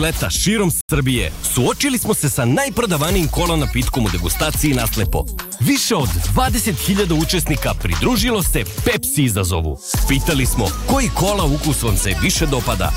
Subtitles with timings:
[0.00, 5.24] leta širom Srbije suočili smo se sa najprodavanijim kola napitkom u degustaciji naslepo.
[5.60, 9.78] Više od 20.000 učesnika pridružilo se Pepsi izazovu.
[10.08, 12.92] Pitali smo koji kola ukus vam se više dopada.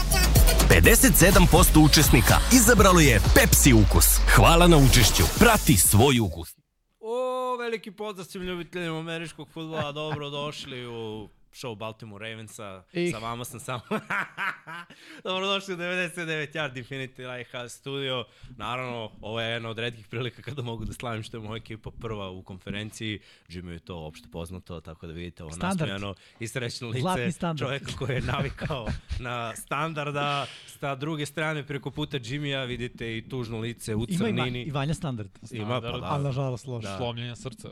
[0.69, 4.05] 57% učesnika izabralo je Pepsi ukus.
[4.35, 5.23] Hvala na učešću.
[5.39, 6.49] Prati svoj ukus.
[6.99, 13.17] O, veliki pozdrav svim ljubiteljima američkog futbola, dobro došli u show Baltimore Ravensa, I- sa
[13.17, 13.81] vama sam samo...
[15.23, 16.17] Dobrodošli u 99
[16.51, 18.25] Yard Infinity Lighthouse Studio.
[18.49, 21.91] Naravno, ovo je jedna od redkih prilika kada mogu da slavim što je moja ekipa
[21.91, 23.19] prva u konferenciji.
[23.49, 25.79] Jimmy je to opšte poznato, tako da vidite ovo Standard.
[25.79, 27.59] nasmejano i srećno Zlatni lice standard.
[27.69, 28.87] čoveka koji je navikao
[29.19, 30.45] na standarda.
[30.79, 34.63] Sa druge strane, preko puta Jimmya vidite i tužno lice u Ima i, Ma, crnini.
[34.63, 35.29] i Vanja standard.
[35.51, 35.99] Ima, pa da.
[36.03, 36.83] Ali nažalost loš.
[36.83, 36.97] Da.
[36.97, 37.69] Slomljenja srca.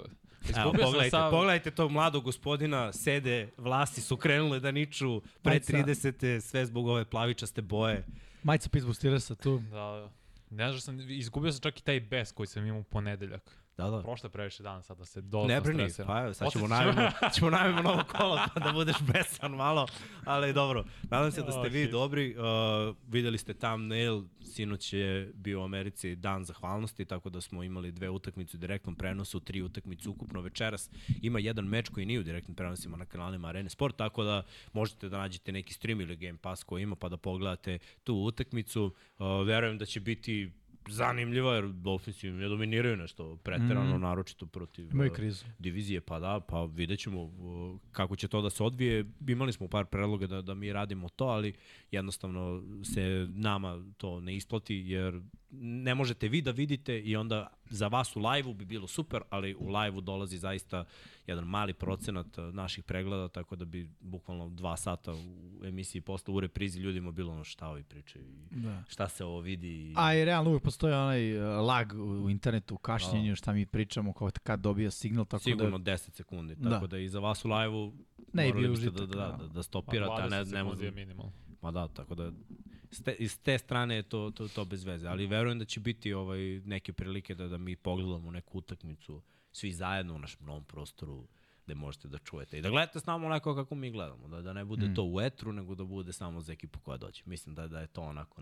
[0.50, 5.52] Evo, Izgubio sam pogledajte, pogledajte tog mladog gospodina, sede, vlasti su krenule da niču pre
[5.52, 5.74] Majica.
[5.74, 6.40] 30.
[6.40, 8.06] sve zbog ove plavičaste boje.
[8.44, 9.60] Majica Pittsburgh Steelersa tu.
[9.60, 10.10] Da, da.
[10.50, 13.61] Ne znam, sam, izgubio sam čak i taj bes koji sam imao u ponedeljak.
[13.78, 14.02] Da, da.
[14.02, 16.08] Prošlo je previše dana sad da se dodatno Ne brini, stresiram.
[16.08, 19.88] pa evo, sad ćemo najavimo, ćemo najavimo novo kolo pa da budeš besan malo,
[20.26, 20.84] ali dobro.
[21.10, 26.16] Nadam se da ste vi dobri, uh, videli ste thumbnail, sinoć je bio u Americi
[26.16, 30.90] dan zahvalnosti, tako da smo imali dve utakmice u direktnom prenosu, tri utakmice ukupno večeras.
[31.22, 34.44] Ima jedan meč koji nije u direktnim prenosima na kanalima Arene Sport, tako da
[34.74, 38.94] možete da nađete neki stream ili Game Pass koji ima pa da pogledate tu utakmicu.
[39.20, 40.52] Uh, verujem da će biti
[40.88, 44.02] zanimljiva jer Dolphinsi ne dominiraju nešto preterano, mm.
[44.02, 45.46] naročito protiv Imaju uh, krizu.
[45.60, 49.06] divizije, pa da, pa vidjet ćemo uh, kako će to da se odvije.
[49.28, 51.54] Imali smo par predloga da, da mi radimo to, ali
[51.92, 55.22] jednostavno se nama to ne isplati, jer
[55.54, 59.56] ne možete vi da vidite i onda za vas u live-u bi bilo super, ali
[59.56, 60.86] u live-u dolazi zaista
[61.28, 66.34] jedan mali procenat uh, naših pregleda, tako da bi bukvalno dva sata u emisiji posle
[66.34, 68.84] u reprizi ljudima bilo ono šta ovi pričaju i Da.
[68.90, 69.68] šta se ovo vidi.
[69.68, 69.94] I...
[69.98, 74.14] A i realno uvijek postoji onaj uh, lag u, internetu, u kašnjenju, šta mi pričamo,
[74.14, 75.92] kao kad dobija signal, tako Sigurno da...
[75.92, 76.70] 10 sekundi, Da.
[76.70, 77.94] tako da, i za vas u live-u
[78.34, 79.38] Ne, morali biste da, da, da.
[79.40, 81.32] da, da stopirate, a ne, 20 ne je minimalno.
[81.62, 82.32] Ma da, tako da
[82.92, 85.80] s te, iz te strane je to, to, to bez veze, ali verujem da će
[85.80, 90.64] biti ovaj, neke prilike da, da mi pogledamo neku utakmicu svi zajedno u našem novom
[90.64, 91.28] prostoru
[91.66, 94.54] gde možete da čujete i da gledate s nama onako kako mi gledamo, da, da
[94.54, 94.96] ne bude mm.
[94.96, 97.22] to u etru, nego da bude samo za ekipu koja dođe.
[97.26, 98.42] Mislim da, da je to onako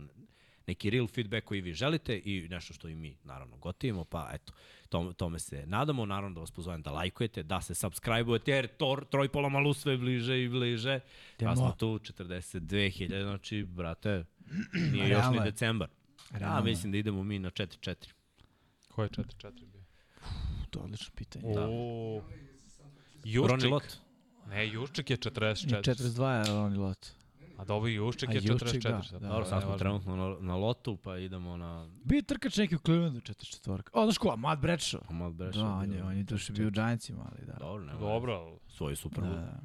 [0.69, 4.53] neki real feedback koji vi želite i nešto što i mi naravno gotivimo, pa eto,
[4.90, 6.06] tom, tome se nadamo.
[6.06, 10.44] Naravno da vas pozovem da lajkujete, da se subscribe-ujete, jer tor, trojpola malu sve bliže
[10.44, 11.00] i bliže.
[11.40, 14.25] Pa smo tu 42.000, znači, brate,
[14.94, 15.90] nije još ni decembar.
[16.31, 16.63] Ja Realno je.
[16.63, 17.96] mislim da idemo mi na 4-4.
[18.88, 19.84] Ko je 4-4 bio?
[20.69, 21.53] To je odlično pitanje.
[21.53, 21.68] Da.
[21.69, 22.22] O,
[23.24, 23.72] Juščik.
[23.72, 23.97] Lot.
[24.47, 25.81] Ne, Juščik je I 44.
[25.81, 27.19] 42 je Ronnie Lott.
[27.59, 29.12] A dobro, Juščik A je Juščik, 44.
[29.12, 29.28] da, da.
[29.28, 32.80] Dobro, sad smo trenutno na, na lotu, pa idemo na Bio je trkač neki u
[32.80, 33.81] Clevelandu 44.
[33.94, 35.00] O, znaš ko, Matt Bradshaw.
[35.10, 35.60] Amal Breša.
[35.60, 37.54] Da, on je, on je duše bio u Giantsima, ali da.
[37.60, 38.60] Dobro, nema Dobro, veze.
[38.68, 39.36] Svoj super Da, da.
[39.36, 39.60] da.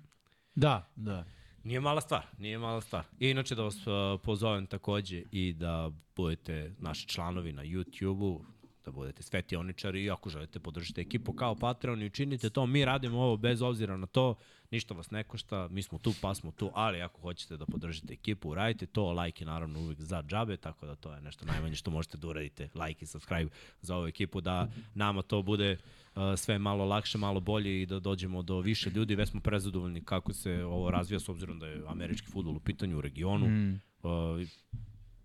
[0.55, 1.25] Da, da.
[1.65, 3.05] Nije mala stvar, nije mala stvar.
[3.21, 8.45] I inače da vas uh, pozovem takođe i da budete naši članovi na YouTube-u,
[8.85, 12.67] da budete svetioničari i ako želite podržite ekipu kao Patreon i učinite to.
[12.67, 14.35] Mi radimo ovo bez obzira na to,
[14.71, 18.13] ništa vas ne košta, mi smo tu pa smo tu, ali ako hoćete da podržite
[18.13, 21.75] ekipu, uradite to, like je naravno uvijek za džabe, tako da to je nešto najmanje
[21.75, 23.51] što možete da uradite, like i subscribe
[23.81, 25.77] za ovu ekipu, da nama to bude
[26.15, 29.15] uh, sve malo lakše, malo bolje i da dođemo do više ljudi.
[29.15, 32.99] Već smo prezadovoljni kako se ovo razvija s obzirom da je američki futbol u pitanju
[32.99, 33.47] u regionu.
[33.47, 33.81] Mm.
[34.03, 34.11] Uh,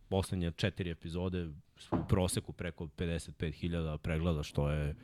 [0.10, 1.48] poslednje četiri epizode
[1.92, 4.96] u proseku preko 55.000 pregleda, što je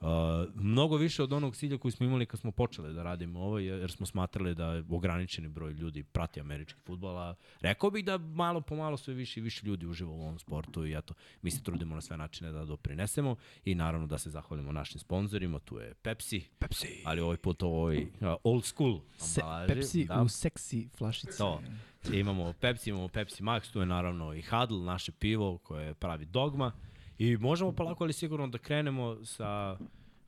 [0.00, 0.06] Uh,
[0.54, 3.80] mnogo više od onog cilja koji smo imali kad smo počeli da radimo ovo, jer
[3.80, 8.18] jer smo smatrali da je ograničeni broj ljudi prati američki futbol, a rekao bih da
[8.18, 11.50] malo po malo sve više i više ljudi uživa u ovom sportu i eto, mi
[11.50, 15.78] se trudimo na sve načine da doprinesemo i naravno da se zahvalimo našim sponzorima, tu
[15.78, 17.02] je Pepsi, Pepsi.
[17.04, 19.74] ali ovaj put ovoj uh, old school Se, ambalaži.
[19.74, 20.22] Pepsi da.
[20.22, 21.38] u seksi flašici.
[21.38, 21.60] To.
[22.12, 26.72] Imamo Pepsi, imamo Pepsi Max, tu je naravno i Huddle, naše pivo koje pravi dogma.
[27.20, 29.76] I možemo polako ali sigurno da krenemo sa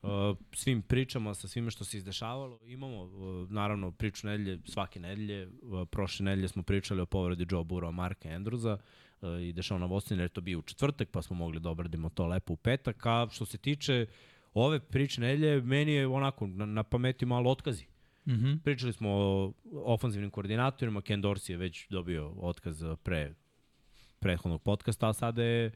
[0.01, 0.09] uh,
[0.51, 2.59] svim pričama, sa svime što se izdešavalo.
[2.65, 5.47] Imamo uh, naravno priču nedelje svake nedelje.
[5.47, 8.77] Uh, prošle nedelje smo pričali o povredi Joe Burrowa, Marka Andrewsa
[9.21, 11.69] uh, i dešao na Vostine, jer je to bio u četvrtak, pa smo mogli da
[11.69, 13.05] obradimo to lepo u petak.
[13.05, 14.05] A što se tiče
[14.53, 17.85] ove priče nedelje, meni je onako na, na pameti malo otkazi.
[18.27, 23.33] Mm Pričali smo o ofanzivnim koordinatorima, Ken Dorsey je već dobio otkaz pre
[24.19, 25.71] prethodnog podcasta, a sada je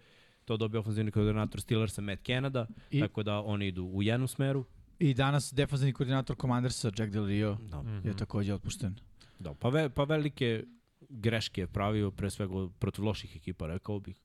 [0.48, 2.98] to dobio ofanzivni koordinator Steelersa Matt Canada, I?
[2.98, 4.66] I- tako da oni idu u jednu smeru.
[5.00, 8.08] I danas defanzivni koordinator Commandersa, Jack Del Rio, Da, Mhm.
[8.08, 8.96] je takođe otpušten.
[9.40, 9.54] da.
[9.54, 10.64] Pa, ve, pa velike
[11.02, 14.16] greške je pravio, pre svega protiv loših ekipa, rekao bih.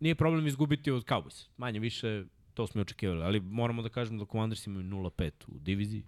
[0.00, 1.48] nije problem izgubiti od Cowboys.
[1.56, 2.24] Manje više,
[2.54, 3.22] to smo i očekivali.
[3.22, 6.02] Ali moramo da kažemo da Commanders imaju 0-5 u diviziji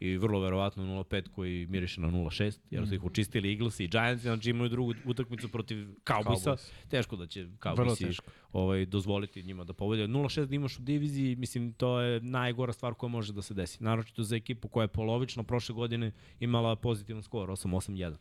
[0.00, 4.22] i vrlo verovatno 0-5 koji miriše na 0-6, jer su ih učistili Eagles i Giants,
[4.22, 6.44] znači imaju drugu utakmicu protiv Cowboysa.
[6.44, 6.70] Cowboys.
[6.88, 8.20] Teško da će Cowboysi
[8.52, 10.06] ovaj, dozvoliti njima da pobede.
[10.06, 13.84] 0-6 da imaš u diviziji, mislim, to je najgora stvar koja može da se desi.
[13.84, 18.16] Naročito za ekipu koja je polovično prošle godine imala pozitivan skor, 8-8-1.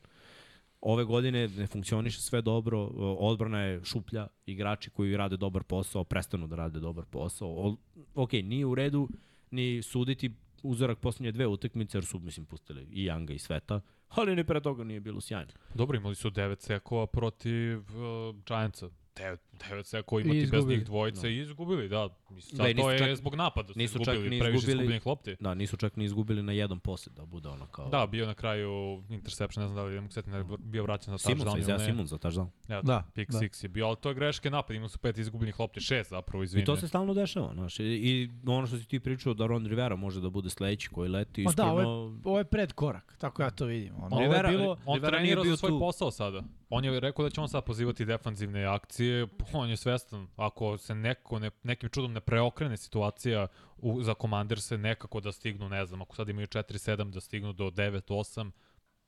[0.82, 2.86] Ove godine ne funkcioniše sve dobro,
[3.20, 7.50] odbrana je šuplja, igrači koji rade dobar posao prestanu da rade dobar posao.
[7.50, 7.76] O,
[8.16, 9.10] ok, nije u redu
[9.52, 10.32] ni suditi
[10.66, 14.62] uzorak poslednje dve utakmice, jer su, mislim, pustili i Younga i Sveta, ali ni pre
[14.62, 15.52] toga nije bilo sjajno.
[15.74, 18.90] Dobro, imali su devet sekova protiv uh, Giantsa.
[19.18, 22.10] Devet, devet sekova imati bez njih dvojice i izgubili, da.
[22.30, 25.06] Mislim, Da, to je čak- zbog napada su nisu čak izgubili, ni previše izgubili- izgubljenih
[25.06, 25.36] lopti.
[25.40, 27.90] Da, nisu čak ni izgubili na jedan posed, da bude ono kao...
[27.90, 28.70] Da, bio na kraju
[29.10, 31.86] interception, ne znam da li da li je bio vraćan za Simons, touchdown Isaiah ne.
[31.86, 32.48] Simons za touchdown.
[32.70, 33.40] Ja, Da, pick da.
[33.40, 36.44] six je bio, ali to je greške napad, imali su pet izgubljenih lopti, šest zapravo,
[36.44, 36.62] izvini.
[36.62, 37.80] I to se stalno dešava, znaš.
[37.80, 41.10] I, I ono što si ti pričao da Ron Rivera može da bude sledeći koji
[41.10, 41.72] leti, Ma da, iskreno...
[41.72, 43.96] ovo je, ovo je predkorak, tako ja to vidim.
[43.96, 45.80] Ono, On, ovo je Rivera- bilo, on Rivera nije trenira bio za svoj tu.
[45.80, 46.44] posao sada.
[46.70, 50.96] On je rekao da će on sad pozivati defanzivne akcije, on je svestan, ako se
[50.96, 53.48] neko ne, nekim čudom ne preokrene situacija
[53.78, 57.70] u, za Commanderse nekako da stignu, ne znam, ako sad imaju 4-7 da stignu do
[57.70, 58.52] 9-8,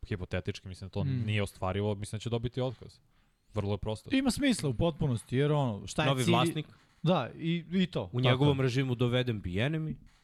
[0.07, 1.23] hipotetički mislim da to Mm.
[1.25, 2.99] nije ostvarivo, mislim da će dobiti otkaz.
[3.53, 4.15] Vrlo je prosto.
[4.15, 6.31] ima smisla u potpunosti, jer ono, šta je Novi cilj...
[6.31, 6.65] vlasnik,
[7.03, 8.09] Da, i, i to.
[8.13, 10.16] u njegovom režimu doveden Bienemi, O,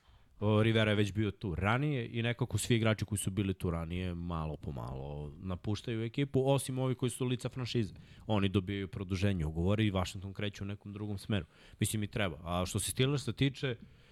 [0.63, 4.13] Rivera je već bio tu ranije i nekako svi igrači koji su bili tu ranije
[4.15, 7.93] malo po malo napuštaju ekipu, osim ovi koji su lica franšize.
[8.27, 11.45] Oni dobijaju produženje ugovora i Washington kreće u nekom drugom smeru.
[11.79, 12.37] Mislim i treba.
[12.43, 14.02] A što se Steelersa tiče, Uh,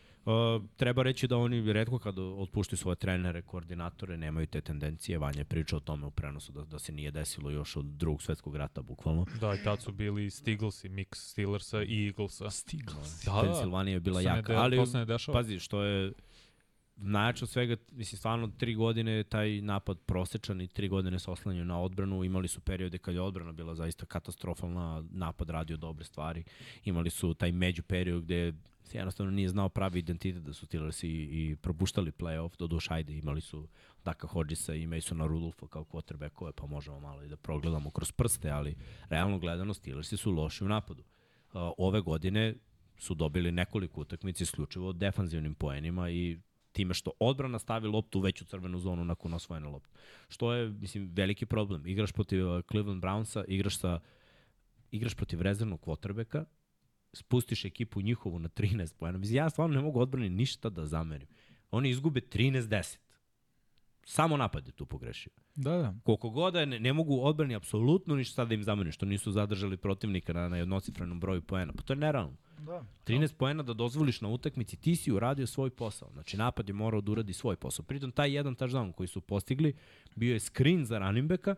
[0.78, 5.18] treba reći da oni redko kada otpuštaju svoje trenere, koordinatore, nemaju te tendencije.
[5.18, 8.22] Vanja je pričao o tome u prenosu da, da se nije desilo još od drugog
[8.22, 9.26] svetskog rata, bukvalno.
[9.40, 12.50] Da, i tad su bili Stiglesi, mix Steelersa i Eaglesa.
[12.50, 13.24] Stiglas.
[13.26, 13.42] Da, da.
[13.42, 15.38] Pensilvanija je bila jaka, ali to se ne dešava.
[15.38, 16.14] pazi, što je
[16.96, 21.32] najjače od svega, mislim, stvarno tri godine je taj napad prosečan i tri godine se
[21.32, 22.24] oslanjaju na odbranu.
[22.24, 26.44] Imali su periode kad je odbrana bila zaista katastrofalna, napad radio dobre stvari.
[26.84, 28.54] Imali su taj među period gde
[28.92, 32.92] se jednostavno nije znao pravi identitet da su Steelers i, i propuštali playoff, do duš
[32.92, 33.68] ajde, imali su
[34.04, 38.50] Daka Hodgesa i Masona Rudolfa kao quarterbackove, pa možemo malo i da progledamo kroz prste,
[38.50, 38.76] ali
[39.10, 41.04] realno gledano Steelersi su loši u napadu.
[41.04, 42.56] Uh, ove godine
[42.98, 46.40] su dobili nekoliko utakmica isključivo defanzivnim poenima i
[46.72, 49.90] time što odbrana stavi loptu u veću crvenu zonu nakon osvojene lopte.
[50.30, 51.88] Što je, mislim, veliki problem.
[51.88, 54.00] Igraš protiv uh, Cleveland Brownsa, igraš sa
[54.92, 56.46] igraš protiv rezervnog quarterbacka,
[57.14, 59.18] spustiš ekipu njihovu na 13 pojena.
[59.18, 61.28] Mislim, ja stvarno ne mogu odbrani ništa da zamerim.
[61.72, 62.98] Oni izgube 13-10.
[64.06, 65.32] Samo napad je tu pogrešio.
[65.56, 65.96] Da, da.
[66.04, 69.32] Koliko god da ne, ne mogu odbrani apsolutno ništa sad da im zamerim, što nisu
[69.32, 71.74] zadržali protivnika na, na jednocifrenom broju poena.
[71.74, 72.38] Pa to je nerealno.
[72.60, 72.86] Da.
[73.06, 76.10] 13 poena da dozvoliš na utakmici, ti si uradio svoj posao.
[76.14, 77.86] Znači napad je morao da uradi svoj posao.
[77.86, 79.74] Pritom taj jedan touchdown koji su postigli
[80.16, 81.56] bio je screen za running backa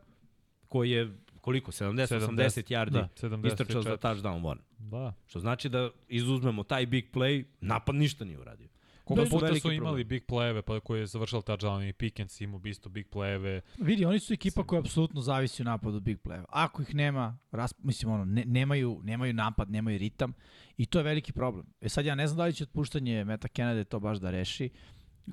[0.68, 1.72] koji je koliko?
[1.72, 4.62] 70-80 yardi da, 70 istrčao za touchdown Warren.
[4.78, 5.14] Da.
[5.26, 8.68] Što znači da izuzmemo taj big play, napad ništa nije uradio.
[9.04, 10.08] Koliko su puta su imali problem.
[10.08, 13.62] big play-eve, pa koji je završao touchdown i Pickens imao isto big play-eve.
[13.78, 16.44] Vidi, oni su ekipa koja apsolutno zavisi u napadu big play.
[16.50, 20.34] Ako ih nema, ras, mislim, ono, ne, nemaju, nemaju napad, nemaju ritam
[20.78, 21.66] i to je veliki problem.
[21.82, 24.70] E sad ja ne znam da li će otpuštanje Meta Kennedy to baš da reši.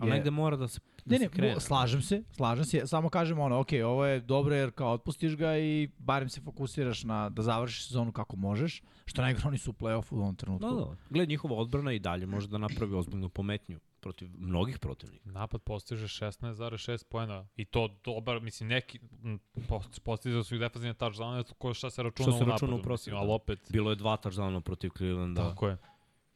[0.00, 1.54] Ali Je- negde mora da se, da Ne, se ne, krene.
[1.54, 2.86] mo- slažem se, slažem se.
[2.86, 7.04] Samo kažem ono, ok, ovo je dobro jer kao otpustiš ga i barem se fokusiraš
[7.04, 10.68] na da završiš sezonu kako možeš, što najgore oni su u play-offu u ovom trenutku.
[10.68, 10.96] Da, da.
[11.10, 15.30] Gled, njihova odbrana i dalje može da napravi ozbiljnu pometnju protiv mnogih protivnika.
[15.30, 19.38] Napad postiže 16,6 poena i to dobar, mislim, neki m,
[19.68, 22.76] post- postizali su i defensivne touchdowne, ko šta se računa Što se u računa napadu,
[22.76, 23.34] u prosjeku, mislim, ali da.
[23.34, 25.48] opet, Bilo je dva touchdowna protiv Clevelanda.
[25.48, 25.76] tako je.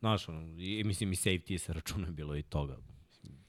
[0.01, 2.77] Znaš, ono, i, mislim i safety se računa bilo i toga.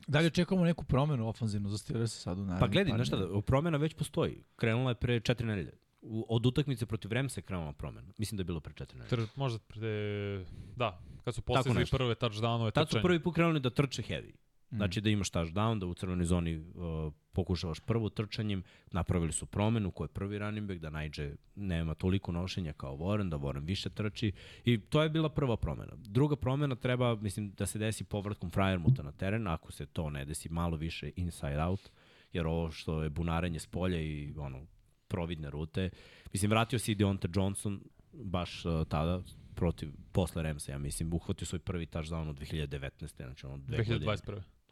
[0.08, 3.18] Da li očekujemo neku promenu ofanzivnu za Steelers sad u narednih Pa gledaj, znaš šta,
[3.18, 4.44] da, promena već postoji.
[4.56, 5.72] Krenula je pre četiri nedelje.
[6.02, 8.08] U, od utakmice protiv Remsa je krenula promena.
[8.18, 9.26] Mislim da je bilo pre četiri nedelje.
[9.26, 10.46] Tr, možda pre,
[10.76, 14.32] da, kad su postigli prve touchdownove Tad su prvi put krenuli da trče heavy.
[14.76, 14.78] Mm.
[14.78, 19.92] Znači da imaš touchdown, da u crvenoj zoni uh, pokušavaš prvo trčanjem, napravili su promenu
[19.92, 23.90] ko je prvi running back, da najđe nema toliko nošenja kao Warren, da Warren više
[23.90, 24.32] trči
[24.66, 25.94] i to je bila prva promena.
[25.96, 30.26] Druga promena treba, mislim, da se desi povratkom Fryermuta na teren, ako se to ne
[30.26, 31.90] desi malo više inside out,
[32.34, 34.66] jer ovo što je bunarenje s polja i ono,
[35.08, 35.90] providne rute,
[36.34, 37.82] mislim, vratio se i Deontay Johnson
[38.14, 39.22] baš uh, tada,
[39.56, 43.16] protiv, posle Remsa, ja mislim, uhvatio svoj prvi touchdown od 2019.
[43.16, 44.18] Znači ono, dve godine.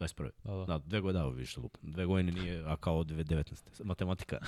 [0.00, 0.30] 21.
[0.44, 0.64] Da, da.
[0.64, 1.92] Da, dve godine, da, više lupam.
[1.92, 3.84] Dve godine nije, a kao 19.
[3.84, 4.38] Matematika.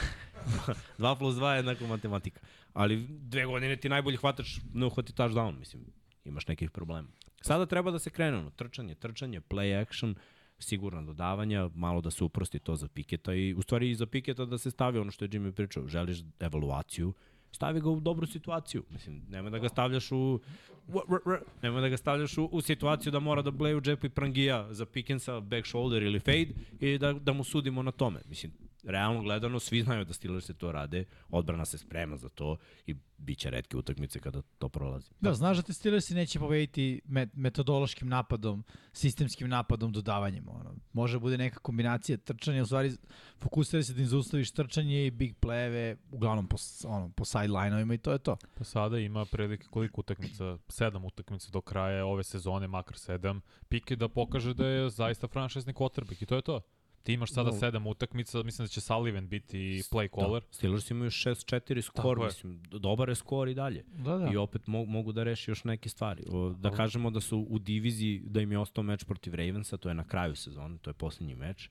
[0.98, 2.40] 2 plus 2 je jednako matematika.
[2.72, 5.82] Ali dve godine ti najbolji hvatač ne uhvati touchdown, mislim.
[6.24, 7.08] Imaš nekih problema.
[7.40, 10.14] Sada treba da se krene ono, trčanje, trčanje, play action,
[10.58, 14.44] sigurna dodavanja, malo da se uprosti to za Piketa i u stvari i za Piketa
[14.44, 17.12] da se stavi ono što je Jimmy pričao, želiš evaluaciju,
[17.56, 18.82] stavi ga u dobru situaciju.
[18.90, 20.40] Mislim, nemoj da ga stavljaš u
[21.62, 24.66] nemoj da ga stavljaš u, u situaciju da mora da bleje u džepu i prangija
[24.72, 26.48] za Pickensa, back shoulder ili fade
[26.80, 28.20] i da, da mu sudimo na tome.
[28.28, 28.52] Mislim,
[28.86, 32.94] realno gledano, svi znaju da Steelers se to rade, odbrana se sprema za to i
[33.18, 35.10] bit će redke utakmice kada to prolazi.
[35.20, 37.00] Da, znaš da te Steelersi neće pobediti
[37.34, 40.48] metodološkim napadom, sistemskim napadom, dodavanjem.
[40.48, 40.74] Ono.
[40.92, 42.92] Može bude neka kombinacija trčanja, u stvari
[43.38, 47.98] fokusira se da im zaustaviš trčanje i big pleve, uglavnom po, ono, po sideline-ovima i
[47.98, 48.36] to je to.
[48.54, 53.96] Pa sada ima prilike koliko utakmica, sedam utakmica do kraja ove sezone, makar sedam, pike
[53.96, 56.60] da pokaže da je zaista franšizni quarterback i to je to.
[57.06, 57.58] Ti imaš sada no.
[57.58, 60.42] sedam utakmica, mislim da će Sullivan biti play caller.
[60.42, 63.84] Da, Steelers imaju 6-4 skor, mislim, dobar je skor i dalje.
[63.88, 64.30] Da, da.
[64.32, 66.24] I opet mo mogu da reši još neke stvari.
[66.30, 69.76] O, da da kažemo da su u diviziji, da im je ostao meč protiv Ravensa,
[69.76, 71.70] to je na kraju sezone, to je poslednji meč.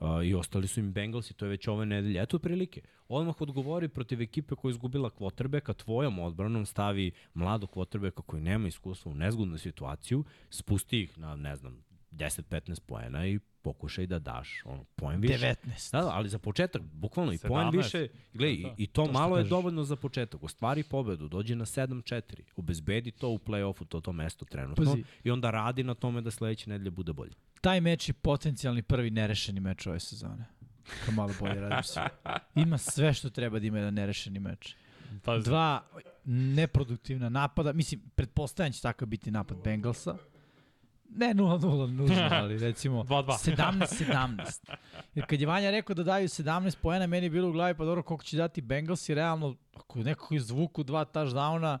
[0.00, 2.22] Uh, I ostali su im Bengalsi, to je već ove nedelje.
[2.22, 2.80] Eto prilike.
[3.08, 8.68] Odmah odgovori protiv ekipe koja je izgubila kvotrbeka, tvojom odbranom stavi mladog kvotrbeka koji nema
[8.68, 14.62] iskustva u nezgodnu situaciju, spusti ih na, ne znam, 10-15 poena i pokušaj da daš
[14.64, 15.54] ono, poen više.
[15.64, 15.92] 19.
[15.92, 18.74] Da, da, ali za početak, bukvalno i poen više, gledaj, da, da.
[18.78, 20.42] i, to, to malo je dovoljno za početak.
[20.42, 22.22] Ostvari pobedu, dođi na 7-4,
[22.56, 25.04] obezbedi to u play-offu, to to mesto trenutno, Pazi.
[25.24, 27.32] i onda radi na tome da sledeće nedelje bude bolje.
[27.60, 30.44] Taj meč je potencijalni prvi nerešeni meč ove sezone.
[31.04, 32.00] Kao malo bolje radim se.
[32.64, 34.74] Ima sve što treba da ima jedan nerešeni meč.
[35.24, 35.44] Pazi.
[35.44, 35.84] Dva
[36.24, 40.16] neproduktivna napada, mislim, pretpostavljam će takav biti napad Bengalsa,
[41.08, 44.70] Ne 0-0 nužno, ali recimo 17-17.
[45.14, 47.84] Jer kad je Vanja rekao da daju 17 poena, meni je bilo u glavi, pa
[47.84, 51.78] dobro, koliko će dati Bengals i realno, ako nekako izvuku dva touchdowna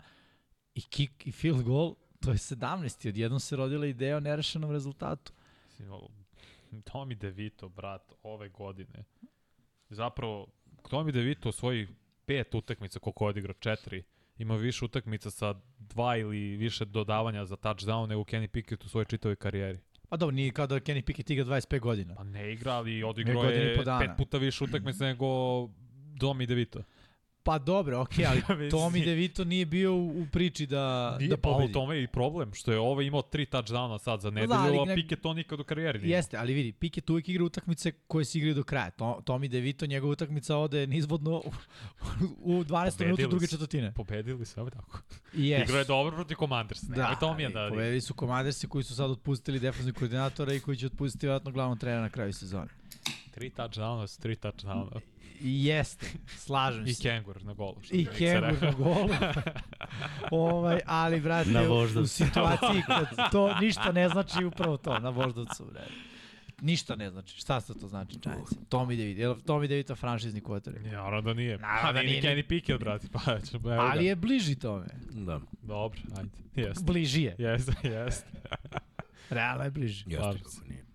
[0.74, 3.06] i kick i field goal, to je 17.
[3.06, 5.32] I odjednom se rodila ideja o nerešenom rezultatu.
[6.72, 9.04] Tommy DeVito, brat, ove godine,
[9.88, 10.46] zapravo,
[10.82, 11.88] Tommy DeVito svoji
[12.26, 14.02] pet utakmica koliko odigra, četiri,
[14.38, 19.04] ima više utakmica sa dva ili više dodavanja za touchdown nego Kenny Pickett u svojoj
[19.04, 19.78] čitavoj karijeri.
[20.08, 22.14] Pa dobro, nije kao da Kenny Pickett igra 25 godina.
[22.14, 25.26] Pa ne igra, ali odigrao je pet puta više utakmica nego
[26.14, 26.82] Domi DeVito.
[27.48, 31.36] Pa dobro, okej, okay, ali Tommy DeVito nije bio u, u priči da, nije, da
[31.36, 31.72] pobedi.
[31.72, 34.84] Pa u tome je i problem, što je ovaj imao tri touchdowna sad za nedelju,
[34.84, 36.16] da, a Pickett to nikad u karijeri nije.
[36.16, 38.90] Jeste, ali vidi, Pickett uvijek igra utakmice koje se igraju do kraja.
[38.90, 41.50] To, Tommy DeVito, njegova utakmica ode nizvodno u,
[42.40, 43.04] u 12.
[43.04, 43.92] minutu druge četvrtine.
[43.92, 45.00] Pobedili su, evo tako.
[45.34, 45.62] Yes.
[45.62, 46.82] Igrao je dobro protiv Commanders.
[46.82, 47.68] Da, to mi je da...
[47.68, 51.78] Pobedili su Commandersi koji su sad otpustili defensivnog koordinatora i koji će otpustiti vjerojatno glavnog
[51.78, 52.68] trenera na kraju sezone.
[53.30, 55.00] Tri touchdowna tri touchdowna.
[55.40, 56.92] Jeste, slažem se.
[56.92, 57.76] I kengur na golu.
[57.90, 59.08] I kengur na golu.
[60.30, 65.08] ovaj, ali, brate, na u, u situaciji kad to ništa ne znači upravo to, na
[65.08, 65.92] voždovcu, brate.
[66.60, 67.40] Ništa ne znači.
[67.40, 68.52] Šta se to znači, Giants?
[68.70, 69.18] Tommy David.
[69.18, 70.92] Je Tommy David franšizni quarterback?
[70.92, 71.58] Ja, ono da nije.
[71.58, 72.22] Naravno da nije.
[72.22, 73.08] Kenny Pickett, brate.
[73.12, 74.86] Pa, ću, evo Ali je bliži tome.
[75.10, 75.40] Da.
[75.62, 76.30] Dobro, ajde.
[76.54, 76.84] Jeste.
[76.84, 77.36] Bliži je.
[77.38, 78.26] Jeste, jeste.
[79.30, 80.04] Realno je bliži.
[80.06, 80.88] Jeste, kako nije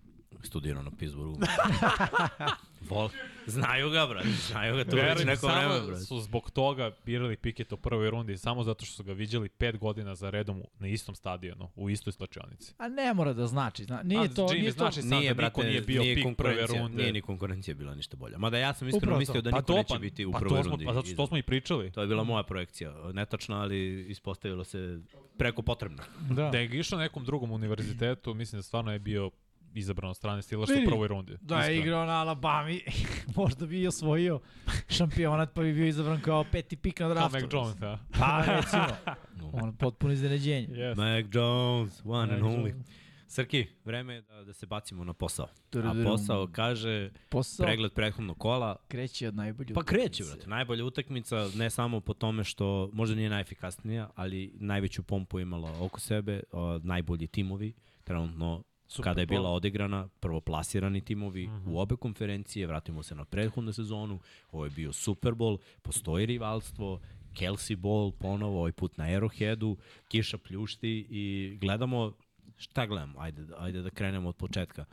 [0.46, 1.40] studirao na Pittsburghu.
[2.88, 3.08] Vol,
[3.46, 6.00] znaju ga, brate, znaju ga, to već neko vreme, brate.
[6.00, 9.78] su zbog toga birali Piket u prvoj rundi, samo zato što su ga viđali pet
[9.78, 12.74] godina za redom na istom stadionu, u istoj slačionici.
[12.78, 15.06] A ne mora da znači, zna, nije A, to, Jimmy nije znači to.
[15.06, 16.96] Nije, da brate, nije bio nije pik prve runde.
[16.96, 18.38] Nije ni konkurencija bila ništa bolja.
[18.38, 20.70] Mada ja sam iskreno mislio da pa niko neće pa, biti u pa prvoj smo,
[20.70, 20.84] rundi.
[20.84, 21.90] Pa zato što to smo i pričali.
[21.92, 25.00] To je bila moja projekcija, netačna, ali ispostavilo se
[25.36, 26.02] preko potrebno.
[26.30, 26.50] Da.
[26.50, 29.30] da je išao nekom drugom univerzitetu, mislim da stvarno je bio
[29.74, 31.36] izabran od strane Steelers u prvoj rundi.
[31.40, 32.80] Da je igrao na Alabami,
[33.36, 34.40] možda bi osvojio
[34.88, 37.30] šampionat, pa bi bio izabran kao peti pik na draftu.
[37.30, 37.98] Kao Mac Jones, a?
[38.18, 39.16] Pa, recimo.
[39.52, 40.68] On potpuno iznenađenje.
[40.68, 40.96] Yes.
[40.96, 42.68] Mac Jones, one Mac and only.
[42.68, 42.86] Jones.
[43.34, 45.46] Srki, vreme je da, da se bacimo na posao.
[45.74, 48.76] A posao kaže posao pregled prethodnog kola.
[48.88, 50.48] Kreće od najbolje Pa kreće, brate.
[50.48, 56.00] Najbolja utakmica, ne samo po tome što možda nije najefikasnija, ali najveću pompu imala oko
[56.00, 57.72] sebe, o, najbolji timovi,
[58.04, 58.62] trenutno
[58.94, 61.72] Super kada je bila odigrana, prvoplasirani timovi uh -huh.
[61.72, 64.20] u obe konferencije, vratimo se na prethodnu sezonu,
[64.52, 67.00] ovo je bio Super Bowl, postoji rivalstvo,
[67.34, 69.76] Kelsey Bowl ponovo, ovaj put na Arrowheadu,
[70.08, 72.12] kiša pljušti i gledamo,
[72.56, 74.84] šta gledamo, ajde, ajde da krenemo od početka.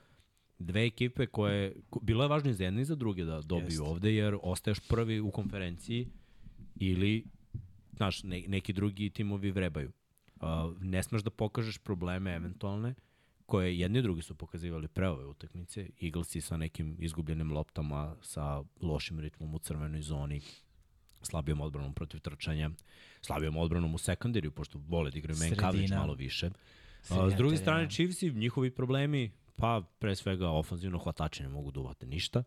[0.59, 3.81] Dve ekipe koje, bilo je važno i za jedne i za druge da dobiju Jest.
[3.81, 6.07] ovde, jer ostaješ prvi u konferenciji
[6.75, 7.23] ili,
[7.95, 9.91] znaš, ne, neki drugi timovi vrebaju.
[10.35, 10.47] Uh,
[10.81, 12.93] ne smeš da pokažeš probleme eventualne,
[13.51, 15.89] koje jedni i drugi su pokazivali pre ove utakmice.
[16.01, 20.41] Eaglesi sa nekim izgubljenim loptama, sa lošim ritmom u crvenoj zoni,
[21.21, 22.69] slabijom odbranom protiv trčanja,
[23.21, 26.45] slabijom odbranom u sekundariju, pošto vole da igraju man coverage malo više.
[26.47, 26.51] A,
[27.03, 31.79] Sredina s druge strane, Chiefsi, njihovi problemi, pa pre svega ofanzivno hvatače ne mogu da
[31.79, 32.43] uvate ništa.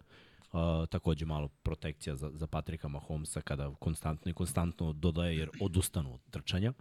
[0.52, 6.14] Uh, takođe malo protekcija za, za Patrika Mahomesa kada konstantno i konstantno dodaje jer odustanu
[6.14, 6.72] od trčanja.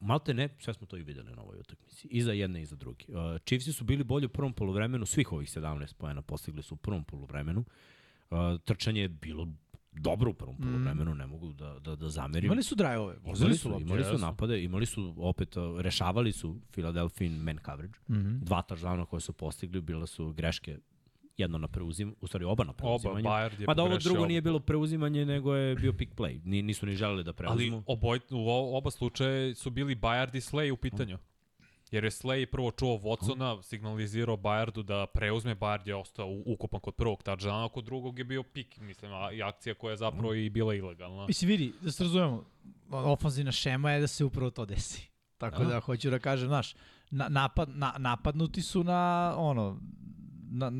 [0.00, 2.08] Malte ne, sve smo to i videli na ovoj utakmici.
[2.08, 3.04] I za jedne i za drugi.
[3.08, 6.78] Uh, Chiefsi su bili bolji u prvom poluvremenu, svih ovih 17 poena postigli su u
[6.78, 7.64] prvom poluvremenu.
[8.30, 9.48] Uh, trčanje je bilo
[9.92, 10.62] dobro u prvom Mm.
[10.62, 12.46] poluvremenu, ne mogu da, da, da zamerim.
[12.46, 13.82] Imali su drive-ove, vozili Imali su lopte.
[13.84, 17.98] imali su napade, imali su opet, uh, rešavali su Philadelphia man coverage.
[18.10, 18.38] Mhm.
[18.40, 20.78] Dva touchdowna koje su postigli, bila su greške
[21.40, 23.24] jedno na preuzim, u stvari oba na Oba, preuzimanju.
[23.24, 24.28] Bayard je Mada ovo drugo oba.
[24.28, 26.40] nije bilo preuzimanje, nego je bio pick play.
[26.44, 27.82] Ni, nisu ni želeli da Ali preuzmu.
[27.86, 31.18] oboj, u oba slučaje su bili Bayard i Slay u pitanju.
[31.90, 36.94] Jer je Slay prvo čuo Watsona, signalizirao Bayardu da preuzme, Bayard je ostao ukupan kod
[36.94, 40.50] prvog touchdowna, kod drugog je bio pik, mislim, a, i akcija koja je zapravo i
[40.50, 41.26] bila ilegalna.
[41.26, 42.44] Mislim, vidi, da se razumemo,
[42.90, 45.10] ofanzivna šema je da se upravo to desi.
[45.38, 45.68] Tako Da.
[45.68, 46.74] da, hoću da kažem, znaš,
[47.10, 49.80] na, napad, na, napadnuti su na, ono,
[50.50, 50.70] na,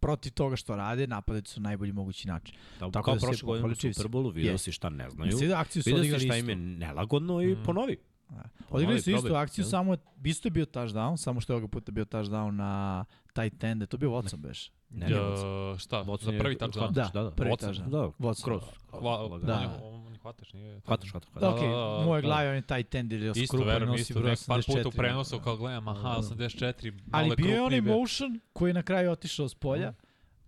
[0.00, 2.54] protiv toga što rade, napadati su na najbolji mogući način.
[2.80, 3.94] Da, tako kao da se prošle godine u.
[3.94, 5.26] Superbolu, vidio si šta ne znaju.
[5.26, 6.36] Mislim da akciju su Vidio si šta isto.
[6.36, 7.62] im je nelagodno i Mm.
[7.64, 7.96] ponovi.
[8.28, 8.42] Da.
[8.70, 9.70] Odigrali su istu akciju, jel?
[9.70, 13.86] samo isto je bio touchdown, samo što je ovoga puta bio touchdown na tight end,
[13.86, 14.70] to je bio Watson beš.
[14.90, 15.20] Ne, ne.
[15.20, 16.04] Uh, šta?
[16.04, 16.78] Watson za je prvi touchdown?
[16.78, 17.30] hvataš, Da, da, da.
[17.30, 17.90] prvi Watson, touchdown.
[17.90, 18.44] Da, Watson.
[18.44, 18.62] kroz.
[18.90, 19.38] Hva, lagano.
[19.38, 19.54] Da.
[19.54, 20.09] da.
[20.22, 20.80] Hvataš, nije...
[20.80, 21.56] Hvataš, hvataš, Da, hvataš.
[21.56, 22.26] okej, da, moj da.
[22.26, 24.14] glavi on je tight end ili Isto, verujem, nosi isto.
[24.14, 24.96] broj Nek, par puta u 84.
[24.96, 26.16] prenosu kao gledam, aha, Da.
[26.18, 29.94] 84, malo Ali bio je onaj motion koji je na kraju otišao s polja,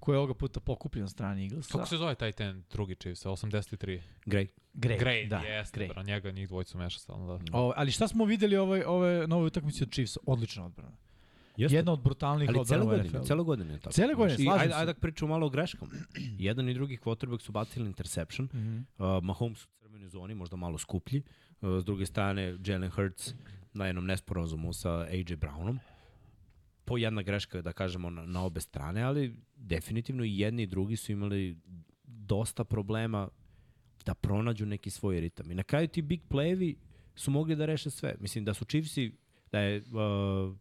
[0.00, 1.72] koji je ovoga puta pokupljen od strane Eaglesa.
[1.72, 4.00] Kako se zove taj ten drugi Chiefs, 83?
[4.26, 4.48] Grej.
[4.74, 5.00] Gray.
[5.00, 5.88] Gray, da, jeste, Gray.
[5.88, 7.44] bra, njega njih dvojicu meša stalno, da.
[7.52, 10.20] O, ali šta smo videli ove, ove nove utakmice od Chiefsa?
[10.26, 10.96] Odlična odbrana.
[11.56, 11.76] Jeste.
[11.76, 13.92] Jedna od brutalnih Ali u godine, cele godine je tako.
[13.92, 14.78] Cele godine, Znaš, i slažem ajde, se.
[14.80, 15.92] ajde da pričamo malo o greškama.
[16.38, 18.48] Jedan i drugi quarterback su bacili interception.
[18.54, 18.76] Mhm.
[18.76, 21.22] Uh, Mahomes u crvenoj zoni, možda malo skuplji.
[21.60, 23.34] Uh, s druge strane, Jalen Hurts
[23.72, 25.78] na jednom nesporazumu sa AJ Brownom.
[26.84, 30.96] Po jedna greška, da kažemo, na, na obe strane, ali definitivno i jedni i drugi
[30.96, 31.56] su imali
[32.04, 33.28] dosta problema
[34.06, 35.50] da pronađu neki svoj ritam.
[35.50, 36.74] I na kraju ti big playevi
[37.14, 38.14] su mogli da reše sve.
[38.20, 39.12] Mislim da su Chiefsi,
[39.52, 40.56] da je uh,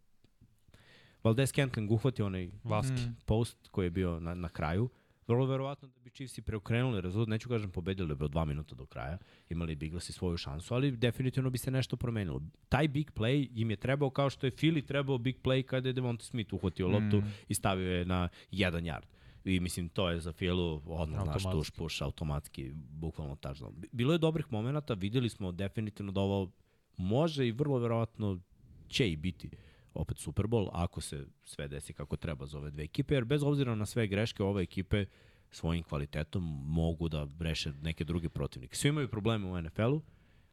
[1.24, 2.94] Valdez Scantling uhvatio onaj Vaski.
[2.94, 3.16] Mm.
[3.26, 4.90] post koji je bio na, na kraju,
[5.28, 8.86] vrlo verovatno da bi Chiefsi preokrenuli rezultat, neću kažem pobedili bi od dva minuta do
[8.86, 9.18] kraja,
[9.50, 12.42] imali bi Eaglesi svoju šansu, ali definitivno bi se nešto promenilo.
[12.70, 15.94] Taj big play im je trebao kao što je Philly trebao big play kada je
[15.94, 17.32] Devonta Smith uhvatio loptu Mm.
[17.48, 19.04] i stavio je na jedan yard.
[19.46, 23.38] I mislim, to je za Filu odmah naš tuš puš, automatski, bukvalno.
[23.72, 26.52] Bi- Bilo je dobrih momenta, videli smo definitivno da ovo
[26.98, 28.40] može i vrlo verovatno
[28.88, 29.50] će i biti
[29.94, 33.44] opet Super Bowl, ako se sve desi kako treba za ove dve ekipe, jer bez
[33.44, 35.06] obzira na sve greške, ove ekipe
[35.52, 38.76] svojim kvalitetom mogu da reše neke druge protivnike.
[38.76, 40.02] Svi imaju probleme u NFL-u,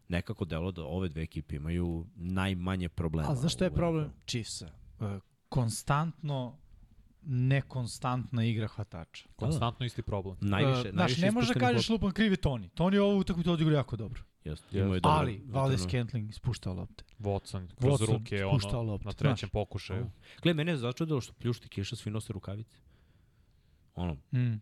[0.09, 3.31] nekako delo da ove dve ekipe imaju najmanje problema.
[3.31, 4.13] A znaš šta je problem.
[4.27, 4.69] Chiefsa?
[5.01, 6.59] E, konstantno
[7.23, 9.29] nekonstantna igra hvatača.
[9.37, 10.37] Konstantno isti problem.
[10.41, 12.69] Najviše, E, znaš, najviše ne može da kažeš lupan krivi Toni.
[12.69, 14.23] Toni je ovu utakmicu odigrao jako dobro.
[14.49, 15.01] Jeste, dobro.
[15.05, 15.83] Ali Valdez.
[15.83, 17.05] Scantling ispuštao lopte.
[17.19, 19.51] Watson, kroz Watson ruke, ono, loptu, na trećem znaš.
[19.51, 20.11] pokušaju.
[20.43, 22.77] Gle, mene je začudilo što pljušti kiša, svi nose rukavice.
[23.95, 24.61] Ono, Mm.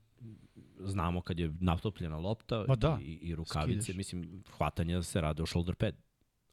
[0.81, 3.97] znamo kad je natopljena lopta Ma da, i, i rukavice, skidaš.
[3.97, 5.95] mislim, hvatanja se rade u shoulder pad.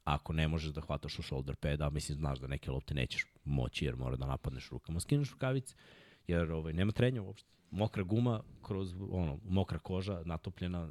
[0.04, 3.24] Ako ne možeš da hvataš u shoulder pad, a mislim, znaš da neke lopte nećeš
[3.44, 5.74] moći jer mora da napadneš rukama, skineš rukavice,
[6.26, 7.53] jer ovaj, nema trenja uopšte.
[7.74, 10.88] Mokra guma, kroz, ono, mokra koža, natopljena,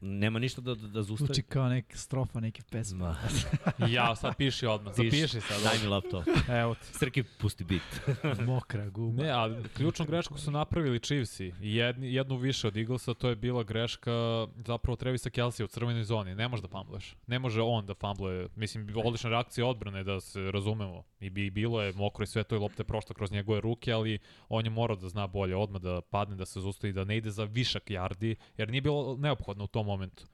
[0.00, 1.26] nema ništa da, da, da zustavi.
[1.26, 2.98] Zvuči kao neka strofa neke pesme.
[2.98, 3.16] Ma,
[3.96, 5.62] ja, sad piši odmah, zapiši sad.
[5.62, 6.24] Daj mi laptop.
[6.48, 6.86] Evo ti.
[6.98, 7.82] Srki, pusti bit.
[8.46, 9.22] Mokra guma.
[9.22, 11.52] Ne, a ključnu grešku su napravili Chiefsi.
[11.60, 16.04] I Jedni, jednu više od Eaglesa, to je bila greška zapravo Trevisa Kelsey u crvenoj
[16.04, 16.34] zoni.
[16.34, 17.16] Ne može da fambleš.
[17.26, 18.48] Ne može on da fambluje.
[18.56, 21.02] Mislim, odlična reakcija odbrane, da se razumemo.
[21.20, 24.18] I bi bilo je mokro i sve to i lopte prošla kroz njegove ruke, ali
[24.48, 27.30] on je morao da zna bolje odmah da padne, da se zustavi, da ne ide
[27.30, 30.26] za višak yardi, jer nije bilo neophodno u tom momentu.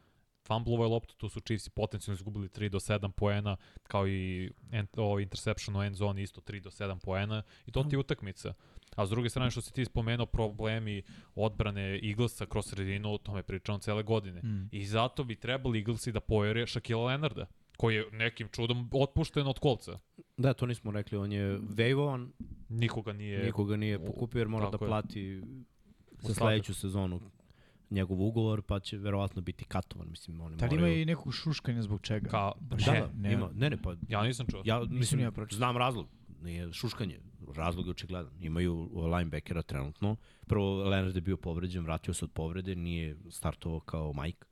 [0.47, 4.87] Fumblovo je loptu, tu su Chiefs potencijalno izgubili 3 do 7 poena, kao i en,
[4.97, 8.55] o, interception u end zone isto 3 do 7 poena i to ti je utakmica.
[8.97, 11.03] A s druge strane što si ti spomenuo problemi
[11.35, 14.41] odbrane Eaglesa kroz sredinu, o tome pričamo cele godine.
[14.43, 14.69] Mm.
[14.73, 17.47] I zato bi trebali Eaglesi da pojere Shaquille Leonarda
[17.81, 19.99] koji je nekim čudom otpušten od kolca.
[20.37, 22.33] Da, to nismo rekli, on je vejvovan,
[22.69, 23.45] Nikoga nije...
[23.45, 24.89] nikoga nije pokupio jer mora da tako je.
[24.89, 25.43] plati
[26.21, 27.21] za sledeću sezonu
[27.91, 31.03] njegov ugovor, pa će verovatno biti katovan, mislim, oni Da li ima moraju...
[31.03, 32.29] i nekog šuškanja zbog čega?
[32.31, 33.33] Ka, Da, da, ne.
[33.33, 34.63] ima, ne, ne, pa ja nisam čuo.
[34.65, 35.57] ja Nisam mislim, ja pročitao.
[35.57, 36.07] znam razlog.
[36.43, 37.21] nije šuškanje.
[37.57, 38.33] Razlog je očigledan.
[38.41, 40.17] Imaju linebackera trenutno.
[40.47, 44.47] Prvo, Leonard je bio povređen, vratio se od povrede, nije startovao kao Mike.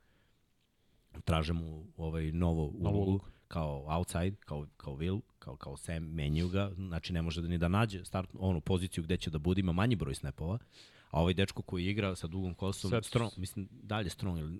[1.23, 6.71] Traže mu ovaj novo ulogu kao outside, kao, kao Will, kao, kao Sam, menjaju ga,
[6.75, 9.71] znači ne može da ni da nađe start, onu poziciju gde će da bude, ima
[9.71, 10.57] manji broj snapova,
[11.11, 14.59] a ovaj dečko koji igra sa dugom kosom, Set- strong, mislim, dalje strong, ili,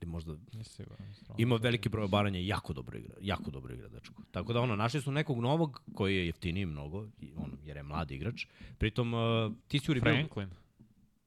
[0.00, 1.34] ili možda stvarno.
[1.38, 4.22] Ima veliki broj obaranja i jako dobro igra, jako dobro igra dečko.
[4.30, 7.82] Tako da ono, našli su nekog novog koji je jeftiniji mnogo, i ono, jer je
[7.82, 8.46] mladi igrač.
[8.78, 10.12] Pritom, uh, ti si uri bio...
[10.12, 10.48] Franklin.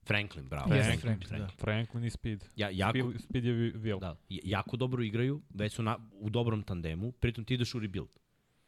[0.03, 0.73] Franklin, bravo.
[0.73, 1.47] Jeste Franklin, Franklin, da.
[1.55, 2.43] Franklin i Speed.
[2.55, 3.99] Ja, jako, Speed, Speed je Will.
[3.99, 8.09] da, jako dobro igraju, već su na, u dobrom tandemu, pritom ti ideš u rebuild.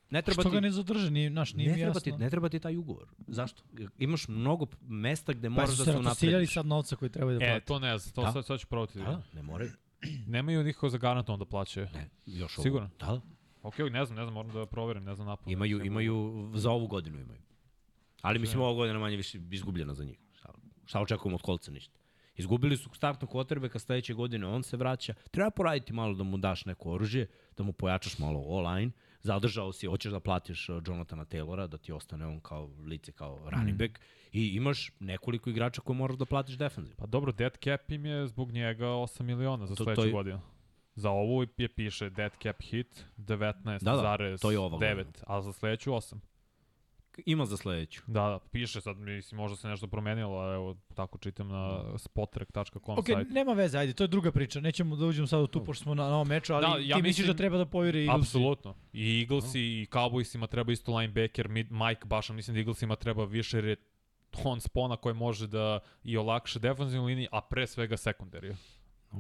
[0.10, 0.54] Ne treba Što ti...
[0.54, 2.02] ga ne zadrže, nije, naš, nije ne mi treba, jasno.
[2.02, 3.08] ti, ne treba ti taj ugovor.
[3.28, 3.64] Zašto?
[3.98, 6.54] Imaš mnogo mesta gde pa moraš su da se se ratosiljali unaprediš.
[6.54, 7.66] sad novca koji treba da E, plati.
[7.66, 8.32] to ne znam, to Da.
[8.32, 9.00] sad, sad ću provati.
[9.00, 9.72] Da, ne moraju.
[10.28, 11.88] Nemaju niko za garantom da plaćaju.
[11.94, 12.64] Ne, još ovo.
[12.64, 12.90] Siguran?
[13.00, 13.22] Da,
[13.64, 15.52] Ok, ne znam, ne znam, moram da proverim, ne znam napad.
[15.52, 17.40] Imaju, imaju, za ovu godinu imaju.
[18.22, 20.18] Ali mislim, ova godina manje više izgubljena za njih.
[20.86, 22.00] Šta, očekujemo od kolca ništa.
[22.36, 23.30] Izgubili su startnog
[23.70, 25.14] ka sledeće godine, on se vraća.
[25.32, 28.92] Treba poraditi malo da mu daš neko oružje, da mu pojačaš malo online.
[29.22, 33.50] Zadržao si, hoćeš da platiš uh, Jonathana Taylora, da ti ostane on kao lice, kao
[33.50, 34.00] running back.
[34.32, 36.96] I imaš nekoliko igrača koje moraš da platiš defensivno.
[36.98, 40.12] Pa dobro, dead cap im je zbog njega 8 miliona za To- to sledeću je-
[40.14, 40.40] godinu.
[40.96, 43.96] Za ovu je piše dead cap hit 19,9, Da,
[44.32, 45.04] da, to je ova godina.
[45.28, 46.20] a za sledeću 8.
[47.26, 48.02] Ima za sledeću.
[48.08, 52.98] Da, da, piše sad, mislim, možda se nešto promenilo, ali evo, tako čitam na spotrek.com
[53.00, 53.34] Ok, sajtu.
[53.34, 54.60] nema veze, ajde, to je druga priča.
[54.60, 56.78] Nećemo da uđemo sad u tu, pošto smo na, na ovom meču, ali Da, da,
[56.80, 58.20] ja ti misliš mislim- da treba da povjeri Eaglesi?
[58.20, 58.76] Apsolutno.
[58.94, 63.58] I Eaglesi i Cowboysima treba isto linebacker, mid, Mike baš mislim da Eaglesima treba više
[63.58, 63.76] jer je
[64.44, 68.56] on spona koji može da i olakše defensivnu liniju, a pre svega sekundariju.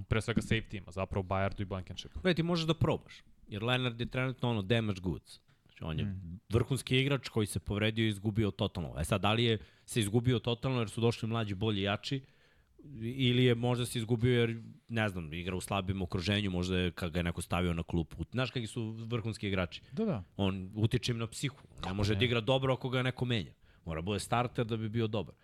[0.07, 2.13] Pre svega safety-ima, zapravo Bayardu i Blankenship.
[2.13, 3.13] Gledaj, ti možeš da probaš.
[3.47, 5.39] Jer Leonard je trenutno ono damage goods.
[5.77, 6.39] Znači, on je mm.
[6.49, 8.93] vrhunski igrač koji se povredio i izgubio totalno.
[8.99, 12.21] E sad, da li je se izgubio totalno jer su došli mlađi, bolji, jači,
[13.01, 17.11] ili je možda se izgubio jer, ne znam, igra u slabim okruženju, možda je kad
[17.11, 18.25] ga je neko stavio na klupu.
[18.31, 19.81] Znaš kakvi su vrhunski igrači?
[19.91, 20.23] Da, da.
[20.37, 21.57] On utiče im na psihu.
[21.85, 23.53] Ne može da igra dobro ako ga neko menja.
[23.85, 25.35] Mora bude starter da bi bio dobar.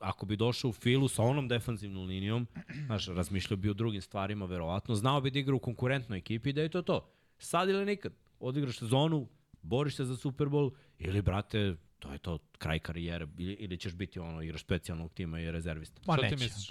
[0.00, 2.46] Ako bi došao u filu sa onom defanzivnom linijom,
[2.86, 6.52] znaš, razmišljao bi o drugim stvarima, verovatno, znao bi da igra u konkurentnoj ekipi i
[6.52, 7.10] da je to to.
[7.38, 8.12] Sad ili nikad.
[8.40, 9.28] Odigraš sezonu,
[9.66, 13.94] boriš se za Super Bowl ili, brate, to je to, kraj karijere, ili, ili ćeš
[13.94, 16.00] biti ono, igraš specijalnog tima i rezervista.
[16.00, 16.70] Ti neće misliš.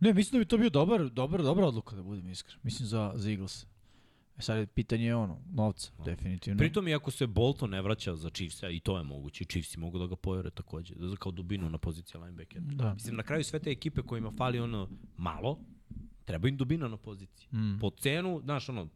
[0.00, 2.58] Ne, mislim da bi to bio dobar, dobar, dobra odluka da budem iskren.
[2.62, 3.66] Mislim za, za Eagles.
[4.38, 6.58] E sad je pitanje ono, novca, definitivno.
[6.58, 9.78] Pritom, i ako se Bolton ne vraća za Chiefsa, i to je moguće, i Chiefsi
[9.78, 12.64] mogu da ga pojere takođe, da kao dubinu na poziciji linebackera.
[12.64, 12.94] Da.
[12.94, 15.58] Mislim, na kraju sve te ekipe kojima fali ono malo,
[16.24, 17.48] treba im dubina na poziciji.
[17.52, 17.78] Mm.
[17.80, 18.88] Po cenu, znaš, ono,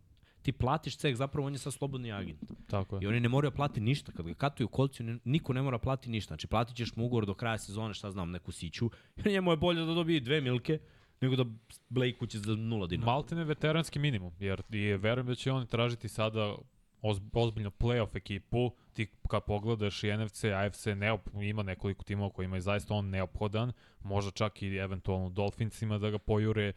[0.42, 2.40] ti platiš ceh, zapravo on je sad slobodni agent.
[2.66, 3.08] Tako I je.
[3.08, 4.12] oni ne moraju plati ništa.
[4.12, 6.28] Kad ga katuju kolci, ni- niko ne mora plati ništa.
[6.28, 8.90] Znači, platit ćeš mu ugovor do kraja sezone, šta znam, neku siću.
[9.16, 10.78] I njemu je bolje da dobije dve milke,
[11.20, 11.44] nego da
[11.88, 13.12] Blake će za nula dinara.
[13.12, 16.54] Maltene veteranski minimum, jer i verujem da će on tražiti sada
[17.02, 22.56] oz, ozbiljno playoff ekipu, ti kad pogledaš i NFC, AFC, neop, ima nekoliko timova kojima
[22.56, 26.72] je zaista on neophodan, možda čak i eventualno Dolphinsima da ga pojure,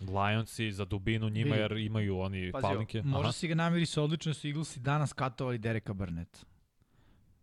[0.00, 3.02] Lionsi za dubinu njima jer imaju oni Pazi, palinke.
[3.02, 3.32] možda Aha.
[3.32, 6.46] si ga namiri sa odlično su Eaglesi danas katovali Dereka Barnett.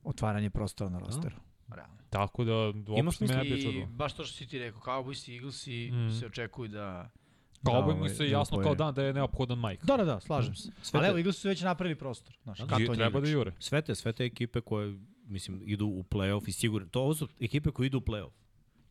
[0.03, 1.35] Otvaranje prostora na rosteru.
[1.69, 1.97] Realno.
[2.09, 2.53] Tako da
[2.89, 3.85] uopšte me ne bi I čudilo.
[3.87, 6.11] baš to što si ti rekao, Cowboys i Eaglesi Mm.
[6.11, 7.09] se očekuju da...
[7.63, 9.83] Kao da, mi ovaj, se da jasno kao dan da je neophodan Mike.
[9.83, 10.69] Da, da, da, slažem se.
[10.81, 12.37] Sve Ali te- evo, Eaglesi su već napravili prostor.
[12.43, 13.53] Znaš, Da, kato Ju- treba da jure.
[13.59, 17.27] Sve te, sve te ekipe koje, mislim, idu u play-off i sigurno, to ovo su
[17.39, 18.31] ekipe koje idu u play-off.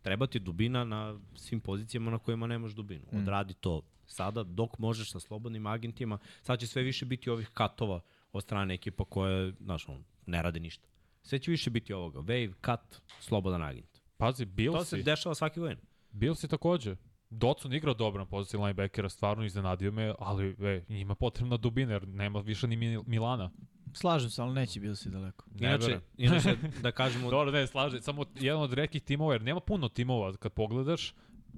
[0.03, 3.05] Treba ti dubina na svim pozicijama na kojima nemaš dubinu.
[3.13, 3.17] Mm.
[3.19, 6.19] Odradi to sada dok možeš sa slobodnim agentima.
[6.43, 8.01] Sad će sve više biti ovih katova
[8.33, 10.89] od strane ekipa koje, znaš, on, ne rade ništa.
[11.23, 12.19] Sve će više biti ovoga.
[12.19, 14.01] Wave, cut, slobodan agent.
[14.17, 15.81] Pazi, To se Billsi, dešava svake godine.
[16.11, 16.97] Billsi takođe.
[17.31, 22.09] Dotson igrao dobro na poziciji linebackera, stvarno iznenadio me, ali e, njima potrebna dubina, jer
[22.09, 23.51] nema više ni Mil- Milana.
[23.93, 25.45] Slažem se, ali neće bilo si daleko.
[25.61, 29.61] Ne Inače, inače da kažemo, Dobro, ne, slaže, samo jedan od rekih timova, jer nema
[29.61, 31.15] puno timova kad pogledaš,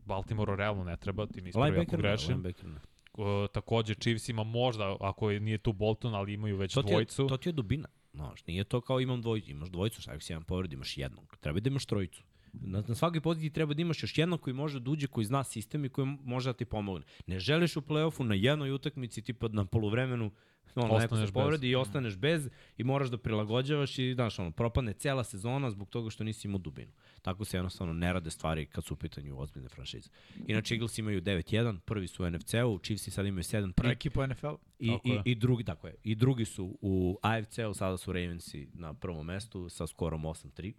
[0.06, 2.28] Baltimore realno ne treba, ti mi ispravi ako grešim.
[2.28, 2.80] linebacker, ne.
[3.12, 6.92] Uh, takođe Chiefsima možda, ako je, nije tu Bolton, ali imaju već To ti, je,
[6.92, 7.26] dvojicu.
[7.26, 7.88] to ti je dubina.
[8.12, 11.36] Znaš, nije to kao imam dvojicu, imaš dvojicu, šta ako si jedan povred, imaš jednog.
[11.40, 12.22] Treba da imaš trojicu.
[12.52, 15.44] Na, na svakoj poziciji treba da imaš još jednog koji može da uđe, koji zna
[15.44, 17.04] sistem i koji može da ti pomogne.
[17.26, 20.30] Ne želiš u play-offu na jednoj utakmici, tipa na poluvremenu,
[20.74, 21.32] ono, neko se bez.
[21.32, 25.88] povredi i ostaneš bez i moraš da prilagođavaš i, znaš, ono, propadne cela sezona zbog
[25.88, 26.92] toga što nisi imao dubinu.
[27.22, 30.08] Tako se jednostavno ne rade stvari kad su u pitanju ozbiljne franšize.
[30.46, 33.72] Inače, Eagles imaju 9-1, prvi su u NFC-u, Chiefs sad imaju 7-3.
[33.72, 34.54] Prva ekipa NFL.
[34.78, 35.22] I, Tako i, je.
[35.24, 35.94] i drugi, tako je.
[36.02, 40.72] I drugi su u AFC-u, sada su Ravensi na prvom mestu sa skorom 8-3.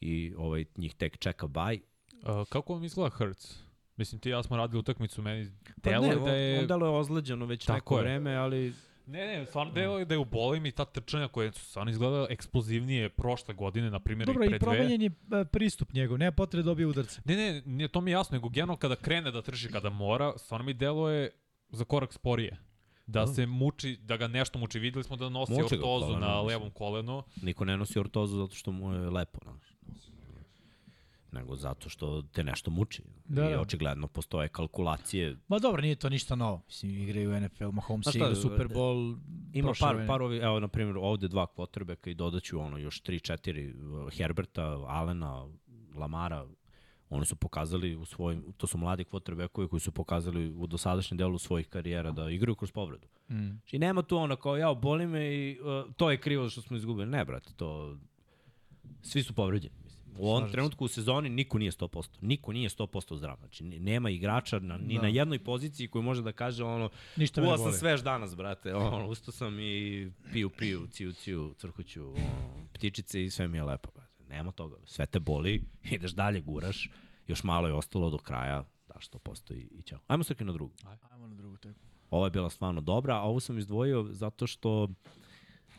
[0.00, 1.80] I ovaj, njih tek čeka baj.
[2.12, 3.64] Uh, kako vam izgleda Hurts?
[3.96, 5.50] Mislim, ti i ja smo radili utakmicu, meni
[5.82, 6.58] Pa delo ne, je da je...
[6.60, 8.02] on delo je ozleđeno već Tako neko je.
[8.02, 8.72] vreme, ali
[9.06, 11.90] Ne, ne, stvarno delo je da je u bolim i ta trčanja koje su stvarno
[11.90, 14.66] izgledala eksplozivnije prošle godine, na primjer Dobro, i i pre dve.
[14.66, 17.20] promenjen je e, pristup njegov, nema potrebe da dobije udarce.
[17.24, 20.32] Ne, ne, nije to mi je jasno, nego generalno kada krene da trči, kada mora,
[20.38, 21.30] stvarno mi delo je
[21.70, 22.56] za korak sporije.
[23.06, 24.78] Da se muči, da ga nešto muči.
[24.78, 26.46] Videli smo da nosi Muči ga ortozu koleno, na mislim.
[26.46, 27.22] levom kolenu.
[27.42, 29.38] niko ne nosi ortozu zato što mu je lepo.
[29.42, 29.73] Znaš.
[31.34, 33.02] Nego zato što te nešto muči.
[33.24, 33.60] Da, I da.
[33.60, 35.36] očigledno postoje kalkulacije.
[35.48, 36.62] Ma dobro, nije to ništa novo.
[36.66, 39.18] Mislim, igraju u NFL, Mahomes šta, igra Super Bowl.
[39.52, 40.06] Ima prošle par, godine.
[40.08, 45.46] par ovi, evo, na primjer, ovde dva kvotrbeka i dodaću ono, još 3-4 Herberta, Alena,
[45.94, 46.46] Lamara,
[47.10, 51.38] oni su pokazali u svojim, to su mladi kvotrbekovi koji su pokazali u dosadašnjem delu
[51.38, 53.06] svojih karijera da igraju kroz povredu.
[53.30, 53.48] Mm.
[53.48, 56.76] Znači nema tu ono kao, ja, boli me i uh, to je krivo što smo
[56.76, 57.10] izgubili.
[57.10, 57.98] Ne, brate, to...
[59.02, 59.74] Svi su povređeni.
[60.18, 62.08] U ovom trenutku u sezoni niko nije 100%.
[62.20, 63.36] Niko nije 100% zdrav.
[63.38, 65.02] Znači, nema igrača na, ni Da.
[65.02, 68.74] na jednoj poziciji koji može da kaže ono, Ništa Uva sam svež danas, brate.
[68.74, 73.62] Ono, ustao sam i piju, piju, ciju, ciju, crkuću, ono, ptičice i sve mi je
[73.62, 74.24] lepo, brate.
[74.28, 74.76] Nema toga.
[74.84, 76.90] Sve te boli, ideš dalje, guraš.
[77.26, 79.98] Još malo je ostalo do kraja, daš 100% i, i ćao.
[80.06, 80.74] Ajmo sad na drugu.
[81.10, 81.82] Ajmo na drugu tekmu.
[82.10, 84.88] Ova je bila stvarno dobra, a ovu sam izdvojio zato što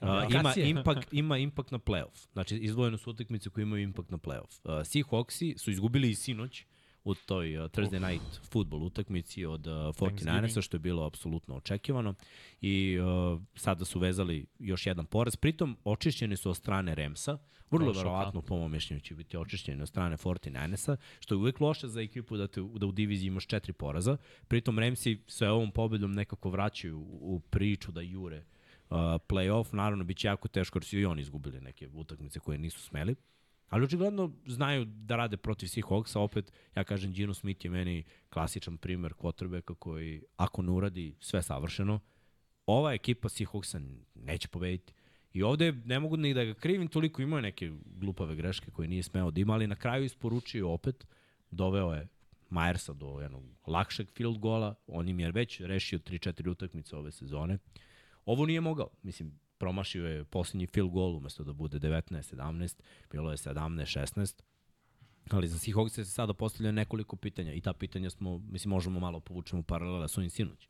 [0.01, 0.07] Uh,
[0.39, 2.27] ima, impact, ima impact na playoff.
[2.33, 4.59] Znači, izdvojene su utakmice koje imaju impact na playoff.
[4.63, 6.65] Uh, Seahawksi su izgubili i sinoć
[7.03, 12.13] u toj uh, Thursday night football utakmici od uh, 49ersa, što je bilo apsolutno očekivano.
[12.61, 15.35] I uh, sada su vezali još jedan poraz.
[15.35, 17.37] Pritom, očišćeni su od strane Remsa.
[17.71, 21.59] Vrlo je verovatno, po mom mišljenju, će biti očišćeni od strane 49ersa, što je uvek
[21.59, 24.17] loše za ekipu da, te, da u diviziji imaš četiri poraza.
[24.47, 28.43] Pritom, Remsi sa ovom pobedom nekako vraćaju u, u priču da jure
[28.89, 29.73] uh, playoff.
[29.73, 33.15] Naravno, bit će jako teško jer su i oni izgubili neke utakmice koje nisu smeli.
[33.69, 36.19] Ali očigledno znaju da rade protiv Seahawksa.
[36.19, 41.41] Opet, ja kažem, Gino Smith je meni klasičan primer quarterbacka koji, ako ne uradi sve
[41.41, 41.99] savršeno,
[42.65, 44.93] ova ekipa Seahawksa neće pobediti.
[45.33, 49.03] I ovde ne mogu ni da ga krivim, toliko imao neke glupave greške koje nije
[49.03, 51.07] smeo da ima, ali na kraju isporučio opet,
[51.51, 52.07] doveo je
[52.49, 57.57] Majersa do jednog lakšeg field gola, on im je već rešio 3-4 utakmice ove sezone.
[58.25, 63.37] Ovo nije mogao, mislim, promašio je posljednji field goal umesto da bude 19-17, bilo je
[63.37, 64.41] 17-16.
[65.29, 69.19] Ali za Seahawks se sada postavlja nekoliko pitanja i ta pitanja smo, mislim, možemo malo
[69.19, 70.69] povučemo paralela sa ovim sinoć.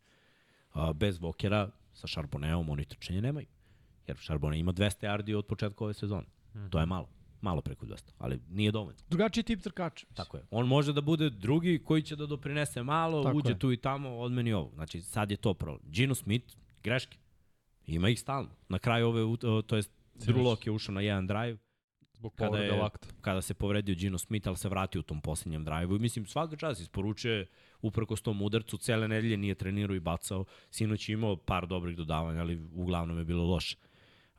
[0.74, 3.48] A, bez Vokera, sa Charbonnetom, oni trčanje nemaju.
[4.08, 6.28] Jer Charbonnet ima 200 yardi od početka ove sezone.
[6.54, 6.70] Mm -hmm.
[6.70, 7.10] To je malo.
[7.42, 9.00] Malo preko 200, ali nije dovoljno.
[9.10, 10.08] Drugačiji tip trkača.
[10.14, 10.44] Tako je.
[10.52, 13.60] On može da bude drugi koji će da doprinese malo, Tako uđe je.
[13.60, 14.72] tu i tamo, odmeni ovo.
[14.74, 15.92] Znači, sad je to problem.
[15.92, 17.18] Gino Smith, greške.
[17.88, 18.50] Ima ih stalno.
[18.70, 21.58] Na kraju ove, to jest, Drew Lock je ušao na jedan drive,
[22.14, 23.08] Zbog kada, je, lakta.
[23.22, 25.96] kada se povredio Gino Smith, ali se vratio u tom posljednjem drive-u.
[25.96, 27.48] I mislim, svaka čast isporučuje
[27.82, 30.46] uprkos tom udarcu, cele nedelje nije trenirao i bacao.
[30.72, 33.78] Sinoć je imao par dobrih dodavanja, ali uglavnom je bilo loše.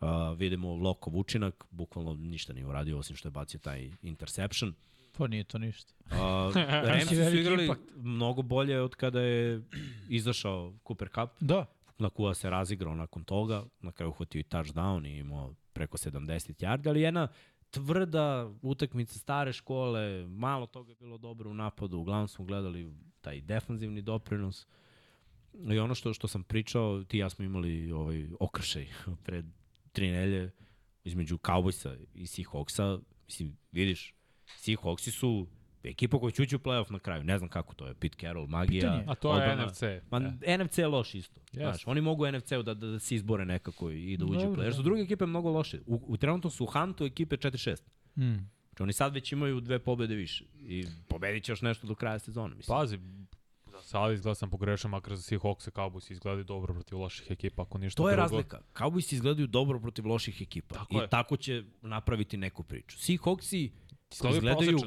[0.01, 4.75] Uh, vidimo Lokov učinak, bukvalno ništa nije uradio, osim što je bacio taj interception.
[5.19, 5.95] Pa nije to ništa.
[6.11, 6.57] Uh,
[6.89, 7.81] Ramsi su igrali impact.
[7.97, 9.63] mnogo bolje od kada je
[10.09, 11.31] izašao Cooper Cup.
[11.41, 11.67] Da.
[11.99, 16.89] Nakua se razigrao nakon toga, na kraju uhvatio i touchdown i imao preko 70 yardi,
[16.89, 17.29] ali jedna
[17.71, 23.41] tvrda utakmica stare škole, malo toga je bilo dobro u napadu, uglavnom smo gledali taj
[23.41, 24.67] defanzivni doprinos.
[25.73, 28.87] I ono što što sam pričao, ti i ja smo imali ovaj okršaj
[29.25, 29.45] pred
[29.93, 30.51] tri nelje
[31.05, 33.01] između Cowboysa i Seahawksa.
[33.27, 34.15] Mislim, vidiš,
[34.47, 35.47] Seahawksi su
[35.91, 37.25] ekipa koja će ući u playoff na kraju.
[37.25, 37.95] Ne znam kako to je.
[37.95, 38.81] Pete Carroll, magija.
[38.81, 39.05] Pitanje je.
[39.09, 39.67] A to je odbrana.
[39.67, 39.83] NFC.
[40.11, 40.59] Ma, e.
[40.59, 41.41] NFC je loš isto.
[41.41, 41.61] Jeste.
[41.61, 44.55] Znaš, oni mogu NFC-u da, da, da se izbore nekako i da uđu u Dobro,
[44.55, 44.65] play.
[44.65, 44.85] Jer su da.
[44.85, 45.81] druge ekipe mnogo loše.
[45.87, 47.77] U, u trenutno su u Huntu ekipe 4-6.
[48.17, 48.23] Mm.
[48.69, 50.45] Znači oni sad već imaju dve pobede više.
[50.59, 52.55] I pobedit će još nešto do kraja sezone.
[52.55, 52.77] Mislim.
[52.79, 52.99] Pazi,
[53.73, 57.63] za sad izgleda sam pogrešan, makar za Seahawks i Cowboys izgledaju dobro protiv loših ekipa,
[57.63, 58.23] ako ništa To je drugo.
[58.23, 58.61] razlika.
[58.75, 60.75] Cowboys izgledaju dobro protiv loših ekipa.
[60.75, 61.09] Tako I je.
[61.09, 62.97] tako će napraviti neku priču.
[62.99, 63.71] Seahawksi
[64.13, 64.79] Izgledaju izgledaju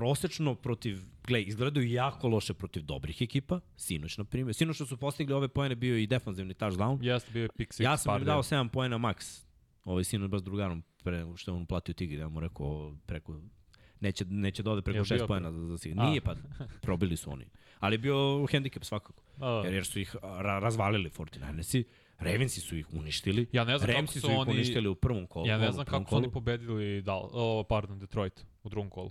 [0.00, 0.54] prosečno.
[0.54, 3.60] protiv, gle, izgledaju jako loše protiv dobrih ekipa.
[3.76, 4.54] Sinoć, na primjer.
[4.54, 6.98] Sinoć što su postigli ove pojene bio i defanzivni touchdown.
[7.02, 7.82] Jeste bio je pick six.
[7.82, 8.64] Ja sam im dao dana.
[8.64, 9.44] 7 poena max.
[9.84, 13.40] Ovaj sinoć baš drugarom pre što on platio Tigri, ja mu rekao preko
[14.00, 15.94] neće neće da ode preko Jel 6 bio poena za, za.
[15.94, 16.34] Nije pa
[16.82, 17.44] probili su oni.
[17.78, 19.22] Ali je bio hendikep svakako.
[19.36, 19.60] Da, da.
[19.64, 21.84] Jer, jer su ih ra razvalili 49ersi.
[22.18, 23.46] Ravensi su ih uništili.
[23.52, 25.46] Ja ne znam kako Ramsi su su ih oni- uništili u prvom kolu.
[25.46, 29.10] Ja ne znam kako su oni pobedili Dal, o, pardon, Detroit u drugom kolu.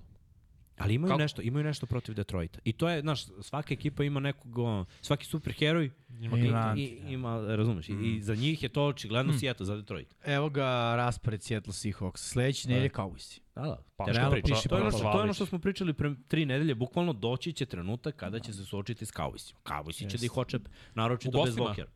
[0.78, 1.18] Ali imaju Kako?
[1.20, 2.60] nešto, imaju nešto protiv Detroita.
[2.64, 4.56] I to je, znaš, svaka ekipa ima nekog,
[5.02, 8.04] svaki superheroj Ima Ima- i, i, ima, razumeš, i, Mm.
[8.06, 9.40] i za njih je to očigledno Hmm.
[9.40, 10.16] Seattle za Detroit.
[10.24, 10.64] Evo ga
[10.96, 12.18] raspored Seattle Seahawks.
[12.18, 13.40] Sledeći nedelje Cowboysi.
[13.56, 13.84] Da, da.
[13.96, 16.46] Pa, realno, priča- to, je ono što, to je ono što smo pričali pre tri
[16.46, 19.56] nedelje, bukvalno doći će trenutak kada će se suočiti s Cowboysima.
[19.64, 20.60] Cowboysi će da ih hoće
[20.96, 21.56] naročito bez?
[21.56, 21.88] Walkera.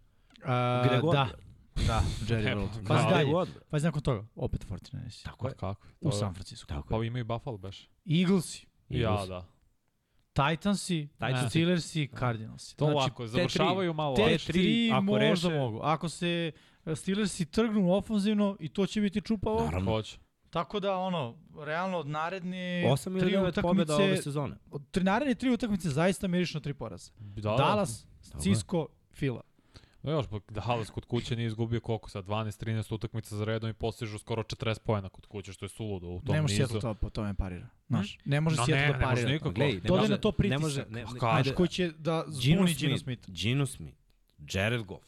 [0.43, 1.13] A, Gde god.
[1.13, 1.29] da,
[1.77, 2.69] da, Jerry World.
[2.77, 2.87] da.
[2.87, 3.51] Pazi Gde dalje.
[3.69, 5.23] Pazi nakon toga, opet 49ers.
[5.23, 5.53] Tako je.
[5.53, 5.87] Kako?
[6.01, 6.67] U je- San Francisco.
[6.67, 7.07] Tako Pa je.
[7.07, 7.89] imaju Buffalo baš.
[8.11, 9.45] Eaglesi, Ja, da.
[10.33, 11.49] Titansi, Titansi.
[11.49, 12.77] Steelersi, Cardinalsi.
[12.77, 15.79] To Znači, ovako, završavaju malo te tri, ako možda reše- mogu.
[15.83, 16.51] Ako se
[16.85, 19.65] e, Steelersi trgnu ofenzivno i to će biti čupavo.
[19.65, 19.91] Naravno.
[19.91, 20.17] Hoće.
[20.49, 24.55] Tako da, ono, realno od naredne 8 ili tri 9 pobjeda ove utakmice, sezone.
[24.71, 27.11] od tri, naredne tri utakmice zaista miriš na tri poraza.
[27.19, 28.41] Da, Dallas, Tako je.
[28.41, 29.41] Cisco, Fila.
[30.03, 30.11] Da.
[30.11, 34.17] Još, pa Dallas kod kuće nije izgubio koliko sad, 12-13 utakmica za redom i postižu
[34.19, 36.55] skoro 40 pojena kod kuće, što je suludo u tom Ne nizu.
[36.55, 37.67] Seattle to po tome parira.
[37.87, 39.31] Znaš, ne može No, Seattle ne, da ne može parira.
[39.31, 39.51] nikako.
[39.51, 40.61] Gledaj, ne može- na to Ne pritisak.
[40.61, 43.29] može, ne, ne, ajde, Koji će da Gino zbuni Gino Smith.
[43.29, 43.97] Gino Smith,
[44.51, 45.05] Jared Goff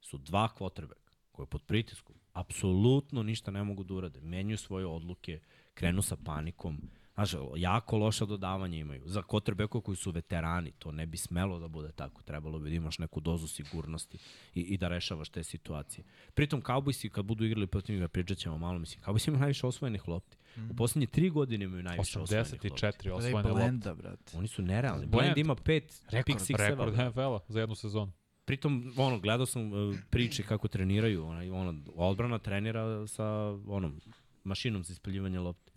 [0.00, 4.20] su dva quarterbacka koji pod pritiskom apsolutno ništa ne mogu da urade.
[4.20, 5.40] Menjuju svoje odluke,
[5.74, 6.80] krenu sa panikom.
[7.18, 9.02] Znaš, jako loša dodavanja imaju.
[9.04, 12.22] Za quarterbackova koji su veterani, to ne bi smelo da bude tako.
[12.22, 14.18] Trebalo bi da imaš neku dozu sigurnosti
[14.54, 16.04] i, i da rešavaš te situacije.
[16.34, 20.08] Pritom, Cowboysi kad budu igrali protiv njega, pričat ćemo malo, mislim, Cowboysi imaju najviše osvojenih
[20.08, 20.36] lopti.
[20.70, 22.68] U poslednje tri godine imaju najviše osvojenih lopti.
[22.68, 23.62] 84 Da je osvojene lopte.
[23.62, 24.38] Blenda, brate.
[24.38, 25.06] Oni su nerealni.
[25.06, 25.22] Blend.
[25.22, 28.12] Blend ima pet Rekord, pick six Rekord NFL-a za jednu sezonu.
[28.44, 33.24] Pritom, ono, gledao sam uh, priče kako treniraju, ona, ono, odbrana trenira sa,
[33.66, 34.00] onom,
[34.44, 35.67] mašinom za ispaljivanje lopte.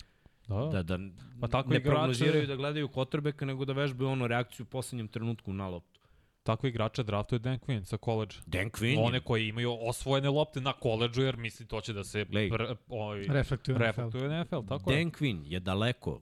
[0.51, 1.09] Da, Da, da
[1.39, 5.07] Pa tako ne igrače- prognoziraju da gledaju quarterbacka, nego da vežbaju ono reakciju u poslednjem
[5.07, 5.99] trenutku na loptu.
[6.43, 8.39] Tako igrače draftuje Dan Quinn sa koleđa.
[8.45, 12.03] Dan Quinn One je, koji imaju osvojene lopte na koleđu, jer misli to će da
[12.03, 13.83] se pr, ovaj, Reflektuje NFL.
[13.83, 14.59] reflektuje na NFL.
[14.67, 14.97] Tako je.
[14.97, 16.21] Dan Quinn je daleko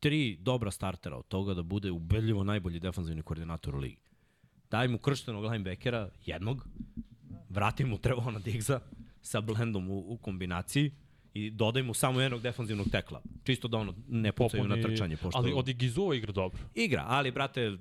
[0.00, 3.96] tri dobra startera od toga da bude ubedljivo najbolji defanzivni koordinator u ligi.
[4.70, 6.66] Daj mu krštenog linebackera, jednog,
[7.48, 8.80] vrati mu Trevona Diggsa
[9.22, 10.90] sa blendom u, u kombinaciji
[11.34, 13.22] i dodaj mu samo jednog defanzivnog tekla.
[13.44, 15.16] Čisto da ono ne pucaju na Popuni- trčanje.
[15.16, 16.58] Pošto Ali od Igizua igra dobro.
[16.74, 17.76] Igra, ali brate,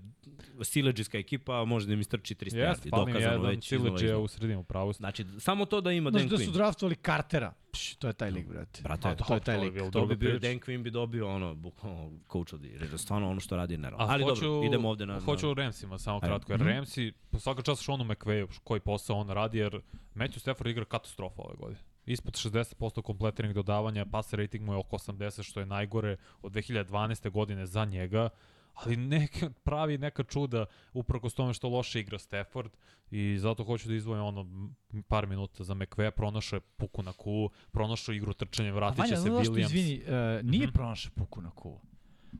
[0.61, 2.95] sileđiska ekipa može da mi strči 300 Jeste, yardi.
[2.97, 4.23] Dokazano jedan već Sileđe iznova.
[4.23, 4.93] u sredinu, pravo.
[4.93, 6.53] Znači, samo to da ima Znaš Dan da su Quinn.
[6.53, 7.53] draftovali Cartera.
[7.71, 8.81] Pš, to je taj lig, brate.
[8.81, 9.73] Brate, A, to je taj lik.
[9.73, 10.39] bilo To bi bio.
[10.39, 14.05] Dan Quinn bi dobio ono, bukvalno coach year, jer stvarno ono što radi je nerealno.
[14.05, 15.19] A Ali hoću, dobro, idemo ovde na...
[15.19, 15.51] Hoću na...
[15.51, 16.27] o Ramsima samo Ajde.
[16.27, 16.69] kratko, jer Mhm.
[16.69, 19.79] Ramsi, svaka čast Seanu McVayu, koji posao on radi, jer
[20.15, 21.79] Matthew Stafford igra katastrofa ove godine.
[22.05, 27.29] Ispod 60% kompletiranih dodavanja, passer rating mu je oko 80, što je najgore od 2012.
[27.29, 28.29] godine za njega,
[28.73, 32.71] ali neka, pravi neka čuda uprkos tome što loše igra Stafford
[33.11, 34.69] i zato hoću da izdvojim ono
[35.07, 39.15] par minuta za McVay, pronašao je puku na ku, pronašao igru trčanjem, vratit Vanja, će
[39.15, 39.65] se znaš zašto, Williams.
[39.65, 40.09] izvini, uh,
[40.45, 40.73] nije Mhm.
[40.73, 41.81] pronašao puku na kuvu.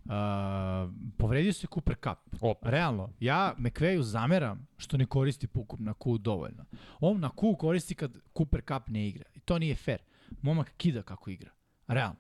[0.06, 2.36] Uh, povredio se Cooper Cup.
[2.42, 2.70] Opet.
[2.70, 6.66] Realno, ja McVeju zameram što ne koristi puku na ku dovoljno.
[7.00, 9.26] On na ku koristi kad Cooper Cup ne igra.
[9.36, 10.00] I to nije fair.
[10.42, 11.52] Momak kida kako igra.
[11.88, 12.20] Realno.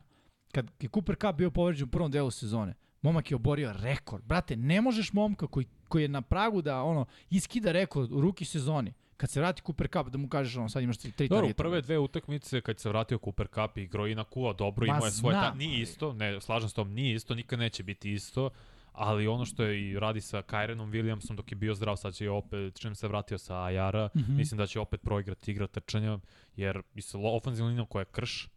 [0.51, 4.23] Kad je Cooper Cup bio povređen u prvom delu sezone, momak je oborio rekord.
[4.23, 8.45] Brate, ne možeš momka koji, koji je na pragu da ono iskida rekord u ruki
[8.45, 11.53] sezoni, kad se vrati Cooper Cup da mu kažeš ono sad imaš tri, tri Dobro,
[11.57, 14.93] prve dve utakmice kad se vratio Cooper Cup i igrao i na Kua dobro, Ma
[14.93, 15.33] imao je svoje...
[15.33, 18.49] Ta, nije isto, ne, slažem s tom, nije isto, nikad neće biti isto,
[18.91, 22.29] ali ono što je i radi sa Kyrenom Williamsom dok je bio zdrav, sad će
[22.29, 24.35] opet, čim se vratio sa Ajara, Mhm.
[24.35, 26.19] mislim da će opet proigrati igra trčanja,
[26.55, 28.49] jer i sa ofenzivnom linijom koja je krš,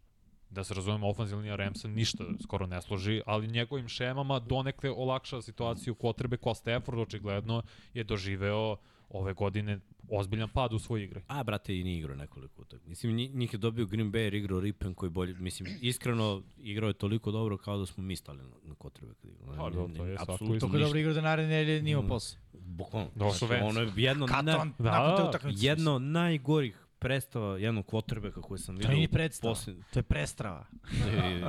[0.51, 5.43] da se razumemo, ofenzivna linija Ramsa ništa skoro ne složi, ali njegovim šemama donekle olakša
[5.43, 7.63] situaciju potrebe koja Stafford očigledno
[7.95, 8.77] je doživeo
[9.09, 9.79] ove godine
[10.11, 11.21] ozbiljan pad u svojoj igri.
[11.27, 12.81] A, brate, i nije igrao nekoliko utak.
[12.85, 16.89] Mislim, nji- njih je dobio Green Bay, jer igrao Ripen koji bolje, mislim, iskreno igrao
[16.89, 19.57] je toliko dobro kao da smo mi stali na, na igrao.
[19.57, 22.41] Pa, dobro, to je svako apsolutno Toliko dobro igra da naredne nedelje nije imao posao.
[22.55, 23.09] Bukvalno.
[23.15, 23.63] Došao Znači.
[23.63, 25.67] Ono je jedno, Katon, na, Da, te utakmice.
[25.67, 28.89] jedno najgorih predstava jednog kvotrbeka koje sam To vidio.
[28.89, 30.67] nije ni u predstava, posljednj- to je prestrava.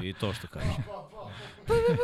[0.02, 0.76] I, I to što kažeš.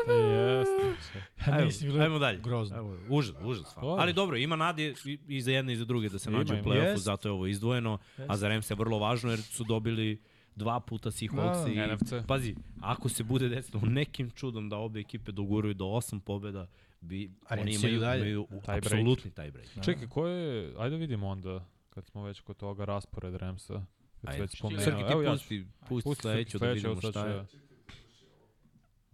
[0.08, 1.24] Jeste.
[1.48, 2.40] Ja bilo ajmo dalje.
[2.40, 2.78] grozno.
[2.78, 3.76] Evo, užas, užas.
[3.78, 4.94] Ali dobro, ima nade
[5.28, 7.98] i, za jedne i za druge da se nađu u play-offu, zato je ovo izdvojeno.
[8.28, 10.22] A za Rams je vrlo važno jer su dobili
[10.56, 12.14] dva puta Seahawks Da, i NFC.
[12.28, 16.68] pazi, ako se bude desilo nekim čudom da obe ekipe doguraju do osam pobjeda,
[17.02, 18.22] bi A oni imaju, dalje.
[18.22, 18.94] imaju Tiebreaker.
[18.94, 19.68] apsolutni tiebreak.
[19.86, 23.86] Čekaj, ko je, ajde vidimo onda, kad smo već kod toga raspored Ramsa.
[24.22, 24.52] Kad Ajde, već.
[24.84, 27.46] Srki, ti pusti, pusti pusti sledeću da vidimo šta je.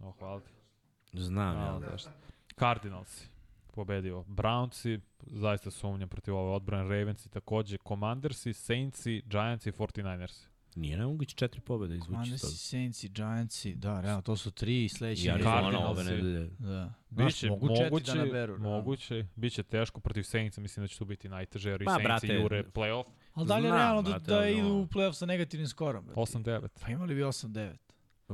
[0.00, 0.06] Ja.
[0.06, 0.50] O, hvala ti.
[1.12, 1.90] Znam, ja.
[1.90, 2.10] zašto.
[2.58, 3.24] Cardinals.
[3.74, 10.46] pobedio Brownsi, zaista sumnjam protiv ove odbrane, Ravensi takođe, Commandersi, Saintsi, Giantsi i 49ersi.
[10.76, 12.50] Nije nemoguće četiri pobjede izvući Commanders, sad.
[12.50, 15.28] Saints i Giantsi, da, realno, to su tri sledeće.
[15.28, 15.52] Ja nedelje.
[15.52, 16.50] Arizona ove nedelje.
[16.58, 16.92] Da.
[17.10, 18.52] Biće, Znaš, mogu četiri moguće, da naberu.
[18.56, 18.62] da.
[18.62, 22.34] moguće, biće teško protiv Saintsa, mislim da će tu biti najteže, jer i Saintsi brate,
[22.34, 25.26] jure playoff Ali da li je realno da, brate, da ono- idu u playoff sa
[25.26, 26.04] negativnim skorom?
[26.04, 26.20] brate?
[26.20, 26.68] 8-9.
[26.80, 27.76] Pa imali bi 8-9.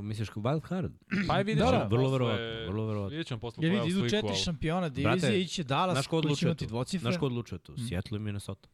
[0.03, 0.93] Misliš kao wild card?
[1.29, 3.09] Pa je vidjet Da, ćemo da, vrlo verovatno, vrlo verovatno.
[3.09, 6.37] Vidjet ćemo posle Jer playoff vidi, idu četiri ali- šampiona divizije, Brate, iće Dallas koji
[6.37, 7.03] će imati dvocifre.
[7.03, 7.73] Znaš ko odlučuje tu?
[7.73, 7.89] Mm.
[7.89, 8.69] Seattle i Minnesota.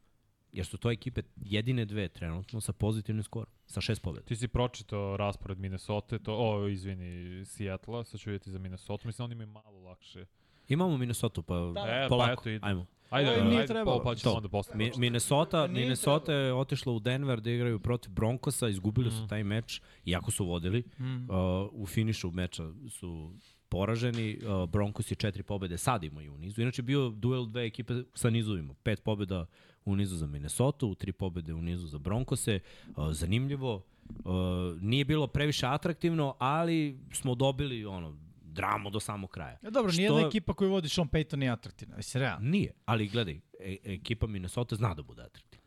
[0.53, 3.53] Jer su to ekipe jedine dve trenutno sa pozitivnim skorom.
[3.67, 4.27] Sa šest pobjeda.
[4.27, 9.25] Ti si pročitao raspored Minnesota, to, o, izvini, Seattle, sad ću vidjeti za Minnesota, mislim
[9.25, 10.27] oni imaju malo lakše.
[10.69, 12.41] Imamo Minnesota, pa E, pa polako.
[12.43, 12.59] eto, ide.
[12.63, 12.87] Ajmo.
[13.11, 13.99] Ajde, ajde, nije ajde, trebalo.
[13.99, 14.37] pa, pa ćemo To.
[14.37, 14.77] onda posle.
[14.77, 14.91] Mi.
[14.97, 19.17] Minnesota, Pa nije Minnesota je otišla u Denver da igraju protiv Broncosa, izgubili Mhm.
[19.17, 20.83] su taj meč, iako su vodili.
[20.99, 21.05] Mm.
[21.05, 21.29] Uh,
[21.73, 23.33] u finišu meča su
[23.69, 26.63] poraženi, uh, Broncos i četiri pobede sad imaju u nizu.
[26.63, 28.75] Inače bio duel dve ekipe sa nizovima.
[28.75, 29.47] Pet pobeda
[29.85, 32.61] u nizu za Minnesota, u tri pobede u nizu za Broncose.
[32.89, 33.83] Uh, zanimljivo.
[34.09, 34.33] Uh,
[34.81, 38.17] nije bilo previše atraktivno, ali smo dobili ono
[38.53, 39.59] dramu do samog kraja.
[39.63, 41.97] Ja, dobro, Što- nijedna ekipa koju vodi Sean Payton nije atraktivna.
[41.97, 42.49] Mislim, realno.
[42.49, 45.63] Nije, ali gledaj, e, ekipa Minnesota zna da bude atraktivna.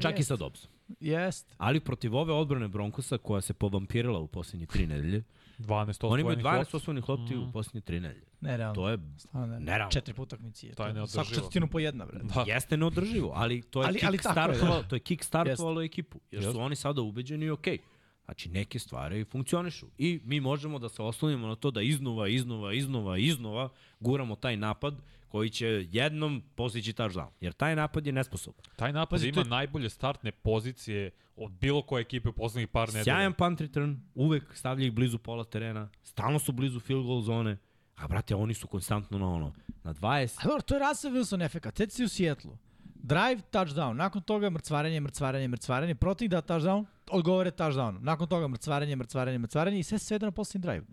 [0.00, 0.28] Čak i jest.
[0.28, 0.70] sa Dobsom.
[1.00, 1.54] Jest.
[1.58, 5.22] Ali protiv ove odbrane Broncosa koja se povampirila u posljednje tri nedelje,
[5.58, 5.66] 12
[6.04, 6.76] oni imaju osvojenih 12 lopti.
[6.76, 7.42] osvojenih lopti Mhm.
[7.42, 8.26] u posljednje tri nedelje.
[8.40, 8.74] Ne, realno.
[8.74, 9.60] To je Stvarno ne.
[9.60, 9.90] nerealno.
[9.90, 10.60] Četiri puta utakmice.
[10.60, 11.24] To je Svaku neodrživo.
[11.26, 12.20] četvrtinu po jedna, bre.
[12.24, 12.44] Da.
[12.46, 14.82] Jeste neodrživo, ali to je Ali- ali kick tako je, da.
[14.82, 16.60] to je kick startovalo ekipu, jer su Jeste.
[16.60, 17.78] oni sada ubeđeni i okej.
[18.24, 19.86] Znači, neke stvari funkcionišu.
[19.98, 23.68] I mi možemo da se oslonimo na to da iznova, iznova, iznova, iznova
[24.00, 24.94] guramo taj napad
[25.28, 27.28] koji će jednom postići touchdown.
[27.40, 28.64] Jer taj napad je nesposoban.
[28.76, 32.68] Taj napad Pazi, ima to je- najbolje startne pozicije od bilo koje ekipe u poslednjih
[32.68, 33.04] par nedelja.
[33.04, 37.56] Sjajan punt return, uvek stavlja ih blizu pola terena, stalno su blizu field goal zone,
[37.96, 39.52] a brate, oni su konstantno na ono,
[39.84, 41.74] na 20, A dobro, to je Russell Wilson efekat.
[41.74, 42.58] Teci si u Sijetlu.
[42.94, 43.92] Drive, touchdown.
[43.92, 45.94] Nakon toga mrcvarenje, mrcvarenje, mrcvarenje.
[45.94, 46.84] Protiv da touchdown,
[47.14, 47.98] odgovore touchdown.
[48.00, 50.84] Nakon toga mrcvarenje, mrcvarenje, mrcvarenje i sve se svede na posljednji drive.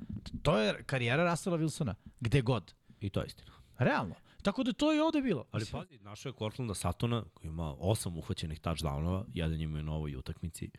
[0.42, 1.94] To je karijera Russella Wilsona.
[2.20, 2.74] Gde god.
[3.02, 3.52] i to je istina.
[3.78, 4.16] Realno.
[4.42, 5.46] Tako da to je ovde bilo.
[5.52, 9.94] Ali pazi, našao je Cortlanda Satona, koji ima osam uhvaćenih touchdownova, jedan ima i na
[9.94, 10.70] ovoj utakmici.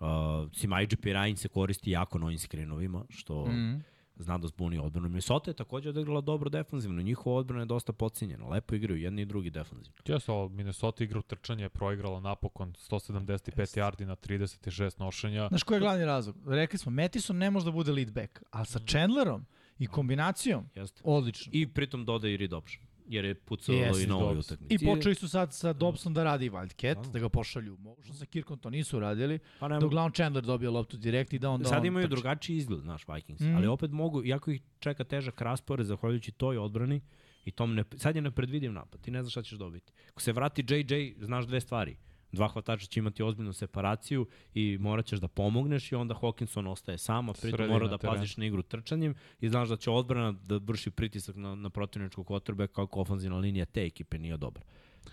[0.00, 0.06] Uh,
[0.52, 3.84] Simajđe Pirajin se koristi jako na ovim screenovima, što mm.
[4.16, 5.08] Zna da zbuni odbranu.
[5.08, 9.26] Minnesota je takođe odigrala dobro defanzivno, njihova odbrana je dosta podcinjena, lepo igraju jedni i
[9.26, 9.98] drugi defanzivno.
[10.06, 15.48] Jesu, ali Minnesota igra u trčanje, proigrala napokon 175 yardi na 36 nošenja.
[15.48, 16.36] Znaš koji je glavni razlog?
[16.46, 19.46] Rekli smo, Mattison ne može da bude lead back, ali sa Chandlerom
[19.78, 21.00] i kombinacijom, Jeste.
[21.04, 21.50] odlično.
[21.54, 24.74] I pritom doda i read option, jer je pucao Jeste, i na ovoj utakmici.
[24.74, 27.76] I počeli su sad sa Dobson da radi Wildcat, da ga pošalju.
[27.76, 31.38] Mogućno sa Kirkom to nisu radili, Pa da nema, uglavnom Chandler dobio loptu direkt i
[31.38, 32.10] da onda Sad on imaju trči.
[32.12, 33.56] drugačiji izgled, znaš, Vikings, Mhm.
[33.56, 37.00] ali opet mogu, iako ih čeka težak raspored, zahvaljujući toj odbrani,
[37.44, 39.92] i tom ne, sad je nepredvidiv napad, ti ne znaš šta ćeš dobiti.
[40.08, 41.96] Ako se vrati JJ, znaš dve stvari.
[42.32, 46.98] Dva hvatača će imati ozbiljnu separaciju i morat ćeš da pomogneš i onda Hawkinson ostaje
[46.98, 50.56] sam, a pritom mora da paziš na igru trčanjem i znaš da će odbrana da
[50.56, 54.62] vrši pritisak na, na protivničkog kotrbe kako ofanzivna linija te ekipe nije dobra.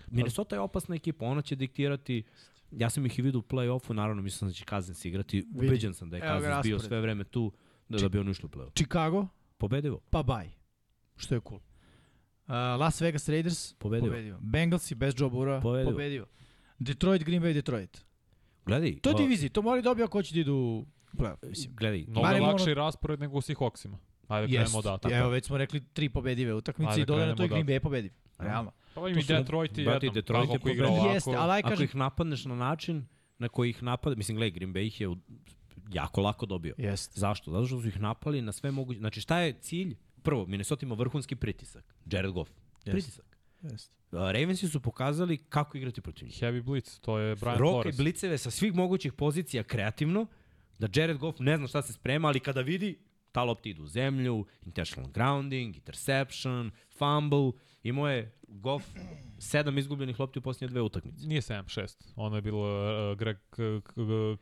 [0.06, 2.22] Minnesota je opasna ekipa, ona će diktirati
[2.70, 5.46] Ja sam ih i vidio u play-offu, naravno mislim da će Kazens igrati.
[5.54, 7.52] Ubeđen sam da je Kazens bio sve vreme tu
[7.88, 8.74] da, da bi oni ušli u play-off.
[8.74, 9.26] Chicago,
[9.58, 10.00] Pobedivo.
[10.10, 10.50] pa bye.
[11.16, 11.60] Što je cool.
[12.46, 14.10] Uh, Las Vegas Raiders, Pobedivo.
[14.10, 14.38] pobedivo.
[14.40, 15.90] Bengalsi bez Joe Burrowa, Pobedivo.
[15.90, 16.26] pobedivo.
[16.78, 18.04] Detroit, Green Bay, Detroit.
[18.66, 21.48] Gledaj, To je divizija, to mora dobio ako hoće da idu u playoff.
[21.48, 21.76] Mislim.
[21.76, 23.96] Gledaj, Mnogo Barem lakši ono- raspored nego u Seahawksima.
[24.28, 24.64] Ajde, Jest.
[24.64, 24.98] krenemo da.
[24.98, 25.14] Tako.
[25.14, 27.80] Evo, već smo rekli tri pobedive utakmice Ajde, i dodaj na to i krenemo Green
[27.80, 28.12] Bay pobediv.
[28.38, 28.72] Realno.
[28.94, 30.14] Pa im i Detroit i jednom.
[30.14, 31.08] Detroit je ako igra ovako.
[31.08, 33.06] Jeste, ali aj ako kažem, ih napadneš na način
[33.38, 35.08] na koji ih napada, mislim, gledaj, Green Bay ih je
[35.92, 36.74] jako lako dobio.
[36.78, 37.20] Jeste.
[37.20, 37.50] Zašto?
[37.50, 38.98] Zato što su ih napali na sve moguće.
[38.98, 39.96] Znači, šta je cilj?
[40.22, 41.94] Prvo, Minnesota ima vrhunski pritisak.
[42.10, 42.50] Jared Goff.
[42.84, 43.33] Pritisak.
[43.64, 43.94] Jeste.
[44.12, 46.34] Uh, Ravensi su pokazali kako igrati protiv njih.
[46.34, 47.96] Heavy Blitz, to je Brian Roka i Flores.
[47.96, 50.26] bliceve sa svih mogućih pozicija kreativno,
[50.78, 52.98] da Jared Goff ne zna šta se sprema, ali kada vidi,
[53.32, 57.52] ta lopta ide u zemlju, intentional grounding, interception, fumble,
[57.82, 58.86] imao je Goff
[59.38, 61.26] sedam izgubljenih lopti u posljednje dve utakmice.
[61.26, 62.12] Nije 7-6.
[62.16, 62.62] Ono je bilo
[63.12, 63.56] uh, Greg, k-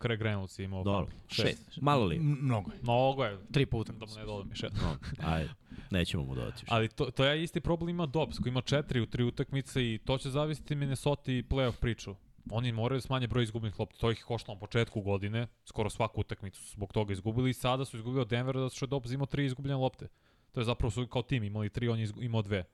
[0.03, 1.27] Craig Reynolds imao Dobro, fumble.
[1.29, 1.79] šest.
[1.81, 2.17] Malo li?
[2.17, 2.79] M- Mnogo je.
[2.83, 3.39] Mnogo je.
[3.53, 4.79] Tri po Da mu ne dodam još jedno.
[4.83, 4.97] No,
[5.29, 5.51] ajde,
[5.93, 6.65] nećemo mu dodati.
[6.69, 9.99] Ali to, to je isti problem ima Dobbs, koji ima četiri u tri utakmice i
[9.99, 12.15] to će zavisiti Minnesota i playoff priču.
[12.51, 13.99] Oni moraju da smanje broj izgubljenih lopti.
[13.99, 15.47] To ih je koštalo na početku godine.
[15.65, 18.89] Skoro svaku utakmicu su zbog toga izgubili i sada su izgubili od Denvera što je
[18.89, 20.09] Dobbs imao tri izgubljene lopte.
[20.53, 22.65] To je zapravo su kao tim imali tri, on je imao dve.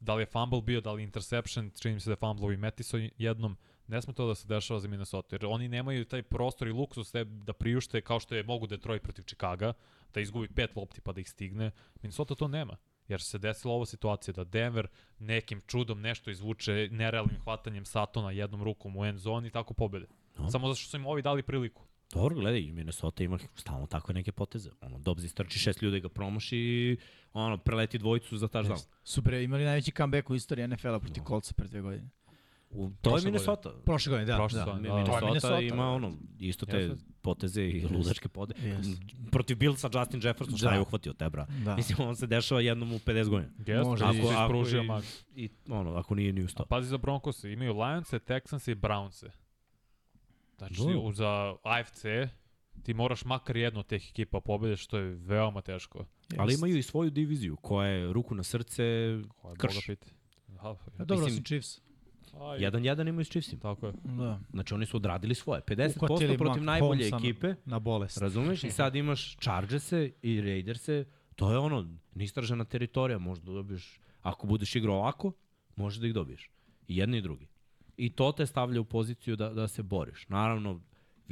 [0.00, 2.56] Da li je fumble bio, da li interception, čini mi se da je fumble i
[2.56, 3.56] Metiso jednom.
[3.86, 7.12] Ne sme to da se dešava za Minnesota, jer oni nemaju taj prostor i luksus
[7.46, 9.72] da priušte kao što je mogu Detroit protiv Chicaga,
[10.14, 11.70] da izgubi pet lopti pa da ih stigne.
[12.02, 12.76] Minnesota to nema.
[13.08, 14.86] jer se desila ova situacija da Denver
[15.18, 20.06] nekim čudom nešto izvuče nerealnim hvatanjem Satona jednom rukom u end zoni i tako pobede.
[20.38, 20.50] No.
[20.50, 21.82] Samo zato što su im ovi dali priliku.
[22.14, 24.70] Dobro, gledaj, Minnesota ima stalno takve neke poteze.
[24.80, 26.96] Ono, Dobbs istrči šest ljudi ga promaši i
[27.32, 28.86] ono, preleti dvojicu za touchdown.
[29.04, 32.08] Su bre imali najveći comeback u istoriji NFL-a protiv Coltsa pre dve godine.
[32.72, 33.70] U, to je Prošle Minnesota.
[33.84, 34.36] Prošle godine, da.
[34.36, 34.64] Prošle da.
[34.64, 34.88] sezone, da.
[34.90, 35.88] Minnesota, To je Minnesota, ima da.
[35.88, 36.96] ono, isto te Jeste.
[37.22, 38.54] poteze i ludačke pode.
[38.58, 39.02] Jeste.
[39.30, 40.74] Protiv Billsa Justin Jefferson, šta Da.
[40.74, 41.46] je uhvatio te, bra?
[41.64, 41.76] Da.
[41.76, 43.52] Mislim, on se dešava jednom u 50 godina.
[43.84, 44.04] Može.
[44.04, 44.82] ako, Ako- ako, ako ispružio
[45.36, 45.44] i-.
[45.44, 46.64] I ono, ako nije ni u A sto.
[46.64, 49.26] pazi za Broncos, imaju Lionse, Texanse i Brownse.
[50.58, 51.00] Znači, Dobro.
[51.00, 51.28] u- za
[51.64, 52.04] AFC
[52.82, 56.04] ti moraš makar jednu od teh ekipa pobede, što je veoma teško.
[56.38, 59.22] Ali imaju i svoju diviziju, koja je ruku na srce, je
[59.58, 59.74] Krš.
[59.74, 60.10] Boga piti.
[60.50, 60.68] Aha,
[60.98, 61.80] A dobro, Mislim- su Chiefs.
[62.40, 63.60] Aj, jedan jedan imaju s Chiefsima.
[63.60, 63.92] Tako je.
[64.04, 64.40] Da.
[64.50, 65.60] Znači oni su odradili svoje.
[65.60, 68.18] 50% Uhvatili protiv najbolje Holmesa ekipe, Na bolest.
[68.18, 68.64] razumeš?
[68.64, 71.04] I sad imaš Chargerse i Raiderse,
[71.36, 75.32] to je ono, neistražena teritorija, možda dobiješ, ako budeš igrao ovako,
[75.76, 76.50] možeš da ih dobiješ.
[76.88, 77.46] I jedni i drugi.
[77.96, 80.28] I to te stavlja u poziciju da, da se boriš.
[80.28, 80.80] Naravno,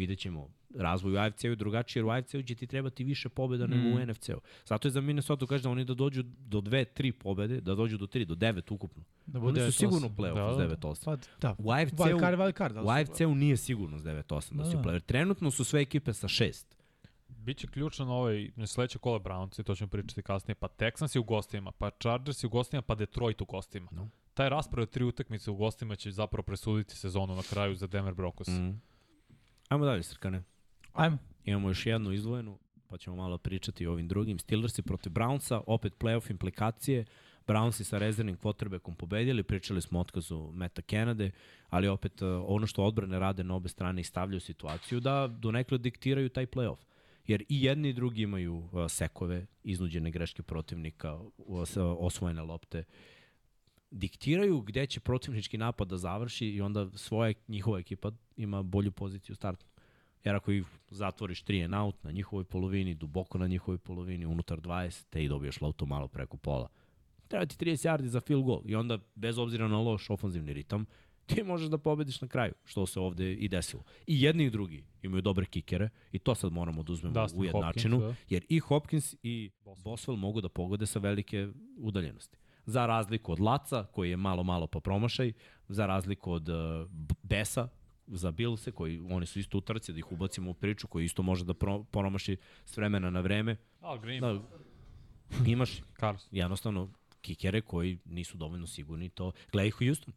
[0.01, 3.71] vidjet ćemo razvoj u AFC-u drugačije, jer u AFC-u će ti trebati više pobjeda mm.
[3.71, 4.41] nego u NFC-u.
[4.65, 7.99] Zato je za Minnesota kaže da oni da dođu do dve, tri pobjede, da dođu
[7.99, 9.05] do tri, do devet ukupno.
[9.27, 10.77] Da Oni su sigurno play-off Da, s da.
[10.77, 11.05] 9-8.
[11.05, 11.57] Pa, da.
[11.59, 12.05] U AFC-u da
[12.91, 14.91] AFC-u nije sigurno s 9-8 da, Da, si u da.
[14.91, 16.65] play Trenutno su sve ekipe sa 6.
[17.29, 21.21] Biće ključno na ovaj, sledeće kole Browns, i to ćemo pričati kasnije, pa Texans je
[21.21, 23.89] u gostima, pa Chargers je u gostima, pa Detroit u gostima.
[23.91, 24.09] No.
[24.35, 28.49] Taj raspored tri utakmice u gostima će zapravo presuditi sezonu na kraju za Denver Broncos.
[28.49, 28.81] Mm.
[29.71, 30.43] Ajmo dalje, Srkane.
[30.93, 31.19] Ajmo.
[31.45, 32.59] Imamo još jednu izdvojenu,
[32.89, 34.39] pa ćemo malo pričati o ovim drugim.
[34.39, 37.05] Steelersi protiv Brownsa, opet playoff implikacije.
[37.47, 41.31] Brownsi sa rezervnim quarterbackom pobedili, pričali smo o otkazu Meta Kennedy,
[41.69, 45.79] ali opet uh, ono što odbrane rade na obe strane i stavljaju situaciju da donekle
[45.79, 46.79] diktiraju taj playoff.
[47.27, 51.65] Jer i jedni i drugi imaju uh, sekove, iznuđene greške protivnika, uh,
[51.99, 52.85] osvojene lopte.
[53.91, 59.35] Diktiraju gde će protivnički napad da završi i onda svoja njihova ekipa ima bolju poziciju
[59.35, 59.69] startnu.
[60.25, 64.61] Jer ako ih zatvoriš 3 and out na njihovoj polovini, duboko na njihovoj polovini, unutar
[64.61, 66.69] 20, te i dobiješ loptu malo preko pola.
[67.29, 70.87] Treba ti 30 yardi za field goal i onda, bez obzira na loš ofanzivni ritam,
[71.27, 73.83] ti možeš da pobediš na kraju, što se ovde i desilo.
[74.07, 77.45] I jedni i drugi imaju dobre kikere i to sad moramo da uzmemo Dustin u
[77.45, 79.83] jednačinu, Hopkins, jer i Hopkins i Boswell.
[79.85, 82.39] Boswell mogu da pogode sa velike udaljenosti.
[82.67, 85.33] Za razliku od Laca, koji je malo, malo pa promašaj,
[85.69, 86.57] za razliku od uh,
[87.23, 87.69] Besa,
[88.07, 91.45] za Bilse, koji oni su isto utrci, da ih ubacimo u priču, koji isto može
[91.45, 93.57] da pro, promaši s vremena na vreme.
[93.81, 94.41] Al Green, Da,
[95.47, 96.29] imaš Carlos.
[96.31, 96.89] jednostavno
[97.21, 99.33] kikere koji nisu dovoljno sigurni to.
[99.53, 100.15] Gledaj Houston.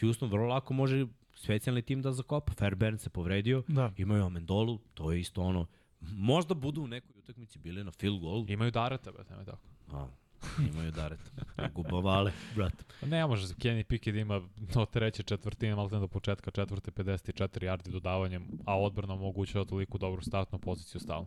[0.00, 2.52] Houston vrlo lako može specijalni tim da zakopa.
[2.52, 3.92] Fairbairn se povredio, Da.
[3.96, 5.66] imaju Amendolu, to je isto ono,
[6.02, 8.44] možda budu u nekoj utakmici bili na field goal.
[8.48, 9.58] Imaju Dareta, bet, nema tako.
[9.88, 10.06] A,
[10.72, 11.32] imaju Daret.
[11.74, 12.72] Gubavale, brat.
[13.00, 17.90] Pa Ne može Kenny Pickett ima do treće četvrtine, malo do početka četvrte 54 yardi
[17.90, 21.26] dodavanjem, a odbrana omogućava toliko dobru startnu poziciju stalno.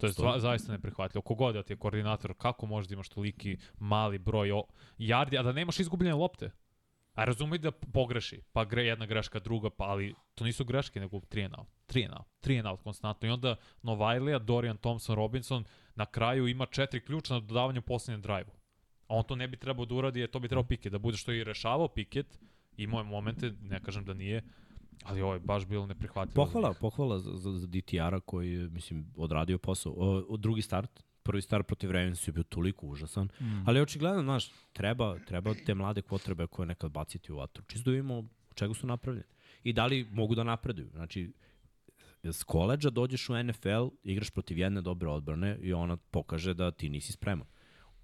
[0.00, 1.22] To je zva, zaista neprihvatljivo.
[1.22, 4.64] Kogod da ti je koordinator, kako možeš da imaš toliki mali broj o,
[4.98, 6.50] yardi, a da nemaš izgubljene lopte?
[7.14, 11.16] A razumej da pogreši, pa gre jedna greška, druga, pa ali to nisu greške, nego
[11.16, 13.28] 3 and out, 3 and out, 3 and out konstantno.
[13.28, 15.64] I onda Novajlija, Dorian Thompson, Robinson
[15.94, 18.52] na kraju ima četiri ključa na dodavanju u poslednjem drive-u.
[19.08, 21.16] A on to ne bi trebao da uradi, jer to bi trebao Piket, da bude
[21.16, 22.38] što je i rešavao Piket,
[22.76, 24.42] imao je momente, ne kažem da nije,
[25.04, 26.44] ali ovo je baš bilo neprihvatljivo.
[26.44, 29.92] Pohvala, pohvala za, za, za DTR-a koji je, mislim, odradio posao.
[29.92, 33.68] O, o, drugi start, prvi start protiv Ravens je bio toliko užasan, mm.
[33.68, 37.64] ali očigledno, znaš, treba, treba te mlade potrebe koje nekad baciti u vatru.
[37.66, 39.26] Čisto da vidimo od čega su napravljeni.
[39.64, 40.90] I da li mogu da napreduju.
[40.92, 41.32] Znači,
[42.22, 46.88] s koleđa dođeš u NFL, igraš protiv jedne dobre odbrane i ona pokaže da ti
[46.88, 47.46] nisi spreman.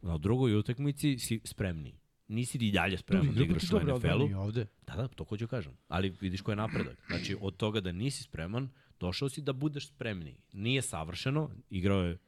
[0.02, 1.98] Na drugoj utakmici si spremniji.
[2.28, 4.40] Nisi ti dalje spreman da igraš u NFL-u.
[4.40, 4.66] ovde.
[4.86, 5.72] Da, da, to hoću kažem.
[5.88, 6.96] Ali vidiš ko je napredak.
[7.06, 10.36] Znači, od toga da nisi spreman, došao si da budeš spremniji.
[10.52, 12.18] Nije savršeno, igrao je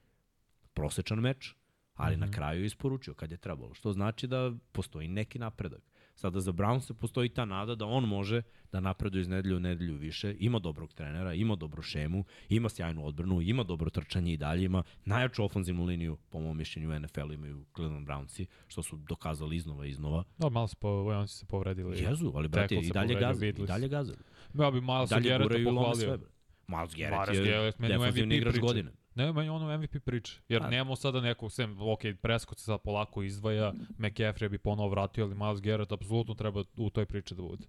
[0.74, 1.54] prosečan meč,
[1.94, 2.26] ali mm -hmm.
[2.26, 3.74] na kraju je isporučio kad je trebalo.
[3.74, 5.89] Što znači da postoji neki napredak.
[6.20, 8.42] Sada za Brownsa postoji ta nada da on može
[8.72, 10.36] da napreduje iz nedelju u nedelju više.
[10.38, 14.82] Ima dobrog trenera, ima dobru šemu, ima sjajnu odbranu, ima dobro trčanje i dalje, ima
[15.04, 19.86] najjaču ofenzivnu liniju, po mom mišljenju, u NFL imaju Cleveland Brownsi, što su dokazali iznova
[19.86, 20.24] i iznova.
[20.38, 22.02] Da, malo se, po, oni su se povredili.
[22.02, 24.18] Jezu, ali brate, i dalje gazali, i dalje gazali.
[24.54, 26.18] Ja bi Miles lome pohvalio.
[26.66, 28.92] Miles Garrett je Garrett MVP igrač godine.
[29.14, 30.40] Ne, meni ono MVP priče.
[30.48, 30.68] Jer Pa.
[30.68, 35.34] nemamo sada nekog, sem, ok, Prescott se sad polako izdvaja, McCaffrey bi ponovo vratio, ali
[35.34, 37.66] Miles Garrett apsolutno treba u toj priči da bude.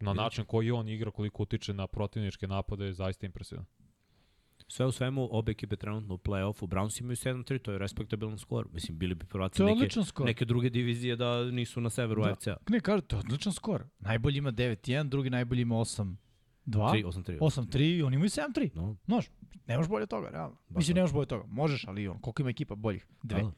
[0.00, 3.64] Na način koji on igra, koliko utiče na protivničke napade, je zaista impresivan.
[4.68, 8.66] Sve u svemu, obe ekipe trenutno u play-offu, Browns imaju 7-3, to je respektabilan skor.
[8.72, 9.88] Mislim, bili bi prvaci neke,
[10.24, 12.30] neke druge divizije da nisu na severu Da.
[12.30, 12.56] AFC-a.
[12.70, 13.84] Ne, to je odličan skor.
[13.98, 15.76] Najbolji ima 9-1, drugi najbolji ima
[16.66, 16.92] 8-2.
[16.92, 17.38] 3, 8-3.
[17.38, 18.70] 8-3 i oni imaju 7-3.
[18.74, 19.26] No, Znaš,
[19.66, 20.56] ne možeš bolje toga, realno.
[20.68, 20.98] Mislim, da.
[20.98, 21.44] ne možeš bolje toga.
[21.48, 23.06] Možeš, ali on, koliko ima ekipa boljih?
[23.22, 23.42] Dve.
[23.42, 23.52] da.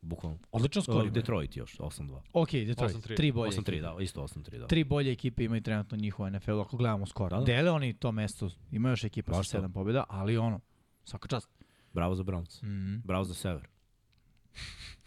[0.00, 0.38] Bukvalno.
[0.52, 1.10] Odličan skor Uh.
[1.12, 2.20] Detroit još, 8-2.
[2.32, 2.96] Ok, Detroit.
[2.96, 3.16] 8-3.
[3.16, 3.80] Tri bolje 8-3, ekipe.
[3.80, 4.66] da, isto 8-3, da.
[4.66, 7.30] Tri bolje ekipe imaju trenutno njihova NFL, ako gledamo skor.
[7.30, 7.44] Da, da.
[7.44, 9.58] Dele oni to mesto, ima još ekipa Baš sa to.
[9.58, 10.60] sedam pobjeda, ali ono,
[11.04, 11.48] svaka čast.
[11.92, 12.62] Bravo za Browns.
[12.62, 13.00] Mm.
[13.04, 13.68] Bravo za sever.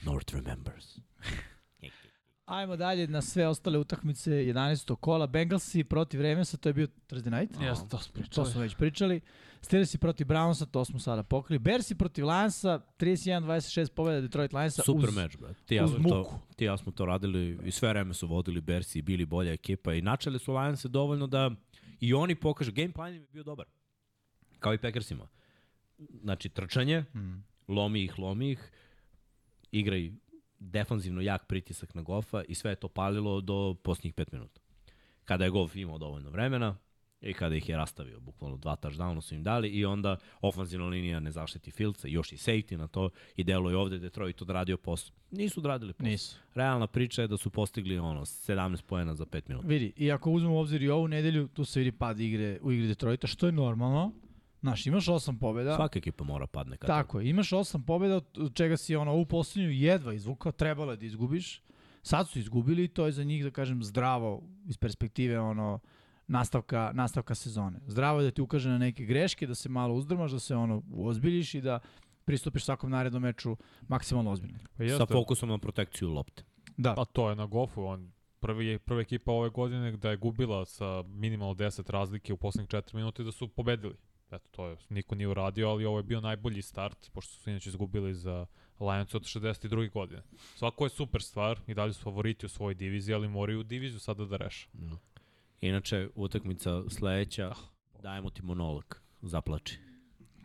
[0.03, 0.97] North remembers.
[2.45, 4.95] Ajmo dalje na sve ostale utakmice 11.
[4.95, 5.27] kola.
[5.27, 7.61] Bengalsi protiv Ravensa, to je bio Thursday night.
[7.61, 8.47] Jeste, to smo To pričali.
[8.47, 9.21] smo već pričali.
[9.61, 11.59] Steelersi protiv Brownsa, to smo sada pokrili.
[11.59, 14.83] Bersi protiv Lansa, 31-26 pobjeda Detroit Lionsa.
[14.83, 15.59] Super uz, meč, brate.
[15.65, 19.03] Ti ja, to, ti ja smo to radili i sve vreme su vodili Bersi i
[19.03, 21.51] bili bolja ekipa i načeli su Lionse dovoljno da
[21.99, 22.71] i oni pokažu.
[22.71, 23.65] Game plan im je bio dobar.
[24.59, 25.27] Kao i Packersima.
[26.21, 27.43] Znači, trčanje, Mm.
[27.67, 28.71] lomi ih, lomi ih,
[29.71, 30.11] igraj
[30.71, 34.61] defanzivno jak pritisak na Goffa i sve je to palilo do posljednjih pet minuta.
[35.23, 36.77] Kada je Goff imao dovoljno vremena
[37.21, 41.19] i kada ih je rastavio, bukvalno dva touchdowna su im dali i onda ofanzivna linija
[41.19, 45.15] ne zaštiti Filca, još i safety na to i delo je ovde Detroit odradio posao.
[45.31, 46.11] Nisu odradili posao.
[46.11, 46.37] Nisu.
[46.53, 49.67] Realna priča je da su postigli ono 17 poena za 5 minuta.
[49.67, 52.71] Vidi, i ako uzmemo u obzir i ovu nedelju, tu se vidi pad igre u
[52.71, 54.11] igri Detroita, što je normalno.
[54.65, 55.75] Znaš, imaš osam pobjeda.
[55.75, 59.25] Svaka ekipa mora padne kad Tako je, imaš osam pobjeda, od čega si ono, ovu
[59.25, 61.61] poslednju jedva izvukao, trebalo je da izgubiš.
[62.01, 65.79] Sad su izgubili i to je za njih, da kažem, zdravo iz perspektive ono,
[66.27, 67.79] nastavka, nastavka sezone.
[67.87, 70.81] Zdravo je da ti ukaže na neke greške, da se malo uzdrmaš, da se ono
[70.91, 71.79] uozbiljiš i da
[72.25, 73.57] pristupiš svakom narednom meču
[73.87, 74.59] maksimalno ozbiljno.
[74.77, 76.43] Pa Sa fokusom na protekciju lopte.
[76.77, 80.65] Da, Pa to je na Goffu, on prvi, prva ekipa ove godine da je gubila
[80.65, 83.95] sa minimalno 10 razlike u poslednjih 4 minuta i da su pobedili.
[84.35, 87.69] Eto, to je, niko nije uradio, ali ovo je bio najbolji start, pošto su inače
[87.69, 88.45] izgubili za
[88.79, 89.91] Lions od 62.
[89.91, 90.21] godine.
[90.55, 94.25] Svako je super stvar i dalje su favoriti u svojoj diviziji, ali moraju diviziju sada
[94.25, 94.67] da reše.
[94.73, 94.99] No.
[95.61, 97.53] Inače, utakmica sledeća,
[98.01, 99.79] dajemo ti monolog, zaplači.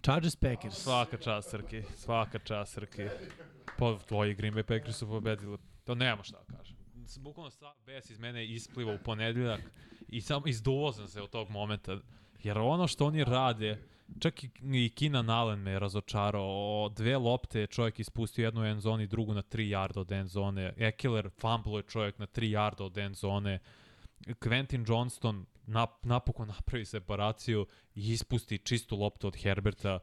[0.03, 0.83] Chargers Packers.
[0.83, 3.03] Svaka čast, Srki, svaka čast, Srki.
[3.79, 5.59] Po tvoji Green Bay Packers su pobedili.
[5.85, 6.77] To nema šta da kažem.
[7.19, 9.61] Bukvalno sa bes iz mene ispliva u ponedeljak
[10.09, 11.99] i sam izduvo sam se od tog momenta.
[12.43, 13.83] Jer ono što oni rade,
[14.19, 16.45] čak i, i Keenan Allen me razočarao.
[16.45, 20.29] O, dve lopte je čovjek ispustio jednu end zoni, drugu na 3 yarda od end
[20.29, 20.73] zone.
[20.77, 23.59] Ekeler fumble je čovjek na 3 yarda od end zone.
[24.27, 29.99] Quentin Johnston nap, napokon napravi separaciju i ispusti čistu loptu od Herberta.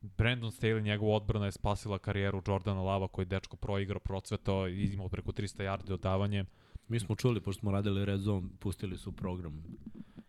[0.00, 4.84] Brandon Staley, njegova odbrana je spasila karijeru Jordana Lava koji je dečko proigrao, procvetao i
[4.84, 6.44] imao preko 300 yardi odavanje.
[6.88, 9.62] Mi smo čuli, pošto smo radili Red Zone, pustili su program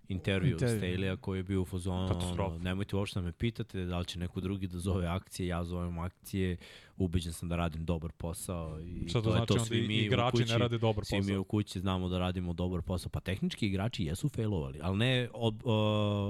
[0.10, 0.80] intervju Intervju.
[0.80, 4.20] Staley-a koji je bio u fazonu, ono, nemojte uopšte da me pitate da li će
[4.20, 6.58] neko drugi da zove akcije, ja zovem akcije,
[7.00, 9.88] ubeđen sam da radim dobar posao i Šta to to je znači to onda svi
[9.88, 11.42] mi igrači kući, ne rade dobar Svi mi posao?
[11.42, 13.10] u kući znamo da radimo dobar posao.
[13.10, 15.72] Pa tehnički igrači jesu failovali, ali ne od, uh,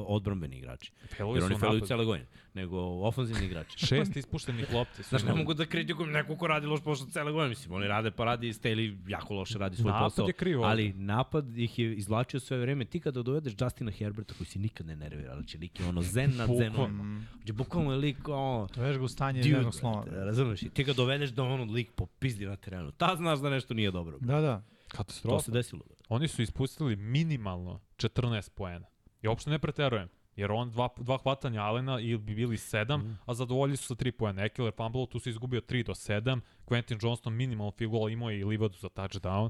[0.07, 0.91] odbrambeni igrači.
[1.17, 3.80] Failovi Jer su oni failuju cele godine, nego ofanzivni igrači.
[3.88, 5.03] Šest ispuštenih lopti.
[5.03, 7.49] su Znaš, ne mogu da kritikujem neko ko radi loš posao cele godine.
[7.49, 10.28] Mislim, oni rade pa radi, Staley jako loše radi svoj Napad posao.
[10.28, 10.72] je kriv ovde.
[10.72, 12.86] ali napad ih je izvlačio sve vreme.
[12.86, 16.36] Ti kada dovedeš Justina Herberta koji se nikad ne nervira, znači lik je ono zen
[16.36, 17.26] nad zenom.
[17.38, 18.67] Znači, bukvalno je lik ono...
[18.76, 20.03] Doveš ga u stanje jednog sloma.
[20.03, 20.72] brate, razumeš?
[20.72, 22.91] I ti ga dovedeš da ono lik popizdi na terenu.
[22.91, 24.18] Ta znaš da nešto nije dobro.
[24.20, 24.62] Da, da.
[24.88, 25.39] To Katastrofa.
[25.39, 25.82] se desilo.
[26.10, 28.88] Oni su ispustili minimalno 14 poena.
[29.22, 30.10] I uopšte ne preterujem.
[30.36, 33.14] Jer on dva, dva hvatanja Alena ili bi bili 7, Mhm.
[33.26, 34.43] a zadovoljili su sa 3 poena.
[34.43, 36.41] Ekeler fumble, tu su izgubio 3 do 7.
[36.66, 39.49] Quentin Johnston minimalno field goal imao je i livadu za touchdown.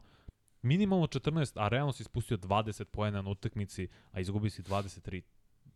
[0.61, 5.21] Minimalno 14, a realno si ispustio 20 poena na utakmici, a izgubio si 23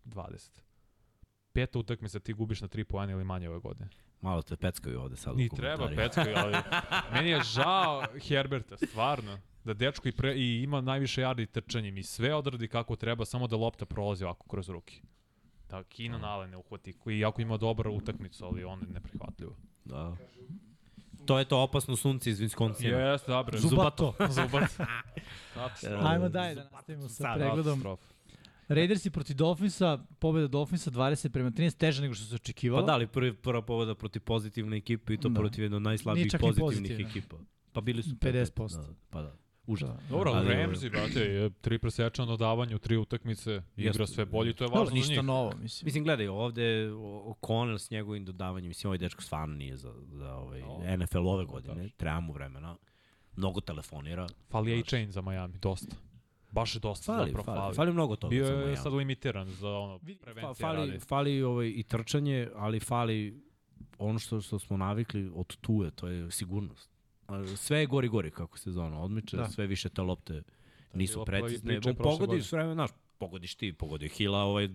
[0.05, 0.49] 20.
[1.53, 3.89] Peta utakmica ti gubiš na 3 poena ili manje ove godine.
[4.23, 6.57] Malo te peckaju ovde sad I u treba peckaju, ali
[7.13, 9.39] meni je žao Herberta, stvarno.
[9.63, 13.47] Da dečko i, pre, i ima najviše yardi trčanjem i sve odradi kako treba, samo
[13.47, 15.01] da lopta prolazi ovako kroz ruke.
[15.69, 19.55] Da Keenan Allen ne uhvati, koji jako ima dobra utakmicu, ali on je neprihvatljivo.
[19.85, 20.15] Da.
[21.25, 23.11] To je to opasno sunce iz Wisconsina.
[23.11, 23.57] Jeste, dobro.
[23.57, 24.13] Zubato.
[24.29, 24.71] Zubat.
[25.53, 26.07] Katastrofa.
[26.09, 27.81] Ajmo dalje da nastavimo sa Sad, pregledom.
[27.81, 28.12] Katastrofa.
[28.73, 32.85] Raidersi protiv Dolphinsa, pobjeda Dolphinsa 20 prema 13, teže nego što se Pa očekivalo.
[32.85, 35.33] da, ali prvi, prva pobeda protiv pozitivne ekipe i to Da.
[35.33, 35.39] da.
[35.39, 37.09] protiv jedno od najslabijih pozitivnih pozitivna.
[37.09, 37.35] ekipa.
[37.73, 38.75] Pa bili su 50%.
[38.77, 39.35] Da, pa da.
[39.65, 39.89] Užas.
[39.89, 39.97] Da.
[40.09, 44.67] Dobro, ali Ramsey, brate, je tri presečana dodavanju, tri utakmice, igra sve bolje, to je
[44.67, 45.23] Dobro, važno za ništa njih.
[45.23, 45.85] novo, mislim.
[45.85, 50.61] Mislim, gledaj, ovde O'Connell s njegovim dodavanjem, mislim, ovaj dečko stvarno nije za, za ovaj
[50.61, 51.91] O, NFL ove to godine, kažeš.
[51.93, 52.75] treba mu vremena.
[53.35, 54.27] Mnogo telefonira.
[54.49, 54.87] Fali A Znaš.
[54.87, 55.95] chain za Miami, dosta.
[56.53, 57.75] Baš je dosta Fali, zapravo fali, fali.
[57.75, 58.29] fali mnogo toga.
[58.29, 58.75] Bio je ja.
[58.77, 60.99] sad limitiran za ono prevencije fali, radi.
[60.99, 63.43] fali ovaj, i trčanje, ali fali
[63.97, 66.89] ono što, što smo navikli od tuje, to je sigurnost.
[67.55, 69.49] Sve je gori gori kako sezona odmiče, Da.
[69.49, 70.43] sve više te lopte
[70.93, 71.73] nisu precizne.
[71.73, 72.43] priča i On prošle pogodi godine.
[72.43, 74.69] s vremena, znaš, pogodiš ti, pogodio Hila, ovaj,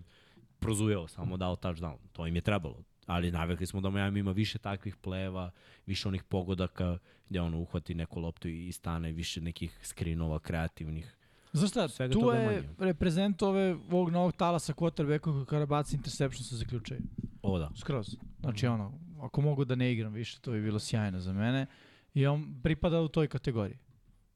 [0.58, 1.96] prozujeo, samo dao touchdown.
[2.12, 2.82] To im je trebalo.
[3.06, 5.50] Ali navikli smo da Miami ima više takvih pleva,
[5.86, 6.98] više onih pogodaka
[7.28, 11.17] gde on uhvati neku loptu i stane, više nekih skrinova kreativnih.
[11.58, 12.62] Znaš šta, Svega tu je manje.
[12.78, 17.00] reprezent ove, ovog novog talasa quarterbacka kada baci interception se zaključaju.
[17.42, 17.70] Ovo da.
[17.76, 18.16] Skroz.
[18.40, 18.92] Znači ono,
[19.22, 21.66] ako mogu da ne igram više, to bi bilo sjajno za mene.
[22.14, 23.78] I on pripada u toj kategoriji.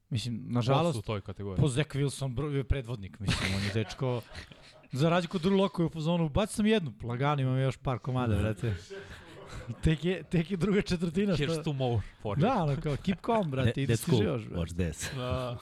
[0.09, 1.61] Mislim, nažalost, u toj kategoriji.
[1.61, 4.21] po Zach Wilson je predvodnik, mislim, on je dečko...
[4.91, 7.99] Za razliku od Drew Locke je u fazonu, baci sam jednu, lagano imam još par
[7.99, 8.75] komada, brate.
[9.81, 11.33] Tek je, tek je druga četvrtina.
[11.33, 11.63] Here's Što...
[11.63, 12.41] two more for you.
[12.41, 14.23] Da, ono kao, keep calm, brate, i da That's cool.
[14.23, 14.61] još, brate.
[14.61, 15.09] Watch this.
[15.15, 15.57] Da.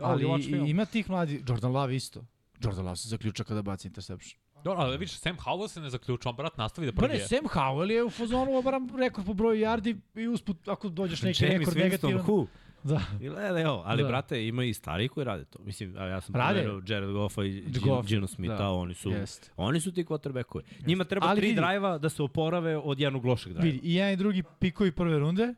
[0.00, 2.24] Ali i- ima tih mladi, Jordan Love isto.
[2.60, 4.40] Jordan Love se zaključa kada baci interception.
[4.64, 7.18] Dobro, ali vidiš, Sam Howell se ne zaključa, on brat nastavi da Pa ne.
[7.18, 11.44] Sam Howell je u fazonu obaram rekord po broju yardi i usput ako dođeš neki
[11.44, 12.22] James rekord Winston, negativan.
[12.26, 12.46] who?
[12.84, 13.00] Da.
[13.20, 14.02] I gledaj, evo, ali Da.
[14.02, 14.08] da.
[14.08, 15.58] brate, ima i stari koji rade to.
[15.60, 16.60] Mislim, a ja sam Rade.
[16.60, 18.70] pomenuo Jared Goffa i Goff, Gino Smitha, da.
[18.70, 19.50] oni su Jeste.
[19.56, 20.64] oni su ti quarterbackovi.
[20.86, 23.64] Njima treba Ali tri vidi- drajva da se oporave od jednog lošeg drajva.
[23.66, 25.54] Vidi, i jedan i drugi pikovi prve runde,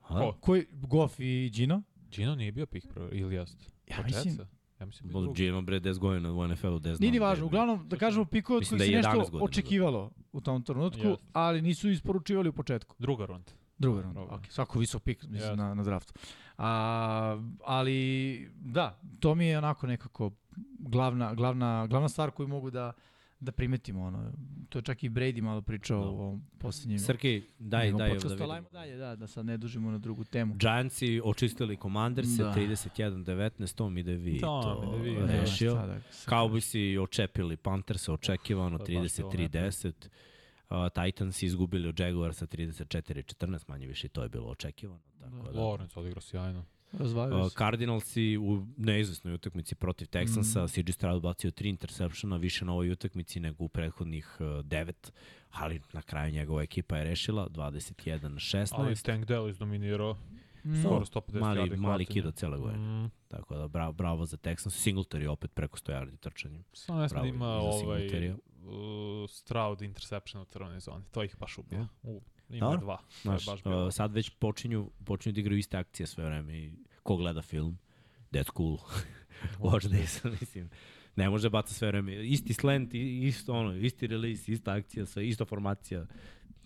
[0.00, 0.14] Ha?
[0.14, 0.36] Ko?
[0.40, 1.82] koji Goff i Gino.
[2.10, 3.64] Gino nije bio pik prvo, ili jeste?
[3.88, 4.38] Ja mislim?
[4.80, 5.34] Ja mislim drugi.
[5.36, 8.70] Gino bre 10 godina u NFL-u, 10 nije ni važno, uglavnom da kažemo pikovi kojih
[8.72, 9.44] da se 11 nešto godina.
[9.44, 11.24] očekivalo u tom trenutku, Jeste.
[11.32, 12.96] ali nisu isporučivali u početku.
[12.98, 13.52] Druga runda.
[13.82, 14.34] Druga runda, Druga.
[14.34, 15.56] ok, svako visok pik mislim, Jeste.
[15.56, 16.12] na, na draftu.
[16.58, 16.70] A,
[17.64, 17.98] ali
[18.56, 20.30] da, to mi je onako nekako
[20.80, 22.92] glavna, glavna, glavna stvar koju mogu da
[23.40, 24.32] da primetimo ono.
[24.68, 26.06] To je čak i Brady malo pričao Da.
[26.06, 28.44] o ovom posljednjem Srki, daj, daj da podcastu, vidimo.
[28.44, 30.54] ali ajmo dalje, da, da sad ne dužimo na drugu temu.
[30.56, 32.54] Giantsi očistili Commanderse Da.
[32.54, 35.74] 31-19, to mi da vi To to mi da vi, rešio.
[35.74, 39.92] da Cowboysi očepili Panthersa očekivano To je baš bilo 33-10.
[40.72, 45.00] Uh, Titans izgubili od Jaguarsa 34-14, manje više to je bilo očekivano.
[45.20, 46.64] Tako da, Lawrence odigrao sjajno.
[46.92, 47.54] Razvalio Uh, se.
[47.58, 50.64] Cardinalsi u neizvesnoj utakmici protiv Texansa, Mm.
[50.64, 50.68] mm.
[50.68, 55.12] CJ Stroud bacio tri interseptiona više na ovoj utakmici nego u prethodnih uh, devet,
[55.50, 58.72] ali na kraju njegova ekipa je rešila 21-16.
[58.76, 60.16] Ali Tank Dell izdominirao.
[60.64, 60.82] Mm.
[60.82, 62.14] Skoro 150 mali, yardi mali hvatanja.
[62.14, 63.02] kida cele godine.
[63.04, 63.10] Mm.
[63.28, 64.88] Tako da bravo, bravo za Texans.
[64.88, 66.64] Singletary opet preko 100 yardi trčanjem.
[66.72, 68.08] Samo ne znam da Bravo ima ovaj.
[68.64, 71.04] Uh, Stroud interception u crvenoj zoni.
[71.10, 71.88] To ih baš ubija.
[72.02, 72.80] U, ima Dobro.
[72.80, 72.98] dva.
[73.22, 73.86] Znaš, baš bilo.
[73.86, 77.78] uh, sad već počinju, počinju da igraju iste akcije sve vreme i ko gleda film,
[78.32, 78.78] that's cool.
[79.70, 80.70] Watch this, mislim.
[81.16, 82.26] Ne može baca sve vreme.
[82.26, 86.06] Isti slant, isto ono, isti release, ista akcija, sve, ista formacija.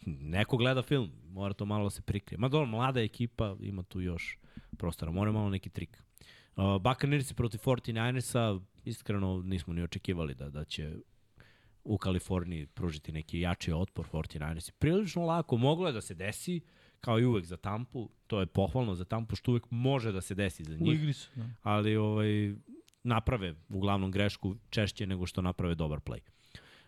[0.06, 2.38] Neko gleda film, mora to malo da se prikrije.
[2.38, 4.38] Ma dobro, mlada ekipa, ima tu još
[4.76, 5.12] prostora.
[5.12, 6.02] Mora malo neki trik.
[6.56, 10.94] Uh, Buccaneersi protiv 49ersa, iskreno nismo ni očekivali da, da će
[11.86, 14.72] u Kaliforniji pružiti neki jači otpor 49ersi.
[14.72, 16.60] Prilično lako, moglo je da se desi,
[17.00, 20.34] kao i uvek za Tampu, to je pohvalno za Tampu, što uvek može da se
[20.34, 21.30] desi za U njih, igri su.
[21.34, 21.44] Da.
[21.62, 22.54] ali ovaj,
[23.02, 26.20] naprave uglavnom grešku češće nego što naprave dobar play.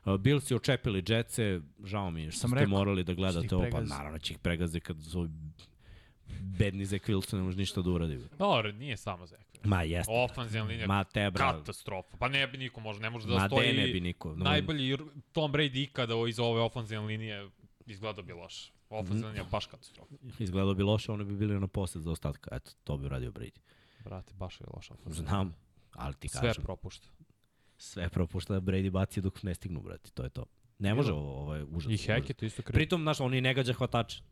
[0.04, 3.56] Uh, Bills je očepili Jetse, žao mi je što Sam ste rekao, morali da gledate
[3.56, 5.28] ovo, pa naravno će ih pregaze kad su
[6.40, 8.18] bedni Zach Wilson ne može ništa da uradi.
[8.38, 9.44] Dobro, nije samo Zekve.
[9.64, 12.16] Ma jeste, Ofenzivna linija ma te bra, katastrofa.
[12.16, 14.34] Pa ne bi niko može, ne može da ma stoji de ne bi niko.
[14.34, 14.96] No, najbolji
[15.32, 17.48] Tom Brady ikada iz ove ofenzivne linije
[17.86, 18.72] izgledao bi loše.
[18.90, 20.14] Ofenzivna linija baš katastrofa.
[20.38, 22.56] Izgledao bi loše, oni bi bili na posled za ostatka.
[22.56, 23.58] Eto, to bi uradio Brady.
[24.04, 25.28] Brate, baš je loša ofenzivna.
[25.28, 25.54] Znam,
[25.92, 26.64] ali ti Sve kažem.
[26.64, 27.08] propušta.
[27.76, 30.12] sve propušta da Brady baci dok ne stignu, brati.
[30.12, 30.44] To je to.
[30.78, 31.92] Ne može ovo, ovo je užas.
[31.92, 32.74] I Hackett isto kriv.
[32.74, 34.22] Pritom, znaš, on i ne gađa hvatače.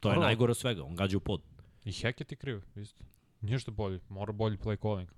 [0.00, 1.42] To je najgore od svega, on gađa u pod.
[1.84, 3.04] I Hackett je kriv, isto.
[3.40, 5.08] Nije što bolji, mora bolji play calling.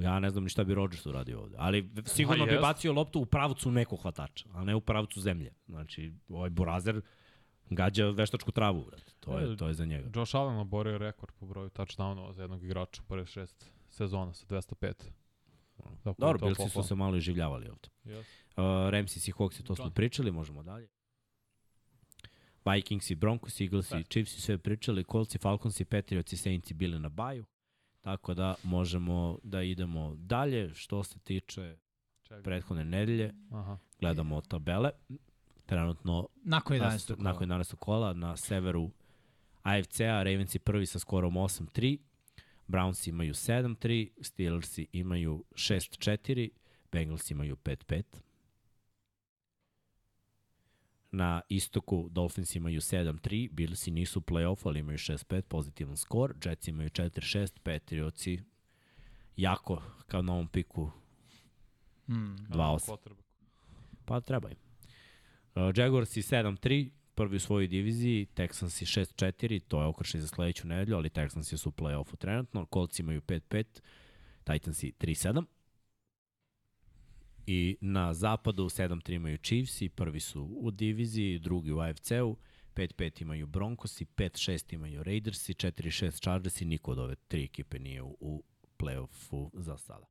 [0.00, 1.56] Ja ne znam ni šta bi Rodgers uradio ovde.
[1.58, 5.52] Ali sigurno bi bacio loptu u pravcu nekog hvatača, a ne u pravcu zemlje.
[5.66, 7.00] Znači, ovaj Borazer
[7.70, 9.12] gađa veštačku travu, brate.
[9.20, 10.10] To je, E, to je za njega.
[10.14, 14.46] Josh Allen oborio rekord po broju touchdownova za jednog igrača u prve šest sezona sa
[14.46, 14.92] 205.
[15.76, 17.88] Tako da je Dobro, Bilsi su se malo iživljavali ovde.
[18.04, 18.18] Yes.
[18.20, 19.94] Uh, Rams i Seahawks, to smo John.
[19.94, 20.88] pričali, možemo dalje.
[22.64, 24.02] Vikings i Broncos, Eagles i Da.
[24.02, 27.44] Chiefs i sve pričali, Colts i Falcons i Patriots i Saints i bili na baju.
[28.00, 30.74] Tako da možemo da idemo dalje.
[30.74, 31.76] Što se tiče
[32.22, 32.42] Čekaj.
[32.42, 33.78] prethodne nedelje, Aha.
[34.00, 34.90] gledamo tabele.
[35.66, 37.14] Trenutno Nakon na, 11.
[37.16, 37.32] kola.
[37.32, 37.76] nakon 11.
[37.76, 38.90] kola na severu
[39.62, 41.98] AFC-a, Ravens prvi sa skorom 8-3,
[42.68, 46.48] Browns imaju 7-3, Steelers imaju 6-4,
[46.92, 48.02] Bengals imaju 5-5.
[51.12, 56.34] Na istoku Dolphins imaju 7-3, Billsi nisu u play-offu, ali imaju 6-5, pozitivan skor.
[56.44, 58.40] Jets imaju 4-6, Patriotsi
[59.36, 60.90] jako kao na ovom piku
[62.10, 62.36] Hmm.
[62.48, 62.96] 2-8.
[64.04, 64.56] Pa treba im.
[65.54, 70.96] Uh, Jaguarsi 7-3, prvi u svojoj diviziji, Texansi 6-4, to je okršaj za sledeću nedelju,
[70.96, 73.64] ali Texansi su u play-offu trenutno, Colts imaju 5-5,
[74.44, 75.44] Titansi 3-7.
[77.52, 82.36] I na zapadu 7-3 imaju Chiefs i prvi su u diviziji, drugi u AFC-u,
[82.74, 88.16] 5-5 imaju Broncosi, 5-6 imaju Raidersi, 4-6 Chargersi, niko od ove tri ekipe nije u,
[88.20, 88.44] u
[88.78, 90.06] play-offu za sada.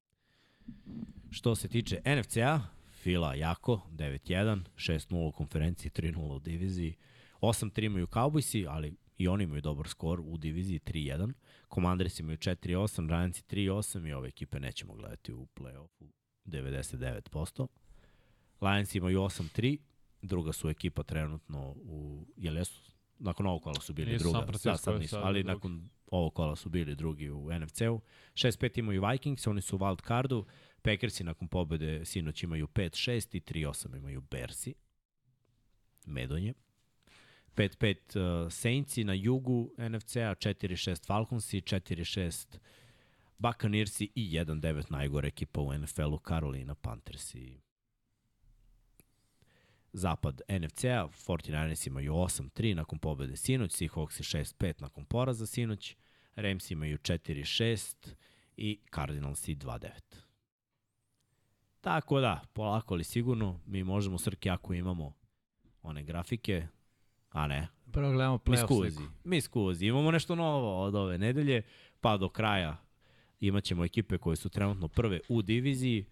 [1.32, 2.62] Što se tiče NFC-a,
[2.92, 6.96] Fila jako, 9-1, 6-0 u konferenciji, 3-0 u diviziji.
[7.42, 11.34] 8-3 imaju Cowboysi, ali i oni imaju dobar skor u diviziji 3-1.
[11.74, 16.19] Commanders imaju 4-8, Giantsi 3-8 i ove ekipe nećemo gledati u play-offu
[16.50, 17.68] 99%.
[18.62, 19.78] Lions imaju 8-3,
[20.22, 22.92] druga su ekipa trenutno u, jel jesu?
[23.20, 24.46] Nakon ovog kola su bili Nisu, druga.
[24.64, 25.54] Da, sad je nisu, sad ali drugi.
[25.54, 28.02] nakon ovog kola su bili drugi u NFC-u.
[28.34, 30.46] 6-5 imaju Vikings, oni su u wild cardu.
[30.82, 34.74] Packersi nakon pobede sinoć imaju 5-6 i 3-8 imaju Bersi.
[36.06, 36.54] Medonje.
[37.56, 42.58] 5-5 uh, Saintsi na jugu NFC-a, 4-6 Falconsi, 4-6
[43.40, 47.62] Buccaneersi i 1-9 najgore ekipa u NFL-u, Carolina Panthersi.
[49.94, 55.96] Zapad NFC-a, 49ers imaju 8-3 nakon pobede sinoć, Seahawks 6-5 nakon poraza sinoć,
[56.36, 58.14] Rams imaju 4-6
[58.58, 59.90] i Cardinals 2-9.
[61.82, 65.14] Tako da, polako ali sigurno, mi možemo Srki ako imamo
[65.82, 66.68] one grafike,
[67.30, 69.04] a ne, Prvo gledamo playoff sliku.
[69.24, 69.86] Mi skuzi.
[69.86, 71.62] Imamo nešto novo od ove nedelje,
[72.02, 72.89] pa do kraja
[73.40, 76.06] imaćemo ekipe koje su trenutno prve u diviziji,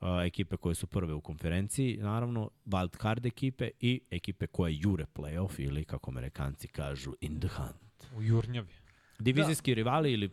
[0.00, 5.06] uh, ekipe koje su prve u konferenciji, naravno, wild card ekipe i ekipe koje jure
[5.14, 8.16] playoff ili, kako amerikanci kažu, in the hunt.
[8.16, 8.74] U Jurnjavi.
[9.18, 9.74] Divizijski da.
[9.74, 10.30] rivali ili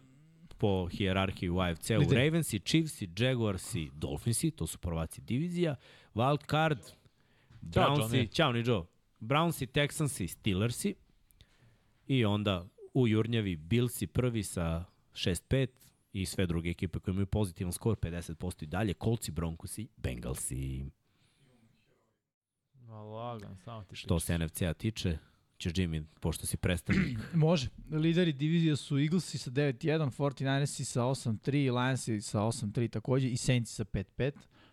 [0.57, 2.13] po hijerarhiji u AFC-u.
[2.13, 5.75] Ravensi, Chiefsi, Jaguarsi, Dolphinsi, to su prvaci divizija,
[6.15, 6.79] wild card,
[7.61, 8.83] Brownsi, ćao ni Joe,
[9.19, 10.95] Brownsi, Texansi, Steelersi
[12.07, 15.67] i onda u Jurnjavi Billsi prvi sa 6-5
[16.13, 20.85] i sve druge ekipe koje imaju pozitivan skor, 50% i dalje, Coltsi, Broncosi, Bengalsi.
[22.73, 25.17] Ma lagan, samo ti Što se NFC-a tiče,
[25.57, 27.19] ćeš Jimmy, pošto si predstavnik.
[27.33, 27.69] Može.
[27.91, 33.73] Lideri divizija su Eaglesi sa 9-1, 49ersi sa 8-3, Lionsi sa 8-3 takođe i Saintsi
[33.73, 34.31] sa 5-5.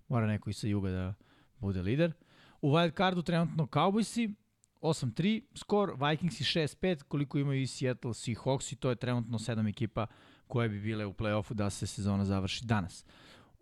[0.09, 1.15] Mora neko i sa juga da
[1.59, 2.13] bude lider.
[2.63, 4.35] U wild cardu trenutno Cowboysi
[4.81, 10.07] 8-3 skor, Vikingsi 6-5, koliko imaju i Seattle Seahawks i to je trenutno sedam ekipa
[10.49, 13.05] koje bi bile u play-offu da se sezona završi danas.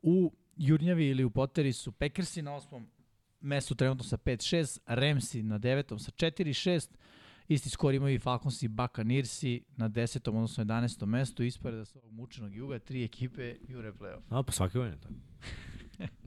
[0.03, 2.87] U Jurnjavi ili u Potteri su Packersi na osmom
[3.41, 6.89] mestu trenutno sa 5-6, Ramsi na devetom sa 4-6,
[7.49, 10.29] Isti skor imaju i Falcons i Buccaneersi na 10.
[10.29, 11.07] odnosno 11.
[11.07, 11.43] mestu.
[11.43, 14.21] Ispred da sa ovog mučenog juga tri ekipe jure playoff.
[14.31, 15.15] A, pa svake godine tako.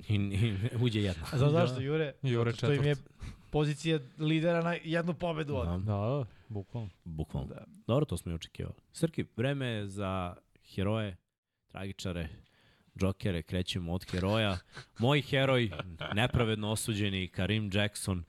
[0.07, 1.24] I, i uđe jedna.
[1.32, 2.14] A znaš zašto jure?
[2.24, 3.14] Jure Zato što im je četvrt.
[3.51, 5.68] pozicija lidera na jednu pobedu od.
[5.68, 6.89] Da, Da, da, bukvalno.
[7.05, 7.49] bukvalno.
[7.49, 7.66] Da.
[7.88, 8.76] Dobro, to smo i očekivali.
[8.91, 10.36] Srki, vreme je za
[10.76, 11.17] heroje,
[11.67, 12.30] tragičare,
[12.99, 14.57] džokere, krećemo od heroja.
[14.99, 15.72] Moj heroj,
[16.13, 18.24] nepravedno osuđeni Karim Jackson,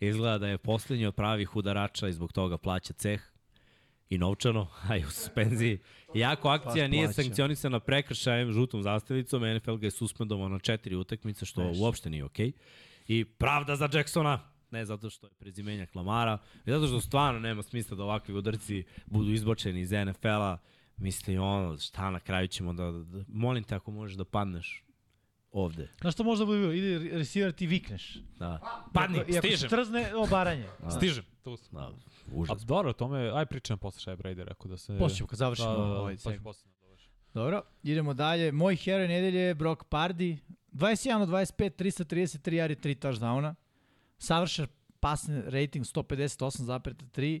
[0.00, 3.22] izgleda da je poslednji od pravih udarača i zbog toga plaća ceh
[4.10, 5.78] i novčano, a i u suspenziji.
[6.14, 11.64] Iako akcija nije sankcionisana prekršajem žutom zastavicom, NFL ga je suspendovao na četiri utakmice, što
[11.64, 11.78] Neš.
[11.80, 12.52] uopšte nije okej.
[13.08, 14.40] I pravda za Jacksona,
[14.70, 18.84] ne zato što je prezimenjak Lamara, i zato što stvarno nema smisla da ovakvi udarci
[19.06, 20.58] budu izbočeni iz NFL-a.
[20.96, 24.84] Misli, ono, šta na kraju ćemo da, da, molim te ako možeš da padneš
[25.52, 25.88] ovde.
[26.00, 26.72] Znaš što možda bude bilo?
[26.72, 28.18] Ide receiver ti vikneš.
[28.38, 28.60] Da.
[28.92, 29.70] Padni, I ako se stižem.
[29.70, 30.66] trzne, obaranje.
[30.82, 30.90] Da.
[30.96, 31.24] Stižem.
[31.42, 31.68] Tu sam.
[31.72, 31.92] Da, A
[32.32, 32.62] užas.
[32.62, 34.98] dobro, o tome, aj pričam posle šta je Brady rekao da se...
[35.14, 36.76] Ćemo kad završimo da, da, da, ovaj pa posle da.
[37.40, 38.52] Dobro, idemo dalje.
[38.52, 40.36] Moj heroj nedelje je Brock Pardy.
[40.72, 43.54] 21 od 25, 333 jari, 3 touchdowna.
[44.18, 44.66] Savršen
[45.00, 47.40] pasni rating 158,3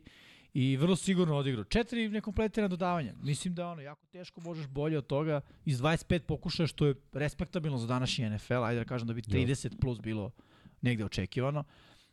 [0.58, 1.64] i vrlo sigurno odigrao.
[1.64, 3.12] Četiri nekompletirana dodavanja.
[3.22, 5.40] Mislim da ono, jako teško možeš bolje od toga.
[5.64, 8.64] Iz 25 pokušaja što je respektabilno za današnji NFL.
[8.64, 10.30] Ajde da kažem da bi 30 plus bilo
[10.82, 11.64] negde očekivano.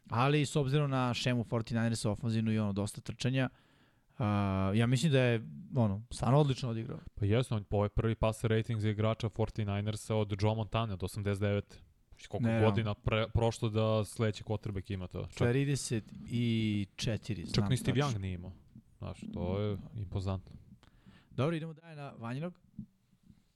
[0.09, 3.49] Ali s obzirom na šemu 49ers ofenzivnu i ono dosta trčanja,
[4.13, 4.19] Uh,
[4.77, 5.41] ja mislim da je
[5.75, 6.99] ono, stvarno odlično odigrao.
[7.15, 11.01] Pa jesu, on, ovo je prvi passer rating za igrača 49ersa od Joe Montana od
[11.01, 11.61] 89.
[12.27, 15.27] Koliko Ne, godina pre, prošlo da sledeći quarterback ima to.
[15.35, 18.01] Čak, 34, znam čak ni Steve.
[18.01, 18.51] Young nije imao.
[18.97, 20.55] Znaš, to je impozantno.
[21.31, 22.53] Dobro, idemo dalje na Vanjinog.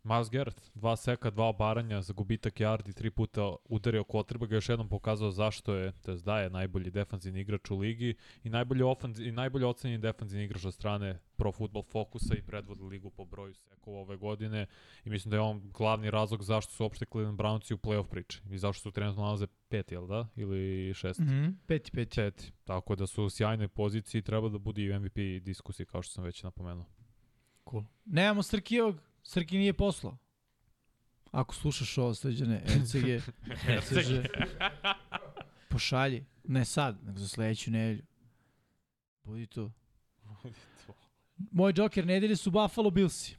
[0.08, 4.89] Miles Garrett, dva seka, dva obaranja za gubitak yardi, tri puta udario Kotrbega, još jednom
[4.89, 9.20] pokazao zašto je, to jest da je najbolji defanzivni igrač u ligi i najbolji, ofanz,
[9.20, 13.53] i najbolji ocenjen defanzivni igrač od strane Pro Football Focusa i predvodi ligu po broju
[13.53, 14.66] sekova ove godine
[15.05, 18.41] i mislim da je on glavni razlog zašto su uopšte Cleveland Brownsi u playoff priči
[18.49, 20.28] i zašto su trenutno nalaze peti, jel da?
[20.36, 21.24] Ili šesti?
[21.24, 21.53] Mm -hmm.
[21.68, 22.16] Peti, peti.
[22.16, 22.51] Peti.
[22.64, 26.24] Tako da su u sjajnoj poziciji, treba da bude i MVP diskusiji kao što sam
[26.24, 26.86] već napomenuo.
[27.70, 27.84] Cool.
[28.05, 28.95] Nemamo Srkijog,
[29.28, 30.18] Srki nije poslao.
[31.32, 33.08] Ako slušaš ovo sređene, ECG,
[33.68, 34.26] ECG,
[35.70, 36.26] pošalji.
[36.44, 38.06] Ne sad, nego za sledeću nedelju.
[39.24, 39.72] Budi tu.
[41.52, 43.36] Moj Joker nedelje su Buffalo Billsi.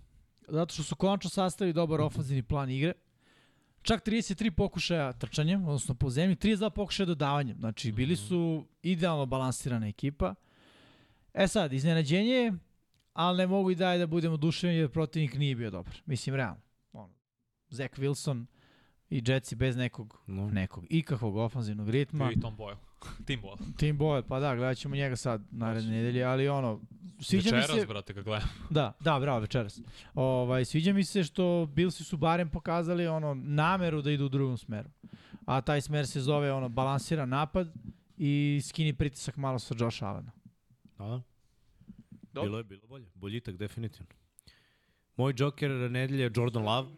[0.48, 2.92] Zato što su končno sastavili dobar ofenzivni plan igre.
[3.82, 7.56] Čak 33 pokušaja trčanjem, odnosno po zemlji, 32 pokušaja dodavanjem.
[7.58, 10.34] Znači, bili su idealno balansirana ekipa.
[11.34, 12.52] E sad, iznenađenje je,
[13.18, 16.02] ali ne mogu i dalje da budemo oduševljeni jer protivnik nije bio dobar.
[16.06, 16.60] Mislim, realno.
[16.92, 17.14] Ono,
[17.70, 18.44] Zach Wilson
[19.10, 20.50] i Jetsi bez nekog, No.
[20.50, 22.32] nekog ikakvog ofanzivnog ritma.
[22.32, 22.76] I Tom Boyle.
[23.26, 23.76] Tim Boyle.
[23.76, 26.80] Tim Boyle, pa da, gledat ćemo njega sad naredne nedelje, ali ono,
[27.20, 27.86] sviđa Večeras, mi se...
[27.86, 28.48] brate, ga gledam.
[28.70, 29.80] Da, da, bravo, večeras.
[30.14, 34.58] Ovaj, sviđa mi se što Billsi su barem pokazali ono nameru da idu u drugom
[34.58, 34.90] smeru.
[35.46, 37.72] A taj smer se zove ono balansiran napad
[38.16, 40.32] i skini pritisak malo sa Josh Allena.
[40.98, 41.22] Da, da.
[42.38, 42.50] Dobro.
[42.50, 43.06] Bilo je, bilo bolje.
[43.14, 44.12] Boljitak, definitivno.
[45.16, 46.88] Moj Joker nedelje je Jordan Love.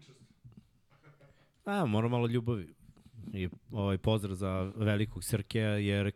[1.64, 2.74] A, mora malo ljubavi.
[3.32, 6.12] I ovaj pozdrav za velikog Srkeja, jer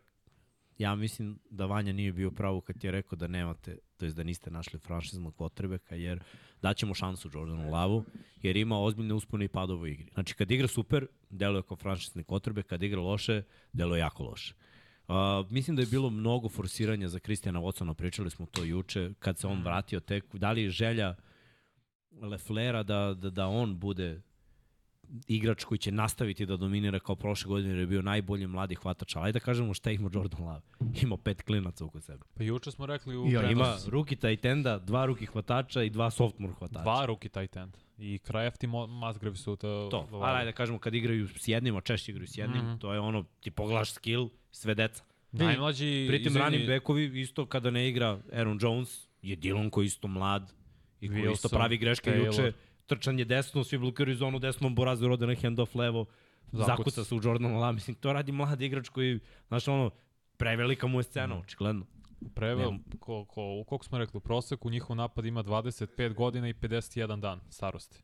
[0.78, 4.22] ja mislim da Vanja nije bio pravo kad je rekao da nemate, to jest da
[4.22, 6.22] niste našli franšiznog potrebeka, jer
[6.62, 8.04] daćemo šansu Jordanu Lavu,
[8.42, 10.10] jer ima ozbiljne uspone i padove u igri.
[10.14, 14.54] Znači, kad igra super, deluje kao franšizni kvotrbek, kad igra loše, deluje jako loše.
[15.08, 15.14] Uh,
[15.50, 19.46] mislim da je bilo mnogo forsiranja za Kristijana Watsona, pričali smo to juče, kad se
[19.46, 21.14] on vratio tek, da li je želja
[22.22, 24.22] Leflera da, da, da on bude
[25.26, 29.16] igrač koji će nastaviti da dominira kao prošle godine jer je bio najbolji mladi hvatač,
[29.16, 30.60] ali da kažemo šta ima Jordan Love.
[31.02, 32.24] Ima pet klinaca oko sebe.
[32.34, 36.10] Pa juče smo rekli u prenosu- Ima ruki tight enda, dva ruki hvatača i dva
[36.10, 36.82] sophomore hvatača.
[36.82, 37.76] Dva ruki tight end.
[37.98, 39.88] I Kraft i Musgrave su to...
[39.90, 42.66] To, ali da kažemo kad igraju s jednim, a češće igraju s jednim, mm.
[42.66, 42.80] -hmm.
[42.80, 45.04] to je ono, ti pogledaš skill, sve deca.
[45.32, 46.04] Najmlađi...
[46.08, 50.52] Pritim izvini, ranim bekovi, isto kada ne igra Aaron Jones, je Dillon koji isto mlad
[51.00, 52.26] i koji isto pravi greške Taylor.
[52.26, 52.52] juče.
[52.86, 56.06] Trčanje desno, svi blokiraju zonu desnom, Borazu rode na handoff levo,
[56.52, 56.66] Zakuca.
[56.66, 57.72] zakuca se u Jordan Love.
[57.72, 59.90] Mislim, to radi mlad igrač koji, znaš, ono,
[60.36, 61.86] prevelika mu je scena, očigledno.
[62.34, 67.20] Prevel, ko, ko, koliko smo rekli, u proseku njihov napad ima 25 godina i 51
[67.20, 68.02] dan starosti.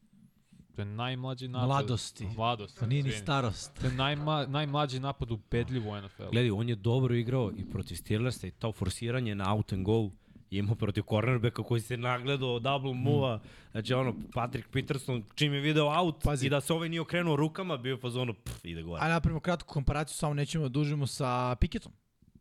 [0.76, 1.68] To je najmlađi napad.
[1.68, 2.26] Mladosti.
[2.36, 2.80] Mladosti.
[2.80, 3.80] To nije ni starost.
[3.80, 6.30] To je najma, najmlađi napad ubedljivo u NFL.
[6.32, 10.10] Gledaj, on je dobro igrao i protiv Steelersa i to forsiranje na out and go
[10.50, 13.38] je imao protiv cornerbacka koji se nagledao double move-a.
[13.70, 16.46] Znači, ono, Patrick Peterson, čim je video out Pazi.
[16.46, 19.02] i da se ovaj nije okrenuo rukama, bio je fazonu, pff, ide gore.
[19.04, 21.92] A napravimo kratku komparaciju, samo nećemo da dužimo sa Piketom,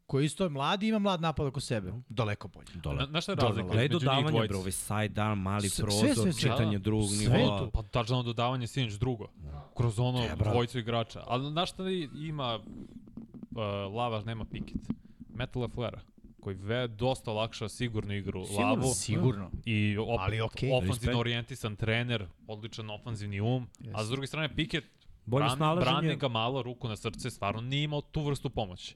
[0.09, 1.93] koji isto je mlad i ima mlad napad oko sebe.
[2.09, 2.67] Daleko bolje.
[2.75, 3.07] Dole.
[3.07, 4.47] Na, šta je Dole, razlika Gledaj između njih dodavanje, dvojice?
[4.47, 6.41] bro, ovaj side down, mali Sve- prozor, sve, sve.
[6.41, 7.59] čitanje Da, drugog sve nivoa.
[7.59, 7.71] tu.
[7.71, 9.27] Pa touchdown dodavanje sinoć drugo.
[9.73, 10.49] Kroz ono E, brate.
[10.49, 11.23] dvojicu igrača.
[11.27, 11.83] Ali znaš šta
[12.19, 13.57] ima uh,
[13.93, 14.89] Lava nema Pickett?
[15.29, 15.99] Metal Leflera
[16.41, 19.49] koji ve dosta lakša sigurnu igru Lavu Sigurno.
[19.65, 20.71] i op, Ali okej.
[20.73, 24.87] ofanzivno orijentisan trener, odličan ofanzivni um, a s druge strane Pickett
[25.25, 25.91] Bolje bran, snalaženje.
[25.91, 28.95] brani ga malo ruku na srce, stvarno nije imao tu vrstu pomoći.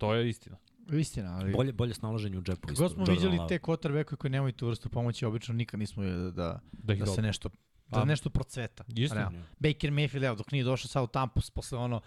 [0.00, 0.56] To je istina.
[0.92, 1.52] Istina, ali...
[1.52, 2.60] Bolje, bolje snalaženje u džepu.
[2.60, 3.48] Kako smo Jordan viđali Love.
[3.48, 7.06] te quarterbacke koji nemaju tu vrstu pomoći, obično nikad nismo vidjeli da, da, Da da
[7.06, 7.48] se nešto
[7.88, 8.84] da A, nešto procveta.
[8.88, 9.32] Istina.
[9.58, 12.00] Baker Mayfield, evo, dok nije došao sad u Tampu posle ono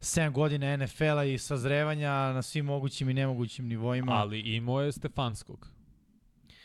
[0.00, 4.12] 7 godina NFL-a i sazrevanja na svim mogućim i nemogućim nivoima.
[4.12, 5.68] Ali imao je Stefanskog.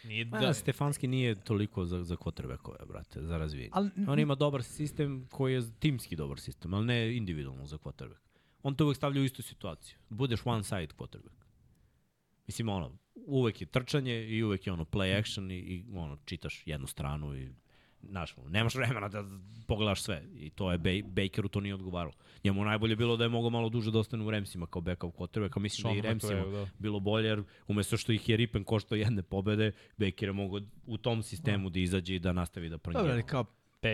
[0.04, 3.70] Nije Da, da, Stefanski nije toliko za, za quarterbackove, brate, za razvijenje.
[3.74, 8.25] Ali- On ima dobar sistem koji je timski dobar sistem, ali ne individualno za quarterback.
[8.66, 9.98] On te uvek stavlja u istu situaciju.
[10.10, 11.46] Budeš one side quarterback.
[12.48, 16.64] Mislim, ono, uvek je trčanje i uvek je ono play action i, i ono, čitaš
[16.66, 17.50] jednu stranu i
[18.10, 19.24] Znaš, nemaš vremena da
[19.68, 22.14] pogledaš sve i to je Bej, Bakeru to nije odgovaralo.
[22.44, 25.60] Njemu najbolje bilo da je mogao malo duže da ostane u Remsima kao backup quarterback,
[25.60, 26.68] mislim Sean da i Remsima da.
[26.80, 30.98] bilo bolje jer umesto što ih je Ripen koštao jedne pobede, Baker je mogao u
[30.98, 33.46] tom sistemu da izađe i da nastavi da Dobro, ali kao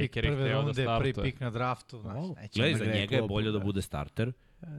[0.01, 1.13] Baker je hteo da runde, prvi startuje.
[1.23, 1.99] pik na draftu.
[1.99, 4.31] Znaš, neće Gledaj, da za njega je bolje da bude starter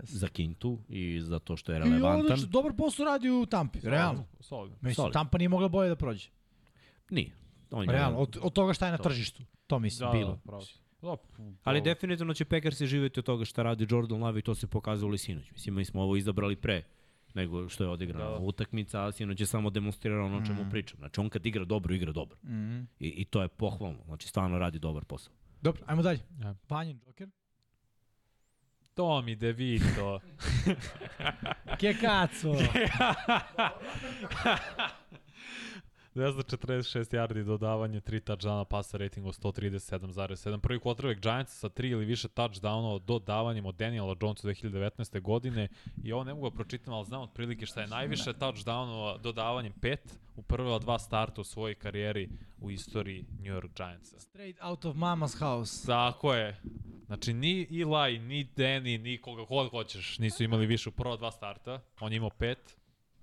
[0.03, 2.21] za Kintu i za to što je I relevantan.
[2.23, 4.25] odlično, dobar posao radi u Tampi, realno.
[4.41, 4.77] Solidno.
[4.77, 5.13] Mislim, Solid.
[5.13, 6.29] Tampa nije mogla bolje da prođe.
[7.11, 7.31] Nije.
[7.71, 9.03] On je Realno, od, od toga šta je na To.
[9.03, 9.43] tržištu.
[9.67, 10.31] To mislim, Da, bilo.
[10.31, 10.61] da, pravo.
[10.63, 10.75] si.
[11.03, 14.55] Da, p- Ali definitivno će Packersi živjeti od toga šta radi Jordan Love i to
[14.55, 15.51] se pokazalo i sinoć.
[15.51, 16.83] Mislim, mi smo ovo izabrali pre
[17.35, 20.99] nego što je odigrana Da, utakmica, a sinoć je samo demonstrirao ono o čemu pričam.
[20.99, 22.39] Znači, on kad igra dobro, igra dobro.
[22.45, 22.81] Mhm.
[23.01, 24.03] I, I to je pohvalno.
[24.05, 25.33] Znači, stvarno radi dobar posao.
[25.63, 26.21] Dobro, ajmo dalje.
[26.41, 26.55] Ja.
[26.69, 27.29] Vanjin Joker.
[28.97, 30.21] Tommy DeVito.
[31.81, 32.53] Kekaco.
[36.15, 40.59] 246 yardi dodavanje, 3 touchdowna, pasa rating od 137,7.
[40.59, 45.21] Prvi quarterback Giants sa 3 ili više touchdownova dodavanjem od Daniela Jonesa 2019.
[45.21, 45.69] godine.
[46.05, 49.97] I ovo ne mogu da pročitam, ali znam otprilike šta je najviše touchdownova dodavanjem 5
[50.37, 52.29] u prva dva starta u svojoj karijeri
[52.61, 54.21] u istoriji New York Giantsa.
[54.21, 55.87] Straight out of mama's house.
[55.87, 56.61] Tako je.
[57.07, 61.31] Znači, ni Eli, ni Danny, ni koga god hoćeš nisu imali više u prva dva
[61.31, 61.81] starta.
[62.01, 62.82] On je imao pet.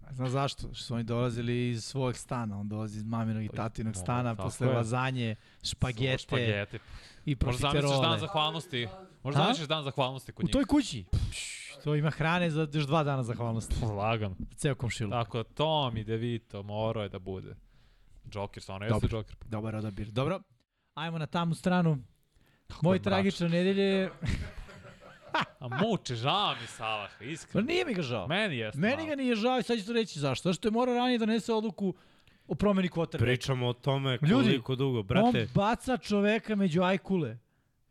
[0.09, 0.73] Znaš zašto?
[0.73, 2.59] Što su oni dolazili iz svojeg stana.
[2.59, 4.73] On dolazi iz maminog i tatinog No, stana tako posle je.
[4.73, 6.79] lazanje, špagete, Špagete.
[7.25, 8.19] i Možda zamisliš dan profiterole.
[8.19, 8.87] zahvalnosti.
[9.23, 10.53] Možda zamisliš dan zahvalnosti kod U njih.
[10.53, 11.05] toj kući.
[11.11, 13.75] Pš, To ima hrane za još dva dana zahvalnosti.
[13.87, 14.35] Lagan.
[14.55, 15.11] Ceo komšilu.
[15.11, 17.55] Tako, Tommy DeVito morao je da bude.
[18.25, 19.07] Joker, stvarno jeste.
[19.11, 19.35] Joker.
[19.45, 20.07] Dobar odabir.
[20.07, 20.39] Dobro.
[20.93, 21.97] Ajmo na tamu stranu.
[22.81, 23.09] Moj je mračno.
[23.11, 24.11] tragičan nedelje je...
[25.59, 27.67] A muče, žao mi Salah, Pa iskreno.
[27.67, 28.27] nije mi ga žao.
[28.27, 28.79] Meni jeste.
[28.79, 30.49] Meni ga nije žao i sad ću to reći zašto.
[30.49, 31.93] Zašto je morao ranije da donese odluku
[32.47, 33.21] o promeni kvotera.
[33.21, 35.27] Pričamo o tome Ljudi, koliko dugo, brate.
[35.39, 37.37] On baca čoveka među ajkule.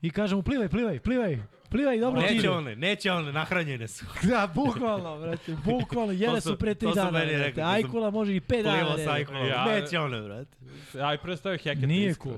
[0.00, 1.38] I kaže mu plivaj, plivaj, plivaj,
[1.70, 2.50] plivaj, dobro ti Neće ide.
[2.50, 4.04] one, neće one, nahranjene su.
[4.22, 7.38] Da, bukvalno, brate, bukvalno, jele su- su pre tri to su dana, meni brate.
[7.38, 8.76] rekli, sam Ajkula može i pet dana.
[8.76, 9.12] Plivo da sa jede.
[9.12, 9.46] ajkolom.
[9.48, 10.56] Ja- Neće one, brate.
[11.02, 11.82] Aj, predstavio Hackett.
[11.82, 12.36] Nije cool.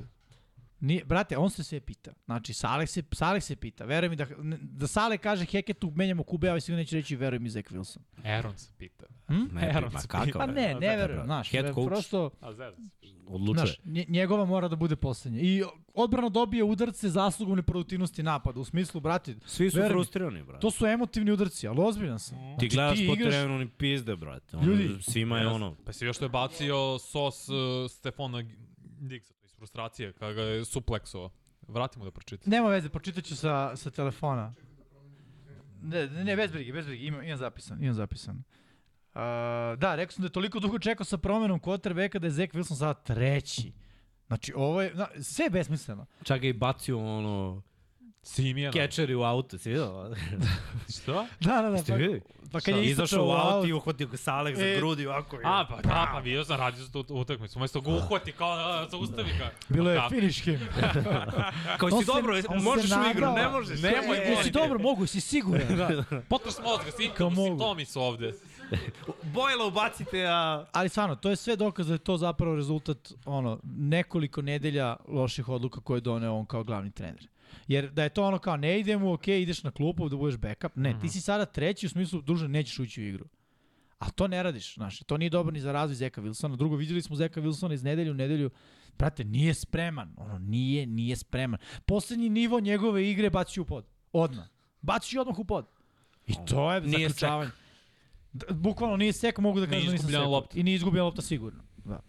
[0.81, 2.13] Nije, brate, on se sve pita.
[2.25, 3.85] Znači, Saleh se, Saleh se pita.
[3.85, 4.27] Veruj mi da,
[4.63, 7.99] da Saleh kaže Heketu, menjamo Kube, a ovaj sigurno neće reći veruj mi Zach Wilson.
[8.25, 9.07] Aaron se pita.
[9.29, 9.35] Hm?
[9.53, 10.39] Ne, Aaron ma se pita.
[10.39, 11.51] Pa ne, ne verujem, znaš.
[11.51, 11.87] Head coach.
[11.89, 12.31] Prosto.
[13.27, 13.67] Odlučuje.
[13.67, 15.41] znaš, nje- njegova mora da bude poslednja.
[15.41, 15.63] I
[15.95, 18.61] odbrana dobije udarce zaslugom neproduktivnosti napada.
[18.61, 20.61] U smislu, brate, Svi su veruj mi, frustrirani, brate.
[20.61, 22.39] to su emotivni udarci, ali ozbiljan sam.
[22.39, 24.57] Ti Znači, gledaš po igraš- terenu ni pizde, brate.
[24.57, 24.97] Ljudi.
[25.03, 25.77] Svima je ono...
[25.77, 27.55] Pa si još što je bacio sos uh,
[27.91, 28.43] Stefana
[29.01, 31.31] Diggsa, to iz frustracije, kada ga je supleksovao.
[31.69, 32.51] Vratimo da pročitam.
[32.51, 34.55] Nema veze, pročitat ću sa, sa telefona.
[35.83, 38.37] Ne, ne, ne, bez brige, bez brige, imam, imam zapisan, imam zapisan.
[38.37, 39.21] Uh,
[39.79, 42.79] da, rekao sam da je toliko dugo čekao sa promenom quarterbacka da je Zach Wilson
[42.79, 43.73] sada treći.
[44.27, 46.07] Znači, ovo je, na, sve je besmisleno.
[46.23, 47.63] Čak ga i bacio ono...
[48.25, 48.73] Simijana.
[48.73, 50.15] Kečeri u auto, si vidio?
[50.93, 51.27] Šta?
[51.41, 51.79] Da, da, da.
[51.79, 52.21] Ste Pa, vidjeli?
[52.53, 55.39] pa kad je Izašao u auto i uhvatio ga Salek za E, grudi ovako.
[55.45, 57.59] A, pa da, pa vidio sam, radio sam tu utakmicu.
[57.59, 59.51] Umesto ga uhvati kao da zaustavi ga.
[59.69, 60.61] bilo je finish him.
[61.79, 63.81] Kao si se- dobro, se možeš u igru, ne možeš.
[63.83, 64.51] Nemoj, E, te.
[64.51, 66.05] dobro, mogu, si siguran.
[66.29, 67.49] Potres mozga, svi Kao kao mogu.
[67.49, 68.35] simptomi su ovde.
[69.25, 70.65] Bojla ubacite, a...
[70.73, 75.49] Ali stvarno, to je sve dokaz da je to zapravo rezultat ono, nekoliko nedelja loših
[75.49, 77.29] odluka koje je doneo on kao glavni trener.
[77.71, 80.73] Jer da je to ono kao ne idemo, ok, ideš na klupu da budeš backup.
[80.77, 83.25] Ne, ti si sada treći u smislu duže nećeš ući u igru.
[83.99, 86.57] A to ne radiš, znaš, to nije dobro ni za razvoj Zeka Wilsona.
[86.57, 88.51] Drugo, vidjeli smo Zeka Wilsona iz nedelju u nedelju,
[88.99, 91.61] brate, nije spreman, ono, nije, nije spreman.
[91.87, 94.47] Poslednji nivo njegove igre baci u pod, odmah.
[94.83, 95.67] Baci odmah u pod.
[96.27, 97.51] I to je Nije zaključavanje.
[98.33, 100.59] D- Bukvalno nije sek, mogu da kažem da nisam lopta.
[100.59, 101.63] I nije izgubljena lopta sigurno.
[101.85, 102.01] Da.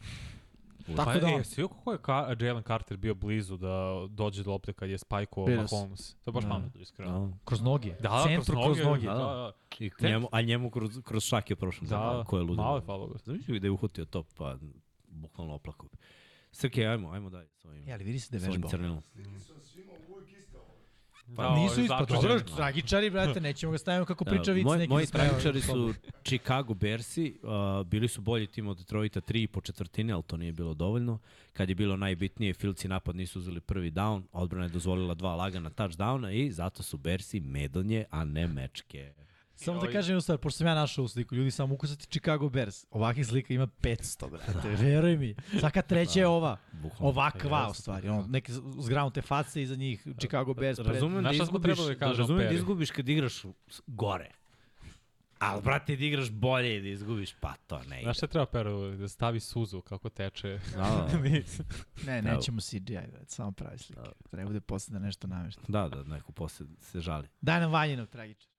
[0.96, 4.74] Tako da, e, svi kako je Ka Jalen Carter bio blizu da dođe do lopte
[4.74, 5.08] kad je sam.
[5.72, 6.14] Mahomes.
[6.16, 6.50] To je baš Da.
[6.50, 7.38] pametno, iskreno.
[7.46, 7.90] kroz noge.
[7.90, 9.06] Da, da, Centru kroz noge.
[9.08, 11.88] Da, da, I njemu, a njemu kroz, kroz šak je prošlo.
[11.88, 12.62] da, ko je ludo.
[12.62, 13.16] malo je falo.
[13.24, 14.58] Zamišljaju da je uhvatio to, pa
[15.08, 15.88] bukvalno oplako.
[16.52, 17.90] Srke, ajmo, ajmo dalje s ovim.
[17.90, 18.70] E, ali vidi se da je vežbao.
[18.70, 19.02] crnilom.
[21.36, 22.08] Pa Da, nisu ispod.
[22.08, 25.94] Pa dobro, tragičari, brate, nećemo ga staviti kako priča Da, vic moj, moji tragičari su
[26.24, 30.38] Chicago Bearsi, uh, bili su bolji tim od Detroita, tri i po četvrtine, ali to
[30.38, 31.20] nije bilo dovoljno.
[31.54, 35.70] Kad je bilo najbitnije, Filci napad nisu uzeli prvi down, odbrana je dozvolila dva lagana
[35.70, 39.14] touchdowna i zato su Bearsi medonje, a ne mečke.
[39.62, 42.50] Samo da kažem jednu stvar, pošto sam ja našao u sliku, ljudi samo ukusati Chicago
[42.50, 42.86] Bears.
[42.92, 45.36] Ovakih slika ima 500, brate, veruj mi.
[45.60, 46.58] Svaka treća je ova.
[46.72, 47.10] Bukvalno.
[47.10, 48.10] Ovakva, u stvari.
[48.10, 50.80] Ono, neke zgranute face iza njih, Chicago Bears.
[50.80, 50.94] Pred...
[50.94, 53.44] Razumem da izgubiš, da da razumem da izgubiš kad igraš
[53.88, 54.32] gore.
[55.40, 58.04] Ali, brate, da igraš bolje i da izgubiš, pa to ne ide.
[58.04, 58.92] Znaš šta treba Peru?
[58.92, 60.60] Da stavi suzu kako teče.
[60.76, 61.20] Da, da.
[62.08, 64.02] Ne, nećemo CGI, brate, samo pravi slike.
[64.32, 65.62] Treba bude posle da nešto namešta.
[65.68, 67.28] Da, da, neko posle se žali.
[67.42, 68.51] Daj nam Vanjinov tragičar.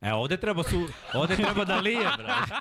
[0.00, 2.54] E, ovde treba su, ovde treba da lije, brate.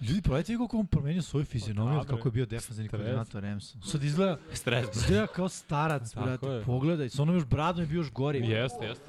[0.00, 3.78] Ljudi, pogledajte vi kako on promenio svoju fizionomiju od kako je bio defanzivni koordinator Remsa.
[3.84, 4.96] Sad izgleda, Stres.
[4.96, 6.46] izgleda kao starac, brate.
[6.46, 6.62] je.
[6.62, 8.38] Pogledaj, sa onom još bradom je bio još gori.
[8.38, 9.04] Jeste, jeste.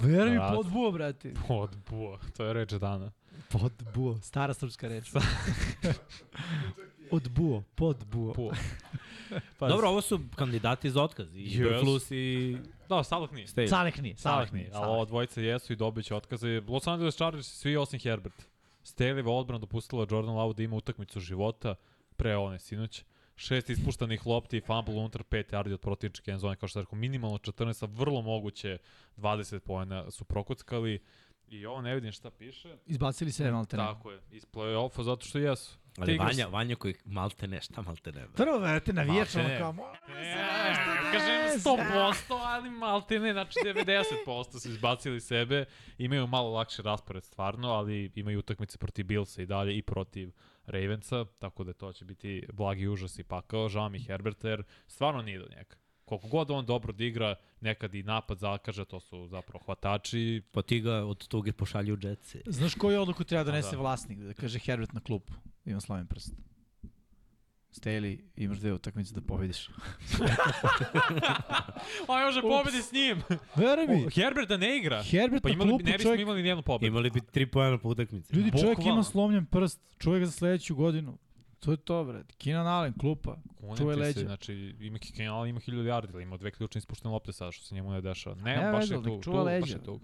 [0.00, 1.32] Veruj mi, podbuo, brate.
[1.48, 3.10] Odbuo, to je reč dana.
[3.48, 5.10] Podbuo, stara srpska reč.
[7.10, 8.34] Odbuo, podbuo.
[8.34, 8.52] Buo.
[9.58, 11.36] Pa, Dobro, ovo su kandidati za otkaz.
[11.36, 11.62] I Yes.
[11.64, 12.56] Berflus i
[12.88, 13.46] Da, Salak nije.
[13.46, 13.68] Stage.
[13.68, 14.88] Saleh nije, Salak Saleh nije, ali Saleh.
[14.88, 16.62] ovo dvojice jesu i dobit će otkaze.
[16.68, 18.46] Los Angeles Chargers svi osim Herbert.
[18.84, 21.74] Staleyva odbrana dopustila Jordan Love da ima utakmicu života
[22.16, 23.04] pre one sinoć.
[23.38, 26.98] šest ispuštanih lopti i fumble unutar 5 yardi od protivničke end zone, kao što rekao,
[26.98, 28.78] minimalno 14, a vrlo moguće
[29.16, 30.98] 20 poena su prokockali.
[31.48, 32.76] I ovo ne vidim šta piše.
[32.86, 33.82] Izbacili se malte ne.
[33.84, 35.78] Tako je, iz play-offa zato što jesu.
[35.98, 38.26] Ali Tigers- Vanja, Vanja koji malte ne, šta malte ne?
[38.28, 39.58] Prvo, verete, navijač, Malte ono ne.
[39.58, 39.74] kao,
[40.08, 40.34] E,
[41.12, 41.68] kažem desi.
[41.68, 45.64] 100%, ali malte ne, znači 90% su izbacili sebe,
[45.98, 50.32] imaju malo lakše raspored stvarno, ali imaju utakmice protiv Billsa i dalje i protiv
[50.66, 55.22] Ravensa, tako da to će biti blagi užas i pakao, žao mi Herberta jer stvarno
[55.22, 55.76] nije do njega.
[56.06, 60.42] Koliko god on dobro odigra, nekad i napad zakaže, to su zapravo hvatači.
[60.52, 62.40] Pa ti ga od tuge pošalju u džetce.
[62.46, 63.76] Znaš koju odluku treba da nese da.
[63.76, 64.18] vlasnik?
[64.18, 65.32] Da kaže Herbert na klupu.
[65.64, 66.32] Ima slaven prst.
[67.72, 69.68] Staley, imaš dve utakmice da pobediš.
[72.08, 73.22] A može pobedi s njim!
[73.56, 75.02] Veruj mi, O, Herbert da ne igra!
[75.02, 76.86] Herbert Pa imali, bi- klupu, ne bismo čovjek, imali nijednu pobedu.
[76.86, 78.36] Imali bi tri pojena po utakmici.
[78.36, 78.92] ljudi, čovjek Bukvalno.
[78.92, 79.80] ima slomljen prst.
[79.98, 81.18] Čovjek za sledeću godinu.
[81.60, 82.24] To je to, bre.
[82.38, 83.36] Keenan Allen, klupa.
[83.70, 84.20] Ti se, leđa.
[84.20, 87.74] znači ima Kikenal, ima 1000 yardi, ali ima dve ključne ispuštene lopte sada, što se
[87.74, 88.36] njemu ne dešava.
[88.36, 89.74] Ne, Ne, baš je tu, čuva baš leđa.
[89.76, 90.00] je tu.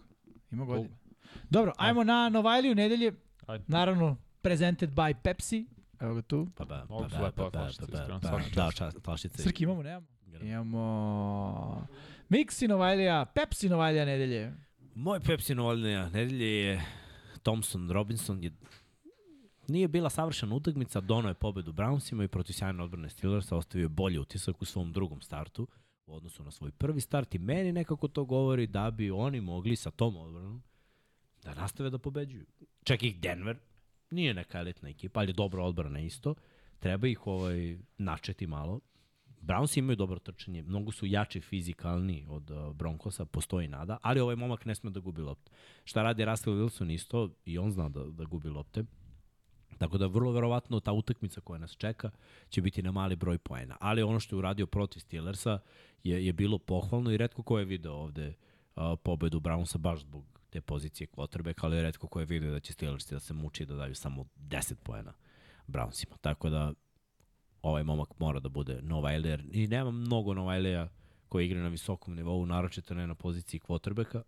[0.51, 0.97] Ima godina.
[1.51, 3.13] Dobro, ajmo na Novajliju nedelje.
[3.47, 3.65] Ajde.
[3.69, 5.67] Naravno, presented by Pepsi.
[6.01, 6.49] Evo ga tu.
[6.57, 7.87] Pa ba, Ovo pa lepa pa ba, flašica,
[8.23, 9.43] pa pa Da, čast, flašice.
[9.43, 10.07] Srki imamo, nemamo?
[10.43, 11.87] Imamo
[12.29, 14.53] Mixi Novajlija, Pepsi Novajlija nedelje.
[14.95, 16.83] Moj Pepsi Novoljnija nedelje je
[17.43, 18.43] Thompson Robinson.
[18.45, 18.51] Je,
[19.69, 24.19] nije bila savršena utakmica, dono je pobedu Brownsima i protiv sjajne odbrane Steelersa ostavio bolji
[24.19, 25.69] utisak u svom drugom startu
[26.07, 29.77] u odnosu na svoj prvi start i meni nekako to govori da bi oni mogli
[29.77, 30.63] sa tom odbranom
[31.45, 32.47] da nastave da pobeđuju.
[32.85, 33.59] Čak ih Denver,
[34.11, 36.35] nije neka elitna ekipa, ali je dobra odbrana isto.
[36.79, 38.81] Treba ih ovaj, načeti malo.
[39.41, 44.37] Browns imaju dobro trčanje, mnogo su jači fizikalni od uh, Broncosa, postoji nada, ali ovaj
[44.37, 45.51] momak ne sme da gubi lopte.
[45.85, 48.85] Šta radi Russell Wilson isto, i on zna da, da gubi lopte.
[49.83, 52.11] Tako da vrlo verovatno ta utakmica koja nas čeka
[52.49, 53.77] će biti na mali broj poena.
[53.81, 55.59] Ali ono što je uradio protiv Steelersa
[56.05, 58.35] je, je bilo pohvalno i redko ko je video ovde
[58.77, 62.73] uh, pobedu Brownsa baš zbog te pozicije quarterback, ali redko ko je video da će
[62.73, 65.13] Steelersi da se muči da daju samo 10 poena
[65.67, 66.17] Brownsima.
[66.21, 66.73] Tako da
[67.63, 69.45] ovaj momak mora da bude Novajler.
[69.53, 70.89] I nema mnogo Novajleja
[71.29, 74.23] koji igra na visokom nivou, naročito ne na poziciji quarterbacka.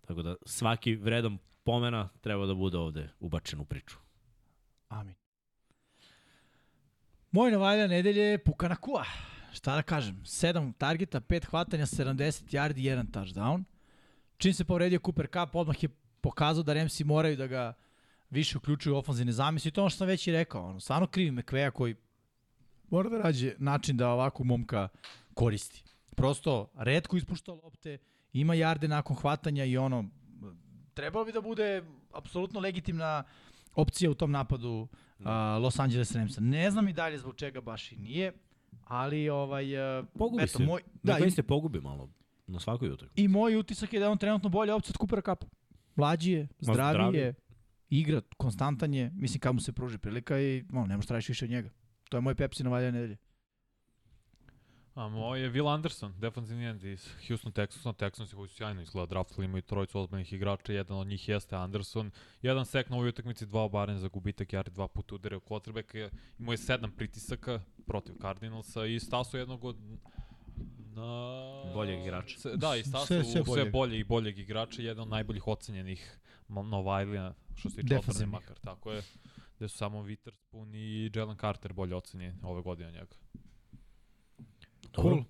[0.00, 3.96] Tako da svaki vredan pomena treba da bude ovde ubačen u priču.
[4.92, 5.14] Amin.
[7.30, 9.04] Moj Novajlija nedelje je Pukanakua.
[9.52, 10.16] Šta da kažem?
[10.24, 13.64] 7 targeta, 5 hvatanja, 70 yardi, 1 touchdown.
[14.36, 15.88] Čim se povredio Cooper Cup, odmah je
[16.20, 17.72] pokazao da Remsi moraju da ga
[18.30, 19.70] više uključuju u ofenzivne zamisli.
[19.70, 20.64] To je ono što sam već i rekao.
[20.64, 21.96] Ono, stvarno krivi McVeja koji
[22.90, 24.88] mora da rađe način da ovakvu momka
[25.34, 25.84] koristi.
[26.16, 27.98] Prosto, redko ispušta lopte,
[28.32, 30.04] ima jarde nakon hvatanja i ono,
[30.94, 31.82] trebalo bi da bude
[32.12, 33.24] apsolutno legitimna
[33.74, 34.88] opcija u tom napadu
[35.18, 35.26] uh,
[35.62, 36.40] Los Angeles Ramsa.
[36.40, 38.32] Ne znam i dalje zbog čega baš i nije,
[38.84, 40.64] ali ovaj uh, Pogubi eto se.
[40.64, 41.30] moj Da, da i...
[41.30, 42.08] se pogubi malo
[42.46, 43.22] na svakoj utakmici.
[43.22, 45.46] i moj utisak je da je on trenutno bolja opcija od Coopera Cupa.
[45.96, 47.34] Mlađi je, zdraviji je,
[47.90, 51.44] igra konstantan je, mislim kad mu se pruži prilika i ono, ne možeš tražiš više
[51.44, 51.70] od njega.
[52.08, 53.16] To je moj Pepsi na valja nedelje.
[54.94, 57.94] A moj je Will Anderson, defensivni end iz Houston Texansona.
[57.94, 62.10] Texans koji su sjajno izgleda draftali, imaju trojicu ozbiljnih igrača, jedan od njih jeste Anderson.
[62.42, 66.10] Jedan sek na ovoj utakmici, dva obaranja za gubitak, yardi dva puta udare u quarterback.
[66.38, 69.76] Imao je sedam pritisaka protiv Cardinalsa i stasu jednog od
[70.94, 71.32] na...
[71.74, 72.38] Boljeg igrača.
[72.38, 76.18] Se- Da, i stasu Sve- sve, sve bolje i boljeg igrača, jedan od najboljih ocenjenih
[76.48, 79.02] Novajlija, što se tiče odbrane makar, tako je.
[79.56, 83.14] Gde su samo Witherspoon i Jalen Carter bolje ocenjeni ove godine od njega.
[84.92, 85.10] Dobro.
[85.10, 85.24] Cool.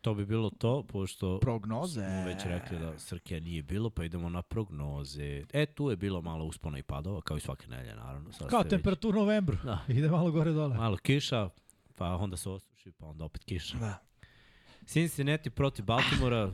[0.00, 2.00] To bi bilo to, pošto Prognoze.
[2.00, 5.42] smo već rekli da Srkija nije bilo, pa idemo na prognoze.
[5.52, 8.32] E, tu je bilo malo uspona i padova, kao i svake nedelje, naravno.
[8.32, 9.56] Sad Kao ste već- novembru.
[9.64, 9.84] Da.
[9.98, 10.76] Ide malo gore dole.
[10.76, 11.48] Malo kiša,
[11.96, 13.78] pa onda se osuši, pa onda opet kiša.
[13.78, 13.98] Da.
[14.86, 16.50] Cincinnati protiv Baltimora,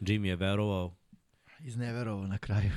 [0.00, 0.94] Jimmy je verovao.
[1.60, 2.70] Izneverovo na kraju.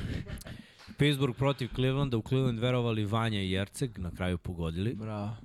[0.98, 4.94] Pittsburgh protiv Clevelanda, u Cleveland verovali Vanja i Jerceg, na kraju pogodili.
[4.96, 5.36] Bravo.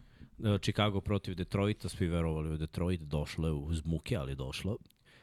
[0.44, 4.77] E, Chicago protiv Detroita, svi verovali u Detroit, došlo je uz muke, ali došlo.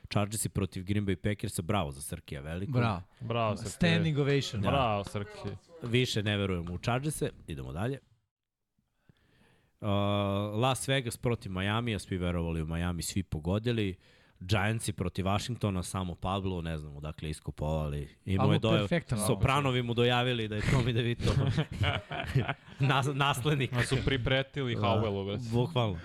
[0.09, 2.71] Chargersi protiv Green Bay Packersa, bravo za Srkija veliko.
[2.71, 3.01] Bravo.
[3.19, 3.69] Bravo, Srke.
[3.69, 4.61] Standing ovation.
[4.61, 4.69] Da.
[4.69, 5.55] Bravo, Srke.
[5.83, 7.99] Više ne verujemo u Chargerse, idemo dalje.
[9.81, 9.89] Uh,
[10.61, 13.95] Las Vegas protiv Miami, svi verovali u Miami, svi pogodili.
[14.39, 18.15] Giantsi protiv Washingtona, samo Pablo, ne znam odakle iskopovali.
[18.25, 18.87] Imao je dojav.
[19.27, 21.33] Sopranovi mu dojavili da je Tommy DeVito
[22.79, 23.71] nas, naslednik.
[23.71, 25.37] Ma su pripretili Howellu, bre.
[25.51, 25.99] Bukvalno.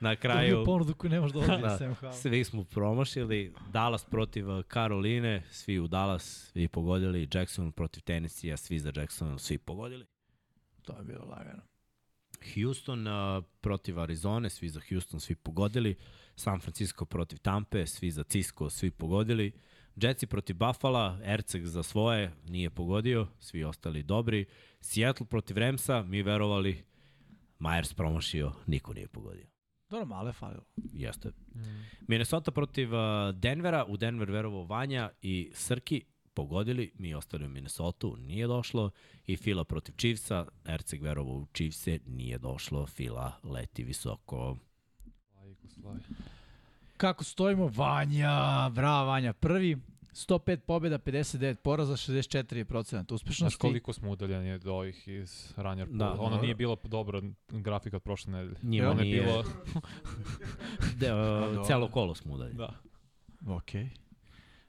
[0.00, 1.78] Na kraju ponudu koju ne može da odbije Da.
[1.78, 2.12] Sam Howell.
[2.12, 3.54] svi smo promašili.
[3.72, 7.28] Dallas protiv uh, Karoline, svi u Dallas, svi pogodili.
[7.34, 10.06] Jackson protiv Tennessee, svi za Jackson, svi pogodili.
[10.82, 11.62] To je bilo lagano.
[12.54, 15.96] Houston uh, protiv Arizone, svi za Houston, svi pogodili.
[16.36, 19.52] San Francisco protiv Tampe, svi za Cisco, svi pogodili.
[19.96, 24.46] Jetsi protiv Buffalo, Erceg za svoje, nije pogodio, svi ostali dobri.
[24.80, 26.84] Seattle protiv Ramsa, mi verovali,
[27.58, 29.46] Myers promašio, niko nije pogodio.
[29.90, 30.64] Dobro, malo je falilo.
[30.92, 31.32] Jeste.
[32.08, 33.00] Minnesota protiv uh,
[33.34, 36.04] Denvera, u Denver verovao Vanja i Srki,
[36.34, 38.90] pogodili, mi ostali u Minnesota, nije došlo.
[39.26, 42.86] I Fila protiv Chiefsa, Erceg verovao u Chiefse, nije došlo.
[42.86, 44.56] Fila leti visoko.
[45.36, 45.98] Lajko, slaj.
[46.96, 47.66] Kako stojimo?
[47.68, 48.30] Vanja,
[48.70, 49.32] bravo Vanja.
[49.32, 49.76] Prvi,
[50.12, 53.58] 105 pobjeda, 59 poraza, 64% Znaš uspešnosti.
[53.58, 55.96] koliko smo udaljeni od ovih iz Runner Da.
[55.96, 58.56] da, Ono nije bilo dobro grafika od prošle nedelje.
[58.62, 59.44] Njima ono nije- je bilo...
[60.98, 61.12] De,
[61.54, 62.52] uh, celo kolo smo udalje.
[62.52, 62.74] da.
[63.46, 63.70] Ok.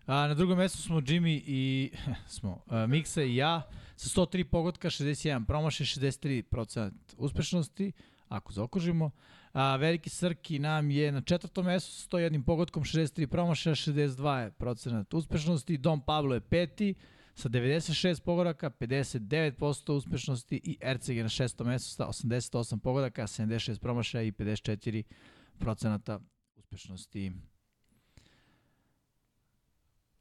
[0.06, 1.91] A, na drugom mestu smo Jimmy i
[2.27, 3.61] smo uh, Miksa i ja
[3.95, 7.91] sa 103 pogotka, 61 promaše, 63% uspešnosti,
[8.27, 9.11] ako zaokružimo.
[9.56, 15.77] A, veliki Srki nam je na četvrtom mestu sa 101 pogodkom, 63 promaše, 62% uspešnosti.
[15.77, 16.95] Dom Pablo je peti
[17.36, 23.80] sa 96 pogodaka, 59% uspešnosti i Erceg je na šestom mestu sa 88 pogodaka, 76
[23.80, 26.19] promašaja i 54%
[26.56, 27.32] uspešnosti.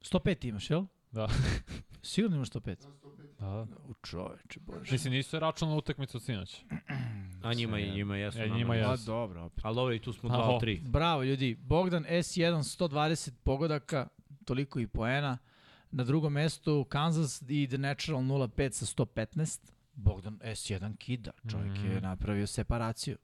[0.00, 0.84] 105 imaš, jel?
[1.10, 1.28] Da.
[2.02, 2.76] Sigurno imaš 105?
[3.40, 3.66] da.
[3.88, 4.92] U čoveče, bože.
[4.92, 6.64] Mislim, nisu se računali utakmicu od sinoć.
[7.44, 8.38] A njima, i njima jesu.
[8.38, 8.68] E, njima.
[8.68, 9.06] Pa jesu.
[9.06, 9.64] dobro, opet.
[9.64, 10.56] Ali i tu smo A, 2 o.
[10.56, 10.80] od 3.
[10.82, 11.54] Bravo, ljudi.
[11.56, 14.06] Bogdan S1, 120 pogodaka,
[14.44, 15.38] toliko i poena.
[15.90, 19.60] Na drugom mestu Kansas i The Natural 05 sa 115.
[19.94, 21.30] Bogdan S1 kida.
[21.50, 22.02] Čovjek je Mhm.
[22.02, 23.16] napravio separaciju.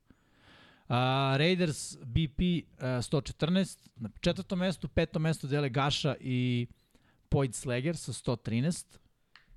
[0.83, 0.95] Uh,
[1.37, 3.91] Raiders BP uh, 114.
[3.97, 6.67] Na četvrtom mestu, petom mestu dele Gaša i
[7.29, 8.99] Pojd Sleger sa 113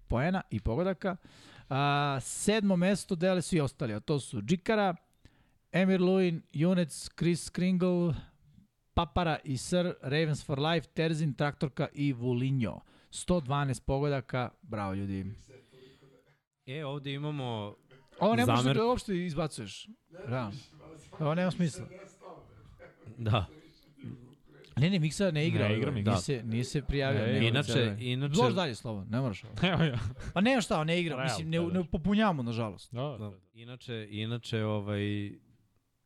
[0.08, 1.12] poena i pogodaka.
[1.14, 1.18] Uh,
[2.22, 4.96] sedmo mesto dele svi ostali, a to su Džikara,
[5.72, 8.14] Emir Luin, Junec, Chris Kringle,
[8.94, 12.80] Papara i Sir, Ravens for Life, Terzin, Traktorka i Vulinjo.
[13.12, 15.26] 112 pogodaka, bravo ljudi.
[16.66, 17.76] E, ovde imamo...
[18.20, 19.88] Ovo ne možeš Zamer- da uopšte izbacuješ.
[20.26, 20.58] Realno.
[21.20, 21.86] Ovo nema smisla.
[23.18, 23.46] Da.
[24.78, 25.68] Ne, ne, Miksa ne igra.
[25.68, 26.12] Ne igra Miksa.
[26.12, 26.32] Miksa.
[26.32, 27.22] Nije, se, nije se prijavio.
[27.26, 27.96] Ne, nema Inače, veze.
[28.00, 28.42] inače...
[28.42, 29.54] Može dalje, slovo, ne moraš ovo.
[29.74, 30.00] Evo ja.
[30.34, 31.24] Pa nema šta, on ne igra.
[31.24, 31.74] Mislim, ne, da, da.
[31.80, 32.94] ne popunjavamo, nažalost.
[32.94, 33.18] Da, da.
[33.18, 33.32] Da.
[33.54, 35.32] Inače, inače ovaj,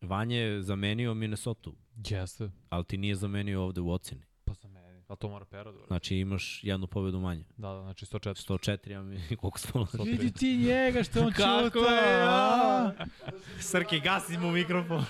[0.02, 1.70] Vanja je zamenio Minnesota,
[2.10, 2.50] Jeste.
[2.70, 4.22] ali ti nije zamenio ovde u oceni.
[5.08, 5.80] A to mora Pera da.
[5.88, 7.44] Znači imaš jednu pobedu manje.
[7.58, 8.52] Da, da, znači 104.
[8.52, 9.88] 104, ja mi koliko smo...
[10.06, 11.92] Vidi ti njega što on Kako čuta.
[11.94, 12.92] je, a?
[13.72, 15.06] Srki, gasi mu mikrofon.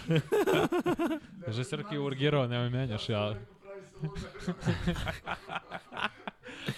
[1.45, 3.36] Kaže Srki urgirao, nemoj menjaš, ja.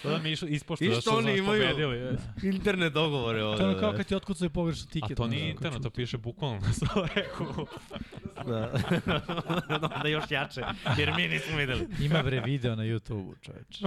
[0.02, 1.62] To da mi išlo ispošto I da što oni znaš imaju?
[1.62, 2.18] pobedili.
[2.44, 3.58] Internet dogovore ovde.
[3.58, 5.16] To je ono kao kad ti otkucaju pogrešno A tiket.
[5.16, 7.66] to ono, nije internet, to piše bukvalno na Slaveku.
[8.46, 8.72] Da.
[9.96, 10.62] Onda još jače,
[10.98, 11.86] jer mi nismo videli.
[12.00, 13.84] Ima bre video na YouTube-u, čoveče.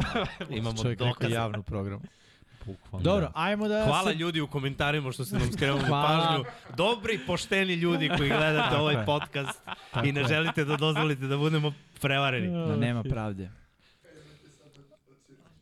[0.60, 1.34] Imamo Čovjek rekao dokaze.
[1.34, 2.02] javnu programu.
[2.66, 3.04] Bukvalno.
[3.04, 3.84] Dobro, ajmo da...
[3.86, 6.46] Hvala sad- ljudi u komentarima što ste nam skrenuli pažnju.
[6.78, 9.62] Dobri, pošteni ljudi koji gledate ovaj podcast
[10.04, 12.68] i ne želite da dozvolite da budemo prevareni.
[12.68, 13.50] Da nema pravde.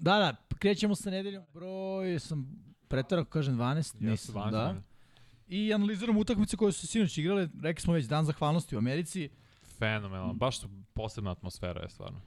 [0.01, 1.43] Da, da, krećemo sa nedeljom.
[1.53, 4.81] Broj sam pretarao, kažem 12, Jeste, nisam, 12 da.
[5.47, 7.49] I analiziramo utakmice koje su sinoć igrale.
[7.63, 9.29] Rekli smo već dan zahvalnosti u Americi.
[9.77, 12.21] Fenomenalno, baš su posebna atmosfera je stvarno.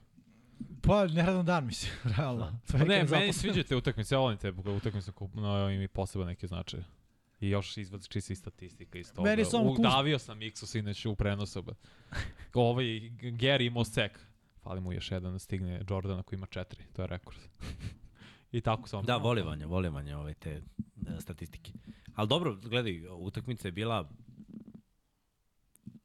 [0.81, 2.59] Pa, neradan dan, mislim, realno.
[2.67, 5.87] To Pa ne, meni zaposlen- sviđaju te utakmice, ja volim te utakmice na im i
[5.87, 6.79] poseban neki značaj.
[7.39, 9.29] I još izvod čisti i statistika iz toga.
[9.29, 11.63] Meni samo Udavio sam X-u sinoć u prenosu.
[12.53, 12.85] Ovaj
[13.21, 14.19] Gary imao sek.
[14.65, 16.83] Fali mu još jedan da stigne Jordana koji ima četiri.
[16.93, 17.37] To je rekord.
[18.51, 19.05] I tako sam.
[19.05, 20.61] Da, voli Vanja, voli Vanja ove te e,
[21.21, 21.71] statistike.
[22.15, 24.09] Ali dobro, gledaj, utakmica je bila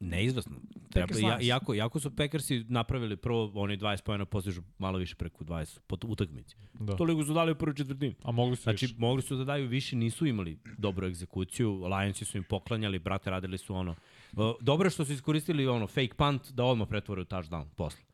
[0.00, 0.56] neizvesna.
[0.90, 5.44] Treba, ja, iako, iako su Packersi napravili prvo, oni 20 pojena postižu malo više preko
[5.44, 6.56] 20 po utakmici.
[6.74, 6.96] Da.
[6.96, 8.14] Toliko su dali u prvoj četvrtini.
[8.22, 8.94] A mogli su Znači, više.
[8.98, 11.84] mogli su da daju više, nisu imali dobru egzekuciju.
[11.84, 13.94] Lionsi su im poklanjali, brate, radili su ono.
[14.60, 18.09] Dobro je što su iskoristili ono fake punt da odmah pretvore u touchdown posle.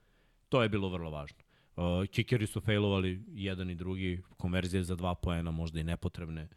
[0.49, 1.39] To je bilo vrlo važno.
[1.77, 6.49] Uh, kickeri su failovali jedan i drugi, konverzije za dva poena, možda i nepotrebne.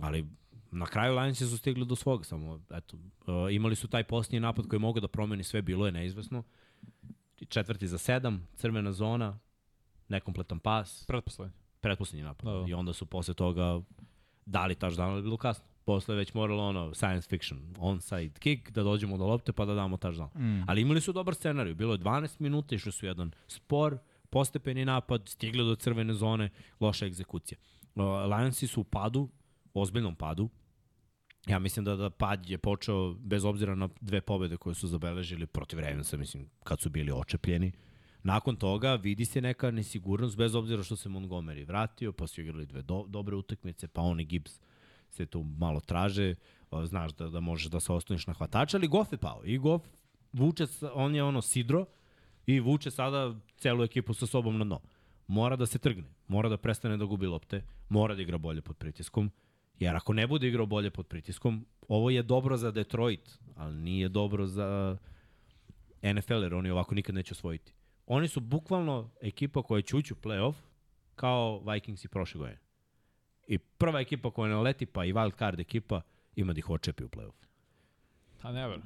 [0.00, 0.26] Ali
[0.70, 4.68] na kraju Lionsi su stigli do svog, samo eto, uh, imali su taj posljednji napad
[4.68, 6.42] koji mogu da promeni sve, bilo je neizvesno.
[7.48, 9.38] Četvrti za sedam, crvena zona,
[10.08, 11.54] nekompletan pas, Pretposlednji.
[11.80, 12.44] pretposlednji napad.
[12.52, 12.66] Da, Da.
[12.68, 13.80] I onda su posle toga
[14.46, 15.64] dali touchdown, ali je bilo kasno.
[15.84, 19.74] Posle je već moralo ono, science fiction, onside kick, da dođemo do lopte pa da
[19.74, 20.38] damo touchdown.
[20.38, 20.64] Mm.
[20.66, 23.98] Ali imali su dobar scenarij, bilo je 12 minuta, išli su jedan spor,
[24.30, 26.50] postepeni napad, stigli do crvene zone,
[26.80, 27.58] loša egzekucija.
[27.94, 29.28] Uh, Lionsi su u padu,
[29.74, 30.50] ozbiljnom padu,
[31.46, 35.46] Ja mislim da, da pad je počeo bez obzira na dve pobede koje su zabeležili
[35.46, 37.72] protiv Ravensa, mislim, kad su bili očepljeni.
[38.22, 42.66] Nakon toga vidi se neka nesigurnost bez obzira što se Montgomery vratio, pa su igrali
[42.66, 44.60] dve do, dobre utakmice, pa oni Gibbs
[45.14, 46.34] se tu malo traže,
[46.84, 49.40] znaš da, da možeš da se ostaneš na hvatača, ali Goff je pao.
[49.44, 49.86] I Goff
[50.32, 51.86] vuče, on je ono sidro
[52.46, 54.80] i vuče sada celu ekipu sa sobom na dno.
[55.26, 58.76] Mora da se trgne, mora da prestane da gubi lopte, mora da igra bolje pod
[58.76, 59.30] pritiskom,
[59.78, 64.08] jer ako ne bude igrao bolje pod pritiskom, ovo je dobro za Detroit, ali nije
[64.08, 64.96] dobro za
[66.02, 67.72] NFL, jer oni ovako nikad neće osvojiti.
[68.06, 70.54] Oni su bukvalno ekipa koja će ući u playoff
[71.14, 72.63] kao Vikings i prošle godine.
[73.46, 76.00] I prva ekipa koja ne leti, pa i wild card ekipa,
[76.36, 77.46] ima da ih očepi u playoff.
[78.42, 78.82] A ne verujem.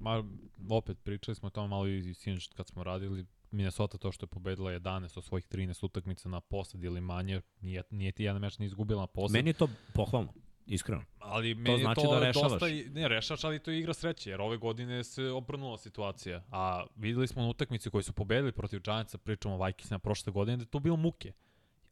[0.00, 0.24] Ma,
[0.70, 3.26] opet pričali smo o tome malo i sinoć kad smo radili.
[3.50, 7.82] Minnesota to što je pobedila 11 od svojih 13 utakmica na posed ili manje, nije,
[7.90, 9.32] nije ti jedan meč ni izgubila na posed.
[9.32, 10.32] Meni je to pohvalno,
[10.66, 11.04] iskreno.
[11.18, 12.50] Ali meni znači je to da rešavaš.
[12.50, 16.44] dosta, ne rešavaš, ali to je igra sreće, jer ove godine se obrnula situacija.
[16.50, 20.56] A videli smo na utakmici koji su pobedili protiv Giantsa, pričamo o Vikingsima prošle godine,
[20.56, 21.32] da je to bilo muke.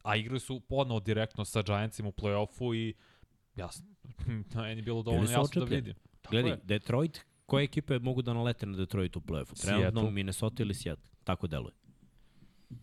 [0.03, 2.93] A igrali su podno direktno sa Giantsima u play-offu i
[3.55, 3.85] jasno,
[4.55, 5.75] meni je bilo dovoljno jasno da očepljeni.
[5.75, 5.95] vidim.
[6.21, 6.59] Tako Gledaj, je.
[6.63, 9.61] Detroit, koje ekipe mogu da nalete na Detroit u play-offu?
[9.61, 10.11] Trenutno.
[10.11, 11.11] Minnesota ili Seattle.
[11.23, 11.73] Tako deluje.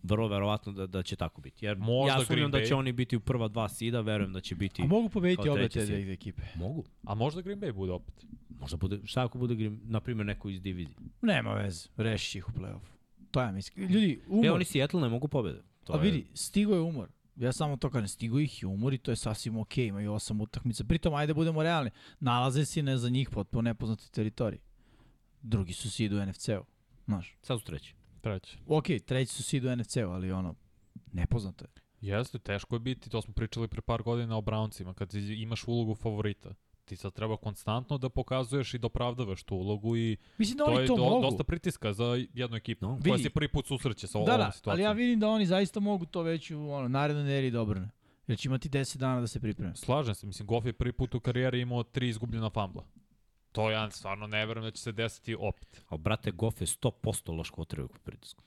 [0.03, 1.65] Vrlo verovatno da, da će tako biti.
[1.65, 2.77] Jer Možda ja sumnjam Green da će Bay.
[2.77, 4.81] oni biti u prva dva sida, verujem da će biti...
[4.81, 6.41] A mogu pobediti obe te dve ekipe.
[6.55, 6.83] Mogu.
[7.03, 8.25] A možda Green Bay bude opet.
[8.59, 10.95] Možda bude, šta ako bude, Green- na primjer, neko iz divizije?
[11.21, 12.91] Nema veze, reši ih u play-offu.
[13.31, 13.87] To ja mislim.
[13.87, 14.45] Ljudi, umor.
[14.45, 15.61] E, oni Seattle ne mogu pobede.
[15.83, 17.09] To A je- vidi, stigo je umor.
[17.35, 20.41] Ja samo to kažem, stigo ih je umor i to je sasvim okej, imaju osam
[20.41, 20.83] utakmica.
[20.83, 24.59] Pritom, ajde budemo realni, nalaze se ne za njih potpuno nepoznati teritoriji.
[25.41, 26.63] Drugi su seed u NFC-u,
[27.05, 27.37] znaš.
[27.41, 27.95] Sad su treći.
[28.21, 28.57] Treće.
[28.67, 30.55] Okej, treći su seed u NFC-u, ali ono,
[31.13, 31.69] nepoznato je.
[32.01, 35.95] Jeste, teško je biti, to smo pričali pre par godina o Browncima, kad imaš ulogu
[35.95, 36.53] favorita.
[36.89, 40.71] Ti sad treba konstantno da pokazuješ i da opravdavaš tu ulogu i Mislim da to
[40.71, 41.21] oni je to do, mogu.
[41.21, 42.99] dosta pritiska za jednu ekipu No.
[43.03, 43.23] koja Vidi.
[43.23, 44.71] se prvi put susreće sa da, ovom da, situacijom.
[44.71, 47.89] ali ja vidim da oni zaista mogu to već u ono, narednoj neri da obrne.
[48.27, 49.75] Jer će imati 10 dana da se pripreme.
[49.75, 52.83] Slažem se, mislim, Goff je prvi put u karijeri imao tri izgubljena fambla.
[53.51, 55.83] To ja stvarno ne verujem da će se desiti opet.
[55.87, 58.43] Ali, brate, Goff je 100% loš kvotrbek u pritisku.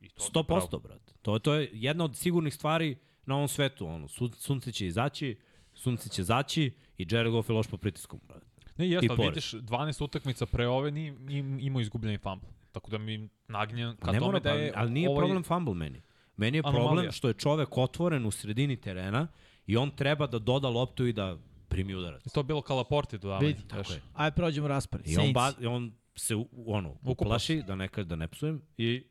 [0.00, 1.12] I to 100%, brate.
[1.22, 2.96] To, to je jedna od sigurnih stvari
[3.26, 3.86] na ovom svetu.
[3.86, 5.36] Ono, sun, sunce će izaći,
[5.74, 8.46] sunce će zaći i Jared Goff je loš po pritisku, brate.
[8.76, 9.30] Ne, I jeste, ali pored.
[9.30, 12.46] vidiš, 12 utakmica pre ove ni, im, imao izgubljeni fambl.
[12.72, 14.72] Tako da mi naginjem ka ne tome mora, da je...
[14.76, 16.02] ali nije ovaj, problem fumble meni.
[16.36, 17.12] Meni je problem Anomalija.
[17.12, 19.28] što je čovek otvoren u sredini terena
[19.66, 21.38] i on treba da doda loptu i da
[21.68, 22.32] primi udarac.
[22.32, 23.46] To je bilo Kalaporti dodavanje.
[23.46, 24.00] Vidi, Tako je.
[24.14, 25.08] Ajde prođemo raspored.
[25.08, 26.34] I on, ba, i on se
[26.66, 29.04] ono, uplaši, da ne da ne psujem, i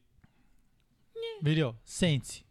[1.42, 2.44] Vidio, Saintsi.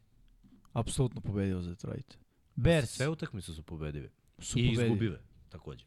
[0.72, 2.18] Apsolutno pobedio za Detroit.
[2.54, 4.10] Bears sve utakmice su pobedive.
[4.38, 4.84] su I pobedili.
[4.84, 5.84] izgubive, takođe.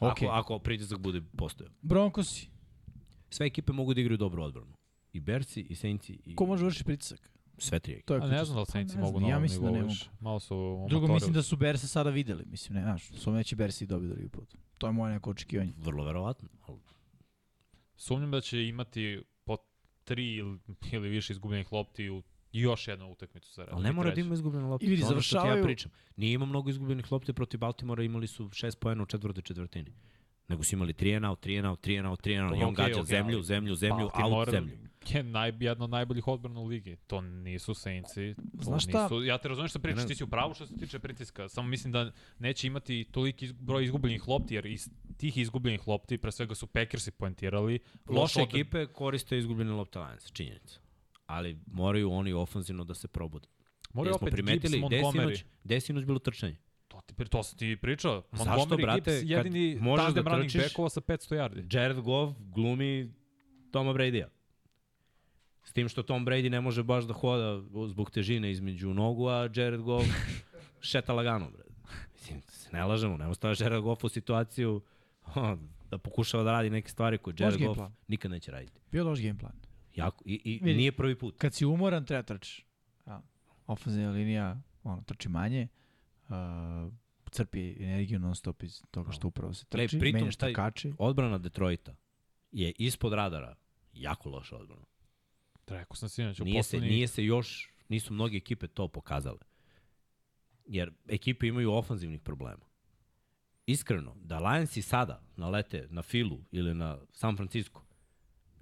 [0.00, 0.10] Ok.
[0.10, 1.72] Ako, ako pritisak bude postojao.
[1.82, 2.48] Broncosi.
[3.30, 4.76] Sve ekipe mogu da igraju dobru odbranu.
[5.12, 7.30] I Berci, i Saintsi, i Ko može vršiti pritisak?
[7.58, 8.06] sve tri ekipe.
[8.06, 8.66] To je A ne znam da li.
[8.66, 10.00] Saints Pa mogu na Ja ovom mislim da ne nivou mogu.
[10.20, 12.44] Malo su Drugo, mislim da su Berse sada videli.
[12.46, 14.54] Mislim, ne, znaš, su neće Bersi dobiti drugi put.
[14.78, 15.72] To je moje neko očekivanje.
[15.76, 16.48] Vrlo verovatno.
[16.66, 16.78] Ali
[17.96, 19.56] Sumnjam da će imati po
[20.04, 20.58] tri ili,
[20.92, 22.22] ili više izgubljenih lopti u
[22.52, 23.74] i još jednu utakmicu za redom.
[23.74, 24.86] Ali ne mora da ima izgubljene lopte.
[24.86, 25.90] I vidi, ti ja završavaju- pričam.
[26.16, 29.92] Nije imao mnogo izgubljenih lopte protiv Baltimora, imali su šest poena u četvrtoj četvrtini.
[30.48, 32.60] Nego su imali 3 and out, 3 and out, 3 and out, 3 and out.
[32.60, 34.78] I on Okej, gađa okej, zemlju, zemlju, zemlju, out, Baltimore zemlju.
[35.08, 36.96] je naj, jedna od najboljih odbrana u ligi.
[37.06, 38.34] To nisu Saintsi.
[38.56, 39.02] To Znaš šta?
[39.02, 41.48] Nisu, ja te razumem što pričaš, ti si u pravu što se tiče pritiska.
[41.48, 46.18] Samo mislim da neće imati toliki iz, broj izgubljenih lopti, jer iz tih izgubljenih lopti,
[46.18, 47.78] pre svega su Packersi poentirali.
[48.08, 50.80] Loše od- ekipe koriste izgubljene lopte Lions, činjenica.
[51.28, 53.48] Ali moraju oni ofanzivno da se probude.
[53.92, 55.12] Moraju opet primetili, Gibbs, Montgomery.
[55.12, 56.56] sinoć, gde je sinoć bilo trčanje?
[56.88, 58.22] To, ti, to sam ti pričao.
[58.32, 61.76] Zašto, Montgomery brate, Gibbs, jedini tandem da running backova sa 500 yardi.
[61.76, 63.12] Jared Goff glumi
[63.70, 64.28] Toma Brady-a.
[65.64, 69.48] S tim što Tom Brady ne može baš da hoda zbog težine između nogu, a
[69.54, 70.08] Jared Goff
[70.80, 71.62] šeta lagano, bre.
[72.14, 74.80] Mislim, se ne lažemo, ne ostavlja Jared Goff u situaciju
[75.90, 78.80] da pokušava da radi neke stvari koje Jared Goff nikad neće raditi.
[78.92, 79.67] Bio loš game plan.
[79.98, 80.76] Jako, I, i Vidi.
[80.76, 81.38] nije prvi put.
[81.38, 82.64] Kad si umoran, treba trčiš.
[83.06, 83.22] Ja.
[83.66, 85.68] Ofenzivna linija, ono, trči manje.
[86.28, 86.34] Uh,
[87.30, 89.98] crpi energiju non stop iz toga što upravo se Gle, trči.
[89.98, 90.92] pritom menjaš taj- trkači.
[90.98, 91.94] Odbrana Detroita
[92.52, 93.56] je ispod radara
[93.92, 94.84] jako loša odbrana.
[95.66, 99.38] Rekao sam sinoć, u Nije se, poslednjih nije se još, nisu mnoge ekipe to pokazale.
[100.66, 102.64] Jer ekipe imaju ofanzivnih problema.
[103.66, 107.82] Iskreno, da Lionsi sada nalete na Filu ili na San Francisco,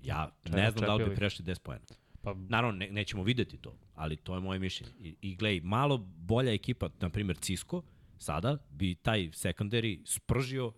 [0.06, 1.84] ja Čega ne znam da li bi prešli 10 poena.
[2.22, 4.92] Pa, Naravno, ne, nećemo videti to, ali to je moje mišljenje.
[4.98, 7.82] I, i glej, malo bolja ekipa, na primjer Cisco,
[8.18, 10.72] sada bi taj secondary spržio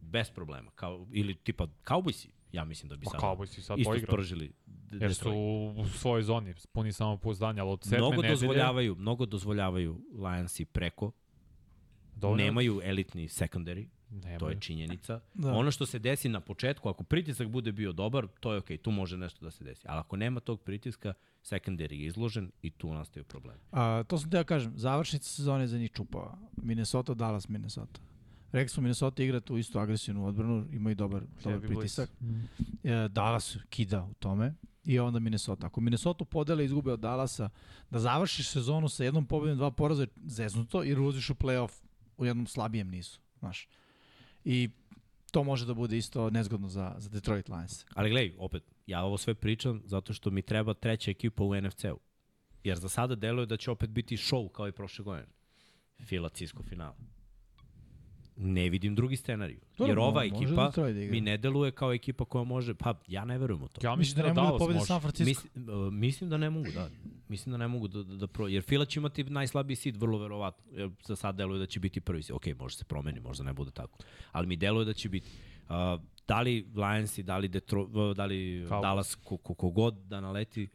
[0.00, 0.70] bez problema.
[0.74, 4.06] Kao, ili tipa Cowboysi, ja mislim da bi Pa Cowboysi sad isto poigrali.
[4.14, 4.52] spržili
[4.90, 5.30] Jer su
[5.76, 8.30] u svojoj zoni, puni samopouzdanja, ali od sedme Mnogo nedelje...
[8.30, 11.12] dozvoljavaju, mnogo dozvoljavaju Lionsi preko,
[12.16, 14.38] dovoljno- nemaju elitni secondary, Nemaju.
[14.38, 15.20] to je činjenica.
[15.34, 15.52] Da.
[15.52, 18.90] Ono što se desi na početku, ako pritisak bude bio dobar, to je okej, tu
[18.90, 19.86] može nešto da se desi.
[19.88, 23.60] Ali ako nema tog pritiska, secondary je izložen i tu nastaju problemi.
[23.72, 26.38] A, to sam te ja kažem, završnica sezone za njih čupava.
[26.56, 28.00] Minnesota, Dallas, Minnesota.
[28.52, 31.78] Rekli smo, Minnesota igra tu istu agresivnu odbranu, imaju dobar, dobar Heavy blitz.
[31.78, 32.10] pritisak.
[32.84, 34.54] E, Dallas kida u tome
[34.84, 35.66] i onda Minnesota.
[35.66, 37.48] Ako Minnesota podele i izgube od Dallasa,
[37.90, 41.70] da završiš sezonu sa jednom pobedom, dva poraza je zeznuto jer ulaziš u playoff
[42.16, 43.18] u jednom slabijem nizu.
[43.38, 43.68] Znaš.
[44.44, 44.68] I
[45.30, 47.86] to može da bude isto nezgodno za, za Detroit Lions.
[47.94, 51.98] Ali gledaj, opet, ja ovo sve pričam zato što mi treba treća ekipa u NFC-u.
[52.64, 55.28] Jer za sada deluje da će opet biti show kao i prošle godine.
[56.04, 56.94] Filacijsko finale.
[58.42, 59.60] Ne vidim drugi scenariju.
[59.78, 61.12] Dobro, Jer ova može ekipa da igra.
[61.12, 63.86] mi ne deluje kao ekipa koja može, pa ja ne verujem u to.
[63.86, 64.80] Ja Mislim mislim da ne da, mogu da pobede.
[64.80, 65.42] San Francisco.
[65.54, 66.88] Mislim, uh, mislim da ne mogu, da.
[67.28, 68.48] Mislim da ne mogu da, da, da pro...
[68.48, 70.64] Jer Fila će imati najslabiji seed, vrlo verovatno.
[70.72, 72.36] Jer za sad deluje da će biti prvi seed.
[72.36, 73.98] Ok, može se promeni, možda ne bude tako.
[74.32, 75.28] Ali mi deluje da će biti.
[75.68, 75.74] Uh,
[76.28, 78.82] da li Lionsi, da li, Detroit, uh, da li Cowboys.
[78.82, 80.68] Dallas, ko, ko, kogod da naleti,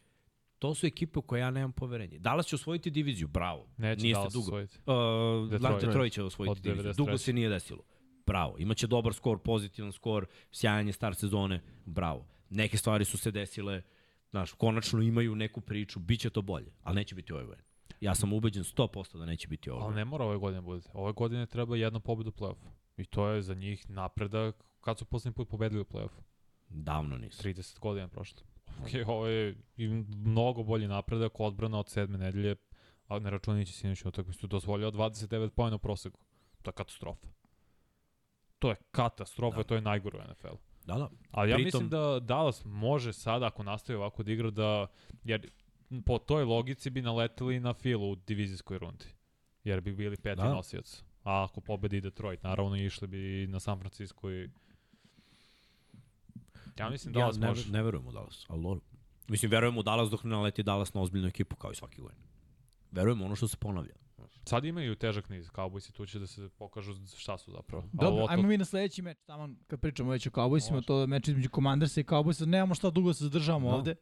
[0.60, 2.20] to su ekipe u koje ja nemam poverenje.
[2.20, 3.68] Dallas će osvojiti diviziju, bravo.
[3.78, 4.46] Neće Nije Dallas dugo.
[4.46, 4.78] osvojiti.
[4.86, 5.86] Uh, Detroit.
[5.86, 6.14] Detroit.
[6.14, 6.94] Će osvojiti Od diviziju.
[6.94, 6.98] 93.
[6.98, 7.84] Dugo se nije desilo.
[8.26, 8.56] Bravo.
[8.58, 11.62] Imaće dobar skor, pozitivan skor, sjajanje star sezone.
[11.86, 12.28] Bravo.
[12.50, 13.82] Neke stvari su se desile,
[14.30, 17.64] znaš, konačno imaju neku priču, bit će to bolje, ali neće biti godine.
[18.02, 20.82] Ja sam ubeđen 100% da neće biti ove Ali ne mora ove godine bude.
[20.94, 22.70] Ove godine treba jedna pobeda u play-offu.
[22.98, 26.22] I to je za njih napredak kad su poslednji put pobedili u play-offu.
[26.70, 27.44] Davno nisu.
[27.44, 28.42] 30 godina prošlo.
[28.82, 29.56] Ok, ovo je
[30.16, 32.56] mnogo bolji napredak odbrana od sedme nedelje,
[33.08, 36.20] a ne računajući sinoćnu utakmicu, dozvoljava 29 pojena u proseku.
[36.62, 37.28] To je katastrofa.
[38.60, 39.64] To je katastrofa, Da.
[39.64, 39.68] da.
[39.68, 40.58] to je najgore u NFL-u.
[40.86, 41.10] Da, da.
[41.32, 44.88] Ali ja Pritom- mislim da Dallas može sada, ako nastavi ovako da igra, da,
[45.24, 45.50] jer
[46.06, 49.06] po toj logici bi naleteli na Filu u divizijskoj rundi.
[49.64, 50.54] Jer bi bili peti Da.
[50.54, 51.04] nosioc.
[51.24, 54.50] A ako pobedi Detroit, naravno išli bi na San Francisco i...
[56.78, 57.72] Ja mislim da ja Dallas ne, može.
[57.72, 58.80] ne verujem u Dallas, ali dobro.
[59.28, 62.18] Mislim, verujem u Dallas dok ne naleti Dallas na ozbiljnu ekipu, kao i svaki godin.
[62.92, 63.94] Verujem ono što se ponavlja.
[64.46, 67.84] Sad imaju težak niz, Cowboys i tu će da se pokažu šta su zapravo.
[67.94, 71.08] Dobro, to- ajmo mi na sledeći meč, tamo kad pričamo već o Cowboysima, to je
[71.08, 73.76] meč između Commandersa i Cowboysa, nemamo šta dugo da se zadržavamo Da.
[73.76, 73.96] ovde.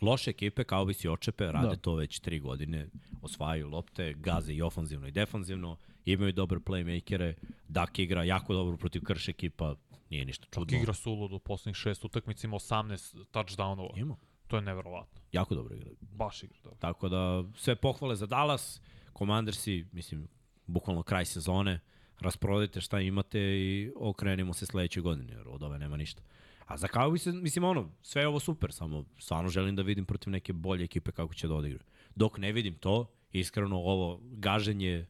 [0.00, 1.68] Loše ekipe, kao bi si očepe, rade Da.
[1.68, 1.76] da.
[1.76, 2.88] to već tri godine,
[3.22, 7.34] osvajaju lopte, gaze i ofanzivno i defanzivno, imaju dobre playmakere,
[7.68, 9.74] Dak igra jako dobro protiv krš ekipa,
[10.10, 10.78] nije ništa čudno.
[10.78, 13.98] igra suludo u poslednjih šest utakmica, ima 18 touchdownova.
[13.98, 14.16] Ima,
[14.46, 15.20] To je neverovatno.
[15.32, 15.90] jako dobro igra.
[16.00, 16.78] Baš igra dobro.
[16.78, 18.80] Tako da sve pohvale za Dallas,
[19.18, 20.28] Commandersi, mislim,
[20.66, 21.80] bukvalno kraj sezone,
[22.20, 26.22] rasprodajte šta imate i okrenimo se sledeće godine, jer od ove nema ništa.
[26.66, 29.82] A za kao bi se, mislim, ono, sve je ovo super, samo stvarno želim da
[29.82, 31.84] vidim protiv neke bolje ekipe kako će da odigraju.
[32.14, 35.06] Dok ne vidim to, iskreno ovo gaženje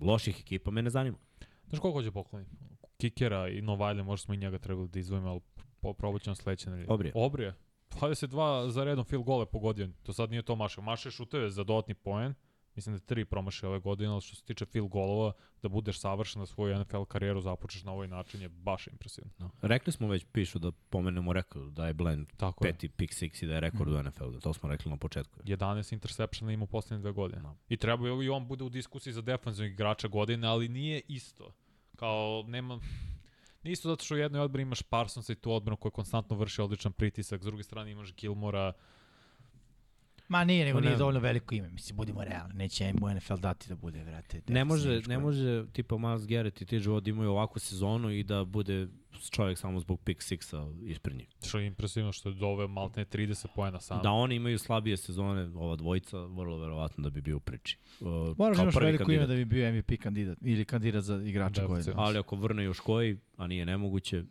[0.00, 1.18] loših ekipa me ne zanima.
[1.68, 2.46] Znaš koliko će pokloni?
[2.96, 5.40] Kikera i Novajle, možda smo i njega trebali da izdvojimo, ali
[5.80, 6.86] po, probat ćemo sledeće nedelje.
[6.90, 7.12] Obrije.
[7.14, 7.54] Obrije.
[7.90, 9.88] 22 za redom field gole pogodio.
[10.02, 10.84] To sad nije to mašao.
[10.84, 12.34] Mašao je šuteve za dodatni poen.
[12.78, 15.32] Mislim da je tri promaše ove godine, ali što se tiče field golova,
[15.62, 19.30] da budeš savršen na svoju NFL karijeru, započeš na ovaj način je baš impresivno.
[19.38, 19.50] No.
[19.62, 22.72] Rekli smo već, pišu da pomenemo rekord, da je blend Tako je.
[22.72, 25.40] peti pick six i da je rekord u NFL-u, to smo rekli na početku.
[25.40, 27.42] 11 interceptiona ima u poslednje dve godine.
[27.42, 27.56] Da.
[27.68, 31.52] I treba i on bude u diskusiji za defanzivnog igrača godine, ali nije isto.
[31.96, 32.80] Kao, nema...
[33.62, 36.62] Nije isto zato što u jednoj odbrani imaš Parsonsa i tu odbranu koja konstantno vrši
[36.62, 38.72] odličan pritisak, s druge strane imaš Gilmora,
[40.28, 41.70] Ma nije, nego nije dovoljno veliko ime.
[41.70, 42.54] Mislim, budimo realni.
[42.54, 44.40] Neće mu NFL dati da bude, vrate.
[44.48, 48.22] Ne može, ne može tipa Miles Garrett i ti život da imaju ovakvu sezonu i
[48.22, 48.88] da bude
[49.30, 51.28] čovjek samo zbog pick sixa ispred njih.
[51.42, 54.00] što je impresivno što je doveo maltene 30 poena sam.
[54.02, 57.78] Da oni imaju slabije sezone, ova dvojica, vrlo verovatno da bi bio u priči.
[58.00, 58.06] Uh,
[58.38, 59.28] Moraš imaš veliko ime kandidat.
[59.28, 61.74] da bi bio MVP kandidat ili kandidat za igrača Defensivno.
[61.74, 61.94] godine.
[61.96, 64.24] Ali ako vrne još koji, a nije nemoguće,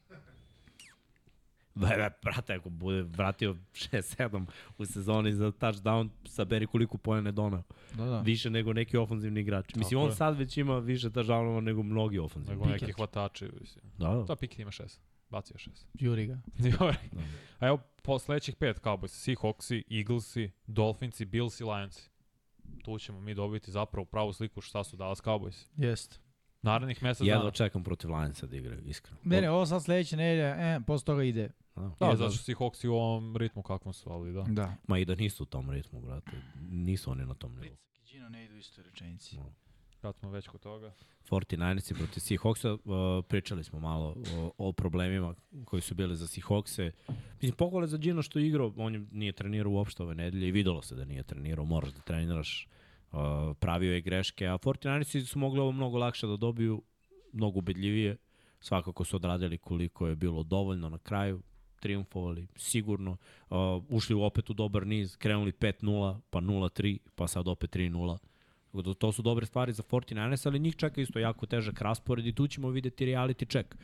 [2.24, 4.46] brate, ako bude vratio 6-7
[4.78, 7.64] u sezoni za touchdown, saberi koliko pojene donao.
[7.94, 8.20] Da, da.
[8.20, 9.76] Više nego neki ofanzivni igrač.
[9.76, 10.16] Mislim, Tako on je.
[10.16, 12.60] sad već ima više touchdownova nego mnogi ofanzivni.
[12.60, 13.50] Nego neki hvatači.
[13.62, 13.84] Mislim.
[13.98, 14.24] Da, da.
[14.24, 15.02] Da, Pickett ima šest.
[15.30, 15.88] Bacio šest.
[15.94, 16.38] Juri ga.
[16.80, 16.96] Dobro.
[17.60, 22.10] A evo, po sledećih pet Cowboys, Seahawksi, Eaglesi, Dolphinsi, Billsi, Lionsi.
[22.84, 25.66] Tu ćemo mi dobiti zapravo pravu sliku šta su Dallas Cowboys.
[25.78, 26.20] Jest.
[26.62, 27.52] Narednih mesec Jedva dana.
[27.52, 29.18] čekam protiv Lionsa da igraju, iskreno.
[29.24, 31.50] Ne, ne, ovo sad sledeće nedelje, e, posle toga ide.
[31.78, 31.92] Da.
[32.00, 34.46] Da, Je, zato što Seahawksi u ovom ritmu kakvom su, ali da.
[34.50, 34.76] Da.
[34.88, 36.32] Ma i da nisu u tom ritmu, brate.
[36.70, 37.64] Nisu oni na tom nivou.
[37.64, 39.38] Pritisak i Gino ne idu u istoj rečenici.
[39.38, 39.54] No.
[40.02, 40.94] Kad smo već kod toga.
[41.30, 45.36] 49ersi protiv Seahawksa, uh, pričali smo malo o, o problemima
[45.66, 46.92] koji su bili za Seahawkse.
[47.42, 50.52] Mislim, pohvale za Gino što je igrao, on je, nije trenirao uopšte ove nedelje i
[50.52, 52.68] videlo se da nije trenirao, moraš da treniraš,
[53.12, 53.20] uh,
[53.60, 56.82] pravio je greške, a 49ersi su mogli ovo mnogo lakše da dobiju,
[57.34, 58.18] mnogo ubedljivije,
[58.60, 61.42] svakako su odradili koliko je bilo dovoljno na kraju,
[61.80, 63.18] triumfovali, sigurno,
[63.50, 63.58] uh,
[63.90, 68.18] ušli u opet u dobar niz, krenuli 5-0, pa 0-3, pa sad opet 3-0.
[68.78, 72.26] Tako da to su dobre stvari za 49ers, ali njih čeka isto jako težak raspored
[72.28, 73.76] i tu ćemo videti reality check.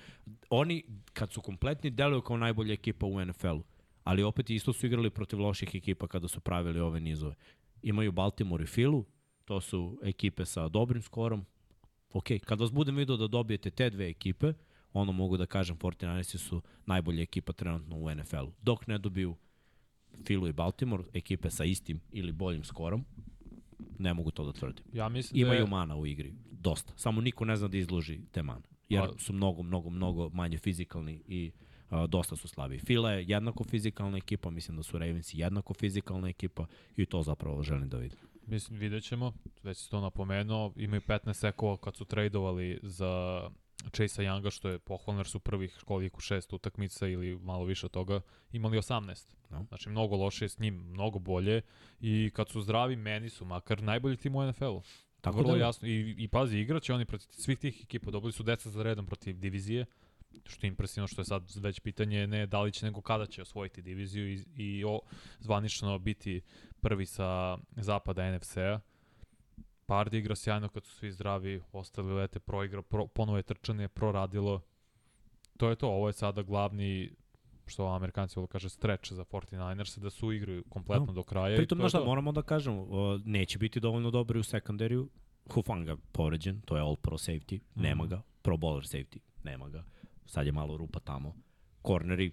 [0.49, 0.83] Oni,
[1.13, 3.63] kad su kompletni, deluju kao najbolja ekipa u NFL-u,
[4.03, 7.35] ali opet isto su igrali protiv loših ekipa kada su pravili ove nizove.
[7.81, 9.05] Imaju Baltimore i Filu,
[9.45, 11.45] to su ekipe sa dobrim skorom.
[12.13, 14.53] Ok, kad vas budem vidio da dobijete te dve ekipe,
[14.93, 18.51] ono mogu da kažem 49ersi su najbolja ekipa trenutno u NFL-u.
[18.61, 19.35] Dok ne dobiju
[20.27, 23.05] Filu i Baltimore, ekipe sa istim ili boljim skorom,
[23.99, 24.85] ne mogu to da tvrdim.
[24.93, 26.93] Ja mislim Imaju da je, mana u igri, dosta.
[26.95, 28.61] Samo niko ne zna da izloži te mane.
[28.89, 31.51] Jer A- su mnogo, mnogo, mnogo manje fizikalni i
[31.89, 32.79] a, dosta su slabiji.
[32.79, 36.65] Fila je jednako fizikalna ekipa, mislim da su Ravensi jednako fizikalna ekipa
[36.95, 38.17] i to zapravo želim da vidim.
[38.47, 39.33] mislim, vidjet ćemo,
[39.63, 43.41] već si to napomenuo, imaju 15 sekova kad su tradovali za
[43.89, 47.91] Chase Younga, što je pohvalno jer su prvih koliko šest utakmica ili malo više od
[47.91, 49.33] toga, imali 18.
[49.49, 49.65] No.
[49.67, 51.61] Znači, mnogo loše s njim, mnogo bolje
[52.01, 54.81] i kad su zdravi, meni su makar najbolji tim u NFL-u.
[55.21, 55.87] Tako Vrlo da, jasno.
[55.87, 58.11] I, I pazi, igraće oni protiv svih tih ekipa.
[58.11, 59.85] Dobili su 10 za redom protiv divizije,
[60.45, 63.41] što je impresivno, što je sad već pitanje ne da li će, nego kada će
[63.41, 64.99] osvojiti diviziju i, i o,
[65.39, 66.41] zvanično biti
[66.81, 68.79] prvi sa zapada NFC-a.
[69.85, 74.61] Pardi igra sjajno kad su svi zdravi, ostali lete, proigra, pro, ponovo je trčanje, proradilo.
[75.57, 77.15] To je to, ovo je sada glavni
[77.65, 81.13] što Amerikanci vole kaže stretch za 49ers da su igraju kompletno No.
[81.13, 81.57] do kraja.
[81.57, 82.05] Pritom, znaš to.
[82.05, 82.87] moramo da kažemo,
[83.25, 85.09] neće biti dovoljno dobri u sekundariju.
[85.49, 88.09] Hufanga povređen, to je all pro safety, nema Mhm.
[88.09, 88.21] ga.
[88.41, 89.83] Pro bowler safety, nema ga.
[90.25, 91.35] Sad je malo rupa tamo.
[91.81, 92.31] Corneri,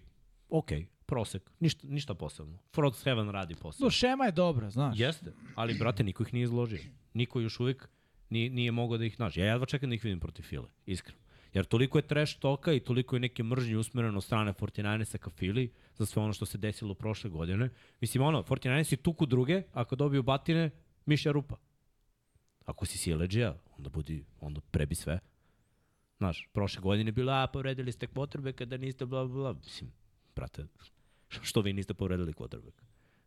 [0.48, 0.70] ok,
[1.10, 2.58] prosek, ništa, ništa posebno.
[2.74, 3.86] Front Seven radi posebno.
[3.86, 4.98] No, šema je dobra, znaš.
[4.98, 6.78] Jeste, ali brate, niko ih nije izložio.
[7.14, 7.88] Niko još uvijek
[8.30, 9.40] nije, nije mogao da ih nađe.
[9.40, 11.20] Ja jedva čekam da ih vidim protiv File, iskreno.
[11.54, 15.30] Jer toliko je trash toka i toliko je neke mržnje usmereno od strane 49ersa ka
[15.30, 17.70] Fili za sve ono što se desilo prošle godine.
[18.00, 20.70] Mislim, ono, 49ersi tuku druge, ako dobiju batine,
[21.06, 21.56] mišja rupa.
[22.64, 25.18] Ako si sileđija, onda budi, onda prebi sve.
[26.18, 29.52] Znaš, prošle godine je bilo, a, povredili ste kvotrbe kada niste bla, bla, bla.
[29.52, 29.92] Mislim,
[30.36, 30.66] brate,
[31.42, 32.70] što vi niste povredili kvotrbe?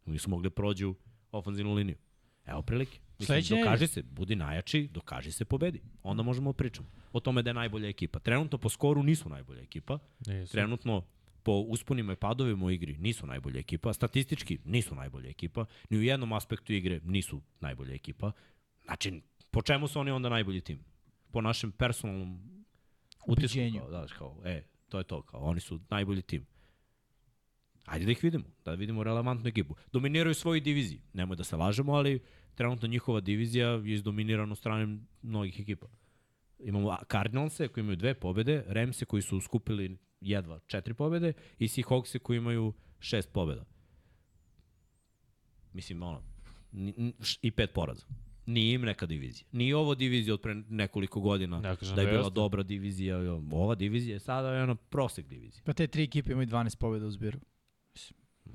[0.06, 0.96] Nisu mogli da prođu
[1.32, 1.98] ofanzivnu liniju.
[2.46, 3.00] Evo prilike.
[3.20, 5.82] Mislim, Sledeće dokaži se, budi najjači, dokaži se, pobedi.
[6.04, 8.20] Onda možemo da pričamo o tome da je najbolja ekipa.
[8.20, 10.00] Trenutno po skoru nisu najbolja ekipa.
[10.28, 10.52] Nisu.
[10.52, 11.06] Trenutno
[11.44, 13.94] po usponima i padovima u igri nisu najbolja ekipa.
[13.94, 15.66] Statistički nisu najbolja ekipa.
[15.90, 18.32] Ni u jednom aspektu igre nisu najbolja ekipa.
[18.86, 19.22] Znači,
[19.52, 20.80] po čemu su oni onda najbolji tim?
[21.32, 22.40] Po našem personalnom
[23.28, 23.60] utisku.
[23.60, 23.80] Ubeđenju.
[23.80, 26.46] Kao, da, kao, e, to je to, kao, oni su najbolji tim.
[27.86, 29.76] Ajde da ih vidimo, da vidimo relevantnu ekipu.
[29.92, 32.20] Dominiraju svoju diviziji, nemoj da se lažemo, ali
[32.56, 35.88] trenutno njihova divizija je izdominirana od strane mnogih ekipa.
[36.60, 42.20] Imamo Cardinalse koji imaju dve pobede, Ramse koji su skupili jedva četiri pobede i Seahawkse
[42.20, 43.66] koji imaju šest pobeda.
[45.74, 46.22] Mislim, ono,
[47.42, 48.06] i pet poraza.
[48.46, 49.48] Nije im neka divizija.
[49.52, 52.34] Nije ovo divizija od pre nekoliko godina Ne kažem da je da bila jeste.
[52.34, 53.18] dobra divizija.
[53.52, 55.62] Ova divizija je sada je ono prosek divizije.
[55.66, 57.40] Pa te tri ekipe imaju 12 pobjeda u zbiru.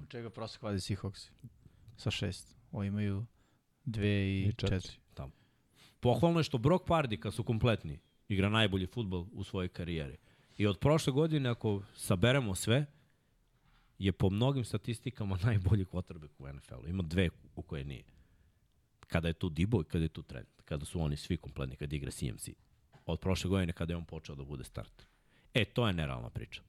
[0.09, 1.31] Čega prosek vadi Seahawks?
[1.97, 2.57] Sa šest.
[2.73, 3.27] Ovo imaju
[3.85, 4.81] dve i, I četiri.
[4.81, 4.99] četiri.
[6.01, 7.99] Pohvalno je što Brock Pardy, kad su kompletni,
[8.29, 10.17] igra najbolji futbol u svojoj karijeri.
[10.57, 12.87] I od prošle godine, ako saberemo sve,
[13.99, 16.89] je po mnogim statistikama najbolji quarterback u NFL-u.
[16.89, 18.05] Ima dve u koje nije.
[19.07, 20.49] Kada je tu Dibo i kada je tu Trent.
[20.65, 22.49] Kada su oni svi kompletni, kada igra CMC.
[23.07, 25.07] Od prošle godine kada je on počeo da bude start.
[25.55, 26.63] E, to je nerealna priča.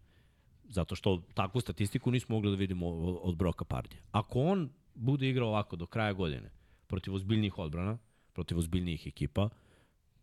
[0.69, 2.87] Zato što takvu statistiku nismo mogli da vidimo
[3.21, 4.01] od, Broka Pardija.
[4.11, 6.51] Ako on bude igrao ovako do kraja godine,
[6.87, 7.97] protiv ozbiljnijih odbrana,
[8.33, 9.49] protiv ozbiljnijih ekipa,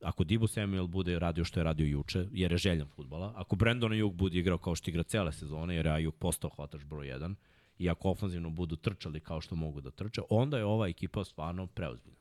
[0.02, 3.92] ako Dibo Samuel bude radio što je radio juče, jer je željan futbala, ako Brandon
[3.92, 7.34] Ayuk bude igrao kao što igra cele sezone, jer je Ayuk postao hvatač broj 1,
[7.78, 11.66] i ako ofanzivno budu trčali kao što mogu da trče, onda je ova ekipa stvarno
[11.66, 12.18] preozbiljna.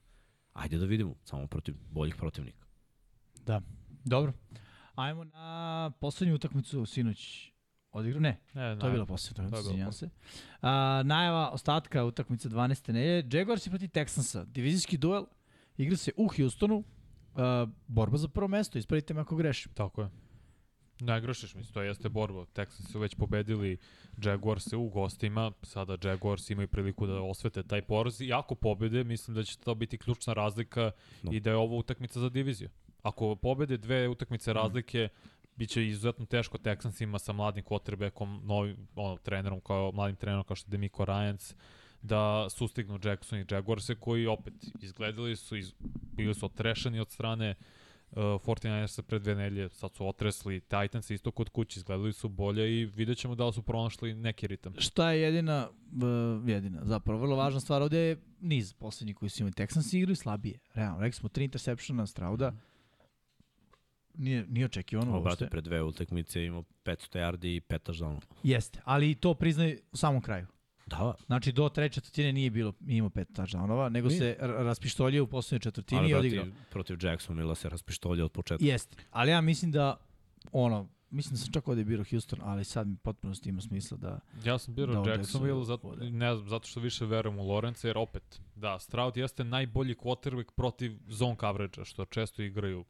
[0.54, 2.66] Ajde da vidimo, samo protiv boljih protivnika.
[3.46, 3.62] Da.
[4.06, 4.34] Dobro.
[4.96, 7.52] Ajmo na poslednju utakmicu sinoć.
[7.96, 8.22] Odigrao?
[8.22, 8.94] Ne, Ne, to je ne.
[8.94, 10.10] bila poslednja To je se.
[10.62, 12.94] A, najava ostatka utakmice 12.
[12.94, 13.28] nedelje.
[13.32, 14.46] Jaguars je protiv Texansa.
[14.46, 15.26] Divizijski duel.
[15.78, 16.84] Igra se u Houstonu.
[17.36, 18.78] A, borba za prvo mesto.
[18.78, 19.72] Ispravite me ako grešim.
[19.74, 20.10] Tako je.
[21.00, 22.46] Ne grešiš, mislim, to jeste borba.
[22.46, 23.78] Texans su već pobedili
[24.18, 29.36] Jaguarse u gostima, sada Jaguars imaju priliku da osvete taj poraz i ako pobede, mislim
[29.36, 30.92] da će to biti ključna razlika
[31.24, 31.32] No.
[31.34, 32.70] i da je ovo utakmica za diviziju.
[33.04, 35.35] Ako pobede dve utakmice razlike, bit
[35.68, 40.68] će izuzetno teško Texansima sa mladim quarterbackom, novim ono, trenerom, kao, mladim trenerom kao što
[40.68, 41.54] je Demico Ryans,
[42.02, 45.74] da sustignu Jackson i Jaguarse koji opet izgledali su, iz,
[46.12, 47.56] bili su otrešeni od strane
[48.12, 52.82] uh, 49ersa pre dve nelje, sad su otresli Titans isto kod kuće, izgledali su bolje
[52.82, 54.74] i vidjet ćemo da li su pronašli neki ritam.
[54.78, 59.44] Šta je jedina, uh, jedina, zapravo vrlo važna stvar ovde je niz poslednji koji su
[59.44, 59.54] imali.
[59.54, 60.60] Texans igraju slabije.
[60.74, 62.54] Realno, rekli smo tri interseptiona Strauda.
[64.18, 65.50] Nije, nije očekivano uopšte.
[65.50, 68.20] pre dve utakmice imao 500 yardi i peta žalno.
[68.44, 70.48] Jeste, ali i to priznaj u samom kraju.
[70.86, 74.20] Da, Znači, do treće četvrtine nije bilo, nije imao pet touchdownova, nego Nije.
[74.20, 76.46] se raspištolje u poslednjoj četvrtini ali i odigrao.
[76.70, 78.66] protiv Jacksonville se raspištolja od početka.
[78.66, 79.98] Jeste, ali ja mislim da,
[80.52, 84.20] ono, mislim da sam čak ovde birao Houston, ali sad mi potpuno ima smisla da...
[84.44, 87.98] Ja sam birao Da, Jacksonville zato, ne znam, zato što više verujem u Lorenza, jer
[87.98, 92.86] opet, da, Stroud jeste najbolji quarterback protiv zone coverage što često igraju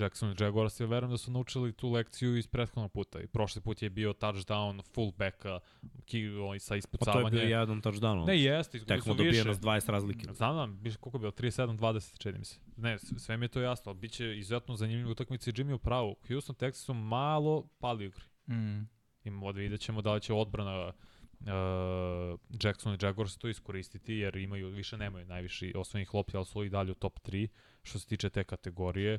[0.00, 3.20] Jackson i Jaguars, ja verujem da su naučili tu lekciju iz prethodnog puta.
[3.20, 5.60] I prošli put je bio touchdown fullbacka
[6.04, 7.30] ki, ovaj, sa Pa to je ispucavanjem.
[7.30, 8.26] bio jedan touchdown.
[8.26, 9.38] Ne, jeste, izgubili Tek smo su više.
[9.38, 10.32] dobijeno s 20 razlike.
[10.32, 12.60] Znam, znam, biš, koliko je bilo, 37-20, čini mi se.
[12.76, 15.78] Ne, sve mi je to jasno, ali bit će izuzetno zanimljivo utakmice i Jimmy u
[15.78, 16.16] pravu.
[16.28, 18.24] Houston Texas su malo pali u igri.
[18.48, 18.80] Mm.
[19.24, 20.92] I od vidjet ćemo da li će odbrana
[21.40, 26.64] uh, Jackson i Jaguars to iskoristiti, jer imaju, više nemaju najviši osvojenih lopti, ali su
[26.64, 27.48] i dalje u top 3
[27.82, 29.18] što se tiče te kategorije,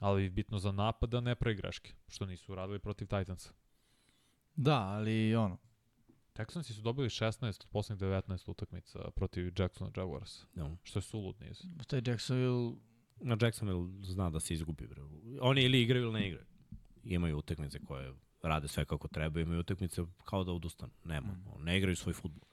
[0.00, 3.52] ali bitno za napad da ne pravi greške, što nisu uradili protiv Titansa.
[4.56, 5.58] Da, ali ono,
[6.34, 10.76] Texansi su dobili 16 od poslednjih 19 utakmica protiv Jackson i Jaguars, No.
[10.82, 11.62] što je sulud niz.
[11.86, 12.72] taj Jacksonville
[13.22, 14.86] Na Jacksonville zna da se izgubi.
[14.86, 15.02] Bre.
[15.40, 16.46] Oni ili igraju ili ne igraju.
[17.04, 18.12] Imaju utakmice koje
[18.42, 20.92] rade sve kako treba, imaju utakmice kao da odustanu.
[21.04, 21.32] Nema.
[21.32, 21.64] Mm.
[21.64, 22.48] Ne igraju svoj futbol.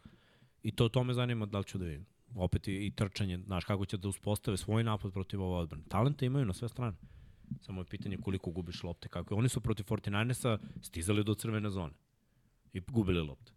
[0.63, 2.05] I to, to me zanima da li ću da vidim.
[2.35, 5.83] Opet i, i trčanje, znaš, kako će da uspostave svoj napad protiv ove odbrane.
[5.89, 6.97] Talente imaju na sve strane.
[7.61, 9.09] Samo je pitanje koliko gubiš lopte.
[9.09, 9.35] Kako.
[9.35, 11.93] Oni su protiv 49ersa stizali do crvene zone.
[12.73, 13.51] I gubili lopte.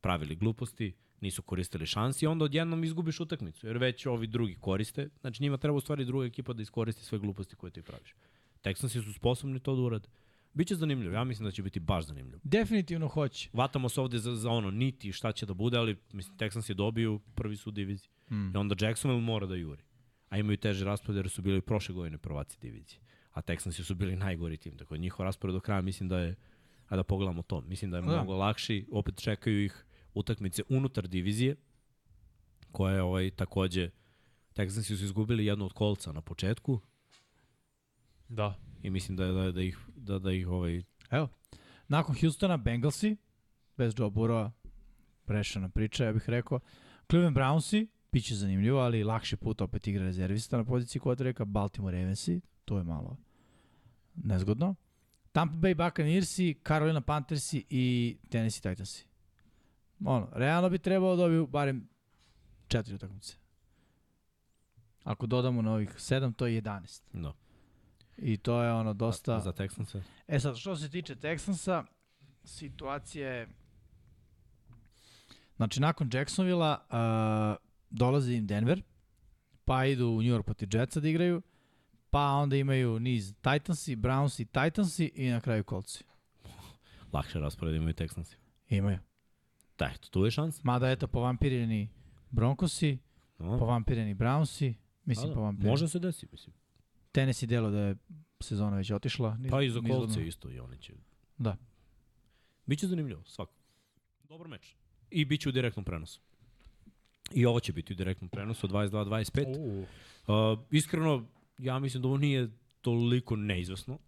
[0.00, 3.66] Pravili gluposti, nisu koristili šansi i onda odjednom izgubiš utakmicu.
[3.66, 5.08] Jer već ovi drugi koriste.
[5.20, 8.14] Znači njima treba u stvari druga ekipa da iskoristi sve gluposti koje ti praviš.
[8.62, 10.08] Texansi su sposobni to da urade.
[10.54, 11.14] Biće zanimljivo.
[11.14, 12.40] Ja mislim da će biti baš zanimljivo.
[12.44, 13.50] definitivno hoće.
[13.52, 16.74] Vatamo se ovde za, za ono niti šta će da bude, ali mislim Texans je
[16.74, 18.10] dobiju, prvi su u diviziji.
[18.30, 18.54] Mm.
[18.54, 19.82] I onda Jacksonville mora da juri.
[20.28, 23.00] A imaju teže raspored jer su bili prošle godine prvaci divizije.
[23.38, 24.76] A Texansi su bili najgori tim.
[24.78, 26.36] Tako da njihov raspored do kraja mislim da je,
[26.88, 28.08] a da pogledamo to, mislim da je Da.
[28.08, 28.86] mnogo lakši.
[28.92, 29.84] Opet čekaju ih
[30.14, 31.56] utakmice unutar divizije,
[32.72, 33.90] koja je ovaj, takođe,
[34.54, 36.80] Texansi su izgubili jednu od kolca na početku
[38.28, 41.28] Da, i mislim da, da, da ih, da, da ih ovaj, Evo,
[41.88, 43.16] nakon Houstona, Bengalsi,
[43.76, 44.50] bez Joe Burrowa,
[45.24, 46.60] prešana priča, ja bih rekao.
[47.10, 51.98] Cleveland Brownsi, bit će zanimljivo, ali lakši put opet igra rezervista na poziciji quarterbacka, Baltimore
[51.98, 53.27] Ravensi, to je malo
[54.24, 54.74] nezgodno.
[55.32, 59.06] Tampa Bay Buccaneersi, Carolina Panthersi i Tennessee Titansi.
[60.04, 61.88] Ono, realno bi trebalo da dobiju barem
[62.68, 63.36] četiri utakmice.
[65.04, 67.02] Ako dodamo na ovih sedam, to je 11.
[67.12, 67.34] no,
[68.16, 69.40] I to je ono dosta...
[69.40, 70.02] za Texanse.
[70.28, 71.84] E sad, što se tiče Texansa,
[72.44, 73.48] situacija je...
[75.56, 78.82] Znači, nakon Jacksonville-a uh, dolazi im Denver,
[79.64, 81.42] pa idu u New York protiv Jetsa da igraju,
[82.10, 86.04] pa onda imaju niz Titansi, Brownsi, Titansi i na kraju Coltsi.
[87.12, 88.36] Lakše raspored imaju Texansi.
[88.68, 88.98] Imaju.
[89.78, 90.64] Da, eto, tu je šans.
[90.64, 91.88] Mada, eto, povampireni
[92.30, 92.98] Broncosi,
[93.38, 93.58] No.
[93.58, 94.74] povampireni Brownsi,
[95.04, 95.70] mislim Da, povampireni.
[95.70, 96.54] Može se desiti, mislim.
[97.12, 97.96] Tennessee delo da je
[98.40, 99.36] sezona već otišla.
[99.36, 100.92] Niz, Pa i za kolce isto i oni će.
[101.38, 101.56] Da.
[102.66, 103.52] Biće zanimljivo, svako.
[104.28, 104.74] Dobar meč.
[105.10, 106.20] I bit će u direktnom prenosu.
[107.32, 109.44] I ovo će biti u direktnom prenosu, 22-25.
[109.58, 109.84] U,
[110.28, 111.26] Uh, iskreno,
[111.58, 112.48] ja mislim da ovo nije
[112.80, 113.98] toliko neizvesno.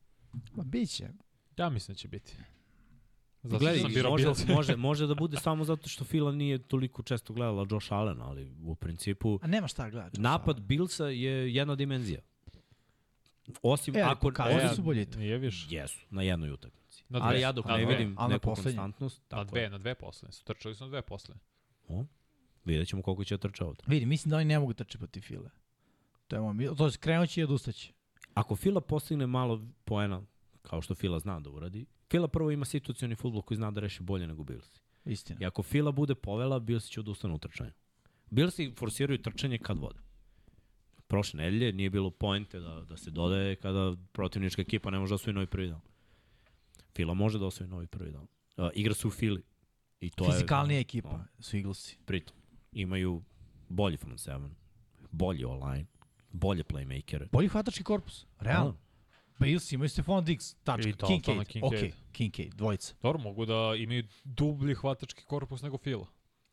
[0.52, 1.08] Ma, biće.
[1.56, 2.36] ja mislim da će biti.
[3.42, 7.02] Zato Gledaj, sam birao može, može, može da bude samo zato što Fila nije toliko
[7.02, 10.20] često gledala Josh Allen, ali u principu A nema šta gledati.
[10.20, 12.20] napad Billsa je jedna dimenzija.
[13.62, 14.20] Osim E, ali ako...
[14.20, 15.16] pokazali osim- su boljitak.
[15.16, 15.66] Nije više.
[15.70, 17.04] Jesu, na jednoj utakmici.
[17.08, 17.40] Na Ali dve.
[17.40, 17.96] ja dok Na ne dve.
[17.96, 18.76] vidim na neku poslednje?
[18.76, 19.70] konstantnost, Na tako dve, je.
[19.70, 20.32] na dve poslednje.
[20.32, 21.42] Su trčali su na dve poslednje.
[21.88, 22.04] O,
[22.64, 23.82] vidjet ćemo koliko će trča ovde.
[23.86, 25.50] Vidi, mislim da oni ne mogu trči protiv File.
[26.30, 27.92] To je moj, to je krenući i odustaći.
[28.34, 30.22] Ako Fila postigne malo poena,
[30.62, 34.02] kao što Fila zna da uradi, Fila prvo ima situacioni futbol koji zna da reši
[34.02, 34.80] bolje nego Bills.
[35.04, 35.38] Istina.
[35.42, 37.70] I ako Fila bude povela, Bills će odustane u trčanju.
[38.30, 39.98] Billsi forsiraju trčanje kad vode.
[41.06, 45.14] Prošle nedelje nije bilo poente da, da se dodaje kada protivnička ekipa ne može da
[45.14, 45.80] osvoji novi prvi down.
[46.96, 48.26] Fila može da osvoji novi prvi dan.
[48.56, 49.42] Uh, igra se u Fili.
[50.00, 51.98] I to Fizikalnija je, ekipa no, su Eaglesi.
[52.04, 52.36] pritom.
[52.72, 53.22] Imaju
[53.68, 54.54] bolji front seven,
[55.10, 55.86] bolji online,
[56.32, 57.28] bolje playmakere.
[57.32, 58.70] Bolji hvatački korpus, realno.
[58.72, 58.78] Da.
[59.38, 60.90] Bills imaju Stefan Diggs, tačka.
[60.90, 61.08] Daltona
[61.44, 61.92] Kincaid, Kincaid.
[61.92, 62.94] ok, Kincaid, dvojica.
[63.02, 66.06] Dobro, mogu da imaju dublji hvatački korpus nego Fila.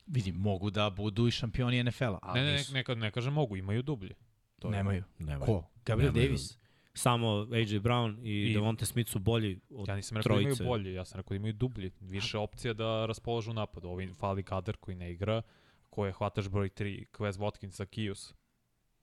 [0.07, 3.57] Vidi, mogu da budu i šampioni NFL-a, ali Ne, ne, ne, ne, ne kažem mogu,
[3.57, 4.13] imaju dublji.
[4.59, 5.03] To je- Nemaju.
[5.19, 5.45] Nemaju.
[5.45, 5.63] Ko?
[5.85, 6.27] Gabriel Nemaju.
[6.27, 6.57] Davis?
[6.93, 10.63] Samo AJ Brown i, I- Devonte Smith su bolji od Ja nisam rekao da trojice.
[10.63, 11.91] imaju bolji, ja sam rekao da imaju dublji.
[11.99, 13.89] Više opcija da raspolažu napadu.
[13.89, 15.41] Ovi fali kader koji ne igra,
[15.89, 18.33] ko je hvataš broj 3, Quez Watkins za.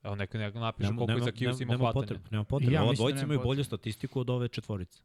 [0.04, 2.02] Evo neko, neko napiše Nema, koliko nema, za Kius nema, ima nema hvatanja.
[2.02, 2.72] potrebe, nema potrebe.
[2.72, 5.02] Ja Ova mislim da dvojica nema imaju bolju statistiku od ove četvorice.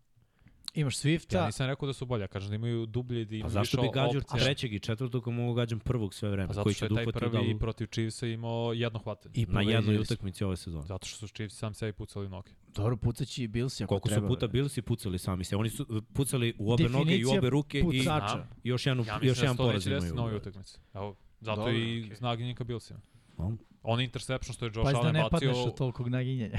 [0.74, 3.30] Imaš Swifta, Ja nisam rekao da su bolji, ja kažem da imaju dublji i da
[3.30, 6.48] Pa imaju zašto bi gađao trećeg i četvrtog ako mogu gađam prvog sve vreme?
[6.48, 9.34] Pa zato koji što će je taj dupati prvi da protiv Chiefsa imao jedno hvatanje.
[9.36, 10.86] i na jednoj utakmici ove sezone.
[10.86, 12.52] Zato što su Chiefs sam sebi pucali noge.
[12.68, 14.22] Dobro, pucaći i Bills ako Koliko treba.
[14.22, 14.52] su puta bre.
[14.52, 15.56] bili si pucali sami se.
[15.56, 18.28] Oni su uh, pucali u obe noge i u Definicija obe ruke i pucača.
[18.28, 18.50] Znam.
[18.64, 20.16] još, jednu, Ja još mislim da jedan se to poraz neće desiti imaju.
[20.16, 20.78] na ovoj utakmici.
[20.94, 22.16] Evo, zato Dobro, i okej.
[22.16, 23.00] znaginjika Billsima.
[23.38, 23.58] No.
[23.84, 26.57] On interception što je Josh Pa da Allen ne bacio, padneš od tolikog naginjanja.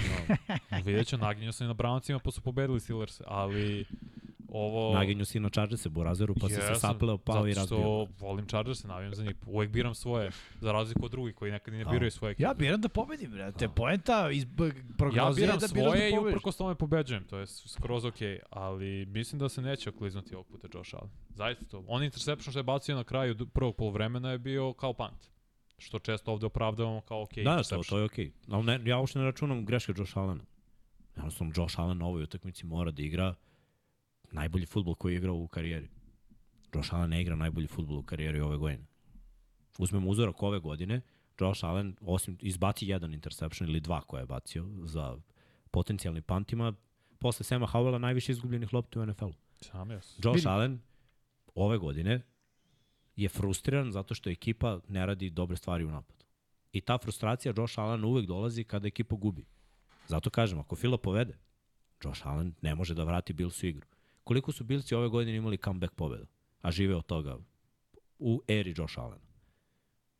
[0.84, 3.84] vidjet ću, naginjao sam i na Browncima pa su pobedili Steelers, ali
[4.48, 4.94] ovo...
[4.94, 7.78] Naginju si na Chargerse, Borazeru, pa si se sapleo, pao i razbio.
[7.78, 9.34] Zato što volim Chargers, navijam za njih.
[9.46, 10.30] Uvek biram svoje,
[10.60, 11.90] za razliku od drugih koji nekad i ne A.
[11.90, 12.42] biraju svoje ekipe.
[12.42, 13.52] ja biram da pobedim, bre.
[13.52, 14.64] Te poenta iz b-
[15.16, 19.06] Ja je biram da svoje da i uprkos tome pobeđujem, to je skroz okej, ali
[19.06, 21.10] mislim da se neće okliznuti ovog puta Josh Allen.
[21.34, 21.84] Zaista to.
[21.88, 25.30] On interception što je bacio na kraju prvog polovremena je bio kao punt.
[25.80, 27.84] Što često ovde opravdavamo kao okej Da, to, interception.
[27.88, 28.32] to je okej.
[28.48, 28.64] Okay.
[28.64, 30.44] Ne, ja uopšte ne računam greške Josh Allena.
[31.16, 33.34] Jednostavno, Josh Allen na ovoj utakmici mora da igra
[34.32, 35.88] najbolji futbol koji je igrao u karijeri.
[36.74, 38.86] Josh Allen ne igra najbolji futbol u karijeri ove godine.
[39.78, 41.00] Uzmemo uzorak ove godine,
[41.40, 45.16] Josh Allen, osim izbaci jedan interception ili dva koje je bacio za
[45.70, 46.74] potencijalni pantima,
[47.18, 49.32] posle Sema Howella najviše izgubljenih lopti u NFL-u.
[50.24, 50.46] Josh.
[50.46, 50.80] Allen
[51.54, 52.20] ove godine
[53.22, 56.24] je frustriran zato što ekipa ne radi dobre stvari u napadu.
[56.72, 59.44] I ta frustracija Josh Allen uvek dolazi kada ekipa gubi.
[60.08, 61.38] Zato kažem, ako Fila povede,
[62.04, 63.86] Josh Allen ne može da vrati Bills u igru.
[64.24, 66.24] Koliko su Billsi ove godine imali comeback pobeda,
[66.62, 67.38] a žive od toga
[68.18, 69.20] u eri Josh Allen?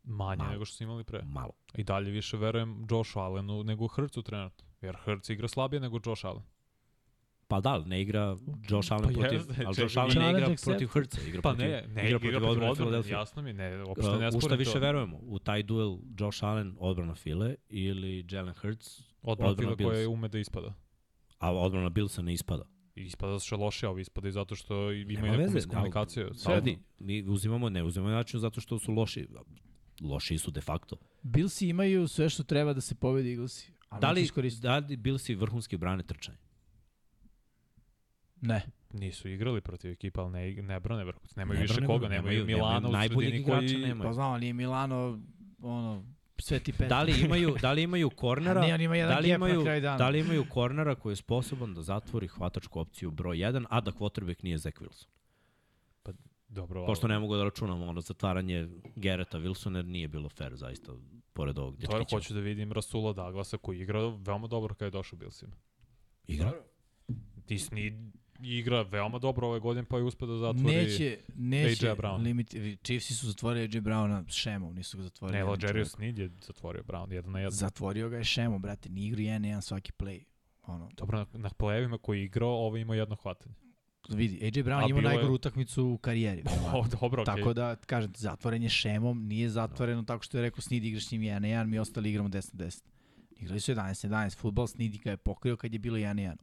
[0.04, 0.50] Manje Malo.
[0.50, 1.22] nego što su imali pre.
[1.22, 1.52] Malo.
[1.74, 4.66] I dalje više verujem Josh Allenu nego Hrcu trenutno.
[4.80, 6.42] Jer Hrc igra slabije nego Josh Allen.
[7.50, 8.36] Pa da, ali ne igra
[8.70, 11.70] Josh Allen Pa protiv, jeste, ali Josh Allen ne igra protiv Hrca, igra Pa protiv,
[11.70, 13.18] ne, ne igra protiv odbrane, Philadelphia.
[13.18, 14.78] jasno mi, ne, uopšte ne u šta više to.
[14.78, 15.18] verujemo?
[15.22, 20.28] U taj duel Josh Allen, odbrana File ili Jalen Hurts, Odbrana odbrana Fila koja ume
[20.28, 20.74] da ispada.
[21.38, 22.62] a odbrana Billsa ne ispada.
[22.94, 26.26] I ispada što je loše, a ovi ispadaju zato što imaju neku miskomunikaciju.
[26.26, 26.58] ali- stalno.
[26.58, 29.28] Sedi, mi uzimamo, ne uzimamo način zato što su loši.
[30.02, 30.96] Loši su de facto.
[31.22, 33.72] Billsi imaju sve što treba da se pobedi Eaglesi.
[33.88, 34.28] Ali Da li,
[34.60, 36.38] da li Billsi vrhunski brane trčanje?
[38.40, 38.62] Ne.
[38.92, 41.36] Nisu igrali protiv ekipa, ali ne, ne brane vrhunac.
[41.36, 43.76] Nemaju Ne više brane koga, nemaju, nemaju- Milana nemaju u sredini igrača koji...
[43.78, 44.08] nemaju.
[44.08, 45.20] Pa znam, ali nije Milano,
[45.62, 46.04] ono,
[46.38, 46.88] Sveti Petar.
[46.88, 48.60] Da li imaju, da li imaju kornera?
[48.60, 49.64] Ne, on ima jedan da li imaju.
[49.98, 53.92] Da li imaju kornera koji je sposoban da zatvori hvatačku opciju broj 1, a da
[53.92, 55.06] quarterback nije Zach Wilson?
[56.48, 60.92] Dobro, Pošto ne mogu da računamo ono zatvaranje Gereta Wilsona jer nije bilo fair zaista
[61.32, 62.16] pored ovog To je, dečkića.
[62.16, 65.56] hoću da vidim Rasula Douglasa koji igra veoma dobro kada je došao Billsima.
[66.26, 66.52] Igra?
[67.48, 68.10] Disney
[68.42, 70.76] igra veoma dobro ove godine pa je uspio da zatvori...
[70.76, 72.22] Neće, neće AJ Brown.
[72.22, 75.42] limit, Chiefsi su zatvorili AJ Browna šemom, nisu ga zatvorili.
[75.42, 75.90] Logerius čovekom.
[75.90, 77.50] Sneed je zatvorio Brown, jedan na jedan.
[77.52, 80.24] Zatvorio ga je šemom, brate, ni igru jedan, jedan svaki play.
[80.62, 83.54] Ono, Dobro, na, na play-evima koji je igrao, ovo ima jedno hvatanje.
[84.08, 86.42] vidi, AJ Brown A ima bilo je- najgoru utakmicu u karijeri.
[86.74, 87.34] O, dobro, okej.
[87.34, 91.10] Tako da, kažem, zatvoren je šemom, nije zatvoreno tako što je rekao Snid igraš s
[91.10, 92.82] njim 1 na 1, mi ostali igramo 10 na 10.
[93.36, 96.22] Igrali su 11 na 11, futbol, Snid ga je pokrio kad je bilo 1 na
[96.22, 96.36] 1.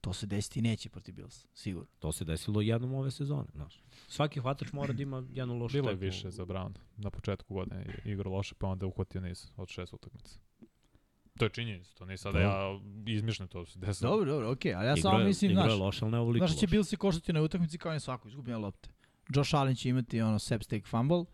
[0.00, 1.88] To se desiti neće protiv Bills, sigurno.
[1.98, 3.48] To se desilo jednom ove sezone.
[3.54, 3.82] Znaš.
[4.08, 6.06] Svaki hvatač mora da ima jednu lošu Bilo je tekmu.
[6.06, 6.72] više za Brown.
[6.96, 10.38] Na početku godine je igrao loše, pa onda je uhvatio niz od šest utakmica.
[11.38, 14.10] To je činjenica, to nije sada To- ja izmišljam to se desilo.
[14.10, 16.60] Dobro, dobro, okej, ali ja samo mislim, znaš, je loše, ali ne ovoliko Znaš da
[16.60, 16.66] će.
[16.66, 18.88] Bills se koštati na utakmici kao i svako, izgubljena lopte.
[19.28, 21.26] Josh Allen će imati ono sep stake fumble, uh,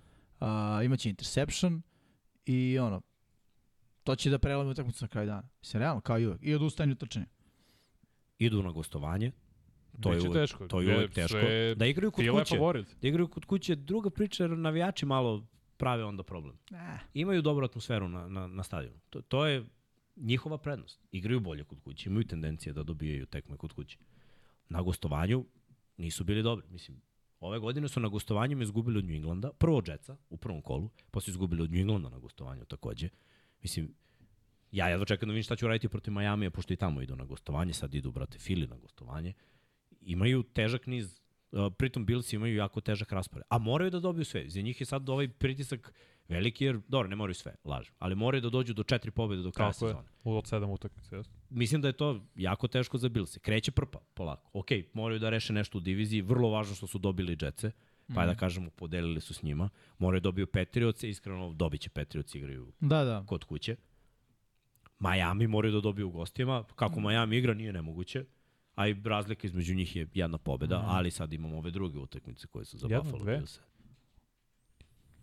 [0.84, 1.82] imaće interception
[2.46, 3.00] i ono,
[4.04, 5.48] to će da prelomi utakmicu na kraju dana.
[5.60, 6.40] Mislim, realno, kao i uvek.
[6.42, 7.26] I odustajanje u trčanju.
[8.38, 9.32] Idu na gostovanje,
[10.00, 10.68] to je Biće uvek, teško.
[10.68, 11.28] to je Je, uvek teško.
[11.30, 12.58] sve- Da igraju kod je kuće.
[13.00, 15.46] Da igraju kod kuće, druga priča jer navijači malo
[15.76, 16.56] prave onda problem.
[16.72, 16.98] Eh.
[17.14, 18.98] Imaju dobru atmosferu na, na, na stadionu.
[19.10, 19.64] To, to je
[20.16, 21.00] njihova prednost.
[21.12, 23.98] Igraju bolje kod kuće, imaju tendencije da dobijaju tekme kod kuće.
[24.68, 25.44] Na gostovanju
[25.96, 26.66] nisu bili dobri.
[26.68, 27.00] Mislim,
[27.40, 30.90] ove godine su na gostovanju izgubili od New Englanda, prvo od Jetsa u prvom kolu,
[31.10, 33.08] pa su izgubili od New Englanda na gostovanju takođe.
[33.62, 33.94] Mislim,
[34.76, 37.24] ja jedva čekam da vidim šta ću raditi protiv Majamija, pošto i tamo idu na
[37.24, 39.32] gostovanje, sad idu, brate, Fili na gostovanje.
[40.00, 41.20] imaju težak niz,
[41.78, 43.44] pritom Bills imaju jako težak raspored.
[43.48, 44.48] A moraju da dobiju sve.
[44.48, 45.92] Za njih je sad ovaj pritisak
[46.28, 49.50] veliki jer, dobro, ne moraju sve, lažem, ali moraju da dođu do četiri pobjede do
[49.50, 49.90] kraja Tako je.
[49.90, 50.08] sezone.
[50.24, 51.34] U od sedam utakmica, jesno.
[51.50, 53.38] Mislim da je to jako teško za Bills.
[53.38, 54.50] Kreće prpa, polako.
[54.52, 57.70] Ok, moraju da reše nešto u diviziji, vrlo važno što su dobili Jetce,
[58.14, 59.68] pa je da kažemo, podelili su s njima.
[59.98, 63.24] Moraju da dobiju Patriots, iskreno dobit će Patriots, igraju Da, da.
[63.26, 63.76] kod kuće.
[64.98, 66.64] Miami moraju da dobiju u gostima.
[66.76, 68.24] Kako Miami igra nije nemoguće.
[68.74, 72.64] A i razlika između njih je jedna pobeda, ali sad imamo ove druge utakmice koje
[72.64, 73.36] su za Jedna, Buffalo dve?
[73.36, 73.60] Bills.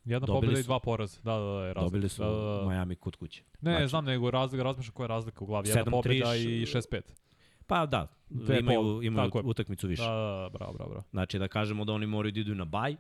[0.06, 1.20] Jedna Dobili pobjeda i su- dva poraza.
[1.24, 1.82] Da, da, da, je razlika.
[1.84, 2.68] Dobili su Da, da, da.
[2.68, 3.44] Miami kod kuće.
[3.62, 5.70] Ne, ne, Znači- znam, nego razlika, razmišljam koja je razlika u glavi.
[5.70, 7.02] Jedna 7-3 pobjeda š- i 6-5.
[7.68, 10.04] Pa da, Dve imaju, pol- imaju tako utakmicu više.
[10.04, 11.04] Da, da, da, bravo, bravo, bravo.
[11.12, 12.96] Znači da kažemo da oni moraju da idu na baj,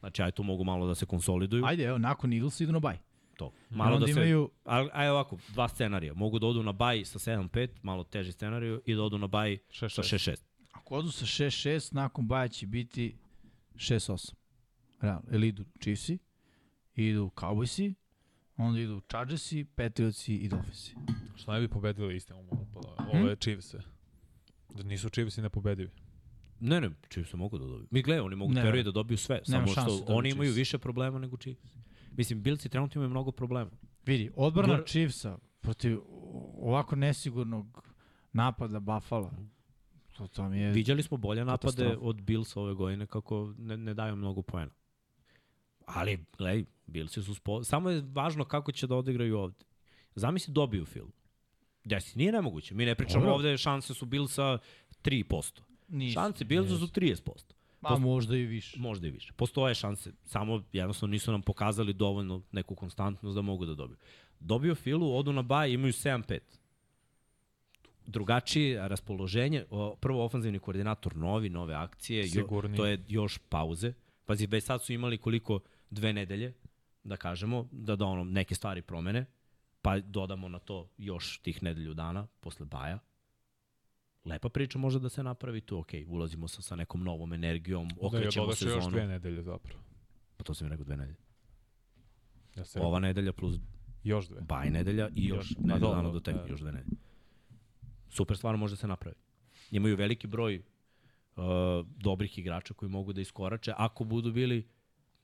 [0.00, 1.64] znači aj tu mogu malo da se konsoliduju.
[1.64, 2.98] Ajde, evo, nakon Eagles idu na baj.
[3.38, 3.52] To.
[3.70, 4.12] Malo da se...
[4.12, 6.14] imaju, A, aj ovako, dva scenarija.
[6.14, 9.58] Mogu da odu na baj sa 7-5, malo teži scenariju, i da odu na baj
[9.72, 10.14] sa 6-6.
[10.14, 10.36] 6-6.
[10.72, 13.16] ako odu sa 6-6, nakon baja će biti
[13.74, 14.34] 6-8.
[15.00, 16.18] Realno, ili idu Chiefsi,
[16.94, 17.94] idu Cowboysi,
[18.56, 20.94] onda idu Chargersi, Patriotsi i Dolphinsi.
[21.48, 23.04] Ne bi pobedili istina, mogu pa da.
[23.04, 23.16] Hm?
[23.18, 23.74] Ovo je Chiefs.
[24.74, 25.90] Da nisu Chiefs i nepobedivi.
[26.60, 27.88] Ne, ne, Chiefs mogu da dobiju.
[27.90, 30.58] Mi gledaj, oni mogu teorije da dobiju sve, Nema samo što da oni imaju Chiefs.
[30.58, 31.77] više problema nego Chiefs.
[32.18, 33.70] Mislim, Billsi trenutno imaju mnogo problema.
[34.06, 35.98] Vidi, odbrana Gor- Chiefsa protiv
[36.56, 37.84] ovako nesigurnog
[38.32, 39.30] napada Buffalo,
[40.16, 40.72] to, to mi je...
[40.72, 42.06] Viđali smo bolje napade Katastrofa.
[42.06, 44.70] od Bills ove godine kako ne, ne daju mnogo poena.
[45.86, 47.64] Ali, gledaj, Billsi su spo...
[47.64, 49.64] Samo je važno kako će da odigraju ovde.
[50.14, 51.12] Zamisli dobiju film.
[51.84, 52.74] Desi, nije nemoguće.
[52.74, 53.34] Mi ne pričamo Dobro.
[53.34, 54.58] ovde, šanse su Billsa
[55.02, 55.60] 3%.
[55.88, 56.86] Nisu, Šanse Billsa nisu.
[56.86, 57.52] su 30%.
[57.80, 58.80] Ma možda i više.
[58.80, 59.32] Možda i više.
[59.32, 63.96] Postoje šanse, samo jednostavno nisu nam pokazali dovoljno neku konstantnost da mogu da dobiju.
[64.40, 66.38] Dobio Filu, odu na baj, imaju 7-5.
[68.06, 69.64] Drugačije raspoloženje,
[70.00, 72.76] prvo ofanzivni koordinator novi, nove akcije, jo, Sigurniji.
[72.76, 73.92] to je još pauze.
[74.26, 75.60] Pazi, već sad su imali koliko
[75.90, 76.54] dve nedelje,
[77.04, 79.26] da kažemo, da da ono, neke stvari promene,
[79.82, 82.98] pa dodamo na to još tih nedelju dana posle baja.
[84.28, 87.94] Lepa priča može da se napravi tu, ok, ulazimo sa, sa nekom novom energijom, Da,
[88.00, 88.90] okrećemo još sezonu.
[88.90, 89.80] dve nedelje zapravo.
[90.36, 91.16] Pa to sam mi rekao dve nedelje.
[92.56, 93.56] Ja se Ova nedelja plus
[94.04, 94.40] Još dve.
[94.40, 96.46] baj nedelja i još Još- nedelja da, dana da, do tek, da.
[96.46, 96.96] još dve nedelje.
[98.08, 99.16] Super stvar može da se napravi.
[99.70, 101.42] Imaju veliki broj uh,
[101.88, 104.68] dobrih igrača koji mogu da iskorače ako budu bili,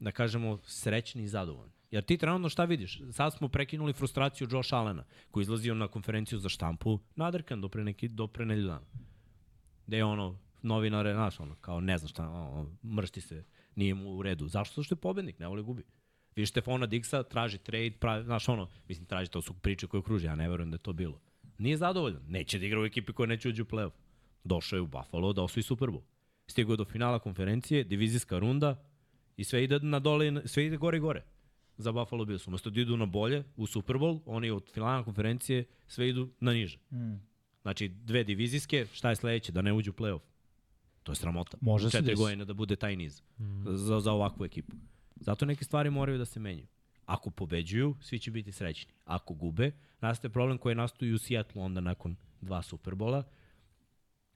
[0.01, 1.74] da kažemo, srećni i zadovoljni.
[1.91, 3.01] Jer ti trenutno šta vidiš?
[3.13, 7.85] Sad smo prekinuli frustraciju Josh Allena, koji izlazio na konferenciju za štampu nadrkan do pre,
[7.85, 8.87] neki, do pre nedelju dana.
[9.87, 13.45] Gde je ono, novinare, znaš, ono, kao ne znam šta, ono, mršti se,
[13.75, 14.49] nije mu u redu.
[14.49, 14.81] Zašto?
[14.81, 15.83] Zašto je pobednik, ne voli gubi.
[16.37, 20.27] Vidiš Stefona Dixa, traži trade, pravi, znaš ono, mislim, traži, to su priče koje kruže,
[20.27, 21.21] ja ne verujem da je to bilo.
[21.59, 23.93] Nije zadovoljan, neće da igra u ekipi koja neće uđe u play-off.
[24.45, 26.03] Došao je u Buffalo da osvoji Super Bowl.
[26.47, 28.85] Stigao do finala konferencije, divizijska runda
[29.37, 31.23] i sve ide na dole, sve ide gore i gore
[31.77, 32.47] za Buffalo Bills.
[32.49, 36.53] Umesto da idu na bolje u Super Bowl, oni od finala konferencije sve idu na
[36.53, 36.79] niže.
[36.93, 37.15] Mm.
[37.63, 39.53] Znači, dve divizijske, šta je sledeće?
[39.53, 40.21] Da ne uđu u play-off.
[41.03, 41.59] To je sramota.
[41.61, 42.23] Može U se četiri desi.
[42.23, 43.77] godine da bude taj niz mm.
[43.77, 44.77] za, za ovakvu ekipu.
[45.17, 46.67] Zato neke stvari moraju da se menjaju.
[47.07, 48.93] Ako pobeđuju, svi će biti srećni.
[49.05, 53.23] Ako gube, nastaje problem koji nastoji u Seattle onda nakon dva Superbola.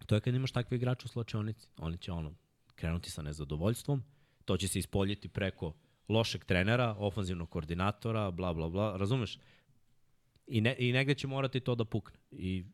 [0.06, 1.68] To je kad imaš takve igrače u slačionici.
[1.78, 2.34] Oni će ono,
[2.74, 4.02] krenuti sa nezadovoljstvom,
[4.44, 5.74] to će se ispoljiti preko
[6.08, 9.38] lošeg trenera, ofanzivnog koordinatora, bla, bla, bla, razumeš?
[10.46, 12.18] I, ne, I negde će morati to da pukne.
[12.30, 12.64] I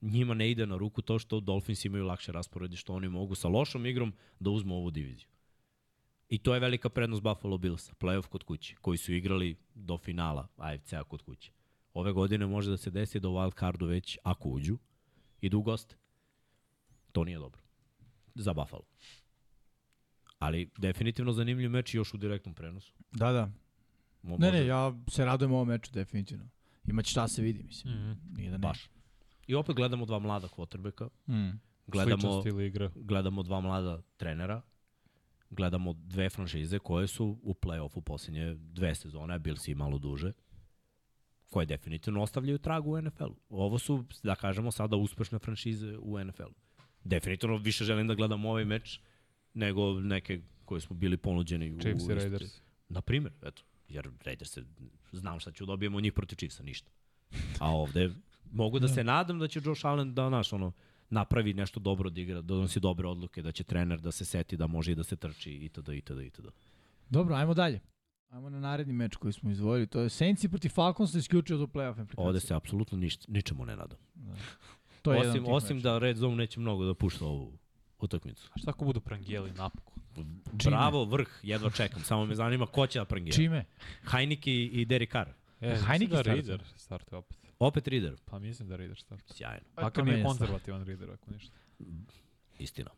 [0.00, 3.48] njima ne ide na ruku to što Dolphins imaju lakše rasporedi, što oni mogu sa
[3.48, 5.28] lošom igrom da uzmu ovu diviziju.
[6.28, 10.48] I to je velika prednost Buffalo Billsa, playoff kod kuće, koji su igrali do finala
[10.56, 11.52] AFC-a kod kuće.
[11.94, 14.78] Ove godine može da se desi da wild cardu već, ako uđu,
[15.40, 15.96] idu u goste.
[17.12, 17.60] To nije dobro.
[18.34, 18.84] Za Buffalo.
[20.42, 22.92] Ali definitivno zanimljiv meč i još u direktnom prenosu.
[23.12, 23.50] Da, da.
[24.22, 26.44] Mo- Ne, može- ne, ja se radujem ovom meču, definitivno.
[26.84, 27.94] Imać šta se vidi, mislim.
[27.94, 28.12] Mhm.
[28.32, 28.58] Nije da ne.
[28.58, 28.88] Baš.
[29.46, 31.50] I opet gledamo dva mlada kvotrbeka, Mm.
[31.86, 32.90] gledamo, igre.
[32.96, 34.62] gledamo dva mlada trenera,
[35.50, 40.32] gledamo dve franšize koje su u play-offu posljednje dve sezone, a Bills i malo duže,
[41.44, 43.36] koje definitivno ostavljaju trag u NFL-u.
[43.50, 46.54] Ovo su, da kažemo, sada uspešne franšize u NFL-u.
[47.04, 49.00] Definitivno više želim da gledam ovaj meč
[49.54, 52.60] nego neke koje smo bili ponuđeni u Chiefs i Raiders.
[52.88, 54.58] Na primjer, eto, jer Raiders
[55.12, 56.90] znam šta ću dobijemo od njih protiv Chiefsa, ništa.
[57.58, 58.10] A ovde
[58.52, 60.72] mogu da se nadam da će Josh Allen da, naš, ono,
[61.10, 64.56] napravi nešto dobro da igra, da donosi dobre odluke, da će trener da se seti
[64.56, 65.88] da može i da se trči itd.
[65.88, 66.20] itd.
[66.20, 66.46] itd.
[67.10, 67.80] Dobro, ajmo dalje.
[68.28, 69.86] Ajmo na naredni meč koji smo izvojili.
[69.86, 72.26] To je Saints protiv Falconsa isključio do play-off implikacije.
[72.26, 73.98] Ovde se apsolutno ništa, ničemu ne nadam.
[75.02, 77.58] to je osim osim da Red Zone neće mnogo da pušta ovu,
[78.02, 78.50] utakmicu.
[78.54, 80.02] A šta ako budu prangijeli napokon?
[80.52, 82.02] Bravo, vrh, jedva čekam.
[82.02, 83.34] Samo me zanima ko će da prangira.
[83.36, 83.64] Čime?
[84.04, 85.28] Hajnik i, i Derek Carr.
[85.60, 86.34] E, Heineken da startuje.
[86.34, 87.38] Reader startuje opet.
[87.58, 88.16] Opet Reader.
[88.24, 89.36] Pa mislim da Reader startuje.
[89.36, 91.54] Sjajno, Makar nije je konzervativan Reader, ako ništa.
[92.58, 92.90] istina.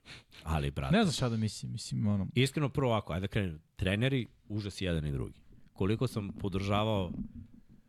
[0.42, 3.60] Ali, brate, Ne znam šta da mislim, mislim, ono, iskreno prvo ovako, ajde da krenem.
[3.76, 5.40] Treneri, užas jedan i drugi.
[5.72, 7.12] Koliko sam podržavao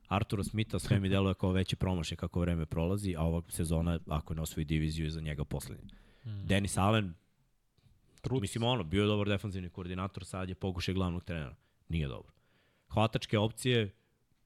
[0.08, 4.34] Artura Smitha, sve mi deluje kao veći promašaj kako vreme prolazi, a ova sezona, ako
[4.34, 5.94] ne osvoji diviziju, je za njega poslednja.
[6.26, 6.48] Mm.
[6.48, 7.14] Denis Allen,
[8.22, 8.42] Trud.
[8.42, 11.56] mislim ono, bio je dobar defanzivni koordinator, sad je pokušaj glavnog trenera.
[11.90, 12.34] Nije dobro.
[12.94, 13.96] Hvatačke opcije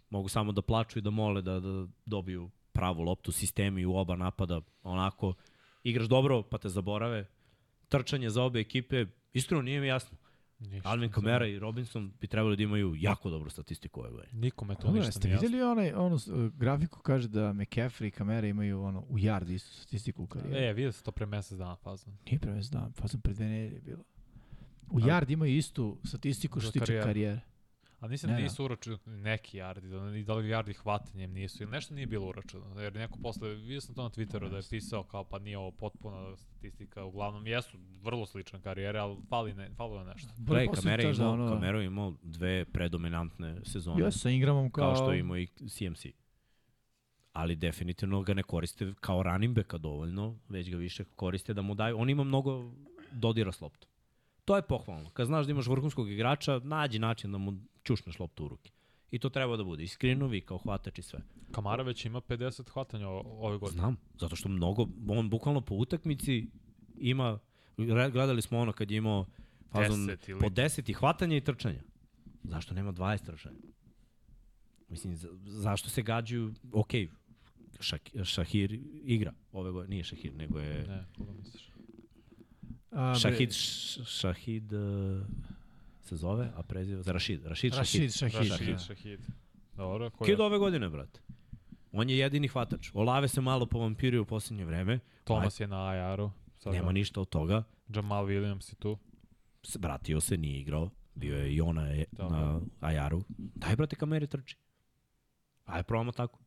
[0.09, 4.15] mogu samo da plaču i da mole da, da dobiju pravu loptu, sistemi u oba
[4.15, 5.33] napada, onako,
[5.83, 7.27] igraš dobro pa te zaborave,
[7.89, 10.17] trčanje za obe ekipe, iskreno nije mi jasno.
[10.59, 10.89] Ništa.
[10.89, 14.33] Alvin Kamara i Robinson bi trebali da imaju jako dobru statistiku ove godine.
[14.33, 15.47] Nikome to ništa jeste nije jasno.
[15.47, 19.73] vidjeli onaj, ono, uh, grafiku kaže da McCaffrey i kamera imaju ono, u yard istu
[19.73, 20.65] statistiku u karijeri.
[20.65, 22.17] E, vidio se to pre mesec dana fazan.
[22.25, 24.03] Nije pre mesec dana, fazom pred dve nedelje je bilo.
[24.89, 27.41] U yard imaju istu statistiku što se tiče karijere.
[27.99, 28.43] A mislim Ne, da ne.
[28.43, 32.27] nisu uračunati neki jardi, da, i da li jardi hvatanjem nisu, ili nešto nije bilo
[32.27, 35.57] uračunano, jer neko posle, vidio sam to na Twitteru da je pisao kao pa nije
[35.57, 37.69] ovo potpuna statistika, uglavnom jesu
[38.01, 40.29] vrlo slične karijere, ali fali, ne, falilo je nešto.
[40.37, 44.71] Posle Kamara je da imao, ono- Kamara je imao dve predominantne sezone, Ja sa Ingramom
[44.71, 44.85] kao...
[44.85, 46.05] kao što je imao i CMC.
[47.33, 51.75] Ali definitivno ga ne koriste kao running backa dovoljno, već ga više koriste da mu
[51.75, 51.97] daju.
[51.99, 52.71] On ima mnogo
[53.11, 53.89] dodira s loptom.
[54.45, 55.09] To je pohvalno.
[55.09, 57.53] Kad znaš da imaš vrhunskog igrača, nađi način da mu
[57.89, 58.71] čušneš loptu u ruke.
[59.11, 59.83] I to treba da bude.
[59.83, 61.19] I screenovi kao hvatač i sve.
[61.51, 63.71] Kamara već ima 50 hvatanja ove godine.
[63.73, 66.47] Znam, zato što mnogo, on bukvalno po utakmici
[66.97, 67.39] ima,
[68.11, 69.25] gledali smo ono kad je imao
[69.71, 71.81] fazon 10 ili- po 10 i hvatanja i trčanja.
[72.43, 73.55] Zašto nema 20 trčanja?
[74.89, 76.91] Mislim, za, zašto se gađaju, ok,
[77.79, 78.71] Šak, Šahir
[79.03, 81.69] igra ove godine, nije Šahir, nego je Ne, koga misliš?
[82.91, 85.25] A, Šahid, Š- Šahid uh,
[86.09, 87.45] se zove, a preziva za Rašid.
[87.45, 88.31] Rašid, Rašid, Šahid.
[88.33, 88.49] Šahid.
[88.49, 88.79] Šahid, da.
[88.79, 89.19] Šahid.
[89.77, 90.31] Dobro, ko je?
[90.31, 91.19] Kid ove godine, brate.
[91.91, 92.91] On je jedini hvatač.
[92.93, 94.99] Olave se malo povampirio u posljednje vreme.
[95.23, 96.31] Thomas je na IR-u.
[96.57, 97.63] Sad Nema ništa od toga.
[97.87, 98.97] Jamal Williams je tu.
[99.79, 100.89] Vratio se, nije igrao.
[101.15, 103.23] Bio je i ona je na Ajaru.
[103.37, 104.57] Daj, brate, kamere trči.
[105.65, 106.39] Ajde, probamo tako.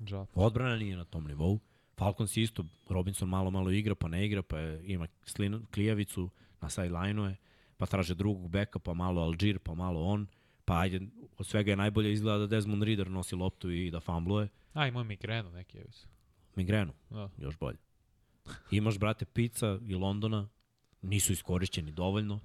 [0.00, 0.26] Ja.
[0.34, 1.60] Odbrana nije na tom nivou.
[1.98, 6.30] Falcons je isto, Robinson malo malo igra, pa ne igra, pa je, ima slinu, klijavicu,
[6.60, 7.36] na sideline-u je,
[7.78, 10.26] pa traže drugog beka, pa malo Alžir, pa malo on.
[10.64, 11.00] Pa ajde,
[11.38, 14.48] od svega je najbolje izgleda da Desmond Reader nosi loptu i da fambluje.
[14.72, 16.06] A, imao migrenu neki, evo se.
[16.56, 17.30] Migrenu, Da.
[17.38, 17.78] još bolje.
[18.70, 20.48] Imaš, brate, Pizza i Londona,
[21.02, 22.40] nisu iskorišćeni dovoljno.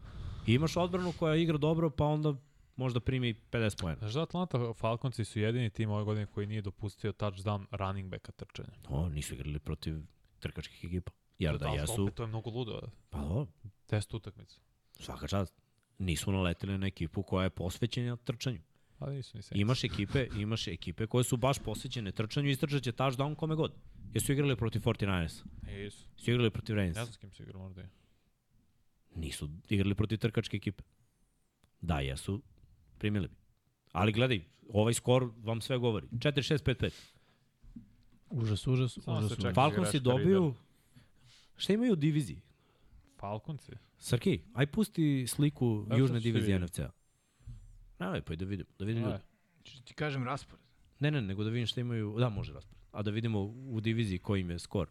[0.47, 2.33] I imaš odbranu koja igra dobro, pa onda
[2.75, 3.99] možda primi 50 pojena.
[3.99, 8.31] Znaš da Atlanta Falconsi su jedini tim ove godine koji nije dopustio touchdown running backa
[8.31, 8.73] trčanja.
[8.89, 9.95] O, nisu igrali protiv
[10.39, 11.11] trkačkih ekipa.
[11.39, 12.81] Jer da Ali jesu, Opet to je mnogo ludo.
[13.09, 13.47] pa o,
[13.89, 14.59] 10 utakmica.
[15.03, 15.53] Svaka čast.
[15.97, 18.59] Nisu naleteli na ekipu koja je posvećena trčanju.
[18.99, 19.43] Ali nisu ni.
[19.61, 23.73] Imaš ekipe, imaš ekipe koje su baš posvećene trčanju i istrčat će touchdown kome god.
[24.13, 25.43] Jesu igrali protiv 49ers?
[25.67, 26.05] Nisu.
[26.17, 26.93] Su igrali protiv Ne Ravens?
[26.93, 27.89] znam s kim se igra možda je.
[29.15, 30.83] Nisu igrali protiv trkačke ekipe.
[31.81, 32.41] Da, jesu,
[32.97, 33.35] primili bi.
[33.91, 36.07] Ali gledaj, ovaj skor vam sve govori.
[36.07, 36.91] 4-6-5-5.
[38.29, 39.53] Užas, užas, Samo užas, čeka.
[39.53, 40.53] Falconsi greška dobiju...
[41.57, 42.41] Šta imaju u diviziji?
[43.19, 43.71] Falconsi?
[44.03, 46.19] Srki, aj pusti sliku Evo južne.
[46.59, 46.89] NFC-a.
[47.99, 48.65] Aj, pa i da vidim.
[48.79, 49.17] Da vidim ljudi.
[49.83, 50.65] Ti kažem raspored.
[50.99, 52.15] Ne, ne, nego da vidim šta imaju...
[52.19, 52.83] Da, može raspored.
[52.91, 54.89] A da vidimo u diviziji koji im je skor.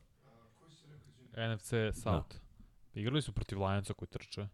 [1.48, 2.36] NFC South.
[2.94, 4.48] Igrali su protiv Lionsa koji trče.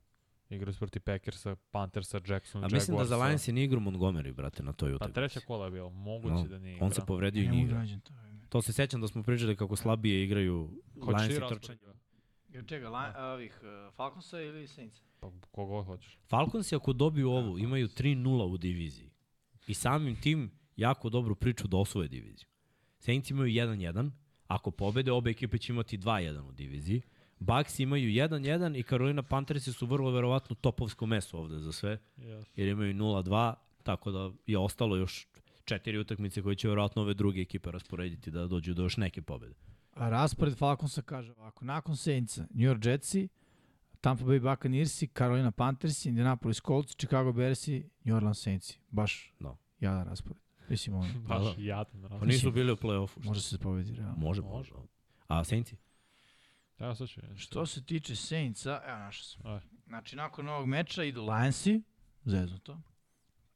[0.50, 2.74] Igrali su protiv Packersa, Panthersa, Jackson, A Jaguarsa.
[2.76, 5.14] mislim da za Lions je nije igrao Montgomery, brate, na toj Pa utakmici.
[5.14, 5.90] treća kola je bilo.
[5.90, 7.84] Moguće No, da nije On se povredio i nije igrao.
[8.04, 8.12] to.
[8.48, 11.78] To se sećam da smo pričali kako slabije igraju Lions i trčanje.
[12.48, 15.02] Jer čega, la, ovih uh, Falconsa ili Saintsa?
[15.20, 16.18] Pa kogo hoćeš.
[16.28, 19.10] Falconsi ako dobiju ovu, imaju 3-0 u diviziji.
[19.66, 22.48] I samim tim jako dobru priču da osvoje diviziju.
[22.98, 24.10] Saints imaju 1-1,
[24.46, 27.02] ako pobede, obe ekipe će imati 2-1 u diviziji.
[27.38, 32.44] Bucks imaju 1-1 i Carolina Panthersi su vrlo verovatno topovsko meso ovde za sve, Yes.
[32.56, 35.26] jer imaju 0-2, tako da je ostalo još
[35.64, 39.54] četiri utakmice koje će verovatno ove druge ekipe rasporediti da dođu do još neke pobede.
[39.98, 43.28] A raspored Falconsa kaže ovako, nakon Saintsa, New York Jetsi,
[44.00, 48.78] Tampa Bay Buccaneersi, Carolina Panthersi, Indianapolis Colts, Chicago Bearsi, New Orleans Saintsi.
[48.90, 49.56] Baš No.
[49.80, 50.42] jadan raspored.
[50.68, 51.54] Mislim, ono, Baš Da, da.
[51.58, 52.28] jadan Pa razlog.
[52.28, 53.24] nisu bili u play-offu.
[53.24, 54.16] može se pobedi, realno.
[54.16, 54.72] Može, može.
[55.28, 55.76] A Saintsi?
[56.78, 57.20] Ja sad ću.
[57.36, 59.46] Što se tiče Saintsa, evo našao sam.
[59.46, 59.60] Aj.
[59.86, 61.82] Znači, nakon ovog meča idu Lionsi,
[62.24, 62.80] zeznuto,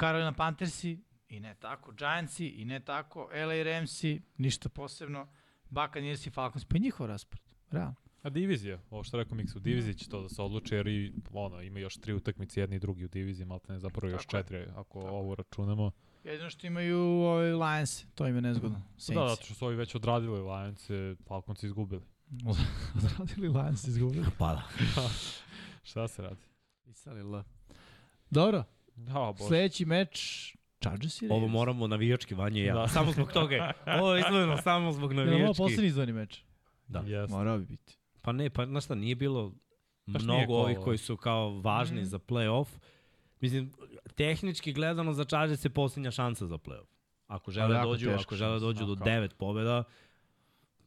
[0.00, 0.98] Carolina Panthersi,
[1.28, 5.28] i ne tako, Giantsi, i ne tako, LA Ramsi, ništa posebno,
[5.72, 7.94] Buccaneersi, Falcons, pa i njihov raspored, realno.
[8.22, 11.62] A divizija, ovo što rekao Miksu, divizija će to da se odluči, jer i, ono,
[11.62, 14.42] ima još tri utakmice, jedni i drugi u diviziji, malo ne zapravo još Tako je.
[14.42, 15.90] četiri, ako ovo računamo.
[16.24, 18.78] Jedino što imaju ovaj Lions, to im je nezgodno.
[18.78, 19.30] Da, Saints.
[19.30, 20.90] zato što su ovi već odradili Lions,
[21.26, 22.02] Falcons izgubili.
[22.96, 24.26] Odradili Lions, izgubili.
[24.38, 24.62] Pa da.
[25.82, 26.40] Šta se radi?
[26.84, 27.42] Pisali L.
[28.30, 28.64] Dobro,
[28.96, 29.48] Da, bože.
[29.48, 32.74] sledeći meč Chargers i Ovo moramo navijački vanje i ja.
[32.74, 32.88] Da.
[32.96, 33.54] Samo zbog toga.
[33.56, 33.72] je.
[33.98, 35.58] Ovo je izdvojeno samo zbog Jel ovo navijački.
[35.58, 36.42] poslednji izdvojeni meč?
[36.88, 37.02] Da.
[37.02, 37.30] Yes.
[37.30, 37.96] Morao bi biti.
[38.22, 39.52] Pa ne, pa znaš šta, nije bilo
[40.06, 40.84] Baš nije mnogo ovih kolo.
[40.84, 42.04] koji su kao važni Mhm.
[42.04, 42.68] za play-off.
[43.40, 43.72] Mislim,
[44.14, 46.86] tehnički gledano za Chargers je posljednja šansa za play-off.
[47.26, 49.04] Ako žele jako dođu, ako žele dođu do kako.
[49.04, 49.84] devet pobjeda,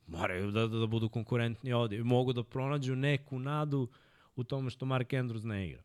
[0.07, 2.03] moraju da, da, da budu konkurentni ovdje.
[2.03, 3.87] Mogu da pronađu neku nadu
[4.35, 5.83] u tome što Mark Andrews ne igra.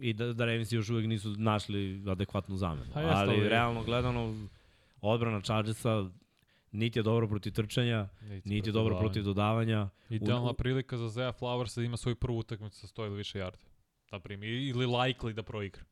[0.00, 2.86] I da, da Ravensi još uvijek nisu našli adekvatnu zamenu.
[2.94, 4.48] Pa Ali ali- realno gledano,
[5.00, 6.10] odbrana Chargersa
[6.72, 8.08] niti je dobro protiv trčanja,
[8.44, 8.98] niti je dobro dodavanja.
[9.00, 9.88] protiv dodavanja.
[10.10, 13.38] Idealna U- prilika za Zaya Flowers da ima svoju prvu utakmicu sa 100 ili više
[13.38, 13.64] yardi.
[14.12, 15.82] Na primjer, ili likely da proigra.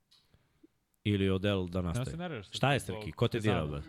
[1.04, 2.18] Ili Odell da Nema se nastavi.
[2.18, 2.46] nerviraš.
[2.48, 3.12] Šta je Srki?
[3.12, 3.82] Ko te dirao, bre?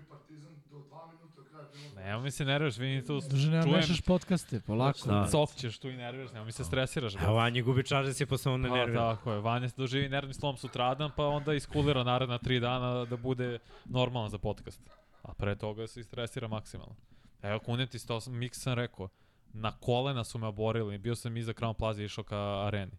[1.97, 3.19] Nema mi se nerviraš, vidim tu
[3.51, 5.07] nema čujem, mešaš podcaste, polako.
[5.07, 5.27] Da.
[5.31, 7.13] cokćeš tu i nerviraš, nema mi se stresiraš.
[7.15, 7.25] bre.
[7.25, 7.83] A Vanja gubi
[8.29, 9.15] pa se on ne Pa, nervira.
[9.15, 13.17] tako je, Vanja se doživi nervni slom sutradan, pa onda iskulira naredna tri dana da
[13.17, 14.81] bude normalan za podcast.
[15.23, 16.95] A pre toga se istresira maksimalno.
[17.41, 19.09] Evo, kunem ti, to sam, Mix sam rekao,
[19.53, 22.97] na kolena su me oborili, bio sam iza Crown Plaza išao ka areni.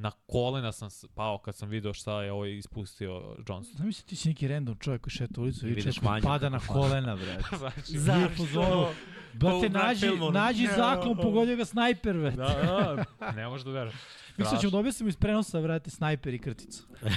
[0.00, 3.76] Na kolena sam pao kad sam video šta je ovaj ispustio Johnson.
[3.76, 7.16] Znam se ti si neki random čovjek koji šeta ulicu i vidiš pada na kolena,
[7.24, 7.56] brate.
[7.56, 8.86] znači, Za fuzonu.
[9.32, 12.36] Brate, nađi, nađi zaklon, pogodio ga snajper, brate.
[12.36, 13.94] da, da, ne možeš da veruješ.
[14.38, 16.82] Mislim da ćemo da objasnimo iz prenosa, brate, snajper i krtica.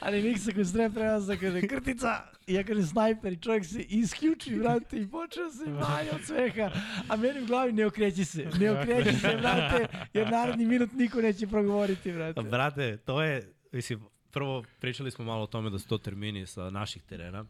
[0.00, 3.82] Ali Miksa koji se treba prenosa kaže krtica i ja kaže snajper i čovjek se
[3.82, 6.70] isključi, brate, i počeo se manje od sveha.
[7.08, 11.20] A meni u glavi ne okreći se, ne okreći se, brate, jer naredni minut niko
[11.20, 12.42] neće progovoriti, brate.
[12.42, 14.00] Brate, to je, mislim,
[14.30, 17.44] prvo pričali smo malo o tome da su to termini sa naših terena.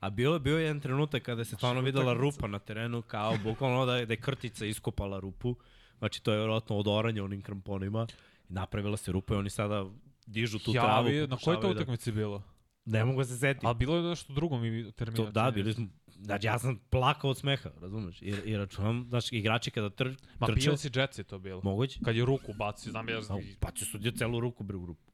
[0.00, 3.86] A bilo, bio je jedan trenutak kada se stvarno videla rupa na terenu, kao bukvalno
[3.86, 5.56] da je, da je krtica iskopala rupu.
[6.04, 8.06] Znači, to je vjerojatno od oranja onim kramponima.
[8.48, 9.86] Napravila se rupa i oni sada
[10.26, 11.08] dižu tu ja, travu.
[11.08, 12.42] vi, na kojoj to da- utakmici bilo?
[12.84, 13.66] Ne mogu da se setiti.
[13.66, 15.24] A bilo je nešto drugo mi termina.
[15.24, 18.22] To, da, bili smo, znači ja sam plakao od smeha, razumeš?
[18.22, 20.08] I, i računam, znači igrači kada tr,
[20.38, 21.60] Ma trče, Bills i Jets je to bilo.
[21.64, 23.20] moguće, Kad je ruku bacio, znam ja...
[23.28, 25.12] Pa, pa će sudio celu ruku bre u rupu.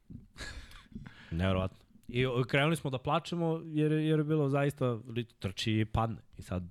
[1.31, 1.79] Nevjerovatno.
[2.09, 4.99] I krenuli smo da plačemo jer, jer je bilo zaista
[5.39, 6.23] trči i padne.
[6.39, 6.69] I sad,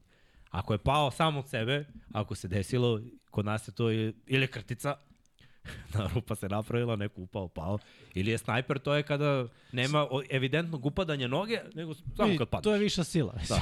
[0.50, 3.02] ako je pao sam od sebe, ako se desilo,
[3.32, 3.92] kod nas je to
[4.28, 4.96] ili krtica,
[5.94, 7.80] da rupa se napravila, neko upao, pao,
[8.14, 12.64] ili je snajper, to je kada nema evidentnog upadanja noge, nego samo kad padneš.
[12.64, 13.34] To je viša sila.
[13.50, 13.62] Da.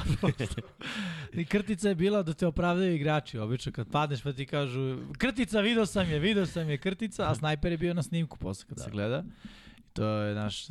[1.40, 3.38] I krtica je bila da te opravdaju igrači.
[3.38, 7.34] Obično kad padneš pa ti kažu krtica, video sam je, video sam je krtica, a
[7.34, 8.84] snajper je bio na snimku posle kad da.
[8.84, 9.24] se gleda.
[9.98, 10.66] To je naš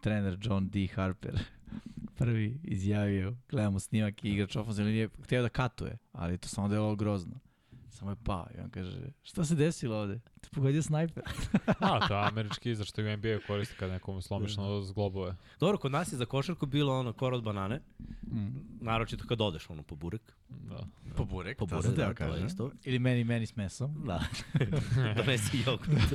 [0.00, 0.86] trener John D.
[0.94, 1.38] Harper
[2.18, 6.96] prvi izjavio, gledamo snimak i igrač ofenzivne linije, htio da katuje, ali to samo delovalo
[6.96, 7.40] grozno.
[7.94, 10.20] Samo je pao i on kaže, šta se desilo ovde?
[10.40, 11.22] Te pogodio snajper.
[11.80, 15.34] A, to je američki izraz što u NBA koristi kad nekomu slomiš na zglobove.
[15.60, 17.80] Dobro, kod nas je za košarku bilo ono kor od banane,
[18.24, 18.48] Mm.
[18.80, 20.32] naročito kad odeš ono po burek.
[20.48, 20.86] Da.
[21.16, 22.46] Po burek, Po burek, da, kažem.
[22.46, 22.70] isto.
[22.84, 24.02] Ili meni, meni s mesom.
[24.06, 24.20] Da.
[25.16, 26.14] Donesi jogurt.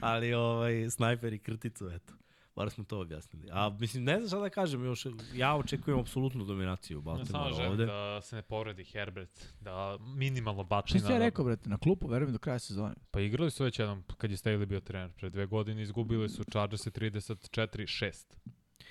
[0.00, 2.14] Ali ovaj, snajper i krticu, eto.
[2.58, 3.48] Bar smo to objasnili.
[3.52, 5.06] A mislim, ne znam šta da kažem još.
[5.34, 7.86] Ja očekujem apsolutnu dominaciju Ja Baltimora samo želim ovde.
[7.86, 11.12] da se ne povredi Herbert, da minimalno bači Šta si na...
[11.12, 12.94] ja rekao, brate, na klupu, verujem do kraja sezone.
[13.10, 16.44] Pa igrali su već jednom, kad je Staley bio trener, pre dve godine izgubili su
[16.44, 18.24] Chargers 34-6.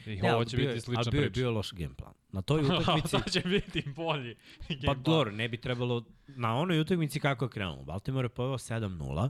[0.07, 1.34] I Ne, ovo će biti slična ali bio, je- priča.
[1.34, 2.14] bio je loš game plan.
[2.30, 4.35] Na toj utakmici, Sad će biti bolji.
[4.60, 5.03] pa game plan.
[5.03, 7.84] dobro, ne bi trebalo, na onoj utakmici kako je krenulo.
[7.84, 9.30] Baltimore je poveo 7-0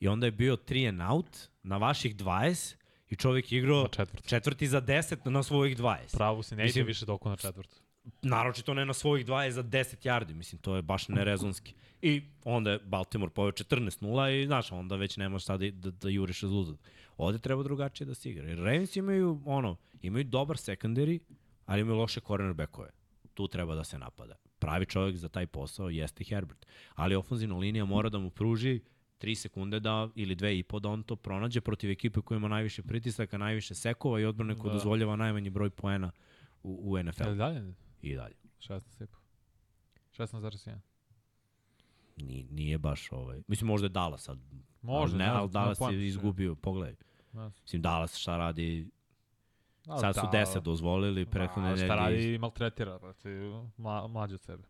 [0.00, 1.26] i onda je bio 3 and out
[1.62, 2.76] na vaših 20
[3.10, 4.26] i čovjek je igrao četvrt.
[4.26, 6.16] četvrti za 10 na svojih 20.
[6.16, 7.76] Pravu si, ne ide više doko na četvrtu.
[8.22, 11.74] naročito ne na svojih 20 za 10 yardi, mislim, to je baš nerezonski.
[12.02, 16.08] I onda je Baltimore poveo 14-0 i, znaš, onda već nemaš šta da, da, da
[16.08, 16.76] juriš razluzat.
[17.16, 18.48] Ovde treba drugačije da se igra.
[18.48, 21.18] Jer Ravens imaju, ono, imaju dobar secondary,
[21.66, 22.90] ali imaju loše cornerbackove.
[23.34, 24.34] Tu treba da se napada.
[24.58, 26.66] Pravi čovjek za taj posao jeste Herbert.
[26.94, 28.80] Ali ofenzivna linija mora da mu pruži
[29.24, 33.38] 3 sekunde da, ili 2,5 da on to pronađe protiv ekipe koja ima najviše pritisaka,
[33.38, 34.72] najviše sekova i odbrane koja Da.
[34.72, 36.10] dozvoljava najmanji broj poena
[36.62, 37.28] u, u NFL.
[37.30, 37.74] Li dalje?
[38.02, 38.34] I dalje.
[38.58, 39.06] 16,5.
[40.18, 40.76] 16,1.
[42.16, 43.42] Nije, nije baš ovaj.
[43.48, 44.38] Mislim, možda je Dallas sad.
[44.82, 46.54] Može, ali ne, ne, ali pojma, je izgubio.
[46.54, 46.94] Pogledaj.
[47.32, 47.50] Da.
[47.62, 48.88] Mislim, Dallas šta radi,
[49.86, 52.00] Ali sad su da, 10 dozvolili, prethodne A, šta nedelje.
[52.00, 53.28] radi i maltretira, brate,
[53.76, 54.62] mla, mlađe od sebe.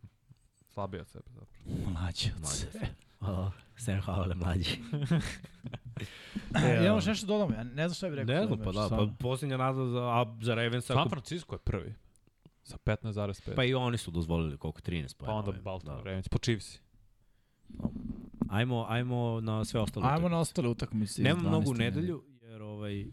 [0.69, 1.91] Slabije od sebe, zapravo.
[1.93, 2.81] Mlađi od sve.
[3.27, 4.71] O, Sam Howell mlađi.
[6.55, 8.35] E, imamo još nešto dodamo, ja ne znam šta bih rekao.
[8.35, 11.59] Ne znam, pa da, pa posljednja nada za, a za Ravens, San ako, Francisco je
[11.59, 11.95] prvi.
[12.63, 13.55] Sa 15,5.
[13.57, 15.39] pa i oni su dozvolili koliko, 13 Pa pojena.
[15.39, 16.05] onda ovaj, Baltimore, da.
[16.05, 16.81] Ravens, po Chiefsi.
[18.49, 20.07] Ajmo, ajmo na sve ostalo.
[20.07, 21.23] Ajmo na ostale utakmice.
[21.23, 21.49] 12.
[21.49, 23.07] mnogu nedelju, jer ovaj,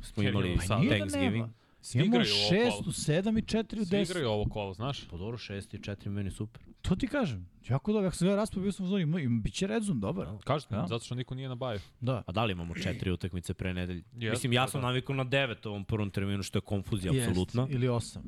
[0.00, 0.48] smo imali.
[0.48, 1.32] Nije da Thanksgiving.
[1.34, 1.52] nema.
[1.80, 2.88] Svi Imamo igraju ovo šest kolo.
[2.88, 4.10] u sedam i četiri u Svi deset.
[4.16, 5.08] igraju ovo kolo, znaš?
[5.08, 6.62] Pa dobro, 6 i 4 meni super.
[6.82, 7.48] To ti kažem.
[7.64, 10.00] Jako dobro, ako sam gledao raspad, bio sam u zoni, ima- ima- bit će redzon,
[10.00, 10.26] dobar.
[10.26, 10.38] Da.
[10.38, 10.86] Kažete, Da.
[10.86, 11.80] zato što niko nije na baju.
[12.00, 12.22] Da.
[12.26, 14.02] A da li imamo četiri utakmice pre nedelje?
[14.12, 14.86] Jeste, Mislim, ja pa sam da.
[14.86, 17.68] navikao na devet ovom prvom terminu, što je konfuzija, Jest, apsolutno.
[17.70, 18.22] Ili osam.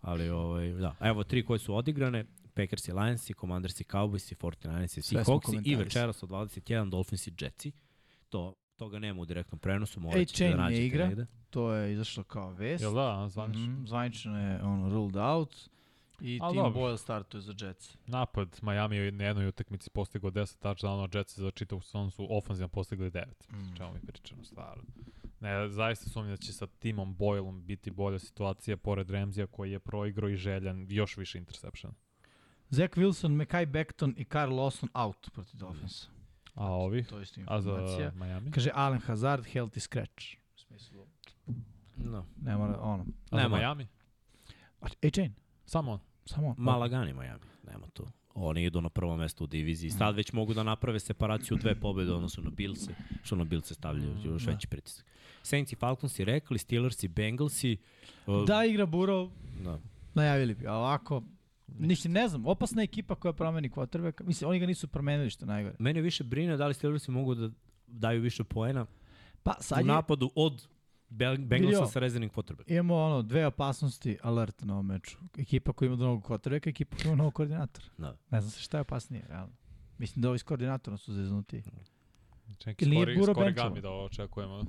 [0.00, 0.94] Ali, ovaj, da.
[1.00, 2.24] Evo, tri koje su odigrane.
[2.54, 6.90] Packers i Lions i Commanders i Cowboys i 49ers i Seahawks i večeras od 21
[6.90, 7.72] Dolphins i Jetsi.
[8.28, 11.06] To, toga nema u direktnom prenosu, morat ćete da nađete igra?
[11.06, 11.26] negde.
[11.50, 12.82] To je izašlo kao vest.
[12.82, 13.66] Jel da, zvanično?
[13.66, 15.68] Mhm, zvanično je ono ruled out.
[16.20, 16.80] I Al Tim dobro.
[16.80, 17.96] Boyle startuje za Jets.
[18.06, 22.68] Napad Miami je na jednoj utakmici postigao 10 touchdownova, Jetsi za čitav sezon su ofanzivno
[22.68, 23.24] postigli 9.
[23.52, 23.76] Mm.
[23.76, 24.82] Čemu mi pričamo, stvarno.
[25.40, 29.78] Ne, zaista sumnjam da će sa timom Boylom biti bolja situacija pored Ramzija koji je
[29.78, 31.92] proigrao i željan još više interception.
[32.70, 36.06] Zach Wilson, Mekai Beckton i Carl Lawson out protiv Dolphinsa.
[36.54, 37.04] A ovi?
[37.04, 38.12] To je isto A za informacija.
[38.14, 38.50] Miami?
[38.50, 40.24] Kaže Allen Hazard, healthy scratch.
[40.54, 41.06] U smislu,
[41.96, 42.24] No.
[42.42, 43.02] ne mora, ono.
[43.30, 43.56] A za Nema.
[43.56, 43.86] Miami?
[44.80, 45.34] A, Ej, Chain,
[45.66, 45.98] Samo on.
[46.26, 46.54] samo on.
[46.58, 48.06] Malagani Miami, nema tu.
[48.34, 49.90] Oni idu na prvo mesto u diviziji.
[49.90, 53.74] Sad već mogu da naprave separaciju dve pobede u odnosu na Bilse, što na Bilse
[53.74, 54.52] stavljaju još da.
[54.52, 55.06] veći pritisak.
[55.42, 57.76] Saints i Falcons i rekli, Steelers i Bengalsi.
[58.26, 59.30] uh, Da igra Burrow,
[59.64, 59.78] da.
[60.14, 60.66] najavili bi.
[60.66, 61.22] A ovako,
[61.78, 64.24] ništa, ne znam, opasna ekipa koja promeni quarterbacka.
[64.24, 65.76] Mislim, oni ga nisu promenili, što najgore.
[65.78, 67.50] Mene više brine da li Steelersi mogu da
[67.86, 68.86] daju više poena
[69.42, 70.66] Pa, u sad je, napadu od
[71.10, 71.86] Bengalsa Vidio.
[71.86, 72.64] sa rezervnih potrebe.
[72.66, 75.18] imamo ono, dve opasnosti alert na ovom meču.
[75.38, 77.86] Ekipa koja ima novog quarterbacka, ekipa koja ima novog koordinatora.
[77.98, 78.16] Da.
[78.30, 79.52] Ne znam se šta je opasnije, realno.
[79.98, 81.62] Mislim da ovi s koordinatorom su zeznuti.
[82.58, 84.64] Čekaj, skori, Buro skori gami da ovo očekujemo.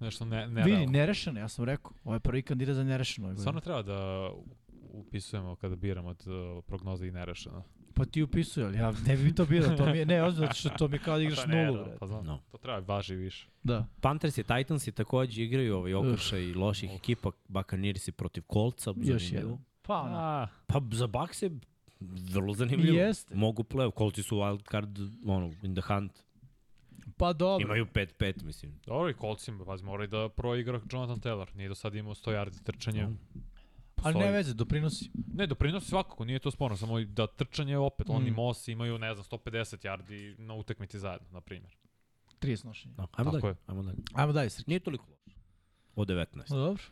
[0.00, 1.92] Nešto ne, ne Vidi, nerešeno, ja sam rekao.
[2.04, 3.36] Ovo je prvi kandidat za nerešeno.
[3.36, 4.30] Stvarno treba da
[4.92, 7.64] upisujemo kada biramo od uh, prognoze i nerešeno.
[7.94, 9.76] Pa ti upisuju, ali ja ne bi to bilo.
[9.76, 11.66] To mi je, ne, ozbiljno, zato što to mi je kao da igraš Pa ne,
[11.66, 11.78] nulu.
[11.78, 11.96] da, bre.
[11.98, 12.40] Pa znam, No.
[12.50, 13.48] to treba važi više.
[13.62, 13.86] Da.
[14.00, 17.30] Panthers i Titans i takođe igraju ovaj okršaj loših ekipa.
[17.48, 18.94] Buccaneers protiv Coltsa.
[18.96, 19.58] Još jedan.
[19.82, 19.94] Pa.
[20.06, 21.50] A, Pa za Bucks je
[22.32, 22.98] vrlo zanimljivo.
[22.98, 23.34] Jeste.
[23.34, 26.12] Mogu play, Coltsi su wild card, ono, in the hunt.
[27.16, 27.64] Pa dobro.
[27.64, 28.72] Imaju 5-5, mislim.
[28.86, 31.56] dobro i Coltsim, pazi, mora i da proigra Jonathan Taylor.
[31.56, 33.08] Nije do sad imao 100 yardi trčanje.
[34.04, 34.08] No.
[34.08, 35.10] ali ne veze, doprinosi.
[35.34, 38.12] Ne, doprinosi svakako, nije to sporno, samo i da trčanje opet, mm.
[38.12, 38.34] on i Mm.
[38.34, 41.76] Moss imaju, ne znam, 150 yardi na utakmici zajedno, na primjer.
[42.40, 42.94] 30 nošenja.
[42.98, 43.56] No, ajmo Tako dalje, je.
[43.66, 43.98] ajmo dalje.
[44.14, 44.70] Ajmo dalje, Srki.
[44.70, 45.38] Nije toliko loše.
[45.94, 46.50] Od 19.
[46.50, 46.82] No, dobro.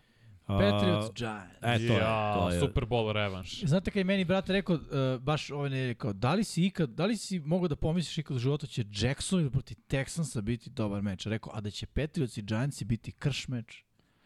[0.49, 1.57] Patriots, Giants.
[1.63, 2.61] E, to je, ja, to je.
[2.61, 3.65] Super Bowl revanš.
[3.65, 6.91] Znate kad je meni brat rekao, uh, baš ovaj ne rekao, da li si ikad,
[6.91, 10.71] da li si mogao da pomisliš ikad u životu će Jackson ili protiv Texansa biti
[10.71, 11.27] dobar meč?
[11.27, 13.85] Rekao, a da će Patriots i Giantsi biti krš meč?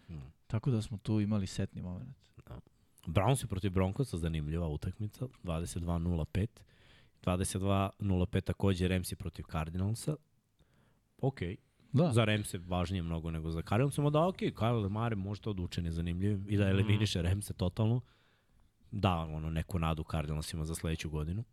[0.08, 0.14] Mm.
[0.46, 2.16] Tako da smo tu imali setni moment.
[3.06, 5.26] Browns protiv Broncosa, zanimljiva utakmica.
[5.44, 6.46] 22-05.
[7.22, 10.16] 22-05 takođe Ramsey protiv Cardinalsa.
[11.18, 11.56] Okej.
[11.92, 12.12] Da.
[12.12, 15.92] Za Ramse važnije mnogo nego za Cardinalsa, da okay, Kyle Mare može to odlučen je
[15.92, 18.00] zanimljivim i da eliminiše Ramse totalno.
[18.90, 21.44] Da, ono, neku nadu Cardinalsima za sledeću godinu.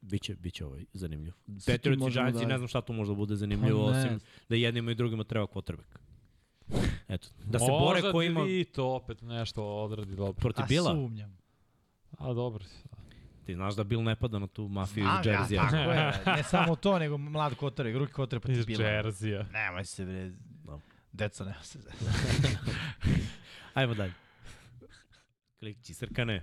[0.00, 1.32] Biće, biće ovaj zanimljiv.
[1.66, 4.56] Patriots i Giantsi, da- ne znam šta tu može da bude zanimljivo, Pa osim da
[4.56, 5.98] jednima i drugima treba quarterback.
[7.08, 10.32] Eto, da se Možda bore ko ima vi to opet nešto odradi dobro.
[10.32, 10.90] protiv A Bila.
[10.90, 11.38] sumnjam.
[12.18, 12.64] A dobro.
[13.46, 15.70] Ti znaš da Bill ne pada na tu mafiju Znam iz ja, Jersey.
[15.70, 16.12] tako je.
[16.36, 18.84] Ne samo to, nego mlad kotere, drugi kotere protiv Bila.
[18.84, 19.44] Jersey-a.
[19.52, 20.30] Nemoj se bre.
[20.64, 20.78] Da.
[21.12, 21.78] Deca, nema se.
[23.74, 24.12] Ajmo dalje.
[25.58, 26.40] Klikći srkane.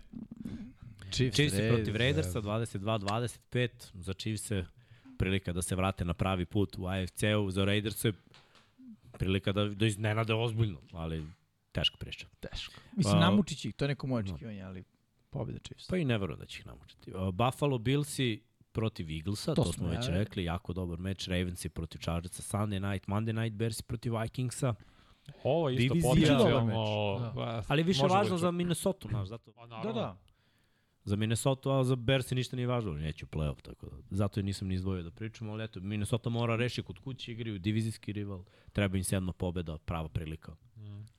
[1.12, 3.70] Chiefs, Chiefs Raiders, protiv Raidersa 22-25.
[3.94, 4.52] Za Chiefs
[5.18, 7.52] prilika da se vrate na pravi put u AFC-u.
[7.52, 8.06] Za Raiders
[9.22, 11.26] prilika da, da iznenade ozbiljno, ali
[11.72, 12.28] teška priča.
[12.42, 12.74] Teško.
[12.94, 14.84] Mislim, Pa- namučit će ih, to je neko moje očekivanje, ali
[15.30, 15.88] pobjeda Chiefs.
[15.88, 17.14] Pa i ne verujem da će ih namučiti.
[17.14, 18.42] Uh, Buffalo Billsi
[18.72, 21.28] protiv Eaglesa, To to, smo već ja- rekli, jako dobar meč.
[21.28, 24.74] Ravensi protiv Chargersa, Sunday night, Monday night, Bearsi protiv Vikingsa.
[25.44, 26.66] Ovo je isto potencijalno...
[27.20, 30.18] Dobar ba, Ali više važno bude za čak- Minnesota, znaš, zato Pa, Da, da.
[31.04, 34.68] Za Minnesota, a za Bearsi ništa nije važno, neće play-off, tako da, zato i nisam
[34.68, 38.98] ni izdvojio da pričam, ali eto, Minnesota mora reši kod kuće, igraju divizijski rival, treba
[38.98, 40.56] im sedma pobeda, prava prilika.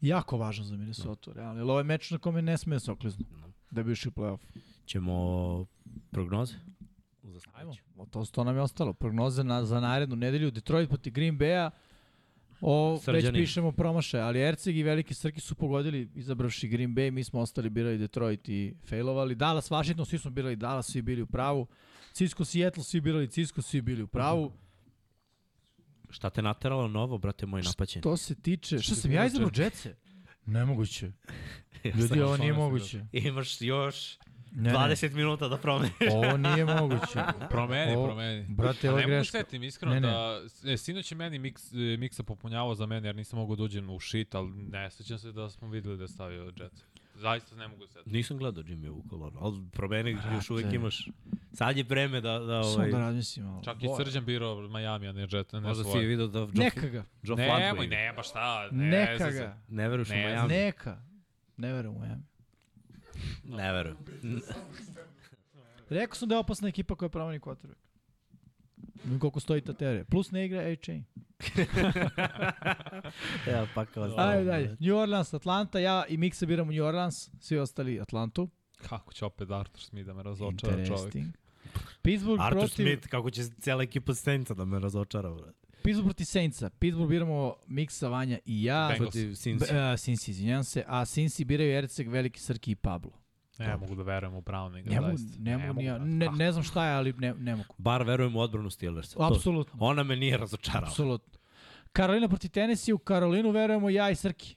[0.01, 1.61] Jako važno za Minnesota, realno.
[1.61, 3.25] Jer ovo je meč na kome ne sme se okliznu.
[3.31, 3.53] No.
[3.71, 4.39] Da bi išli u playoff.
[4.87, 5.67] Ćemo
[6.11, 6.55] prognoze?
[7.53, 7.75] Ajmo,
[8.11, 8.93] to, to nam je ostalo.
[8.93, 10.51] Prognoze na, za narednu nedelju.
[10.51, 11.71] Detroit protiv Green Bay-a.
[12.65, 13.39] O, već Srđani.
[13.39, 17.71] pišemo promaše, ali Erceg i Veliki Srki su pogodili izabravši Green Bay, mi smo ostali
[17.71, 19.35] birali Detroit i failovali.
[19.35, 21.67] Dallas, Washington, svi smo birali Dallas, svi bili u pravu.
[22.13, 24.53] Cisco, Seattle, svi birali Cisco, svi bili u pravu.
[26.11, 28.03] Šta te nateralo novo, brate moj napaćen?
[28.03, 28.79] To se tiče...
[28.79, 29.95] Šta sam ja izabrao Jetce?
[30.47, 31.13] Nemoguće.
[31.99, 33.07] Ljudi, ovo nije moguće.
[33.13, 34.19] Imaš još
[34.53, 34.79] Ne, ne.
[34.79, 35.93] 20 minuta da promeniš.
[36.13, 37.21] Ovo nije moguće.
[37.51, 38.47] Promeni, Ovo- promeni.
[38.49, 39.39] brate, ovo je ne mogu greška.
[39.39, 40.09] setim, iskreno Ne, ne.
[40.09, 40.41] da...
[40.65, 43.91] E, sinoć je meni miks, e, miksa popunjavao za mene, jer nisam mogao da uđem
[43.91, 46.85] u shit, ali ne sećam se da smo videli da je stavio Jet.
[47.15, 48.11] Zaista ne mogu setiti.
[48.11, 50.77] Nisam gledao Jimmy u kolonu, ali promeni još uvijek Brate.
[50.77, 51.09] imaš.
[51.53, 52.91] Sad je vreme da, da Samo ovaj...
[52.91, 53.63] da razmislim malo.
[53.65, 53.87] Čak i.
[53.97, 56.07] Srđan birao Miami, a ne Jet, ne Možda si svoje.
[56.07, 57.05] vidio da Joe, Neka ga.
[57.23, 58.69] Joe Ne, nemoj, ne, baš šta.
[58.71, 59.59] Ne, Neka ga.
[59.69, 60.49] Ne veruješ u Ne, Miami?
[60.49, 61.03] Neka.
[61.57, 62.23] Ne verujem u Miami.
[63.45, 63.97] Ne verujem.
[65.89, 67.83] Rekao sam da je opasna ekipa koja promeni quarterback.
[69.21, 70.05] Koliko stoji ta teorija.
[70.05, 71.05] Plus ne igra A-Chain.
[73.47, 74.77] Evo, pa kao Ajde dalje.
[74.81, 78.49] New Orleans, Atlanta, ja i Miksa biramo New Orleans, svi ostali Atlantu.
[78.77, 80.89] Kako će opet Arthur Smith da me razočara čovjek.
[80.89, 81.27] Interesting.
[82.03, 85.62] Pittsburgh Arthur protiv, Smith, kako će cijela ekipa Saintsa da me razočara, brate.
[85.83, 86.71] Pittsburgh protiv Saintsa.
[86.71, 88.89] Pittsburgh biramo Miksa, Vanja i ja.
[88.89, 89.13] Bengals.
[89.13, 89.59] Protiv.
[89.59, 90.85] B- uh, Cincy, izvinjam se.
[90.87, 93.11] A Cincy biraju Erceg, Veliki Srki i Pablo.
[93.59, 95.43] Ne mogu da verujem u Browninga, Ne mogu, zaista.
[95.43, 96.37] ne, mogu, ni ja- brate, ne, kako?
[96.37, 97.75] ne znam šta je, ali ne, ne mogu.
[97.79, 99.17] Bar verujem u odbranu Steelersa.
[99.17, 99.79] To- Apsolutno.
[99.81, 100.87] Ona me nije razočarala.
[100.87, 101.39] Apsolutno.
[101.93, 104.57] Karolina protiv Tennessee, u Karolinu verujemo ja i Srki.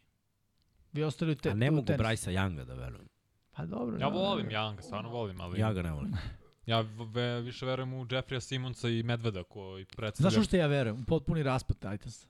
[0.93, 1.87] Vi ostali u te, A ne mogu.
[1.87, 3.07] Bryce'a Younga da verujem.
[3.51, 3.95] Pa dobro.
[3.95, 4.51] Ja da, volim da.
[4.51, 6.13] Younga, stvarno volim, ali Ja ga ne volim.
[6.65, 10.29] ja ve, više verujem u Jeffrija Simonsa i Medveda koji predstavlja...
[10.29, 10.95] Znaš u što ja verujem?
[11.01, 12.27] U potpuni raspad Titansa.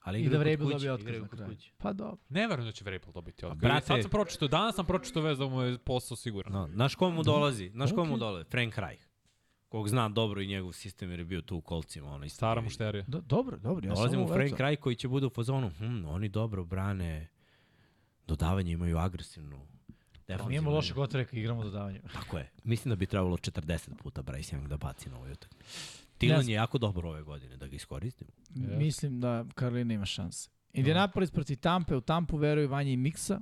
[0.00, 1.56] Ali I da Vrabel dobije otkaz na kraju.
[1.78, 2.16] Pa dobro.
[2.28, 3.60] Ne verujem da će Vrabel dobiti otkaz.
[3.60, 6.52] brate- Sad sam pročitao, danas sam pročitao vez da mu je posao siguran.
[6.52, 7.68] No, znaš ko mu dolazi?
[7.68, 8.50] Znaš ko mu dolazi?
[8.50, 9.02] Frank Reich.
[9.68, 12.10] Kog zna dobro i njegov sistem jer je bio tu u kolcima.
[12.10, 13.04] Ono, Stara mušterija.
[13.08, 13.86] Do, dobro, dobro.
[13.88, 15.70] Ja Dolazi samo, mu Frank Reich koji će bude u fazonu.
[15.78, 17.28] Hm, oni dobro brane.
[18.26, 19.66] Dodavanje imaju agresivnu.
[20.28, 22.00] Defensivnu Nijemo loše gotreka, igramo dodavanje.
[22.20, 22.50] Tako je.
[22.64, 26.04] Mislim da bi trebalo 40 puta Bryce Young da baci na ovoj utakmici.
[26.18, 28.30] Tilan je jako dobro ove godine, da ga iskoristimo.
[28.54, 28.76] Jeste.
[28.76, 30.50] Mislim da Karolina ima šanse.
[30.72, 33.40] Indianapolis protiv Tampe, u Tampu veruju Vanja i Miksa.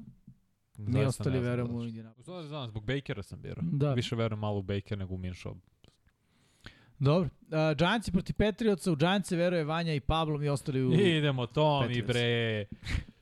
[0.78, 1.84] Mi ostali ne znam verujemo u.
[1.84, 2.24] Indianapolis.
[2.24, 3.64] Stvari znam, zbog Bakera sam birao.
[3.72, 3.94] Da.
[3.94, 5.54] Više verujem malo u Baker nego u Minshaw.
[6.98, 7.28] Dobro.
[7.42, 10.92] Uh, Giantsi protiv Patriotsa, u Giantse veruje Vanja i Pablo, mi ostali u...
[10.92, 12.64] Idemo, to mi bre.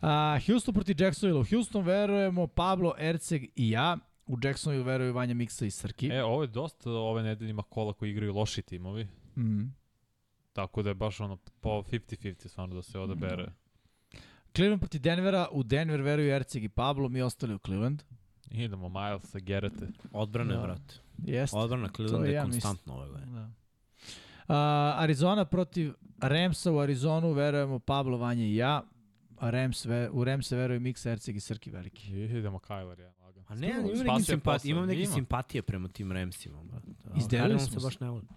[0.00, 0.08] Uh,
[0.46, 1.40] Houston protiv Jacksonville.
[1.40, 3.96] U Houston verujemo Pablo, Erceg i ja.
[4.26, 6.08] U Jacksonville veruju Vanja Miksa i Srki.
[6.12, 9.08] E, ovo je dosta ove nedelje ima kola koji igraju loši timovi.
[9.36, 9.62] Mm.
[10.52, 13.52] Tako da je baš ono po 50-50 stvarno da se odabere.
[14.54, 15.48] Cleveland protiv Denvera.
[15.52, 18.02] U Denver veruju Erceg i Pablo, mi ostali u Cleveland.
[18.50, 19.88] Idemo, Milesa, Gerete.
[20.12, 20.60] Odbrane, Da.
[20.62, 20.94] brate.
[21.18, 21.56] Jeste.
[21.56, 23.26] Odbrana Cleveland je ja konstantno ove godine.
[23.32, 23.50] Da.
[24.48, 28.82] Uh, Arizona protiv Ramsa u Arizonu verujemo Pablo, Vanja i ja.
[29.40, 32.12] A Rams, ve, u Ramse veruju Miksa, Erceg i Srki veliki.
[32.12, 33.12] Idemo Kyler, ja.
[33.20, 33.44] lagan.
[33.48, 34.70] A ne, imam simpatije, posao.
[34.70, 35.12] imam neke Ima.
[35.12, 36.58] simpatije prema tim Ramsima.
[37.16, 37.86] Izdelili smo se se.
[37.86, 38.28] baš ne volim.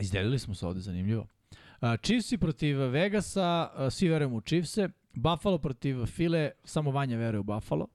[0.00, 1.26] Izdelili smo se ovde, zanimljivo.
[1.52, 4.88] Uh, Chiefsi protiv Vegasa, uh, svi verujemo u Chiefse.
[5.14, 7.86] Buffalo protiv File, samo Vanja veruje u Buffalo.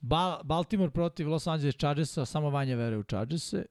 [0.00, 3.66] Ba Baltimore protiv Los Angeles Chargersa, samo Vanja veruje u Chargerse.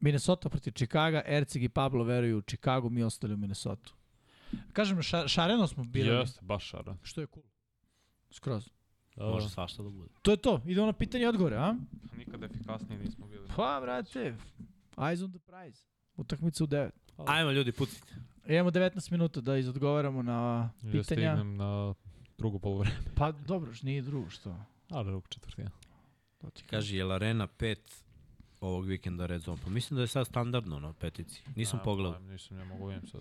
[0.00, 3.90] Minnesota protiv Chicago, Erceg i Pablo veruju u Chicago, mi ostali u Minnesota.
[4.72, 6.08] Kažem, ša, šareno smo bili.
[6.08, 6.96] Jeste, baš šara.
[7.02, 7.51] Što je cool.
[8.32, 8.68] Skroz.
[9.16, 10.08] Da, Može svašta da bude.
[10.22, 10.60] To je to.
[10.66, 11.74] Idemo na pitanje i odgovore, a?
[12.16, 13.48] Nikad efikasniji nismo bili.
[13.56, 14.36] Pa, brate,
[14.96, 15.84] eyes on the prize.
[16.16, 16.90] Utakmica u 9.
[17.18, 18.14] Ajmo ljudi, pucite.
[18.46, 21.02] Imamo 19 minuta da izodgovaramo na Da pitanja.
[21.04, 21.94] stignem na
[22.38, 22.96] drugo polovreme.
[23.14, 24.56] Pa dobro, š- nije drugo što.
[24.90, 25.70] Ali drugo četvrtina.
[26.38, 26.68] To ti kažem.
[26.70, 27.76] Kaže, je Arena 5
[28.60, 29.58] ovog vikenda Red Zone?
[29.64, 31.42] Pa mislim da je sad standardno na petici.
[31.56, 32.20] Nisam Nemam pogledao.
[32.20, 33.20] Nisam, ne mogu vidim sad.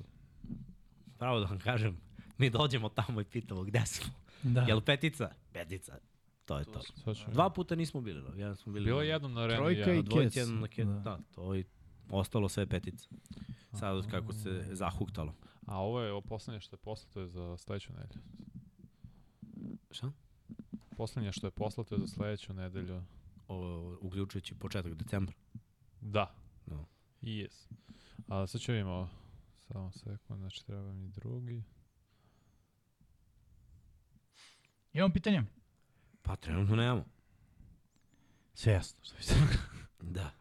[1.18, 1.98] Pravo da vam kažem,
[2.38, 4.14] mi dođemo tamo i pitamo gde smo.
[4.43, 4.61] Da.
[4.61, 5.30] Jel petica?
[5.53, 5.97] Petica.
[6.45, 7.13] To je to.
[7.13, 8.30] Ću- Dva puta nismo bili, no.
[8.35, 8.85] jedan smo bili.
[8.85, 9.57] Bilo je jednom na areni.
[9.57, 9.99] Trojka ja.
[9.99, 10.35] i Kec.
[10.35, 10.88] jedan na ket.
[10.88, 10.93] Da.
[10.93, 11.19] Da.
[11.35, 11.65] to i
[12.09, 13.09] ostalo sve petica.
[13.73, 15.34] Sad od kako se zahuktalo.
[15.65, 18.22] A ovo je ovo poslednje što je poslato je za sledeću nedelju.
[19.91, 20.11] Šta?
[20.97, 23.01] Poslednje što je poslato je za sledeću nedelju.
[23.47, 25.35] O, uključujući početak decembra.
[26.01, 26.35] Da.
[26.65, 26.85] No.
[27.22, 27.72] Yes.
[28.27, 29.09] A sad ću vidimo.
[29.68, 31.63] Samo sekund, znači treba mi drugi.
[34.93, 35.43] Imamo pitanje?
[36.22, 37.05] Pa trenutno nemamo.
[38.53, 38.99] Sve jasno.
[39.03, 39.35] Što bi se...
[40.01, 40.31] Da.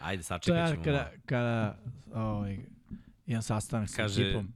[0.00, 0.84] Ajde, to sačekat je ćemo.
[0.84, 1.22] kada, malo.
[1.26, 1.78] kada
[2.14, 2.58] ovaj,
[3.26, 4.52] imam sastanak sa Kaže- ekipom.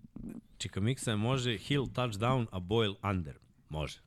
[0.58, 3.38] Čika Miksa može Hill touchdown, a Boyle under.
[3.68, 3.98] Može.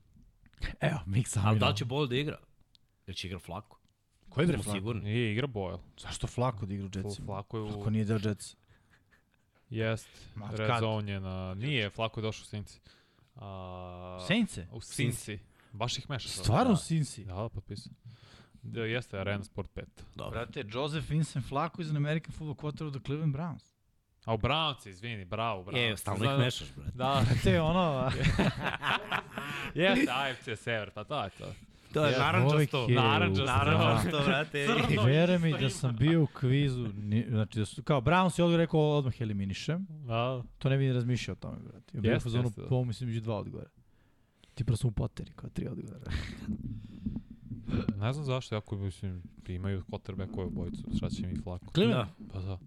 [0.80, 1.42] Evo, Miksa.
[1.46, 2.38] Ali da li će Boyle da igra?
[3.08, 3.80] Jer će igra flako.
[4.36, 4.78] Bre Smo Flako?
[4.78, 5.02] sigurni.
[5.04, 5.80] Nije igra Boyle.
[6.00, 7.26] Zašto Flako da igra u Jetsima?
[7.26, 7.70] Flako je u...
[7.70, 8.58] Kako nije deo Jetsa?
[9.70, 10.08] Jest,
[10.52, 10.72] Red?
[10.80, 11.54] Zone je na...
[11.54, 12.80] Nije, Flako je došao u Sinci.
[13.38, 14.68] A, Sejnce?
[14.72, 15.40] U Sinci.
[15.72, 16.30] Baš ih meša.
[16.30, 16.78] Stvarno Da.
[16.78, 17.26] Sinsi?
[17.26, 17.94] Da, da, potpisao.
[18.64, 19.84] Da, jeste, Arena Sport 5.
[20.16, 20.32] Dobro.
[20.32, 23.64] Brate, Joseph Vincent Flacco an American football quarterback of the Cleveland Browns.
[24.26, 25.78] A u Brownci, izvini, bravo, bravo.
[25.78, 26.92] E, stalno ih mešaš, brate.
[26.94, 28.12] Da, Te ono...
[29.76, 31.54] jeste, AFC Sever, pa to je to.
[31.98, 32.78] To je Ja, naranđasto.
[32.80, 34.68] je Naranđasto, u- Naranđasto, brate.
[35.06, 38.60] Vere mi da sam bio u kvizu, ni, znači da su, kao Browns je odgovor
[38.60, 41.98] rekao odmah eliminišem, Da, to ne bi ni razmišljao o tome, brate.
[41.98, 42.68] Ja bio u Jeste, fazonu, jeste, da.
[42.68, 43.70] po ovom mislim, među dva odgovora.
[44.54, 46.12] Ti prvo sam u poteri, kao tri odgovora.
[47.96, 51.66] ne znam zašto, jako mislim, imaju quarterback koju bojicu, šta će mi Flako.
[51.78, 52.08] Da.
[52.34, 52.58] Pa da.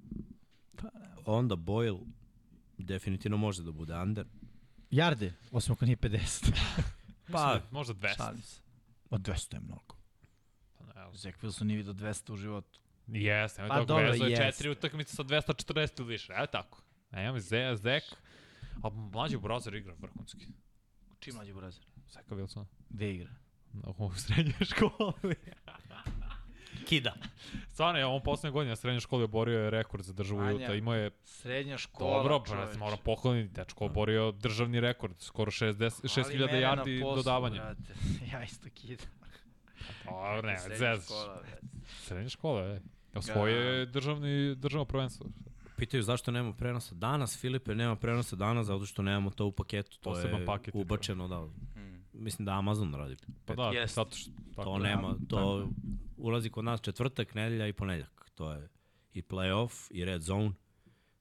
[1.26, 2.00] Onda Boyle
[2.78, 4.26] definitivno može da bude under.
[4.90, 6.52] Jarde, osim ako nije 50.
[7.32, 8.16] Pa, možda 200.
[8.16, 8.60] Šalim se.
[9.10, 9.96] Ma 200 je mnogo.
[10.78, 11.14] Pa ne znam.
[11.14, 12.80] Zach Wilson nije vidio 200 u životu.
[13.06, 16.82] Jeste, nemoj Pa tako dobro, vezo je četiri utakmice sa 240 ili više, evo tako.
[17.10, 18.02] Ne, imam Ze, Zek,
[18.82, 20.46] a mlađi Brozer igra vrhunski.
[21.18, 21.84] Čim mlađi burazer?
[22.08, 22.64] Zeka Wilsona.
[22.88, 23.30] Gde igra?
[23.98, 25.34] U srednjoj školi.
[26.80, 27.12] kida.
[27.72, 30.74] Stvarno je, on poslednje godine na srednjoj školi oborio je rekord za državu Vanja, Juta.
[30.74, 32.72] Imao je, Srednja škola, dobro, pa čoveče.
[32.72, 35.74] se moram pohvaliti, dečko oborio državni rekord, skoro 60
[36.14, 37.56] Hvali 6000 mene na yardi poslu, dodavanja.
[37.56, 37.94] brate.
[38.32, 39.06] Ja isto kidam.
[40.04, 41.04] Pa ne, Srednja zez.
[41.04, 41.66] škola, brate.
[42.00, 42.82] Srednja škola, je.
[43.14, 45.26] Osvoje je državni, državno prvenstvo.
[45.76, 49.98] Pitaju zašto nema prenosa danas, Filipe, nema prenosa danas, zato što nemamo to u paketu.
[50.00, 51.38] To Poseban je paket ubačeno, da.
[51.74, 52.04] Hmm.
[52.12, 53.16] Mislim da Amazon radi.
[53.44, 53.94] Pa da, Jest.
[53.94, 54.30] zato što...
[54.56, 55.68] Tako To nema, to
[56.20, 58.30] ulazi kod nas četvrtak, nedelja i ponedeljak.
[58.34, 58.68] To je
[59.12, 60.52] i playoff i red zone,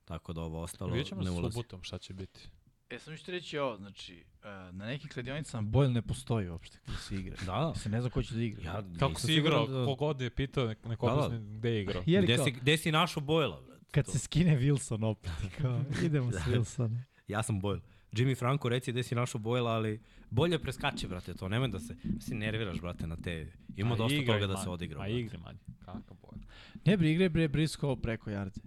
[0.06, 1.54] tako da ovo ostalo Vidjet ćemo ne ulazi.
[1.54, 2.48] subotom šta će biti.
[2.90, 6.98] E, sam ću reći ovo, znači, uh, na nekim kladionicama Boyle ne postoji uopšte kada
[6.98, 7.36] se igra.
[7.38, 7.76] Da, da.
[7.76, 8.64] Se ne zna ko će da igra.
[8.64, 11.38] Ja Kako si igrao, da- kogod je pitao, nek, nek Da, da.
[11.38, 12.04] gde je igrao.
[12.04, 13.86] Gde si, gde si našao Bojla, brate?
[13.92, 14.12] kad To.
[14.12, 16.98] se skine Wilson opet, kao, idemo s Wilsonom.
[17.28, 17.82] Ja sam Boyle.
[18.12, 21.50] Jimmy Franco reci gde si našao Bojla, ali bolje preskače, brate, to.
[21.50, 23.52] Nemoj da se, da se nerviraš, brate, na te...
[23.76, 24.98] Ima Ma dosta igraj toga da manje, se odigra.
[24.98, 25.20] Ma brate.
[25.20, 25.60] igre manje.
[25.80, 26.40] Kakav boj.
[26.86, 28.62] Ne bre, igre bre Briscoe preko jarde.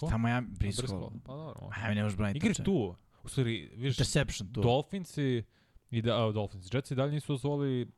[0.00, 0.06] Ko?
[0.06, 0.82] Šta Miami, Briscoe.
[0.82, 1.20] Briscoe.
[1.24, 1.60] Pa dobro.
[1.62, 1.80] može.
[1.80, 2.38] Miami ne možeš braniti.
[2.38, 2.64] Igri trče.
[2.64, 2.96] tu.
[3.24, 4.60] U stvari, vidiš, Interception tu.
[4.62, 5.42] Dolphinsi
[5.90, 7.88] i da, uh, Dolphins, Jetsi dalje nisu dozvoli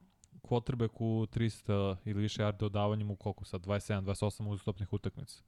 [0.42, 5.42] quarterback u 300 ili više yardi dodavanjem u koliko sad, 27, 28 uzastopnih utakmica.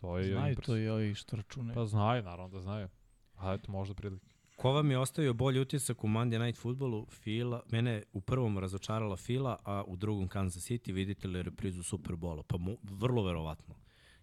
[0.00, 1.74] To je Znaju to i ovi što račune.
[1.74, 2.88] Pa znaju, naravno da znaju.
[3.36, 4.26] A eto, možda prilike.
[4.56, 7.06] Ko vam je ostavio bolji utisak u Monday Night Footballu?
[7.10, 10.92] Fila, mene je u prvom razočarala Fila, a u drugom Kansas City.
[10.92, 12.42] Vidite li reprizu Superbola?
[12.42, 13.74] Pa mu, vrlo verovatno.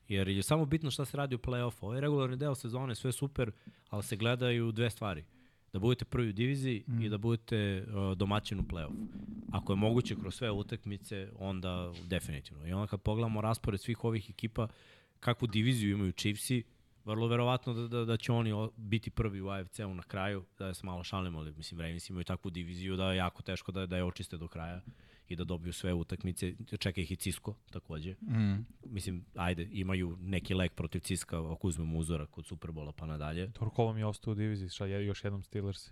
[0.07, 1.77] Jer je samo bitno šta se radi u play-offu.
[1.81, 3.51] Ovo je regularni deo sezone, sve super,
[3.89, 5.23] ali se gledaju dve stvari.
[5.73, 7.01] Da budete prvi u diviziji mm.
[7.01, 9.07] i da budete uh, domaćin u play-offu.
[9.51, 12.67] Ako je moguće kroz sve utakmice, onda definitivno.
[12.67, 14.67] I onda kad pogledamo raspored svih ovih ekipa,
[15.19, 16.63] kakvu diviziju imaju Chiefsi,
[17.05, 20.85] vrlo verovatno da, da, da će oni biti prvi u AFC-u na kraju, da se
[20.85, 24.03] malo šalimo, ali mislim Ravens imaju takvu diviziju da je jako teško da, da je
[24.03, 24.81] očiste do kraja
[25.27, 26.53] i da dobiju sve utakmice.
[26.79, 28.15] Čeka ih i Cisco takođe.
[28.21, 28.65] Mm.
[28.85, 33.47] Mislim, ajde, imaju neki lek protiv Ciska, ako uzmemo uzorak od Superbola pa nadalje.
[33.47, 34.69] Dobro, ko vam je ostao u diviziji?
[34.69, 35.91] Šta je još jednom Steelers?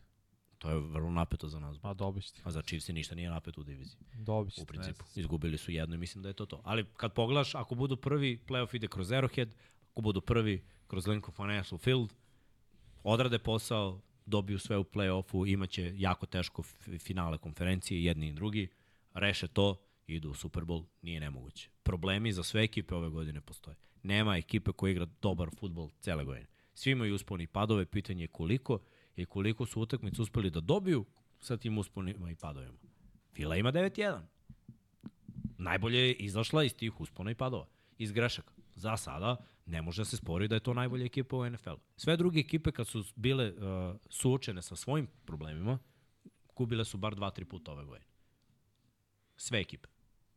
[0.58, 1.84] To je vrlo napeto za nas.
[1.84, 2.42] Ma dobit ćete.
[2.44, 4.00] A za Chiefs ništa nije napeto u diviziji.
[4.14, 4.64] Dobit ćete.
[4.64, 5.06] U principu.
[5.16, 6.62] Izgubili su jedno i mislim da je to to.
[6.64, 9.50] Ali kad pogledaš, ako budu prvi, playoff ide kroz Arrowhead,
[9.92, 12.14] ako budu prvi kroz Lincoln Financial Field,
[13.04, 16.64] odrade posao, dobiju sve u play-offu, imaće jako teško
[17.00, 18.68] finale konferencije, jedni i drugi,
[19.14, 21.70] reše to, idu u Super Bowl, nije nemoguće.
[21.84, 23.76] Problemi za sve ekipe ove godine postoje.
[24.04, 26.48] Nema ekipe koja igra dobar futbol cele godine.
[26.74, 28.80] Svi imaju usponi padove, pitanje je koliko
[29.16, 31.06] i koliko su utakmice uspeli da dobiju
[31.40, 32.78] sa tim usponima i padovima.
[33.34, 34.22] Fila ima 9-1
[35.60, 37.68] najbolje je izašla iz tih uspona i padova,
[37.98, 38.54] iz grešaka.
[38.76, 39.38] Za sada
[39.70, 41.76] ne može da se spori da je to najbolja ekipa u NFL.
[41.96, 45.80] Sve druge ekipe kad su bile uh, suočene sa svojim problemima,
[46.56, 48.06] gubile su bar 2-3 puta ove godine.
[49.38, 49.88] Sve ekipe.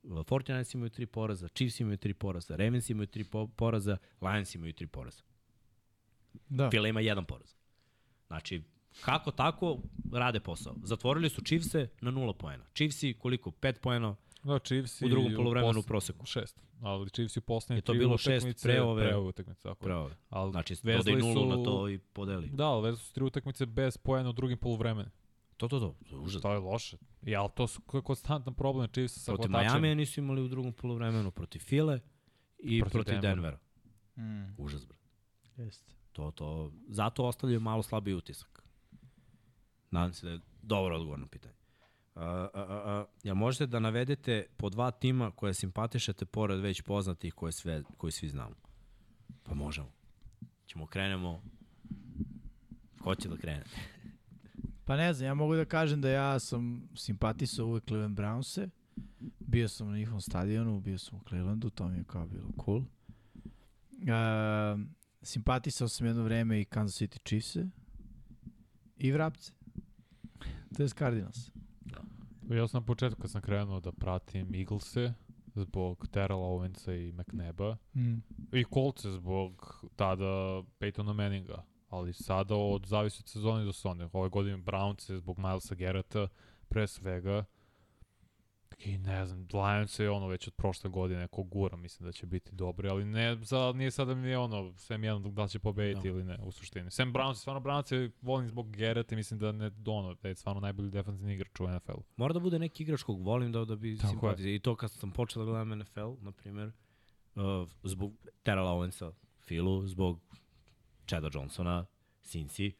[0.02, 4.54] Uh, 49ers imaju tri poraza, Chiefs imaju tri poraza, Ravens imaju tri po poraza, Lions
[4.54, 5.22] imaju tri poraza.
[6.48, 6.70] Da.
[6.70, 7.54] Fila ima jedan poraz.
[8.26, 8.62] Znači,
[9.00, 9.78] kako tako
[10.12, 10.74] rade posao.
[10.82, 12.64] Zatvorili su Chiefse na nula poena.
[12.74, 13.50] Chiefsi koliko?
[13.50, 16.26] 5 poena Da, Chiefs u drugom polovremenu u proseku.
[16.26, 16.60] Šest.
[16.80, 19.62] Ali Chiefs u poslednje Je to tri bilo šest utakmice pre ove- Pre ove utakmice,
[19.62, 19.70] tako.
[19.76, 19.84] je.
[19.84, 20.10] Pravo.
[20.30, 22.48] Ali Znači, dodaj nulu su- na to i podeli.
[22.48, 25.10] Da, ali vezali su tri utakmice bez pojena u drugim poluvremenu.
[25.56, 25.94] To, to, to.
[26.02, 26.40] to je užasno.
[26.40, 26.96] To je loše.
[27.22, 29.72] I, ali to su konstantan problem Chiefs sa Protiv hvatačima.
[29.72, 32.00] Miami nisu imali u drugom polovremenu, protiv File
[32.58, 33.58] i Protiv protiv, Denvera.
[34.16, 34.46] Denvera.
[34.46, 34.54] Mm.
[34.58, 34.96] Užas, bre.
[35.56, 35.92] Jeste.
[36.12, 38.62] To, to, zato ostavljaju malo slabiji utisak.
[39.90, 41.54] Nadam se da je dobro odgovor na pitanje.
[42.14, 47.34] Uh, uh, uh, jel možete da navedete po dva tima koje simpatišete pored već poznatih
[47.34, 48.54] koje, sve, koje svi znamo?
[49.42, 49.92] Pa možemo.
[50.66, 51.42] Ćemo krenemo.
[53.00, 53.64] Ko će da krene?
[54.84, 58.68] Pa ne znam, ja mogu da kažem da ja sam simpatisao uvek Cleveland Brownse.
[59.40, 62.78] Bio sam na njihovom stadionu, bio sam u Clevelandu, to mi je kao bilo cool.
[62.78, 62.84] Uh,
[65.22, 67.66] simpatisao sam jedno vreme i Kansas City Chiefs-e
[68.96, 69.52] i Vrapce.
[70.76, 71.50] To je Cardinals.
[72.50, 75.12] Ja sam na početku kad sam krenuo da pratim Eaglese
[75.54, 78.22] zbog Terrell Owensa i McNeba Mm.
[78.52, 81.62] i Coltse zbog tada Peytona Manninga.
[81.88, 84.08] Ali sada od zavisi od sezone do sezone.
[84.12, 86.28] Ove godine Brownce zbog Milesa Garretta
[86.68, 87.44] pre svega.
[88.84, 92.26] I ne znam, Lions je ono već od prošle godine neko gura, mislim da će
[92.26, 96.08] biti dobri, ali ne, za, nije sada mi ono, sem jedno da će pobediti Da.
[96.08, 96.90] ili ne, u suštini.
[96.90, 100.34] Sem Browns, stvarno Browns je volim zbog Garretta i mislim da ne ono, da je
[100.34, 102.02] stvarno najbolji defensivni igrač u NFL-u.
[102.16, 104.54] Mora da bude neki igrač kog volim da, da bi simpatizio.
[104.54, 106.72] I to kad sam počeo da gledam NFL, na primjer,
[107.34, 110.20] uh, zbog Terrell Owensa, Filu, zbog
[111.06, 111.86] Chada Johnsona,
[112.24, 112.72] Cincy,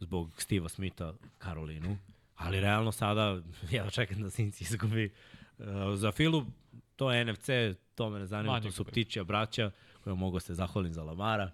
[0.00, 1.96] zbog Steve'a Smitha, Karolinu,
[2.36, 5.12] ali realno sada, ja čekam da Cincy izgubi.
[5.58, 6.44] Uh, za Filu,
[6.96, 7.48] to je NFC,
[7.94, 8.90] to me ne zanima, Manje to su gubi.
[8.90, 9.70] ptičija braća,
[10.04, 11.50] koja mogu se zahvalim za Lamara,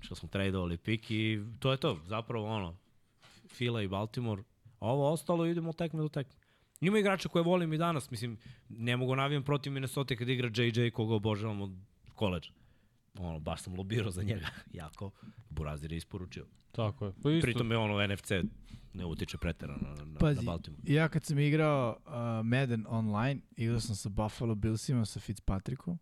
[0.00, 2.76] što smo tradovali pik i to je to, zapravo ono,
[3.48, 4.42] Fila i Baltimore,
[4.80, 6.34] a ovo ostalo idemo od tekme do tekme.
[6.80, 8.38] Ima igrača koje volim i danas, mislim,
[8.68, 11.70] ne mogu navijem protiv Minnesota kad igra JJ koga obožavam od
[12.14, 12.50] koleđa.
[13.18, 14.46] Ono, baš sam lobirao za njega,
[14.82, 15.10] jako.
[15.50, 16.46] Burazir je isporučio.
[16.72, 17.12] Tako je.
[17.22, 18.30] Pa isto, Pritom je ono NFC
[18.94, 20.82] ne utiče preterano na, na, Pazi, na Baltimore.
[20.86, 22.12] ja kad sam igrao uh,
[22.46, 25.98] Madden online, igrao sam sa Buffalo Billsima, sa Fitzpatrickom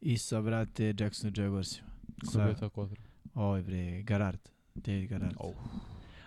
[0.00, 1.88] i sa, brate, Jackson Jaguarsima.
[2.32, 3.00] ko je bio tako odra.
[3.34, 4.40] Ovaj bre, Garard.
[4.74, 5.34] David Garard.
[5.38, 5.54] Oh.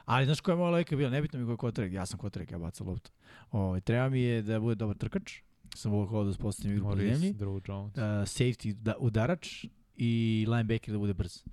[0.05, 1.09] Ali znaš koja je moja logika bila?
[1.09, 3.11] Nebitno mi ko je kotrek, ja sam kotrek, ja bacam loptu.
[3.51, 5.33] Ovaj, treba mi je da bude dobar trkač,
[5.75, 7.97] sam volio da uspostavim igru po zemlji, Drew Jones.
[7.97, 9.65] uh, safety da, udarač
[9.97, 11.43] i linebacker da bude brz.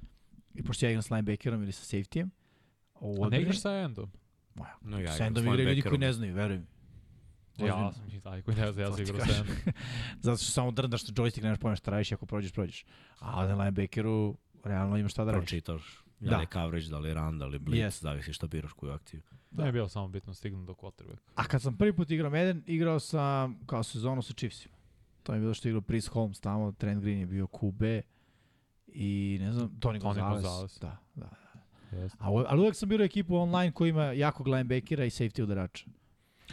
[0.54, 2.30] I pošto ja igram s linebackerom ili sa safetyjem,
[3.00, 4.10] u A ne igraš sa Endom?
[4.54, 6.66] Moja, No, ja sa endom igraju ljudi koji ne znaju, veruj mi.
[7.66, 9.32] Ja sam i taj koji ne zna, ja sam igrao sa.
[9.36, 9.56] Endom.
[10.20, 12.84] Zato što samo drndaš na joystick, nemaš pojma šta radiš ako prođeš, prođeš.
[13.18, 15.46] A na linebackeru realno imaš šta da radiš.
[15.50, 16.30] Pročitaš, Da.
[16.30, 18.02] da li je coverage, da li je run, da li je blitz, Jest.
[18.02, 19.20] zavisi šta biraš koju akciju.
[19.50, 19.64] Da.
[19.66, 21.30] je bilo samo bitno stignu do quarterbacka.
[21.34, 24.74] A kad sam prvi put igrao Madden, igrao sam kao sezonu sa Chiefsima.
[25.22, 28.02] To mi je bilo što je igrao Pris Holmes tamo, Trent Green je bio QB
[28.94, 30.42] i ne znam, Tony, Tony Gonzalez.
[30.42, 30.78] Gonzalez.
[30.80, 31.28] Da, da.
[31.92, 32.18] Jeste.
[32.20, 35.84] A, ali uvek sam birao ekipu online koja ima jakog linebackera i safety udarača.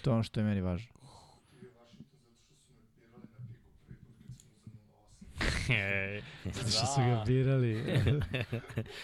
[0.02, 0.92] To je ono što je meni važno.
[6.46, 7.84] Zato što su ga birali.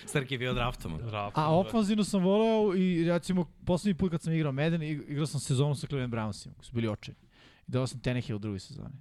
[0.05, 0.99] Srki je bio draftoman.
[0.99, 1.38] Draft.
[1.38, 5.39] A ofanzivno sam voleo i recimo poslednji put kad sam igrao Madden, ig- igrao sam
[5.39, 7.19] sezonu sa Cleveland Brownsima, koji su bili očajni.
[7.67, 8.93] I dao sam Tenehill u drugoj sezoni.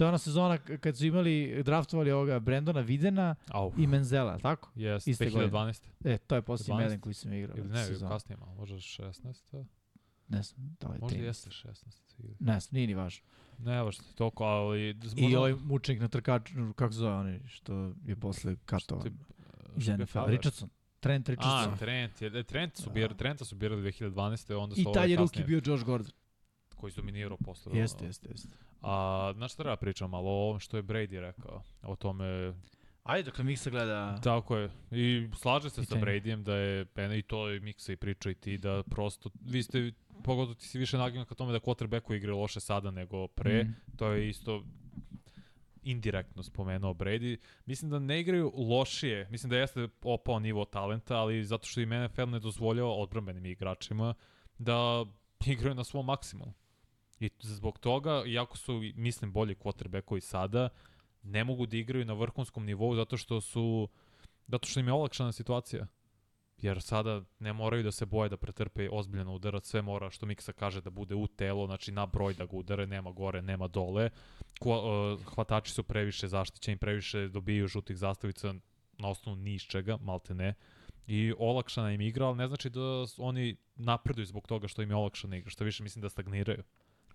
[0.00, 3.72] To je ona sezona kad su imali, draftovali ovoga Brendona Videna Au.
[3.78, 4.70] i Menzela, tako?
[4.74, 5.50] Jes, iste godine.
[5.50, 5.82] 2012.
[6.04, 6.82] E, to je posljednji 12.
[6.82, 7.56] Madden koji sam igrao.
[7.58, 8.10] Ili ne, sezoni.
[8.10, 9.64] kasnije malo, možda 16.
[10.28, 11.24] Ne znam, da li je Možda 13.
[11.24, 12.14] jeste 16.
[12.18, 13.26] ili- Ne znam, nije ni važno.
[13.58, 14.96] Ne, baš toliko, ali...
[15.16, 19.18] I ovaj mučenik na trkaču, kako se zove onaj, što je posle katovan
[19.78, 20.18] što je NFL.
[20.26, 20.68] Richardson.
[21.00, 21.74] Trent Richardson.
[21.74, 24.56] A, Trent, je, e, Trent su birali, Trenta su birali 2012.
[24.56, 26.12] Onda su I taj je ruki bio Josh Gordon.
[26.76, 27.78] koji su dominirao posle.
[27.78, 28.69] Jeste, jeste, jeste.
[28.82, 32.54] A, znaš šta treba pričam, malo o ovom što je Brady rekao, o tome,
[33.02, 34.16] Ajde, dakle Miksa gleda...
[34.22, 36.02] tako je, i slaže se sa Pitanje.
[36.02, 39.62] Bradyjem da je, pena i to je Miksa i priča i ti, da prosto, vi
[39.62, 39.92] ste,
[40.24, 43.74] pogotovo ti si više nagnjen ka tome da quarterbacku igre loše sada nego pre, Mm.
[43.96, 44.64] to je isto
[45.82, 47.36] indirektno spomenuo Brady.
[47.66, 51.88] Mislim da ne igraju lošije, mislim da jeste opao nivo talenta, ali zato što im
[52.04, 54.14] NFL ne dozvoljava odbrambenim igračima
[54.58, 55.04] da
[55.46, 56.52] igraju na svom maksimumu.
[57.20, 60.68] I zbog toga, iako su, mislim, bolji quarterbackovi sada,
[61.22, 63.88] ne mogu da igraju na vrhunskom nivou zato što su
[64.50, 65.86] zato što im je olakšana situacija.
[66.58, 70.52] Jer sada ne moraju da se boje da pretrpe ozbiljan udarac, sve mora, što Miksa
[70.52, 74.10] kaže, da bude u telo, znači na broj da ga udare, nema gore, nema dole.
[74.60, 78.54] Ko, uh, hvatači su previše zaštićeni, previše dobijaju žutih zastavica
[78.98, 80.54] na osnovu ni iz čega, malte ne.
[81.06, 84.96] I olakšana im igra, ali ne znači da oni napreduju zbog toga što im je
[84.96, 86.62] olakšana igra, što više mislim da stagniraju.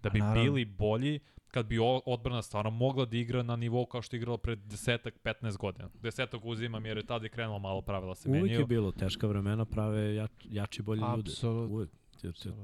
[0.06, 0.44] Da Pa bi naravno.
[0.44, 4.38] bili bolji kad bi odbrana stvarno mogla da igra na nivou kao što je igrala
[4.38, 5.90] pred desetak, 15 godina.
[5.96, 8.60] Desetak uzimam jer je tada je krenulo malo pravila se Uvijek menjaju.
[8.60, 11.30] je bilo, teška vremena prave jač, jači bolji ljudi.
[11.30, 11.76] Apsolutno.
[11.76, 11.90] Uvijek.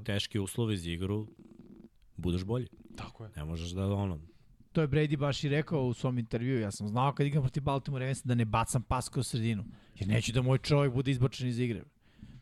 [0.04, 1.26] Teški uslovi za igru,
[2.16, 2.66] budeš bolji.
[2.96, 3.30] Tako je.
[3.36, 4.18] Ne možeš da ono,
[4.72, 6.60] To je Brady baš i rekao u svom intervju.
[6.60, 9.64] Ja sam znao kad igram protiv Baltimore Ravens da ne bacam pas kroz sredinu.
[9.96, 11.82] Jer neću da moj čovjek bude izbačen iz igre.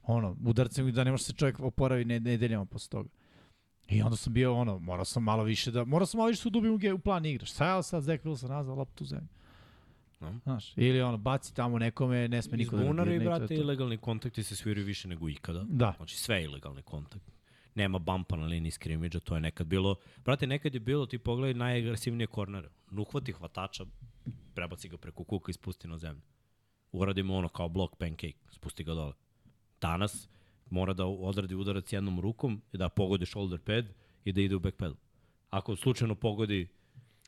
[0.02, 3.08] Ono, udarcem i da ne može se čovjek oporavi ne- nedeljama posle toga.
[3.90, 6.48] I onda sam bio ono, morao sam malo više da, morao sam malo više da
[6.48, 7.46] udubim u, u plan igre.
[7.46, 9.28] Šta je sad Zach Wilson nazvao loptu zemlju?
[10.20, 10.40] No.
[10.42, 13.54] Znaš, ili ono, baci tamo nekome, ne sme niko da Izbunari, brate, to.
[13.54, 15.64] ilegalni kontakti se sviraju više nego ikada.
[15.68, 15.94] Da.
[15.96, 17.32] Znači sve ilegalni kontakt.
[17.74, 19.96] Nema bumpa na liniji skrimidža, to je nekad bilo.
[20.24, 22.68] Brate, nekad je bilo, ti pogledaj najagresivnije kornere.
[22.90, 23.84] Uhvati hvatača,
[24.54, 26.22] prebaci ga preko kuka i spusti na zemlju.
[26.92, 29.12] Uradi mu ono kao block pancake, spusti ga dole.
[29.80, 30.28] Danas
[30.70, 33.86] mora da odradi udarac jednom rukom i da pogodi shoulder pad
[34.24, 34.96] i da ide u back pedal.
[35.50, 36.68] Ako slučajno pogodi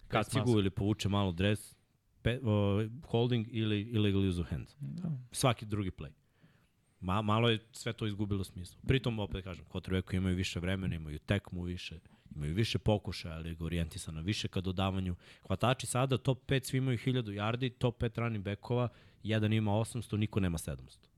[0.09, 1.75] kacigu ili povuče malo dres,
[2.23, 4.77] pe, uh, holding ili illegal use of hands.
[4.79, 5.11] Da.
[5.33, 6.11] Svaki drugi play.
[7.01, 8.81] Ma, malo je sve to izgubilo smisla.
[8.87, 11.99] Pritom, opet kažem, quarterbacku imaju više vremena, imaju tekmu više,
[12.35, 15.17] imaju više pokušaja, ali ga orijentisana više ka dodavanju.
[15.47, 18.89] Hvatači sada, top 5 svi imaju 1000 yardi, top 5 running backova,
[19.23, 21.12] jedan ima 800, niko nema 700.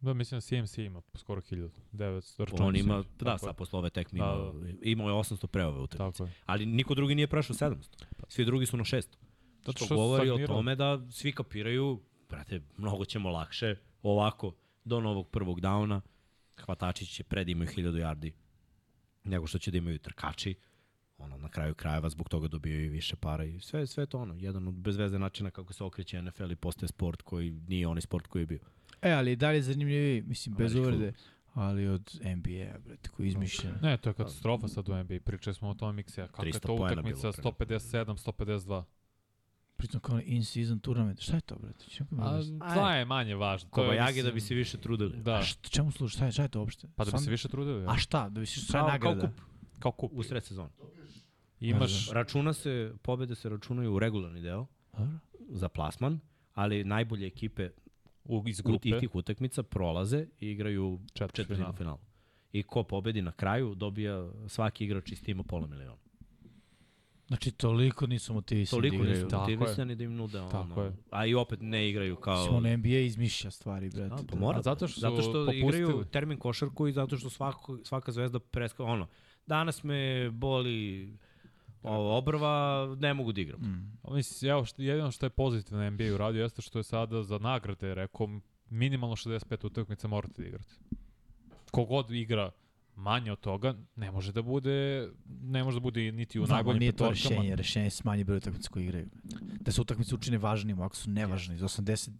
[0.00, 1.70] Da, mislim da CMC ima skoro 1000.
[1.92, 2.40] 900.
[2.44, 5.80] računam On ima, da, sad posle ove tekme Da, imao, imao je 800 pre ove
[5.80, 6.24] utakmice.
[6.46, 8.04] Ali niko drugi nije prešao 700.
[8.28, 9.16] Svi drugi su na 600.
[9.58, 14.54] Zato Što, što govori o tome da svi kapiraju, brate, mnogo ćemo lakše ovako
[14.84, 16.00] do novog prvog dauna.
[16.60, 18.32] Hvatači će pred da imaju 1000 yardi
[19.24, 20.54] nego što će da imaju trkači.
[21.18, 24.34] Ono, na kraju krajeva zbog toga dobijaju i više para i sve, sve to ono,
[24.38, 28.26] jedan od bezveze načina kako se okreće NFL i postaje sport koji nije onaj sport
[28.26, 28.60] koji je bio.
[29.02, 31.12] E, ali da li je zanimljiviji, mislim, bez uvrede,
[31.54, 33.74] ali od NBA, brate, koji je izmišljen.
[33.82, 35.20] Ne, to je katastrofa sad u NBA.
[35.24, 36.26] Pričali smo o tome miksija.
[36.26, 37.66] Kako je 300 to utakmica bilo pre.
[37.66, 38.82] 157, 152.
[39.76, 41.20] Pritom kao in-season tournament.
[41.20, 41.84] Šta je to, brate?
[41.84, 42.08] Čemu
[42.60, 43.68] A, to je manje važno.
[43.74, 45.16] To je, Kobajage da bi se više trudili.
[45.22, 46.16] Da, A šta, čemu služi?
[46.16, 46.88] Šta je, šta je to uopšte?
[46.96, 47.82] pa da bi se više trudili.
[47.84, 47.90] Ja.
[47.90, 48.28] A šta?
[48.28, 49.20] Da bi se šta je Kao, kao nagrada?
[49.34, 49.40] kup
[49.78, 50.12] Kao kup.
[50.14, 50.70] u sred sezone.
[51.60, 55.18] Imaš, Računa se, pobede se računaju u regularni deo Dobro.
[55.48, 56.20] za plasman,
[56.54, 57.70] ali najbolje ekipe
[58.30, 61.28] u, iz grupe, tih utakmica prolaze i igraju Četvrtfinal.
[61.46, 61.98] četvrtinu finalu.
[62.52, 65.96] I ko pobedi na kraju dobija svaki igrač iz tima pola miliona.
[67.28, 69.14] Znači, toliko nisu motivisani Toliko da igraju.
[69.16, 69.56] nisu Tako je.
[69.56, 70.50] motivisani da im nude ono.
[70.50, 70.92] Tako je.
[71.10, 72.44] A i opet ne igraju kao...
[72.46, 74.14] Ono NBA izmišlja stvari, brate.
[74.14, 74.36] A, pa Da.
[74.36, 74.58] mora.
[74.58, 75.58] A zato što zato što popustili.
[75.58, 78.84] igraju termin košarku i zato što svako, svaka zvezda preska...
[78.84, 79.06] Ono,
[79.46, 81.12] danas me boli
[81.82, 83.60] ovo, obrva, ne mogu da igram.
[83.60, 84.14] Mm.
[84.14, 87.94] Mislim, evo, što, jedino što je pozitivno NBA uradio jeste što je sada za nagrade
[87.94, 88.28] rekao
[88.70, 90.74] minimalno 65 utakmica morate da igrate.
[91.70, 92.50] Kogod igra
[92.96, 95.08] manje od toga, ne može da bude
[95.42, 97.34] ne može da bude niti u Znam, najboljim nije to petorkama.
[97.34, 97.56] rešenje.
[97.56, 99.06] Rešenje je smanji broj utakmica koji igraju.
[99.60, 101.54] Da se utakmice učine važnijim, ako su nevažni.
[101.54, 102.10] Iz 82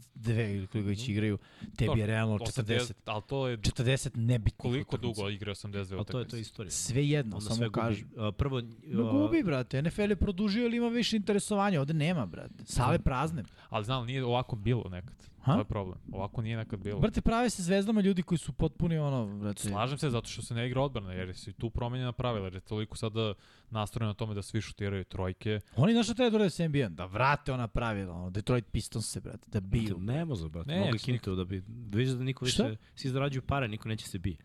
[0.50, 1.38] ili koliko već igraju,
[1.76, 2.92] tebi je realno 40.
[3.04, 5.14] Ali to je 40 nebitnih koliko utakmica.
[5.14, 6.40] dugo igra 82 Ali to je to utakmice.
[6.40, 6.70] istorija.
[6.70, 8.06] Sve jedno, Onda samo sve gubi.
[8.32, 9.82] Prvo, No a, gubi, brate.
[9.82, 11.80] NFL je produžio ili ima više interesovanja.
[11.80, 12.64] Ovde nema, brate.
[12.64, 13.44] Sale prazne.
[13.68, 15.16] Ali znam, nije ovako bilo nekad.
[15.42, 15.52] Ha?
[15.52, 15.98] To je problem.
[16.12, 17.00] Ovako nije nekad bilo.
[17.00, 19.62] Brate, prave se zvezdama ljudi koji su potpuni ono, brate.
[19.62, 22.54] Slažem se zato što se ne igra odbrana, jer su i tu promenjena pravila, jer
[22.54, 23.34] je toliko sada
[23.70, 25.60] nastrojeno na tome da svi šutiraju trojke.
[25.76, 26.88] Oni znaš šta treba da urade sa NBA?
[26.88, 29.96] Da vrate ona pravila, ono, Detroit Pistons se, brate, da biju.
[29.98, 30.70] Ne može, brate.
[30.70, 31.62] Ne, što kintu da bi...
[31.68, 32.76] Vidiš da niko više...
[32.94, 34.36] Svi zarađuju pare, niko neće se bije.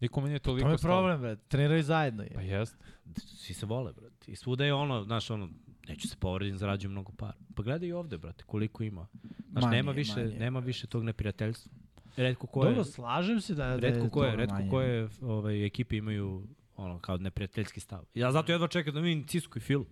[0.00, 0.94] Nikome nije toliko To je stalo.
[0.94, 1.42] problem, brate.
[1.48, 2.24] Treniraju zajedno.
[2.34, 2.48] Pa Je.
[2.48, 2.76] jest.
[3.16, 4.32] Svi se vole, brate.
[4.32, 5.48] I svuda je ono, znaš, ono,
[5.88, 7.32] neću se povredim, zarađujem mnogo para.
[7.54, 9.06] Pa gledaj i ovde, brate, koliko ima.
[9.50, 10.38] Znaš, Manje, nema više, manje.
[10.38, 11.72] nema više tog neprijateljstva.
[12.16, 14.70] Redko koje, Dobro, slažem se da, da redko je koje, to redko manje.
[14.70, 16.46] koje ovaj, ekipe imaju
[16.76, 18.04] ono, kao neprijateljski stav.
[18.14, 19.86] Ja zato jedva čekam da vidim Cisku i Filu.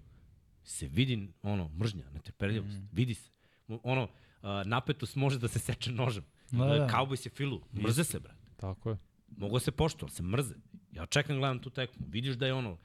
[0.64, 2.84] Se vidi, ono, mržnja, netrpeljivost, Mhm.
[2.92, 3.30] vidi se.
[3.82, 4.08] Ono,
[4.64, 6.24] napetost može da se seče nožem.
[6.50, 6.88] Da, da.
[6.88, 8.38] Cowboys se Filu, mrze se, brate.
[8.56, 8.96] Tako je.
[9.28, 10.54] Mogu se poštovati, ali se mrze.
[10.92, 12.06] Ja čekam, gledam tu tekmu.
[12.08, 12.78] Vidiš da je ono,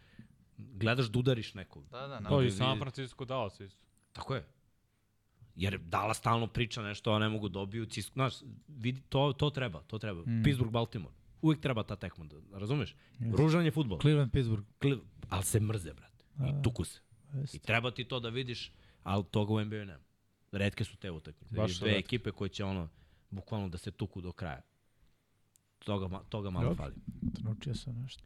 [0.58, 1.90] gledaš da udariš nekog.
[1.90, 3.80] Da, da, To vi- i San Francisco Dallas isto.
[4.14, 4.46] Tako je.
[5.56, 7.86] Jer Dala stalno priča nešto, a ne mogu dobiju.
[7.86, 8.34] Cisco, znaš,
[8.68, 10.22] vidi, to, to treba, to treba.
[10.22, 10.44] Mm.
[10.44, 11.14] Pittsburgh, Baltimore.
[11.42, 12.96] Uvijek treba ta tekma, da, razumeš?
[13.32, 14.66] Ružan je futbol, Cleveland, Pittsburgh.
[14.82, 16.24] Kli- ali se mrze, brate.
[16.40, 17.00] I tuku se.
[17.34, 17.58] Jeste.
[17.58, 18.72] I treba ti to da vidiš,
[19.04, 20.04] ali toga u NBA nema.
[20.52, 21.56] Redke su te utakmice.
[21.56, 22.90] Baš dve ekipe koje će ono,
[23.30, 24.62] bukvalno da se tuku do kraja.
[25.80, 26.78] Toga, toga malo Dobro.
[26.78, 26.96] fali.
[27.40, 28.24] Naučio sam nešto.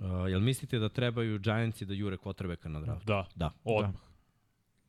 [0.00, 3.06] Uh, jel mislite da trebaju Giantsi da jure quarterbacka na draft?
[3.06, 3.26] Da.
[3.34, 3.50] Da.
[3.64, 3.94] Odmah.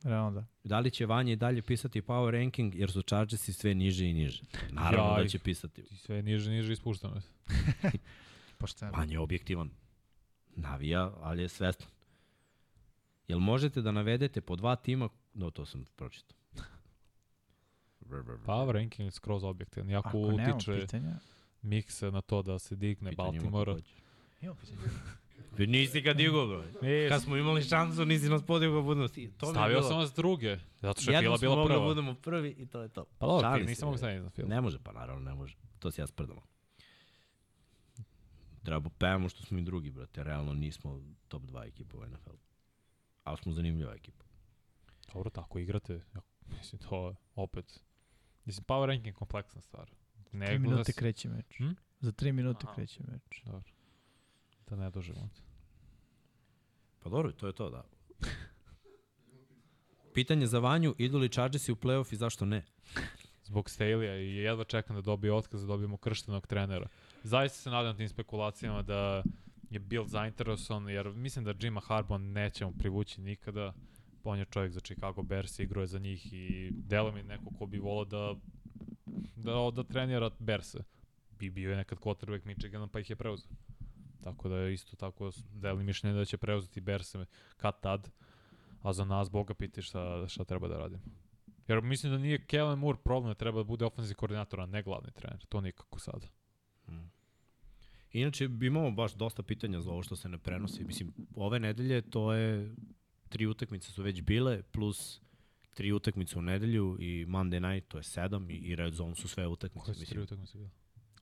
[0.02, 0.46] Realno da.
[0.64, 4.12] Da li će Vanja i dalje pisati power ranking jer su Chargersi sve niže i
[4.12, 4.42] niže?
[4.70, 5.22] Naravno Jaj.
[5.22, 5.80] da će pisati.
[5.90, 7.20] I sve niže, niže ispuštano.
[8.58, 8.92] Pošteno.
[8.92, 9.70] Vanja je objektivan.
[10.56, 11.88] Navija, ali je svestan.
[13.28, 15.08] Jel možete da navedete po dva tima?
[15.34, 16.36] No, to sam pročitao.
[18.46, 19.90] Power ranking je skroz objektivan.
[19.90, 21.14] Jako Ako utiče pitanja.
[21.62, 23.76] mikse na to da se digne Pitanje Baltimore.
[24.42, 24.88] Pitanja.
[25.56, 26.64] Pa Nisi ga digo, bro.
[27.08, 29.08] Kad smo imali šansu, nisi nas podigao da budemo...
[29.08, 31.68] To je Stavio bilo- sam vas druge, zato što je Jednom Fila smo bila mogli
[31.68, 31.86] da prva.
[31.86, 33.04] budemo prvi i to je to.
[33.18, 34.48] Pa dobro, Fila, se, nisam mogu staviti za Fila.
[34.48, 35.56] Ne može, pa naravno ne može.
[35.78, 36.42] To se ja sprdamo.
[38.62, 40.24] Treba pevamo što smo i drugi, brate.
[40.24, 42.30] Realno nismo top 2 ekipa u NFL.
[43.24, 44.24] Ali smo zanimljiva ekipa.
[45.14, 46.00] Dobro, tako igrate.
[46.48, 47.80] Mislim, to je opet...
[48.44, 49.90] Mislim, power ranking kompleksna stvar.
[50.32, 51.58] Ne 3 gleda minute kreće meč.
[51.58, 51.70] Hm?
[52.00, 52.74] Za 3 minute Aha.
[52.74, 53.42] kreće meč.
[53.44, 53.70] Dobro.
[54.72, 55.28] Da ne dužimo.
[57.02, 57.84] Pa dobro, to je to, da.
[60.14, 62.64] Pitanje za Vanju, idu li Chargersi u playoff i zašto ne?
[63.44, 66.88] Zbog Staley-a i jedva čekam da dobije otkaz da dobijemo krštenog trenera.
[67.22, 69.22] Zaista se nadam tim spekulacijama da
[69.70, 73.74] je Bill zainteresovan, jer mislim da Jima Harbaugh nećemo privući nikada.
[74.24, 77.66] On je čovjek za Chicago Bears, igrao je za njih i delo mi neko ko
[77.66, 78.34] bi volao da,
[79.36, 80.78] da, da trenira Berse.
[81.38, 83.50] Bi bio je nekad quarterback Michigana pa ih je preuzeo.
[84.24, 87.24] Tako da je isto tako deli mišljenje da će preuzeti Berse
[87.56, 88.10] kad tad.
[88.82, 91.02] A za nas, Boga piti šta, šta treba da radimo.
[91.68, 94.82] Jer mislim da nije Kellen Moore problem da treba da bude ofenzivni koordinator, a ne
[94.82, 95.46] glavni trener.
[95.46, 96.26] To nikako sada.
[98.12, 100.84] Inače, imamo baš dosta pitanja za ovo što se ne prenosi.
[100.84, 102.74] Mislim, ove nedelje to je,
[103.28, 105.20] tri utakmice su već bile, plus
[105.74, 109.28] tri utakmice u nedelju i Monday night, to je sedam i, i Red Zone su
[109.28, 109.84] sve utakmice.
[109.84, 110.70] Koje su tri utakmice bile?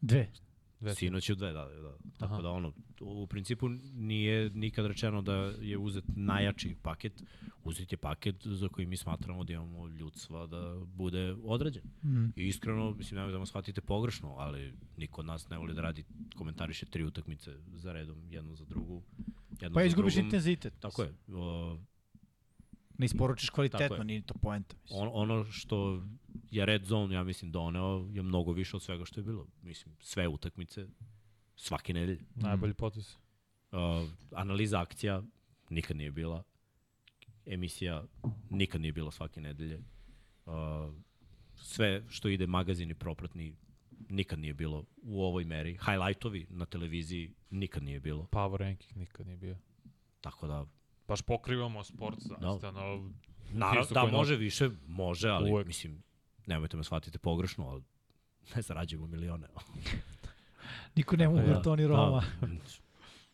[0.00, 0.32] Dve.
[0.80, 0.94] Dve.
[0.94, 1.96] Sinoć je u dve, da, da.
[2.18, 2.42] Tako Aha.
[2.42, 7.22] da ono, u principu nije nikad rečeno da je uzet najjači paket.
[7.64, 11.82] Uzet je paket za koji mi smatramo da imamo ljudstva da bude odrađen.
[12.04, 12.24] Mm.
[12.36, 15.82] I iskreno, mislim, nemoj da me shvatite pogrešno, ali niko od nas ne voli da
[15.82, 16.04] radi,
[16.36, 19.02] komentariše tri utakmice za redom, jednu za drugu.
[19.60, 20.26] Jednu Pa za izgubiš drugom.
[20.26, 20.74] intenzitet.
[20.80, 21.14] Tako je.
[21.28, 21.78] O,
[22.98, 24.04] Ne isporučiš kvalitetno, je.
[24.04, 24.76] nije to poenta.
[24.82, 25.00] Mislim.
[25.00, 26.02] on, ono što
[26.50, 29.46] je Red Zone, ja mislim, doneo je mnogo više od svega što je bilo.
[29.62, 30.86] Mislim, sve utakmice,
[31.56, 32.20] svake nedelje.
[32.34, 33.16] Najbolji potez.
[33.72, 33.78] Uh,
[34.34, 35.22] analiza akcija
[35.70, 36.42] nikad nije bila.
[37.46, 38.04] Emisija
[38.50, 39.80] nikad nije bila svake nedelje.
[40.46, 40.52] Uh,
[41.56, 43.54] sve što ide magazini propratni
[44.08, 45.78] nikad nije bilo u ovoj meri.
[45.84, 48.26] Highlightovi na televiziji nikad nije bilo.
[48.32, 49.56] Power ranking nikad nije bio.
[50.20, 50.66] Tako da,
[51.08, 52.68] Baš pokrivamo sport, zaista.
[52.68, 53.12] ono,
[53.52, 55.66] naravno, da, može više, može, ali Uvek.
[55.66, 56.02] mislim,
[56.46, 57.82] nemojte me shvatite pogrešno, ali
[58.56, 59.48] ne zarađujemo milione.
[60.96, 62.22] Niko ne može Da, Toni Roma.
[62.40, 62.46] Da.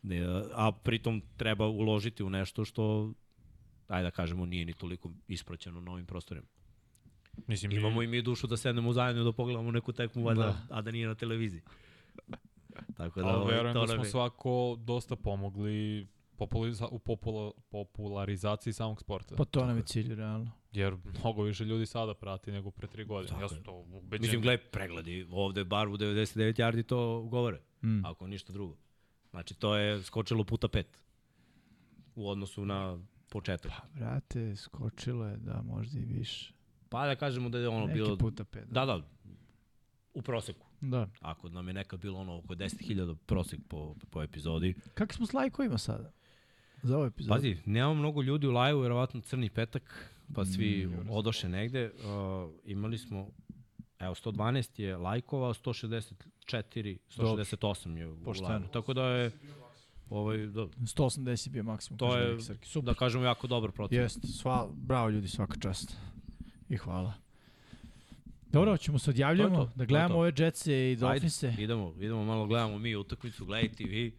[0.01, 0.21] Ne,
[0.53, 3.13] a pritom treba uložiti u nešto što
[3.87, 6.47] ajde da kažemo, nije ni toliko ispraćeno na ovim prostorima.
[7.47, 10.75] Mislim, Imamo i mi dušu da sednemo zajedno da pogledamo neku tekmu, valjda, Da.
[10.75, 11.61] a da nije na televiziji.
[12.97, 16.07] Tako da, Ali ovaj, verujem da smo svako dosta pomogli
[16.37, 19.35] populiza, u popula, popularizaciji samog sporta.
[19.35, 20.51] Pa to nam je cilj, realno.
[20.71, 23.29] Jer mnogo više ljudi sada prati nego pre tri godine.
[23.29, 24.21] Tako ja sam to ubeđen.
[24.21, 28.05] Mislim, gledaj, pregledi, ovde bar u 99 yardi to govore, Mm.
[28.05, 28.77] ako ništa drugo.
[29.29, 31.01] Znači, to je skočilo puta pet
[32.15, 32.99] u odnosu na
[33.29, 33.71] početak.
[33.93, 36.53] Brate, skočilo je, da, možda i više.
[36.89, 38.17] Pa da kažemo da je ono Neki bilo...
[38.17, 38.65] puta pet.
[38.67, 39.01] Da, da,
[40.13, 40.65] u proseku.
[40.81, 41.09] Da.
[41.19, 44.75] Ako nam je nekad bilo ono oko 10.000 prosek po, po epizodi.
[44.93, 46.11] Kakvi smo s lajkovima sada?
[46.83, 47.29] Za ovaj epizod?
[47.29, 51.91] Pazi, nema mnogo ljudi u live-u, verovatno crni petak, pa svi Mm, odoše negde.
[51.91, 53.27] Uh, imali smo,
[53.99, 56.13] evo, 112 je lajkova, 164,
[57.09, 58.49] 168 je u Pošteno.
[58.49, 58.67] live-u.
[58.67, 59.31] Tako da je,
[60.09, 61.97] ovaj, da, 180 je bio maksimum.
[61.97, 62.41] To je.
[62.63, 62.85] Super.
[62.85, 63.97] da kažemo, jako dobar proces.
[63.97, 65.97] Jeste, sva, bravo ljudi, svaka čast.
[66.69, 67.13] I hvala.
[68.51, 70.19] Dobro, ćemo se odjavljamo, To to, da gledamo to.
[70.19, 71.55] ove Jetse i Dolphinse.
[71.59, 74.17] Idemo, idemo malo, gledamo mi utakmicu, gledajte vi.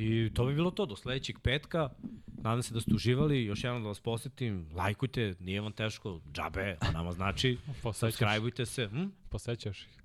[0.00, 1.88] I to bi bilo to do sledećeg petka.
[2.26, 3.44] Nadam se da ste uživali.
[3.44, 7.58] Još jednom da vas posetim, lajkujte, nije vam teško, džabe, a nama znači.
[7.94, 8.88] Subscribeujte se.
[8.88, 9.06] Hm?
[9.28, 10.02] posećaš ih.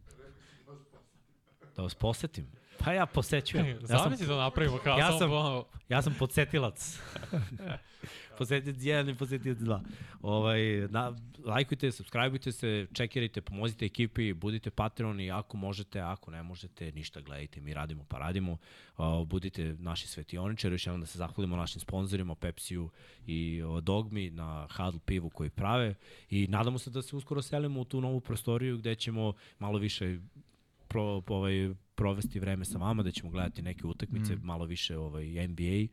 [1.76, 2.48] Da vas posetim.
[2.78, 3.68] Pa ja posećujem.
[3.90, 7.00] Ja sam, da napravimo kao ja sam- ono, ja sam podsetilac.
[8.38, 9.82] posetilac jedan i posetilac dva.
[10.22, 16.92] Ovaj, na, lajkujte, subscribeujte se, čekirajte, pomozite ekipi, budite patroni ako možete, ako ne možete,
[16.92, 18.58] ništa gledajte, mi radimo pa radimo.
[18.98, 22.90] Uh, budite naši svetioničari, još jednom da se zahvalimo našim sponzorima, Pepsiju
[23.28, 25.96] i uh, Dogmi na Hadl pivu koji prave
[26.30, 30.20] i nadamo se da se uskoro selimo u tu novu prostoriju gde ćemo malo više
[30.94, 34.40] pro, ovaj, provesti vreme sa vama, da ćemo gledati neke utakmice, mm.
[34.44, 35.88] malo više ovaj, NBA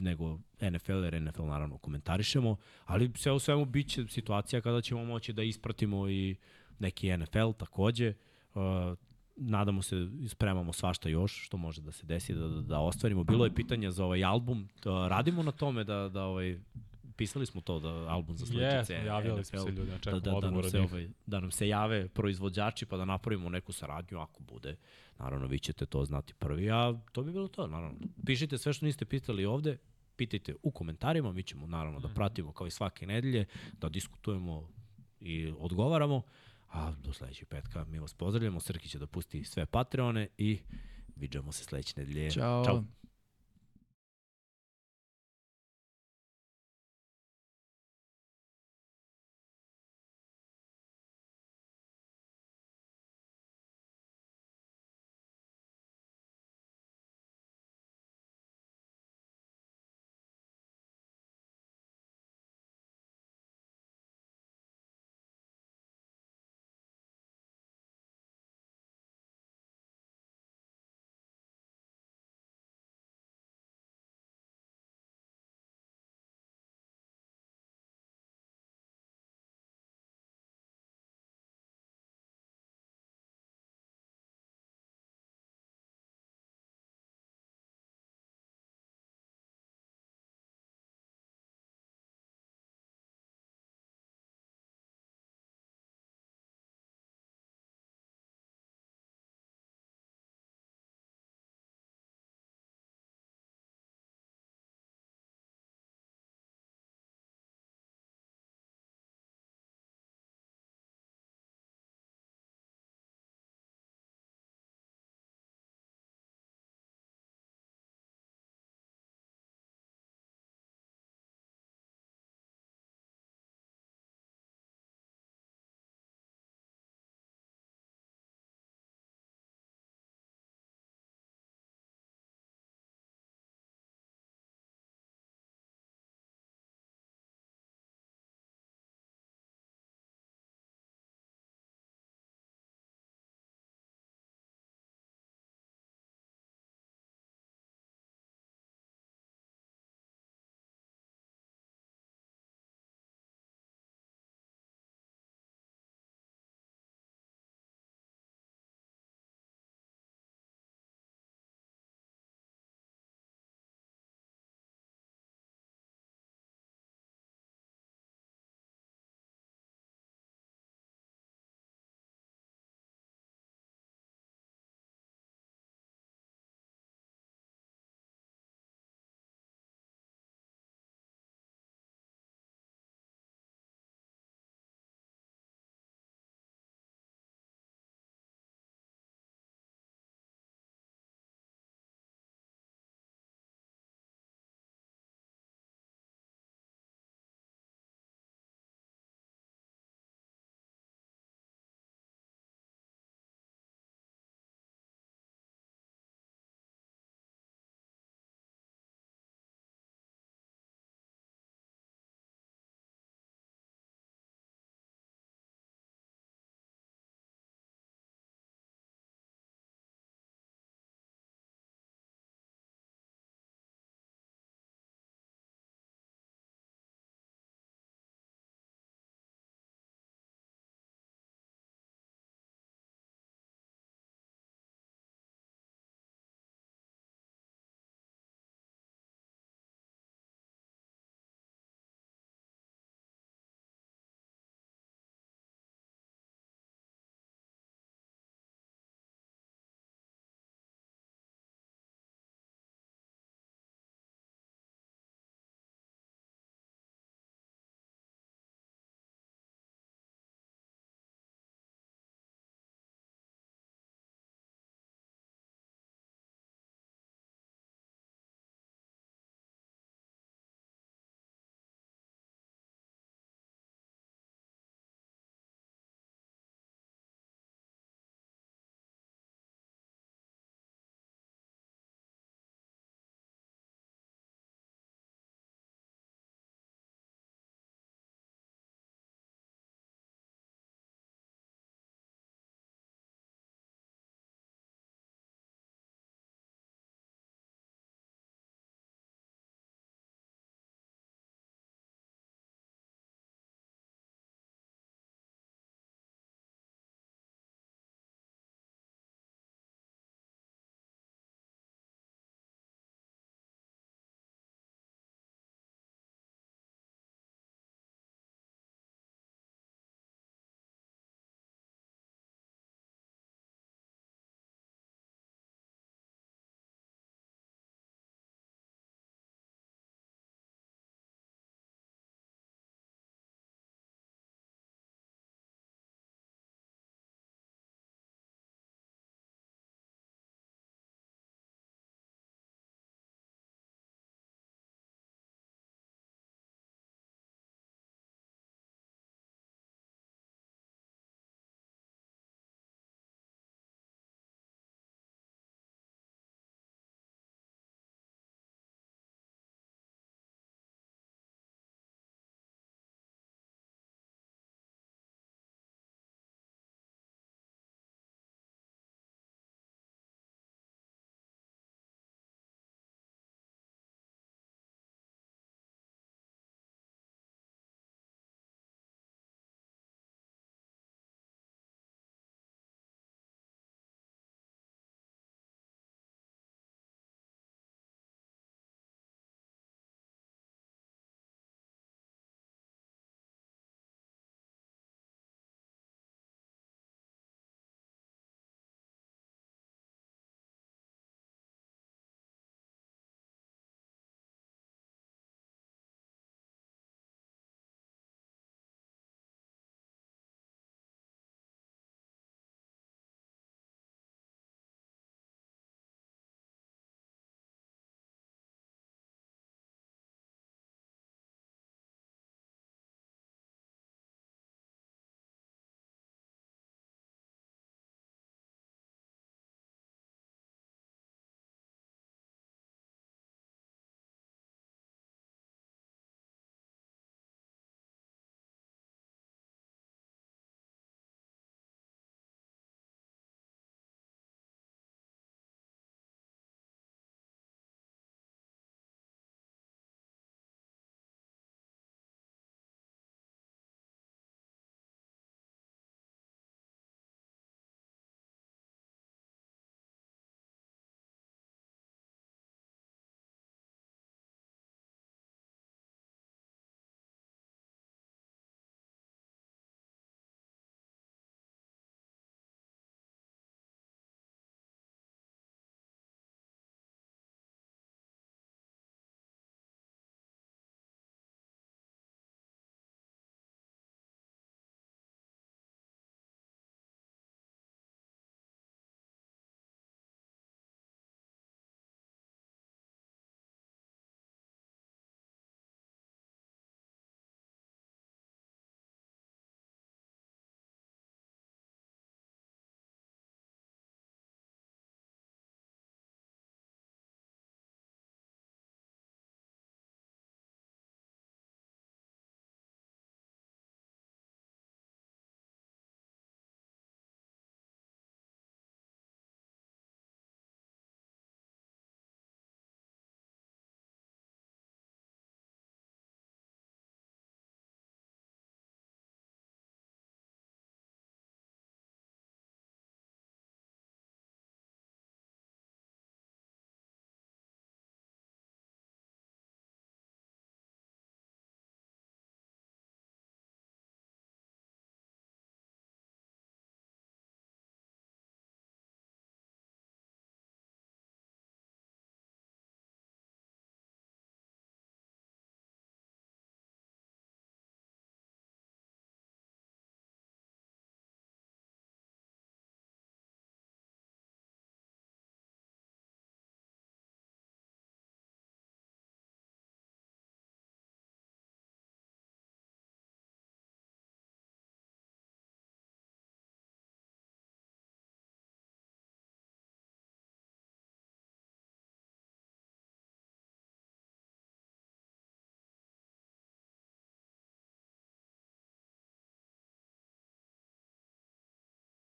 [0.00, 5.04] nego NFL, jer NFL naravno komentarišemo, ali sve u svemu bit će situacija kada ćemo
[5.04, 6.36] moći da ispratimo i
[6.78, 8.14] neki NFL takođe.
[8.54, 8.62] Uh,
[9.36, 13.24] nadamo se spremamo svašta još što može da se desi da, da, da ostvarimo.
[13.24, 16.58] Bilo je pitanja za ovaj album, da radimo na tome da, da ovaj,
[17.18, 20.40] pisali smo to da album za sledeće jesmo, javljali smo se ljudi, da, čekamo da,
[20.40, 24.42] da, nam se, ovaj, da nam se jave proizvođači pa da napravimo neku saradnju ako
[24.42, 24.76] bude.
[25.18, 27.98] Naravno, vi ćete to znati prvi, a to bi bilo to, naravno.
[28.26, 29.78] Pišite sve što niste pitali ovde,
[30.16, 34.68] pitajte u komentarima, mi ćemo naravno da pratimo kao i svake nedelje, da diskutujemo
[35.20, 36.22] i odgovaramo,
[36.68, 40.58] a do sledećeg petka mi vas pozdravljamo, Srki će da pusti sve Patreone i
[41.16, 42.30] viđamo se sledeće nedelje.
[42.30, 42.64] Ćao.
[42.64, 42.84] Ćao.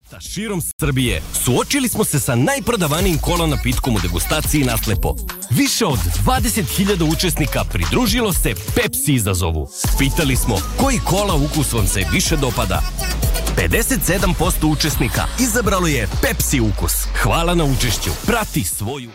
[0.09, 5.15] Sa širom Srbije suočili smo se sa najprodavanijim kola napitkom u degustaciji naslepo.
[5.49, 9.69] Više od 20.000 učesnika pridružilo se Pepsi izazovu.
[9.99, 12.81] Pitali smo koji kola ukus vam se više dopada.
[13.57, 16.93] 57% učesnika izabralo je Pepsi ukus.
[17.21, 18.09] Hvala na učešću.
[18.25, 19.09] Prati svoju